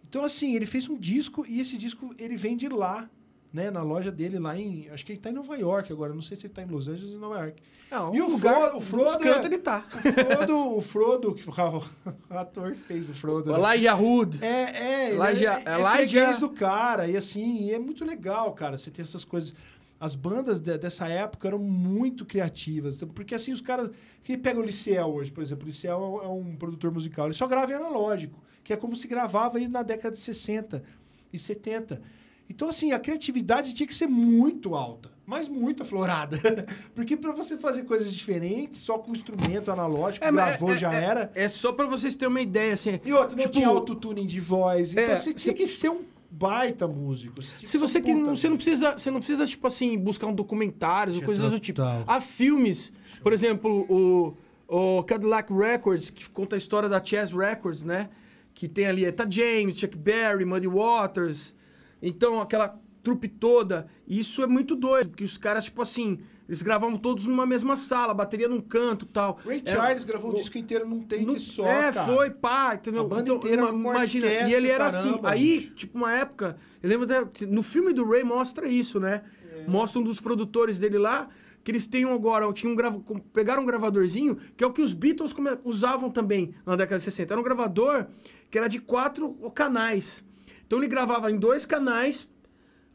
Então, 0.07 0.23
assim, 0.23 0.55
ele 0.55 0.65
fez 0.65 0.89
um 0.89 0.97
disco 0.97 1.45
e 1.47 1.59
esse 1.59 1.77
disco 1.77 2.13
ele 2.17 2.35
vem 2.35 2.57
de 2.57 2.67
lá, 2.67 3.09
né? 3.53 3.71
Na 3.71 3.81
loja 3.81 4.11
dele 4.11 4.37
lá 4.39 4.57
em. 4.59 4.89
Acho 4.89 5.05
que 5.05 5.13
ele 5.13 5.19
tá 5.19 5.29
em 5.29 5.33
Nova 5.33 5.55
York 5.57 5.91
agora. 5.91 6.13
Não 6.13 6.21
sei 6.21 6.35
se 6.35 6.47
ele 6.47 6.53
tá 6.53 6.61
em 6.61 6.65
Los 6.65 6.87
Angeles 6.89 7.11
ou 7.11 7.17
em 7.17 7.21
Nova 7.21 7.39
York. 7.39 7.61
Não, 7.89 8.15
E 8.15 8.21
o 8.21 8.35
o 8.35 8.39
Frodo 8.79 9.03
nos 9.05 9.15
cantos 9.17 9.43
é- 9.43 9.45
ele 9.47 9.57
tá. 9.57 9.85
O 9.93 10.01
Frodo, 10.01 10.77
o 10.77 10.81
Frodo, 10.81 11.35
que 11.35 11.43
o 11.49 12.37
ator 12.37 12.71
que 12.73 12.79
fez 12.79 13.09
o 13.09 13.13
Frodo. 13.13 13.51
né? 13.51 13.57
Lá 13.57 13.73
Yahud. 13.73 14.39
É, 14.41 14.47
é, 14.47 15.09
ele 15.11 15.19
Elijah- 15.21 15.59
é, 15.59 15.63
é 15.69 15.73
Elijah- 15.75 15.91
freguês 15.95 16.39
do 16.39 16.49
cara. 16.49 17.07
E 17.09 17.17
assim, 17.17 17.69
é 17.71 17.79
muito 17.79 18.05
legal, 18.05 18.53
cara, 18.53 18.77
você 18.77 18.89
ter 18.91 19.01
essas 19.01 19.23
coisas. 19.25 19.53
As 20.01 20.15
bandas 20.15 20.59
de- 20.59 20.79
dessa 20.79 21.07
época 21.07 21.47
eram 21.47 21.59
muito 21.59 22.25
criativas. 22.25 23.03
Porque 23.13 23.35
assim, 23.35 23.53
os 23.53 23.61
caras. 23.61 23.91
Quem 24.23 24.35
pega 24.37 24.59
o 24.59 24.63
Liceu 24.63 25.05
hoje, 25.05 25.31
por 25.31 25.43
exemplo, 25.43 25.63
o 25.65 25.67
Liceu 25.67 25.91
é 25.91 25.97
um- 25.97 26.21
é 26.23 26.27
um 26.27 26.55
produtor 26.55 26.91
musical. 26.91 27.27
Ele 27.27 27.35
só 27.35 27.45
grava 27.45 27.71
em 27.71 27.75
analógico, 27.75 28.41
que 28.63 28.73
é 28.73 28.75
como 28.75 28.95
se 28.95 29.07
gravava 29.07 29.59
aí 29.59 29.67
na 29.67 29.83
década 29.83 30.15
de 30.15 30.19
60 30.21 30.83
e 31.31 31.37
70. 31.37 32.01
Então, 32.49 32.67
assim, 32.67 32.91
a 32.91 32.99
criatividade 32.99 33.73
tinha 33.75 33.85
que 33.87 33.95
ser 33.95 34.07
muito 34.07 34.73
alta. 34.75 35.09
mas 35.23 35.47
muito 35.47 35.83
aflorada. 35.83 36.37
Porque 36.93 37.15
pra 37.15 37.31
você 37.31 37.57
fazer 37.57 37.83
coisas 37.83 38.11
diferentes, 38.11 38.81
só 38.81 38.97
com 38.97 39.13
instrumento 39.13 39.71
analógico, 39.71 40.25
É, 40.25 40.31
gravou, 40.31 40.73
é- 40.73 40.77
já 40.77 40.91
é- 40.93 41.03
era. 41.05 41.31
É 41.33 41.47
só 41.47 41.71
pra 41.71 41.85
vocês 41.85 42.15
terem 42.15 42.33
uma 42.33 42.41
ideia, 42.41 42.73
assim. 42.73 42.99
E 43.05 43.13
outro, 43.13 43.37
não 43.37 43.43
tipo, 43.43 43.53
tinha 43.53 43.67
autotune 43.69 44.25
de 44.25 44.41
voz. 44.41 44.91
Então 44.91 45.03
É, 45.05 45.15
você 45.15 45.33
tinha 45.33 45.53
que 45.53 45.65
ser 45.67 45.89
um 45.89 46.01
baita 46.31 46.87
músico. 46.87 47.41
Você 47.41 47.49
tinha 47.49 47.59
que 47.59 47.67
Se 47.67 47.77
você 47.77 47.99
que 47.99 48.13
não, 48.13 48.35
você 48.35 48.47
não 48.47 48.55
precisa, 48.55 48.93
você 48.93 49.11
não 49.11 49.19
precisa 49.19 49.45
tipo 49.45 49.67
assim 49.67 49.97
buscar 49.97 50.27
um 50.27 50.33
documentários 50.33 51.17
ou 51.17 51.23
coisas 51.23 51.51
do 51.51 51.59
tipo. 51.59 51.81
Há 52.07 52.21
filmes, 52.21 52.93
por 53.21 53.33
exemplo, 53.33 53.85
o, 53.89 54.37
o 54.67 55.03
Cadillac 55.03 55.53
Records 55.53 56.09
que 56.09 56.29
conta 56.29 56.55
a 56.55 56.57
história 56.57 56.87
da 56.87 57.03
Chess 57.03 57.33
Records, 57.33 57.83
né? 57.83 58.09
Que 58.53 58.67
tem 58.67 58.87
ali 58.87 59.05
Eta 59.05 59.27
James, 59.29 59.77
Chuck 59.77 59.97
Berry, 59.97 60.45
Muddy 60.45 60.67
Waters. 60.67 61.53
Então 62.01 62.39
aquela 62.39 62.79
trupe 63.03 63.27
toda. 63.27 63.87
Isso 64.07 64.41
é 64.43 64.47
muito 64.47 64.75
doido, 64.75 65.09
porque 65.09 65.23
os 65.23 65.37
caras 65.37 65.65
tipo 65.65 65.81
assim, 65.81 66.19
eles 66.47 66.61
gravavam 66.61 66.97
todos 66.97 67.25
numa 67.25 67.45
mesma 67.45 67.75
sala, 67.77 68.13
bateria 68.13 68.47
num 68.47 68.59
canto, 68.61 69.05
tal. 69.05 69.39
Ray 69.45 69.61
Era- 69.65 69.71
Charles 69.77 70.03
gravou 70.03 70.31
o 70.31 70.35
disco 70.35 70.57
inteiro 70.57 70.87
num 70.87 71.01
take 71.01 71.25
no- 71.25 71.39
só, 71.39 71.65
é, 71.65 71.91
cara. 71.91 72.05
foi, 72.05 72.29
pá, 72.31 72.75
entendeu? 72.75 73.01
A 73.01 73.07
banda 73.07 73.21
Então, 73.23 73.35
inteira 73.37 73.67
com 73.67 73.73
imagina, 73.77 74.27
e 74.27 74.53
ele 74.53 74.67
era 74.69 74.87
assim. 74.87 75.09
caramba, 75.11 75.29
Aí, 75.31 75.59
bicho. 75.61 75.75
tipo, 75.75 75.97
uma 75.97 76.11
época, 76.13 76.57
eu 76.83 76.89
lembro 76.89 77.05
da- 77.05 77.27
no 77.47 77.63
filme 77.63 77.93
do 77.93 78.07
Ray 78.09 78.23
mostra 78.23 78.67
isso, 78.67 78.99
né? 78.99 79.23
É. 79.51 79.65
Mostra 79.67 79.99
um 79.99 80.03
dos 80.03 80.19
produtores 80.19 80.77
dele 80.77 80.97
lá, 80.97 81.29
que 81.63 81.69
eles 81.71 81.85
têm 81.85 82.03
agora, 82.05 82.51
tinham 82.53 82.73
um 82.73 82.75
grava, 82.75 82.99
pegaram 83.31 83.61
um 83.61 83.65
gravadorzinho, 83.65 84.35
que 84.57 84.63
é 84.63 84.67
o 84.67 84.73
que 84.73 84.81
os 84.81 84.93
Beatles 84.93 85.33
usavam 85.63 86.09
também 86.09 86.53
na 86.65 86.75
década 86.75 86.97
de 86.97 87.03
60. 87.03 87.33
Era 87.33 87.39
um 87.39 87.43
gravador 87.43 88.07
que 88.49 88.57
era 88.57 88.67
de 88.67 88.79
quatro 88.79 89.29
canais. 89.53 90.23
Então 90.65 90.79
ele 90.79 90.87
gravava 90.87 91.29
em 91.31 91.37
dois 91.37 91.63
canais 91.65 92.27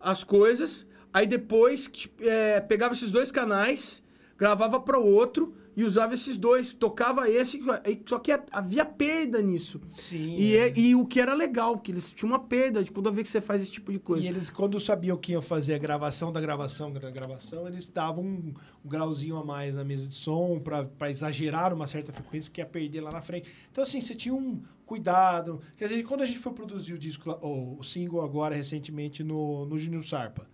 as 0.07 0.23
coisas, 0.23 0.87
aí 1.13 1.27
depois 1.27 1.87
tipo, 1.89 2.23
é, 2.23 2.61
pegava 2.61 2.95
esses 2.95 3.11
dois 3.11 3.31
canais, 3.33 4.03
gravava 4.39 4.79
para 4.81 4.99
o 5.01 5.05
outro 5.05 5.55
e 5.77 5.85
usava 5.85 6.15
esses 6.15 6.39
dois, 6.39 6.73
tocava 6.73 7.29
esse, 7.29 7.61
só 8.07 8.19
que 8.19 8.33
havia 8.51 8.83
perda 8.85 9.43
nisso. 9.43 9.79
Sim. 9.91 10.35
E, 10.39 10.57
é- 10.57 10.73
e 10.79 10.95
o 10.95 11.05
que 11.05 11.21
era 11.21 11.35
legal, 11.35 11.79
que 11.79 11.93
eles 11.93 12.11
tinham 12.13 12.31
uma 12.33 12.39
perda 12.39 12.83
de 12.83 12.91
toda 12.91 13.11
vez 13.11 13.27
que 13.29 13.33
você 13.33 13.43
faz 13.43 13.61
esse 13.61 13.71
tipo 13.71 13.93
de 13.93 13.99
coisa. 13.99 14.25
E 14.25 14.29
eles, 14.29 14.49
quando 14.49 14.81
sabiam 14.81 15.19
que 15.19 15.33
iam 15.33 15.43
fazer 15.43 15.75
a 15.75 15.79
gravação 15.79 16.33
da 16.33 16.41
gravação 16.41 16.91
da 16.91 17.11
gravação, 17.11 17.67
eles 17.67 17.89
davam 17.91 18.25
um, 18.25 18.55
um 18.85 18.89
grauzinho 18.89 19.37
a 19.37 19.45
mais 19.45 19.75
na 19.75 19.85
mesa 19.85 20.07
de 20.09 20.15
som 20.15 20.59
pra 20.99 21.11
exagerar 21.11 21.75
uma 21.75 21.87
certa 21.87 22.11
frequência 22.11 22.51
que 22.51 22.61
ia 22.63 22.67
perder 22.67 23.03
lá 23.03 23.11
na 23.13 23.21
frente. 23.21 23.51
Então, 23.71 23.83
assim, 23.83 24.01
você 24.01 24.15
tinha 24.15 24.35
um 24.35 24.63
cuidado. 24.87 25.61
Quer 25.77 25.89
dizer, 25.89 26.03
quando 26.05 26.23
a 26.23 26.25
gente 26.27 26.39
foi 26.39 26.53
produzir 26.53 26.95
o 26.95 26.99
disco, 26.99 27.31
o, 27.43 27.83
single 27.83 28.23
agora, 28.23 28.55
recentemente, 28.55 29.23
no, 29.23 29.67
no 29.67 29.77
Júnior 29.79 30.05
Sarpa, 30.05 30.47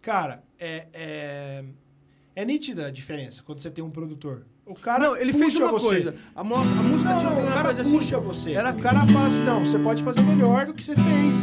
cara, 0.00 0.44
é, 0.58 0.86
é, 0.92 1.64
é 2.36 2.44
nítida 2.44 2.86
a 2.86 2.90
diferença 2.90 3.42
quando 3.42 3.60
você 3.60 3.70
tem 3.70 3.82
um 3.82 3.90
produtor. 3.90 4.46
O 4.66 4.74
cara 4.74 5.04
não, 5.04 5.16
ele 5.16 5.32
fez 5.32 5.56
uma 5.56 5.70
você. 5.72 5.86
coisa. 5.86 6.14
A, 6.34 6.44
mo- 6.44 6.54
a 6.56 6.64
música 6.64 7.10
Não, 7.10 7.18
tinha 7.18 7.30
não, 7.30 7.48
o 7.48 7.52
cara 7.52 7.70
assim. 7.70 7.96
puxa 7.98 8.18
você. 8.18 8.52
Era, 8.52 8.70
O 8.72 8.80
cara 8.80 9.06
fala 9.06 9.26
assim, 9.26 9.44
não, 9.44 9.60
você 9.66 9.78
pode 9.78 10.02
fazer 10.02 10.22
melhor 10.22 10.66
do 10.66 10.72
que 10.74 10.82
você 10.82 10.94
fez. 10.94 11.38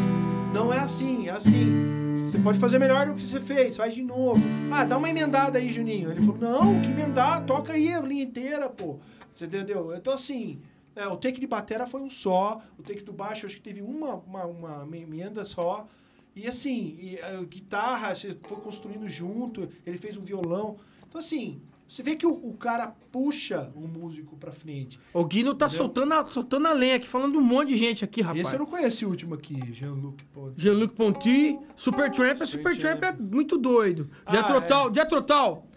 Não 0.54 0.74
é 0.74 0.80
assim, 0.80 1.28
é 1.28 1.32
assim. 1.32 2.18
Você 2.20 2.40
pode 2.40 2.60
fazer 2.60 2.80
melhor 2.80 3.08
do 3.08 3.14
que 3.16 3.24
você 3.24 3.40
fez, 3.40 3.78
faz 3.78 3.94
de 3.94 4.02
novo. 4.04 4.42
Ah, 4.72 4.86
dá 4.86 4.98
uma 4.98 5.10
emendada 5.10 5.60
aí, 5.60 5.72
Juninho. 5.72 6.12
Ele 6.12 6.22
falou, 6.22 6.38
não, 6.40 6.82
que 6.82 6.88
emendar, 6.90 7.46
toca 7.46 7.74
aí 7.74 7.94
a 7.94 8.00
linha 8.02 8.24
inteira, 8.24 8.70
pô. 8.70 9.00
Você 9.34 9.46
entendeu? 9.46 9.94
Então, 9.96 10.14
assim, 10.14 10.60
é, 10.96 11.08
o 11.08 11.16
take 11.16 11.40
de 11.40 11.48
batera 11.48 11.88
foi 11.88 12.02
um 12.02 12.10
só, 12.10 12.62
o 12.78 12.84
take 12.84 13.04
do 13.04 13.14
baixo 13.14 13.46
acho 13.46 13.56
que 13.56 13.62
teve 13.62 13.82
uma, 13.82 14.16
uma, 14.16 14.46
uma 14.46 14.98
emenda 14.98 15.44
só. 15.46 15.88
E 16.36 16.48
assim, 16.48 16.98
e, 17.00 17.20
a 17.20 17.44
guitarra, 17.44 18.16
você 18.16 18.38
foi 18.44 18.58
construindo 18.58 19.10
junto, 19.10 19.70
ele 19.86 19.98
fez 19.98 20.16
um 20.18 20.22
violão. 20.22 20.78
Então, 21.08 21.20
assim, 21.20 21.62
você 21.88 22.02
vê 22.04 22.16
que 22.16 22.26
o, 22.26 22.32
o 22.32 22.54
cara 22.54 22.96
puxa 23.12 23.70
o 23.76 23.86
músico 23.86 24.38
pra 24.38 24.54
frente. 24.54 24.98
O 25.14 25.26
Guino 25.26 25.54
tá 25.54 25.66
Entendeu? 25.66 25.84
soltando 25.84 26.14
a, 26.14 26.26
soltando 26.32 26.68
a 26.68 26.72
lenha 26.72 26.96
aqui, 26.96 27.06
falando 27.06 27.38
um 27.38 27.44
monte 27.44 27.68
de 27.70 27.78
gente 27.78 28.06
aqui, 28.06 28.22
rapaz. 28.22 28.46
Esse 28.46 28.56
eu 28.56 28.60
não 28.60 28.66
conheci 28.66 29.06
o 29.06 29.10
último 29.10 29.36
aqui, 29.36 29.60
Jean-Luc 29.74 30.24
Ponty. 30.34 30.54
Jean-Luc 30.56 30.96
Ponty, 30.96 31.60
Supertramp, 31.76 32.42
é 32.42 32.46
Supertramp 32.46 33.04
é 33.04 33.12
muito 33.12 33.58
doido. 33.58 34.10
Ah, 34.26 34.32
Diatrotal, 34.32 34.90
Diatrotal. 34.90 35.68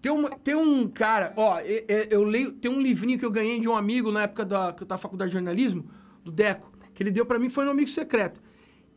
Tem 0.00 0.10
um, 0.10 0.28
tem 0.30 0.54
um 0.54 0.88
cara, 0.88 1.32
ó, 1.36 1.60
e- 1.60 1.84
e- 1.88 2.08
eu, 2.10 2.24
leio, 2.24 2.52
tem 2.52 2.70
um 2.70 2.80
livrinho 2.80 3.18
que 3.18 3.24
eu 3.24 3.30
ganhei 3.30 3.60
de 3.60 3.68
um 3.68 3.76
amigo 3.76 4.10
na 4.10 4.22
época 4.22 4.44
da, 4.44 4.72
que 4.72 4.82
eu 4.82 4.86
tava 4.86 4.98
na 4.98 5.02
faculdade 5.02 5.30
de 5.30 5.34
jornalismo, 5.34 5.84
do 6.24 6.30
Deco, 6.32 6.70
que 6.94 7.02
ele 7.02 7.10
deu 7.10 7.26
pra 7.26 7.38
mim, 7.38 7.48
foi 7.48 7.66
um 7.66 7.70
amigo 7.70 7.88
secreto. 7.88 8.40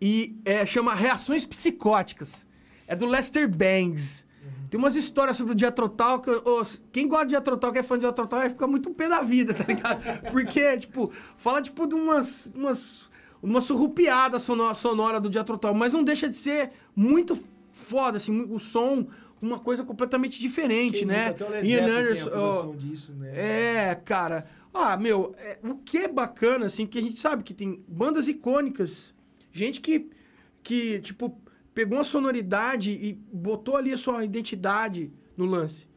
E 0.02 0.36
é, 0.46 0.66
chama 0.66 0.94
Reações 0.94 1.46
Psicóticas. 1.46 2.48
É 2.88 2.96
do 2.96 3.06
Lester 3.06 3.50
Bangs. 3.50 4.26
Tem 4.70 4.78
umas 4.80 4.96
histórias 4.96 5.38
sobre 5.38 5.54
o 5.54 5.56
Diatrotal 5.56 6.20
que... 6.20 6.30
eu- 6.30 6.62
quem 6.92 7.08
gosta 7.08 7.26
de 7.26 7.30
Diatrotal, 7.32 7.72
que 7.72 7.80
é 7.80 7.84
fã 7.84 7.96
de 7.96 8.02
Diatrotal, 8.02 8.40
vai 8.40 8.50
ficar 8.50 8.68
muito 8.68 8.90
pé 8.92 9.08
da 9.08 9.22
vida, 9.22 9.54
tá 9.54 9.64
ligado? 9.68 10.02
Porque, 10.32 10.78
tipo, 10.80 11.10
fala, 11.38 11.62
tipo, 11.62 11.86
de 11.88 11.96
umas... 11.96 12.52
umas 12.56 13.12
uma 13.42 13.60
surrupiada 13.60 14.40
sonora, 14.40 14.74
sonora 14.74 15.20
do 15.20 15.30
Diatrotal, 15.30 15.74
mas 15.74 15.92
não 15.92 16.02
deixa 16.02 16.30
de 16.30 16.36
ser 16.36 16.72
muito 16.96 17.38
foda, 17.74 18.16
assim, 18.16 18.48
o 18.50 18.58
som, 18.58 19.06
uma 19.44 19.60
coisa 19.60 19.84
completamente 19.84 20.40
diferente, 20.40 21.00
Quem 21.00 21.08
né? 21.08 21.28
nunca? 21.28 21.32
Até 21.32 21.46
o 21.46 21.50
Led 21.50 21.70
Ian 21.70 21.86
Anderson, 21.86 22.30
acusação 22.30 22.76
disso, 22.76 23.12
né? 23.14 23.32
é, 23.90 23.96
cara. 23.96 24.46
Ah, 24.74 24.98
meu, 24.98 25.36
é, 25.38 25.60
o 25.62 25.76
que 25.76 26.00
é 26.00 26.08
bacana, 26.08 26.66
assim, 26.66 26.88
que 26.88 26.98
a 26.98 27.02
gente 27.02 27.20
sabe 27.20 27.44
que 27.44 27.54
tem 27.54 27.84
bandas 27.88 28.28
icônicas, 28.28 29.14
gente 29.52 29.82
que, 29.82 30.10
que 30.64 31.00
tipo, 31.02 31.38
pegou 31.74 31.98
uma 31.98 32.04
sonoridade 32.04 32.92
e 32.92 33.14
botou 33.32 33.76
ali 33.76 33.92
a 33.92 33.98
sua 33.98 34.24
identidade 34.24 35.12
no 35.36 35.46
lance. 35.46 35.88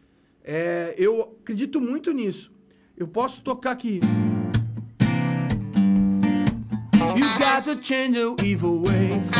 É, 0.42 0.94
eu 0.98 1.36
acredito 1.40 1.80
muito 1.80 2.12
nisso. 2.12 2.52
Eu 2.96 3.06
posso 3.06 3.40
tocar 3.42 3.72
aqui. 3.72 4.00
You 7.16 7.26
got 7.38 7.64
to 7.64 7.80
change 7.80 8.18
your 8.18 8.36
evil 8.42 8.82
ways, 8.82 9.30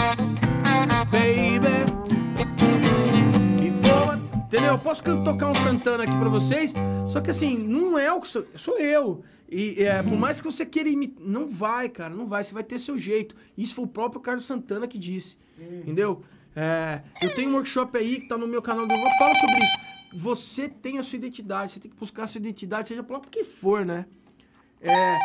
baby. 1.11 1.97
Eu 4.77 4.81
posso 4.81 5.03
tocar 5.25 5.51
um 5.51 5.55
Santana 5.55 6.05
aqui 6.05 6.15
pra 6.19 6.29
vocês, 6.29 6.75
só 7.09 7.19
que 7.23 7.31
assim, 7.31 7.57
não 7.57 7.99
é 7.99 8.13
o 8.13 8.21
que 8.21 8.29
sou, 8.29 8.47
sou 8.55 8.79
eu. 8.79 9.25
E 9.51 9.83
é, 9.83 10.03
por 10.03 10.19
mais 10.19 10.39
que 10.39 10.47
você 10.47 10.67
queira 10.67 10.87
imitar, 10.87 11.27
não 11.27 11.49
vai, 11.49 11.89
cara, 11.89 12.15
não 12.15 12.27
vai. 12.27 12.45
Você 12.45 12.53
vai 12.53 12.63
ter 12.63 12.79
seu 12.79 12.99
jeito. 12.99 13.35
Isso 13.57 13.75
foi 13.75 13.87
o 13.87 13.89
próprio 13.89 14.21
Carlos 14.21 14.45
Santana 14.45 14.87
que 14.87 14.99
disse. 14.99 15.39
Entendeu? 15.59 16.23
É, 16.55 17.01
eu 17.23 17.35
tenho 17.35 17.49
um 17.49 17.55
workshop 17.55 17.97
aí 17.97 18.21
que 18.21 18.29
tá 18.29 18.37
no 18.37 18.47
meu 18.47 18.61
canal 18.61 18.87
eu 18.87 19.11
falo 19.19 19.35
sobre 19.37 19.65
isso. 19.65 19.79
Você 20.15 20.69
tem 20.69 20.99
a 20.99 21.03
sua 21.03 21.17
identidade, 21.17 21.73
você 21.73 21.81
tem 21.81 21.91
que 21.91 21.97
buscar 21.97 22.25
a 22.25 22.27
sua 22.27 22.39
identidade, 22.39 22.89
seja 22.89 23.03
por 23.03 23.23
que 23.23 23.45
for, 23.45 23.83
né? 23.83 24.05
É, 24.83 25.17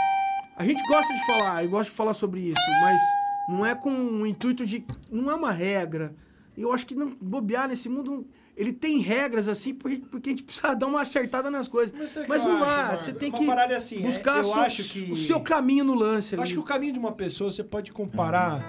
a 0.56 0.66
gente 0.66 0.82
gosta 0.88 1.14
de 1.14 1.26
falar, 1.26 1.66
eu 1.66 1.70
gosto 1.70 1.90
de 1.90 1.96
falar 1.98 2.14
sobre 2.14 2.40
isso, 2.40 2.72
mas 2.82 3.02
não 3.50 3.66
é 3.66 3.76
com 3.76 3.92
o 3.92 4.26
intuito 4.26 4.66
de. 4.66 4.86
Não 5.12 5.30
é 5.30 5.36
uma 5.36 5.52
regra. 5.52 6.16
Eu 6.58 6.72
acho 6.72 6.86
que 6.86 6.96
não 6.96 7.18
bobear 7.20 7.68
nesse 7.68 7.90
mundo. 7.90 8.26
Ele 8.62 8.72
tem 8.72 9.00
regras 9.00 9.48
assim, 9.50 9.74
porque, 9.74 9.98
porque 9.98 10.30
a 10.30 10.32
gente 10.34 10.44
precisa 10.44 10.74
dar 10.76 10.86
uma 10.86 11.02
acertada 11.02 11.50
nas 11.50 11.68
coisas. 11.68 11.94
Mas 11.98 12.16
o 12.16 12.26
Mas, 12.28 12.44
eu 12.46 12.50
não 12.50 12.64
há, 12.64 12.96
você 12.96 13.12
tem 13.12 13.32
que 13.32 13.44
é 13.50 13.76
assim, 13.76 13.98
é, 14.00 14.02
buscar 14.02 14.38
eu 14.38 14.44
seu- 14.44 14.62
acho 14.62 14.84
que- 14.94 15.12
o 15.12 15.16
seu 15.16 15.42
caminho 15.42 15.84
no 15.84 15.96
lance. 15.96 16.36
Eu 16.36 16.40
ali. 16.40 16.44
acho 16.44 16.54
que 16.54 16.60
o 16.60 16.64
caminho 16.64 16.94
de 16.94 17.00
uma 17.00 17.12
pessoa, 17.12 17.50
você 17.50 17.64
pode 17.64 17.92
comparar. 17.92 18.60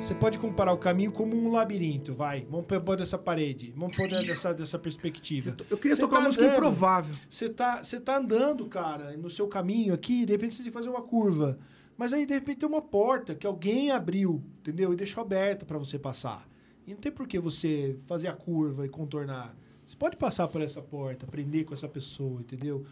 Você 0.00 0.16
pode 0.16 0.36
comparar 0.40 0.72
o 0.72 0.78
caminho 0.78 1.12
como 1.12 1.36
um 1.36 1.52
labirinto, 1.52 2.12
vai. 2.12 2.44
Vamos 2.50 2.66
pôr 2.66 2.96
dessa 2.96 3.16
parede. 3.16 3.72
Vamos 3.76 3.96
pôr 3.96 4.08
dessa, 4.08 4.52
dessa 4.52 4.80
perspectiva. 4.80 5.56
Eu 5.70 5.78
queria 5.78 5.94
Você 5.94 6.00
tocar 6.00 6.14
tá 6.16 6.20
uma 6.22 6.26
música 6.26 6.42
andando, 6.44 6.56
improvável. 6.56 7.14
Você 7.30 7.48
tá, 7.48 7.84
você 7.84 8.00
tá 8.00 8.16
andando, 8.18 8.66
cara, 8.66 9.16
no 9.16 9.30
seu 9.30 9.46
caminho 9.46 9.94
aqui, 9.94 10.26
de 10.26 10.32
repente 10.32 10.56
você 10.56 10.62
tem 10.64 10.72
que 10.72 10.76
fazer 10.76 10.88
uma 10.88 11.02
curva. 11.02 11.56
Mas 11.96 12.12
aí, 12.12 12.26
de 12.26 12.34
repente, 12.34 12.58
tem 12.58 12.68
uma 12.68 12.82
porta 12.82 13.34
que 13.36 13.46
alguém 13.46 13.92
abriu, 13.92 14.42
entendeu? 14.60 14.92
E 14.92 14.96
deixou 14.96 15.22
aberta 15.22 15.64
para 15.64 15.78
você 15.78 15.98
passar. 15.98 16.46
E 16.86 16.92
não 16.92 17.00
tem 17.00 17.10
por 17.10 17.26
que 17.26 17.38
você 17.38 17.98
fazer 18.06 18.28
a 18.28 18.32
curva 18.32 18.86
e 18.86 18.88
contornar. 18.88 19.56
Você 19.84 19.96
pode 19.96 20.16
passar 20.16 20.48
por 20.48 20.60
essa 20.60 20.80
porta, 20.80 21.26
aprender 21.26 21.64
com 21.64 21.74
essa 21.74 21.88
pessoa, 21.88 22.40
entendeu? 22.40 22.84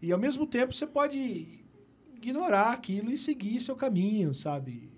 E 0.00 0.12
ao 0.12 0.18
mesmo 0.18 0.46
tempo 0.46 0.72
você 0.72 0.86
pode 0.86 1.60
ignorar 2.14 2.72
aquilo 2.72 3.10
e 3.10 3.18
seguir 3.18 3.60
seu 3.60 3.74
caminho, 3.74 4.34
sabe? 4.34 4.90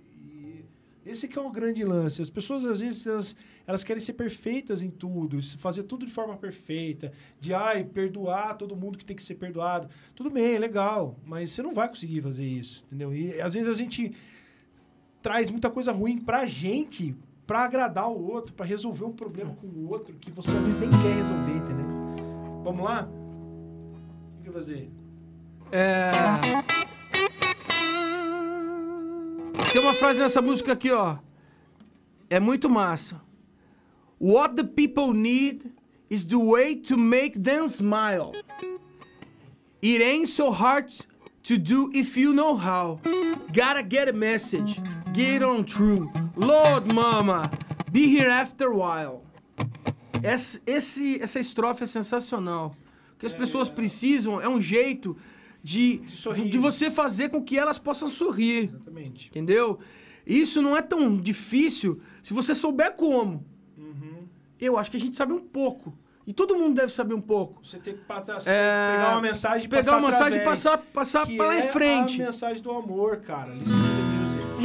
Esse 1.05 1.29
que 1.29 1.39
é 1.39 1.43
um 1.43 1.53
grande 1.53 1.85
lance. 1.85 2.23
As 2.23 2.31
pessoas, 2.31 2.65
às 2.65 2.81
vezes, 2.81 3.07
elas, 3.07 3.37
elas 3.67 3.85
querem 3.85 4.01
ser 4.01 4.15
perfeitas 4.15 4.81
em 4.81 4.89
tudo, 4.89 5.43
fazer 5.59 5.83
tudo 5.83 6.07
de 6.07 6.13
forma 6.13 6.35
perfeita, 6.37 7.13
de 7.39 7.53
ai, 7.53 7.85
perdoar 7.85 8.57
todo 8.57 8.75
mundo 8.75 8.97
que 8.97 9.05
tem 9.05 9.15
que 9.15 9.23
ser 9.23 9.35
perdoado. 9.35 9.89
Tudo 10.15 10.31
bem, 10.31 10.55
é 10.55 10.59
legal, 10.59 11.19
mas 11.27 11.51
você 11.51 11.63
não 11.63 11.75
vai 11.75 11.89
conseguir 11.89 12.23
fazer 12.23 12.47
isso, 12.47 12.85
entendeu? 12.87 13.15
E 13.15 13.39
às 13.39 13.53
vezes 13.53 13.69
a 13.69 13.75
gente 13.75 14.15
traz 15.21 15.51
muita 15.51 15.71
coisa 15.71 15.93
ruim 15.93 16.19
pra 16.19 16.47
gente 16.47 17.15
pra 17.47 17.65
agradar 17.65 18.09
o 18.09 18.31
outro, 18.31 18.53
pra 18.55 18.65
resolver 18.65 19.05
um 19.05 19.13
problema 19.13 19.55
com 19.55 19.67
o 19.67 19.91
outro 19.91 20.15
que 20.15 20.31
você 20.31 20.57
às 20.57 20.67
vezes 20.67 20.81
nem 20.81 20.91
quer 20.91 21.15
resolver, 21.17 21.57
entendeu? 21.57 21.87
Vamos 22.63 22.85
lá? 22.85 23.09
O 24.39 24.43
que 24.43 24.49
eu 24.49 24.53
vou 24.53 24.63
fazer? 24.63 24.91
É... 25.71 26.15
Tem 29.73 29.81
uma 29.83 29.95
frase 29.95 30.21
nessa 30.21 30.41
música 30.41 30.73
aqui, 30.73 30.91
ó. 30.91 31.17
É 32.31 32.39
muito 32.41 32.71
massa. 32.71 33.21
What 34.21 34.55
the 34.55 34.65
people 34.65 35.13
need 35.13 35.73
is 36.09 36.25
the 36.25 36.37
way 36.37 36.77
to 36.77 36.97
make 36.97 37.41
them 37.41 37.67
smile. 37.67 38.33
It 39.83 40.03
ain't 40.03 40.29
so 40.29 40.51
hard 40.51 40.91
to 41.43 41.59
do 41.59 41.91
if 41.93 42.17
you 42.17 42.33
know 42.33 42.57
how. 42.57 43.01
Gotta 43.53 43.83
get 43.83 44.09
a 44.09 44.13
message, 44.13 44.81
get 45.13 45.43
on 45.43 45.65
through. 45.65 46.09
Lord, 46.37 46.93
mama, 46.93 47.51
be 47.91 48.17
here 48.17 48.31
after 48.31 48.69
a 48.69 48.71
while. 48.75 49.23
Essa, 50.23 50.61
esse, 50.67 51.21
essa 51.23 51.39
estrofe 51.39 51.85
é 51.85 51.87
sensacional. 51.87 52.75
O 53.15 53.19
que 53.19 53.27
as 53.27 53.33
pessoas 53.33 53.69
precisam 53.71 54.41
é 54.41 54.49
um 54.49 54.61
jeito 54.61 55.17
de, 55.63 55.99
De 55.99 56.49
de 56.51 56.59
você 56.59 56.91
fazer 56.91 57.29
com 57.31 57.43
que 57.43 57.59
elas 57.59 57.79
possam 57.79 58.09
sorrir. 58.09 58.65
Exatamente. 58.65 59.29
Entendeu? 59.29 59.79
Isso 60.27 60.61
não 60.63 60.77
é 60.77 60.83
tão 60.83 61.17
difícil 61.17 62.01
se 62.23 62.33
você 62.35 62.55
souber 62.55 62.93
como. 62.97 63.45
Uhum. 63.77 64.27
Eu 64.61 64.77
acho 64.79 64.91
que 64.91 64.97
a 64.97 65.01
gente 65.01 65.17
sabe 65.17 65.33
um 65.33 65.41
pouco. 65.41 65.93
E 66.27 66.33
todo 66.33 66.55
mundo 66.57 66.75
deve 66.75 66.91
saber 66.91 67.13
um 67.15 67.21
pouco. 67.21 67.61
Você 67.63 67.79
tem 67.79 67.95
que 67.95 68.01
passar, 68.05 68.41
É, 68.51 68.93
pegar 68.97 69.11
uma 69.13 69.21
mensagem 69.21 69.67
e 69.67 69.69
pegar 69.69 69.83
passar 69.85 69.97
uma 69.99 70.09
mensagem 70.09 70.41
e 70.41 70.45
passar- 70.45 70.79
passar 70.79 71.27
que 71.27 71.37
pra 71.37 71.47
lá 71.49 71.57
em 71.57 71.59
é 71.59 71.63
frente. 71.71 72.23
a 72.23 72.27
mensagem 72.27 72.63
do 72.63 72.71
amor, 72.71 73.19
cara. 73.19 73.55
Music. 73.55 73.94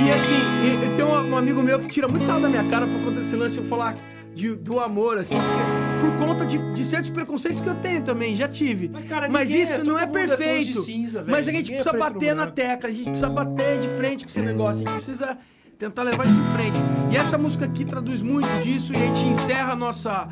E 0.06 0.12
assim, 0.12 0.36
e- 0.64 0.96
tem 0.96 1.04
um, 1.06 1.32
um 1.32 1.38
amigo 1.38 1.62
meu 1.62 1.80
que 1.80 1.88
tira 1.88 2.08
muito 2.08 2.26
sarro 2.26 2.40
da 2.42 2.50
minha 2.50 2.64
cara 2.66 2.88
por 2.88 3.00
conta 3.00 3.20
desse 3.20 3.36
lance 3.36 3.56
de 3.56 3.62
eu 3.62 3.66
falar 3.66 3.96
de- 4.34 4.56
do 4.56 4.80
amor, 4.80 5.18
assim, 5.18 5.36
porque, 5.38 6.06
por 6.18 6.26
conta 6.26 6.46
de, 6.46 6.58
de 6.74 6.86
certos 6.86 7.10
preconceitos 7.10 7.60
que 7.62 7.68
eu 7.68 7.76
tenho 7.76 8.02
também, 8.02 8.36
já 8.36 8.48
tive. 8.48 8.90
Mas, 8.94 9.08
cara, 9.10 9.28
é- 9.28 9.44
isso 9.44 9.84
não 9.84 10.00
é 10.00 10.06
mundo 10.06 10.18
é 10.18 10.22
de 10.22 10.28
perfeito. 10.28 10.82
cinza, 10.82 11.20
velho. 11.22 11.32
mas 11.32 11.48
a 11.48 11.52
gente 11.52 11.66
Ninguém 11.72 11.76
é 11.76 11.84
precisa 11.84 11.94
no 11.94 12.00
bater 12.00 12.36
na 12.36 12.48
tecla, 12.48 12.90
a 12.90 12.92
gente 12.94 13.06
precisa 13.06 13.30
bater 13.30 13.80
de 13.80 13.88
frente 13.90 14.24
com 14.24 14.30
esse 14.30 14.40
negócio, 14.42 14.88
a 14.88 14.92
gente 14.92 15.04
precisa 15.04 15.38
tentar 15.78 16.04
levar 16.04 16.26
isso 16.26 16.40
em 16.40 16.54
frente. 16.56 16.78
E 17.12 17.18
essa 17.18 17.38
música 17.38 17.66
aqui 17.66 17.84
traduz 17.86 18.22
muito 18.22 18.48
disso 18.60 18.94
e 18.94 18.96
a 18.96 19.00
gente 19.00 19.26
encerra 19.26 19.74
a 19.74 19.76
nossa 19.76 20.30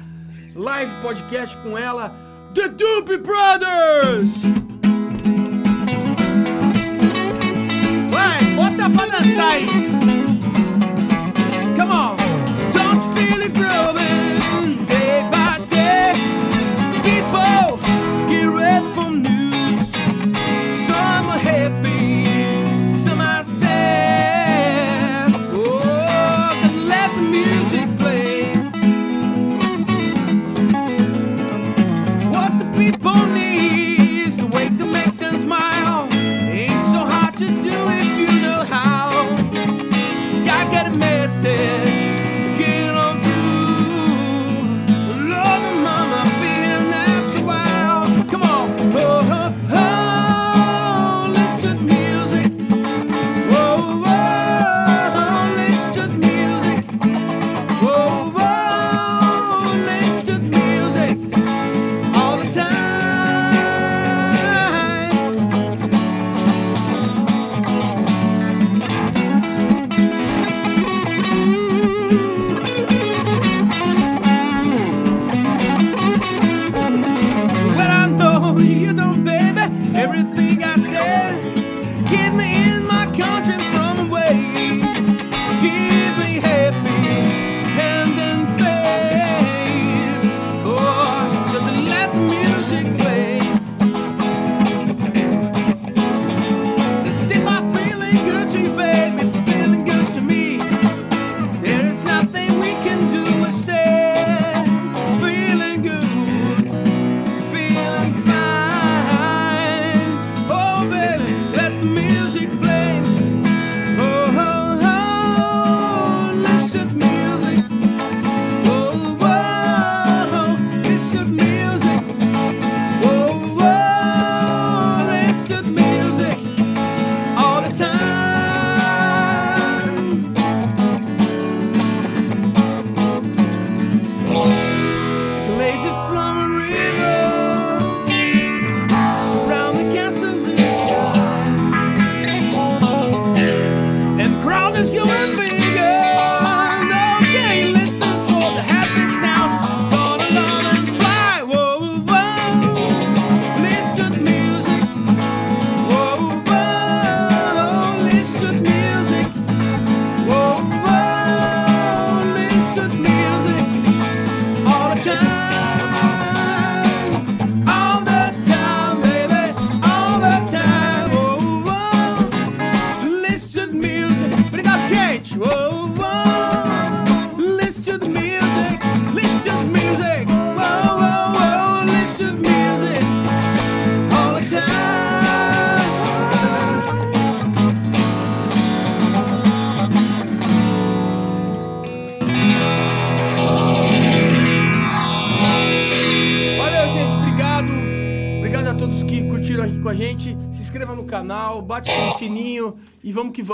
live 0.56 0.92
podcast 1.02 1.58
com 1.58 1.78
ela, 1.78 2.16
The 2.54 2.70
Doobie 2.70 3.18
Brothers! 3.18 4.77
Vai, 8.88 8.90
bota 8.90 8.90
pra 8.90 9.06
dançar 9.06 9.52
aí! 9.52 9.66
Come 11.76 11.94
on, 11.94 12.27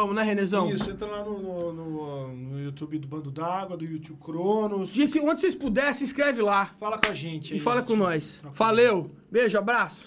vamos 0.07 0.15
né, 0.15 0.23
Renezão? 0.23 0.69
Isso, 0.69 0.89
entra 0.89 1.07
lá 1.07 1.23
no, 1.23 1.39
no, 1.39 1.73
no- 1.73 2.27
no 2.34 2.59
YouTube 2.63 2.97
do 2.99 3.07
Bando 3.07 3.31
d'Água, 3.31 3.75
do 3.77 3.85
YouTube 3.85 4.17
Cronos. 4.21 4.95
E 4.95 5.07
se- 5.07 5.19
onde 5.19 5.41
vocês 5.41 5.55
puderem, 5.55 5.93
se 5.93 6.03
inscreve 6.03 6.41
lá 6.41 6.71
Fala 6.80 6.97
com 6.97 7.09
a 7.11 7.13
gente 7.13 7.51
e 7.51 7.53
aí, 7.55 7.59
fala 7.59 7.81
gente. 7.81 7.88
com 7.88 7.95
nós. 7.95 8.43
Valeu. 8.53 9.11
Beijo, 9.31 9.57
abraço. 9.57 10.02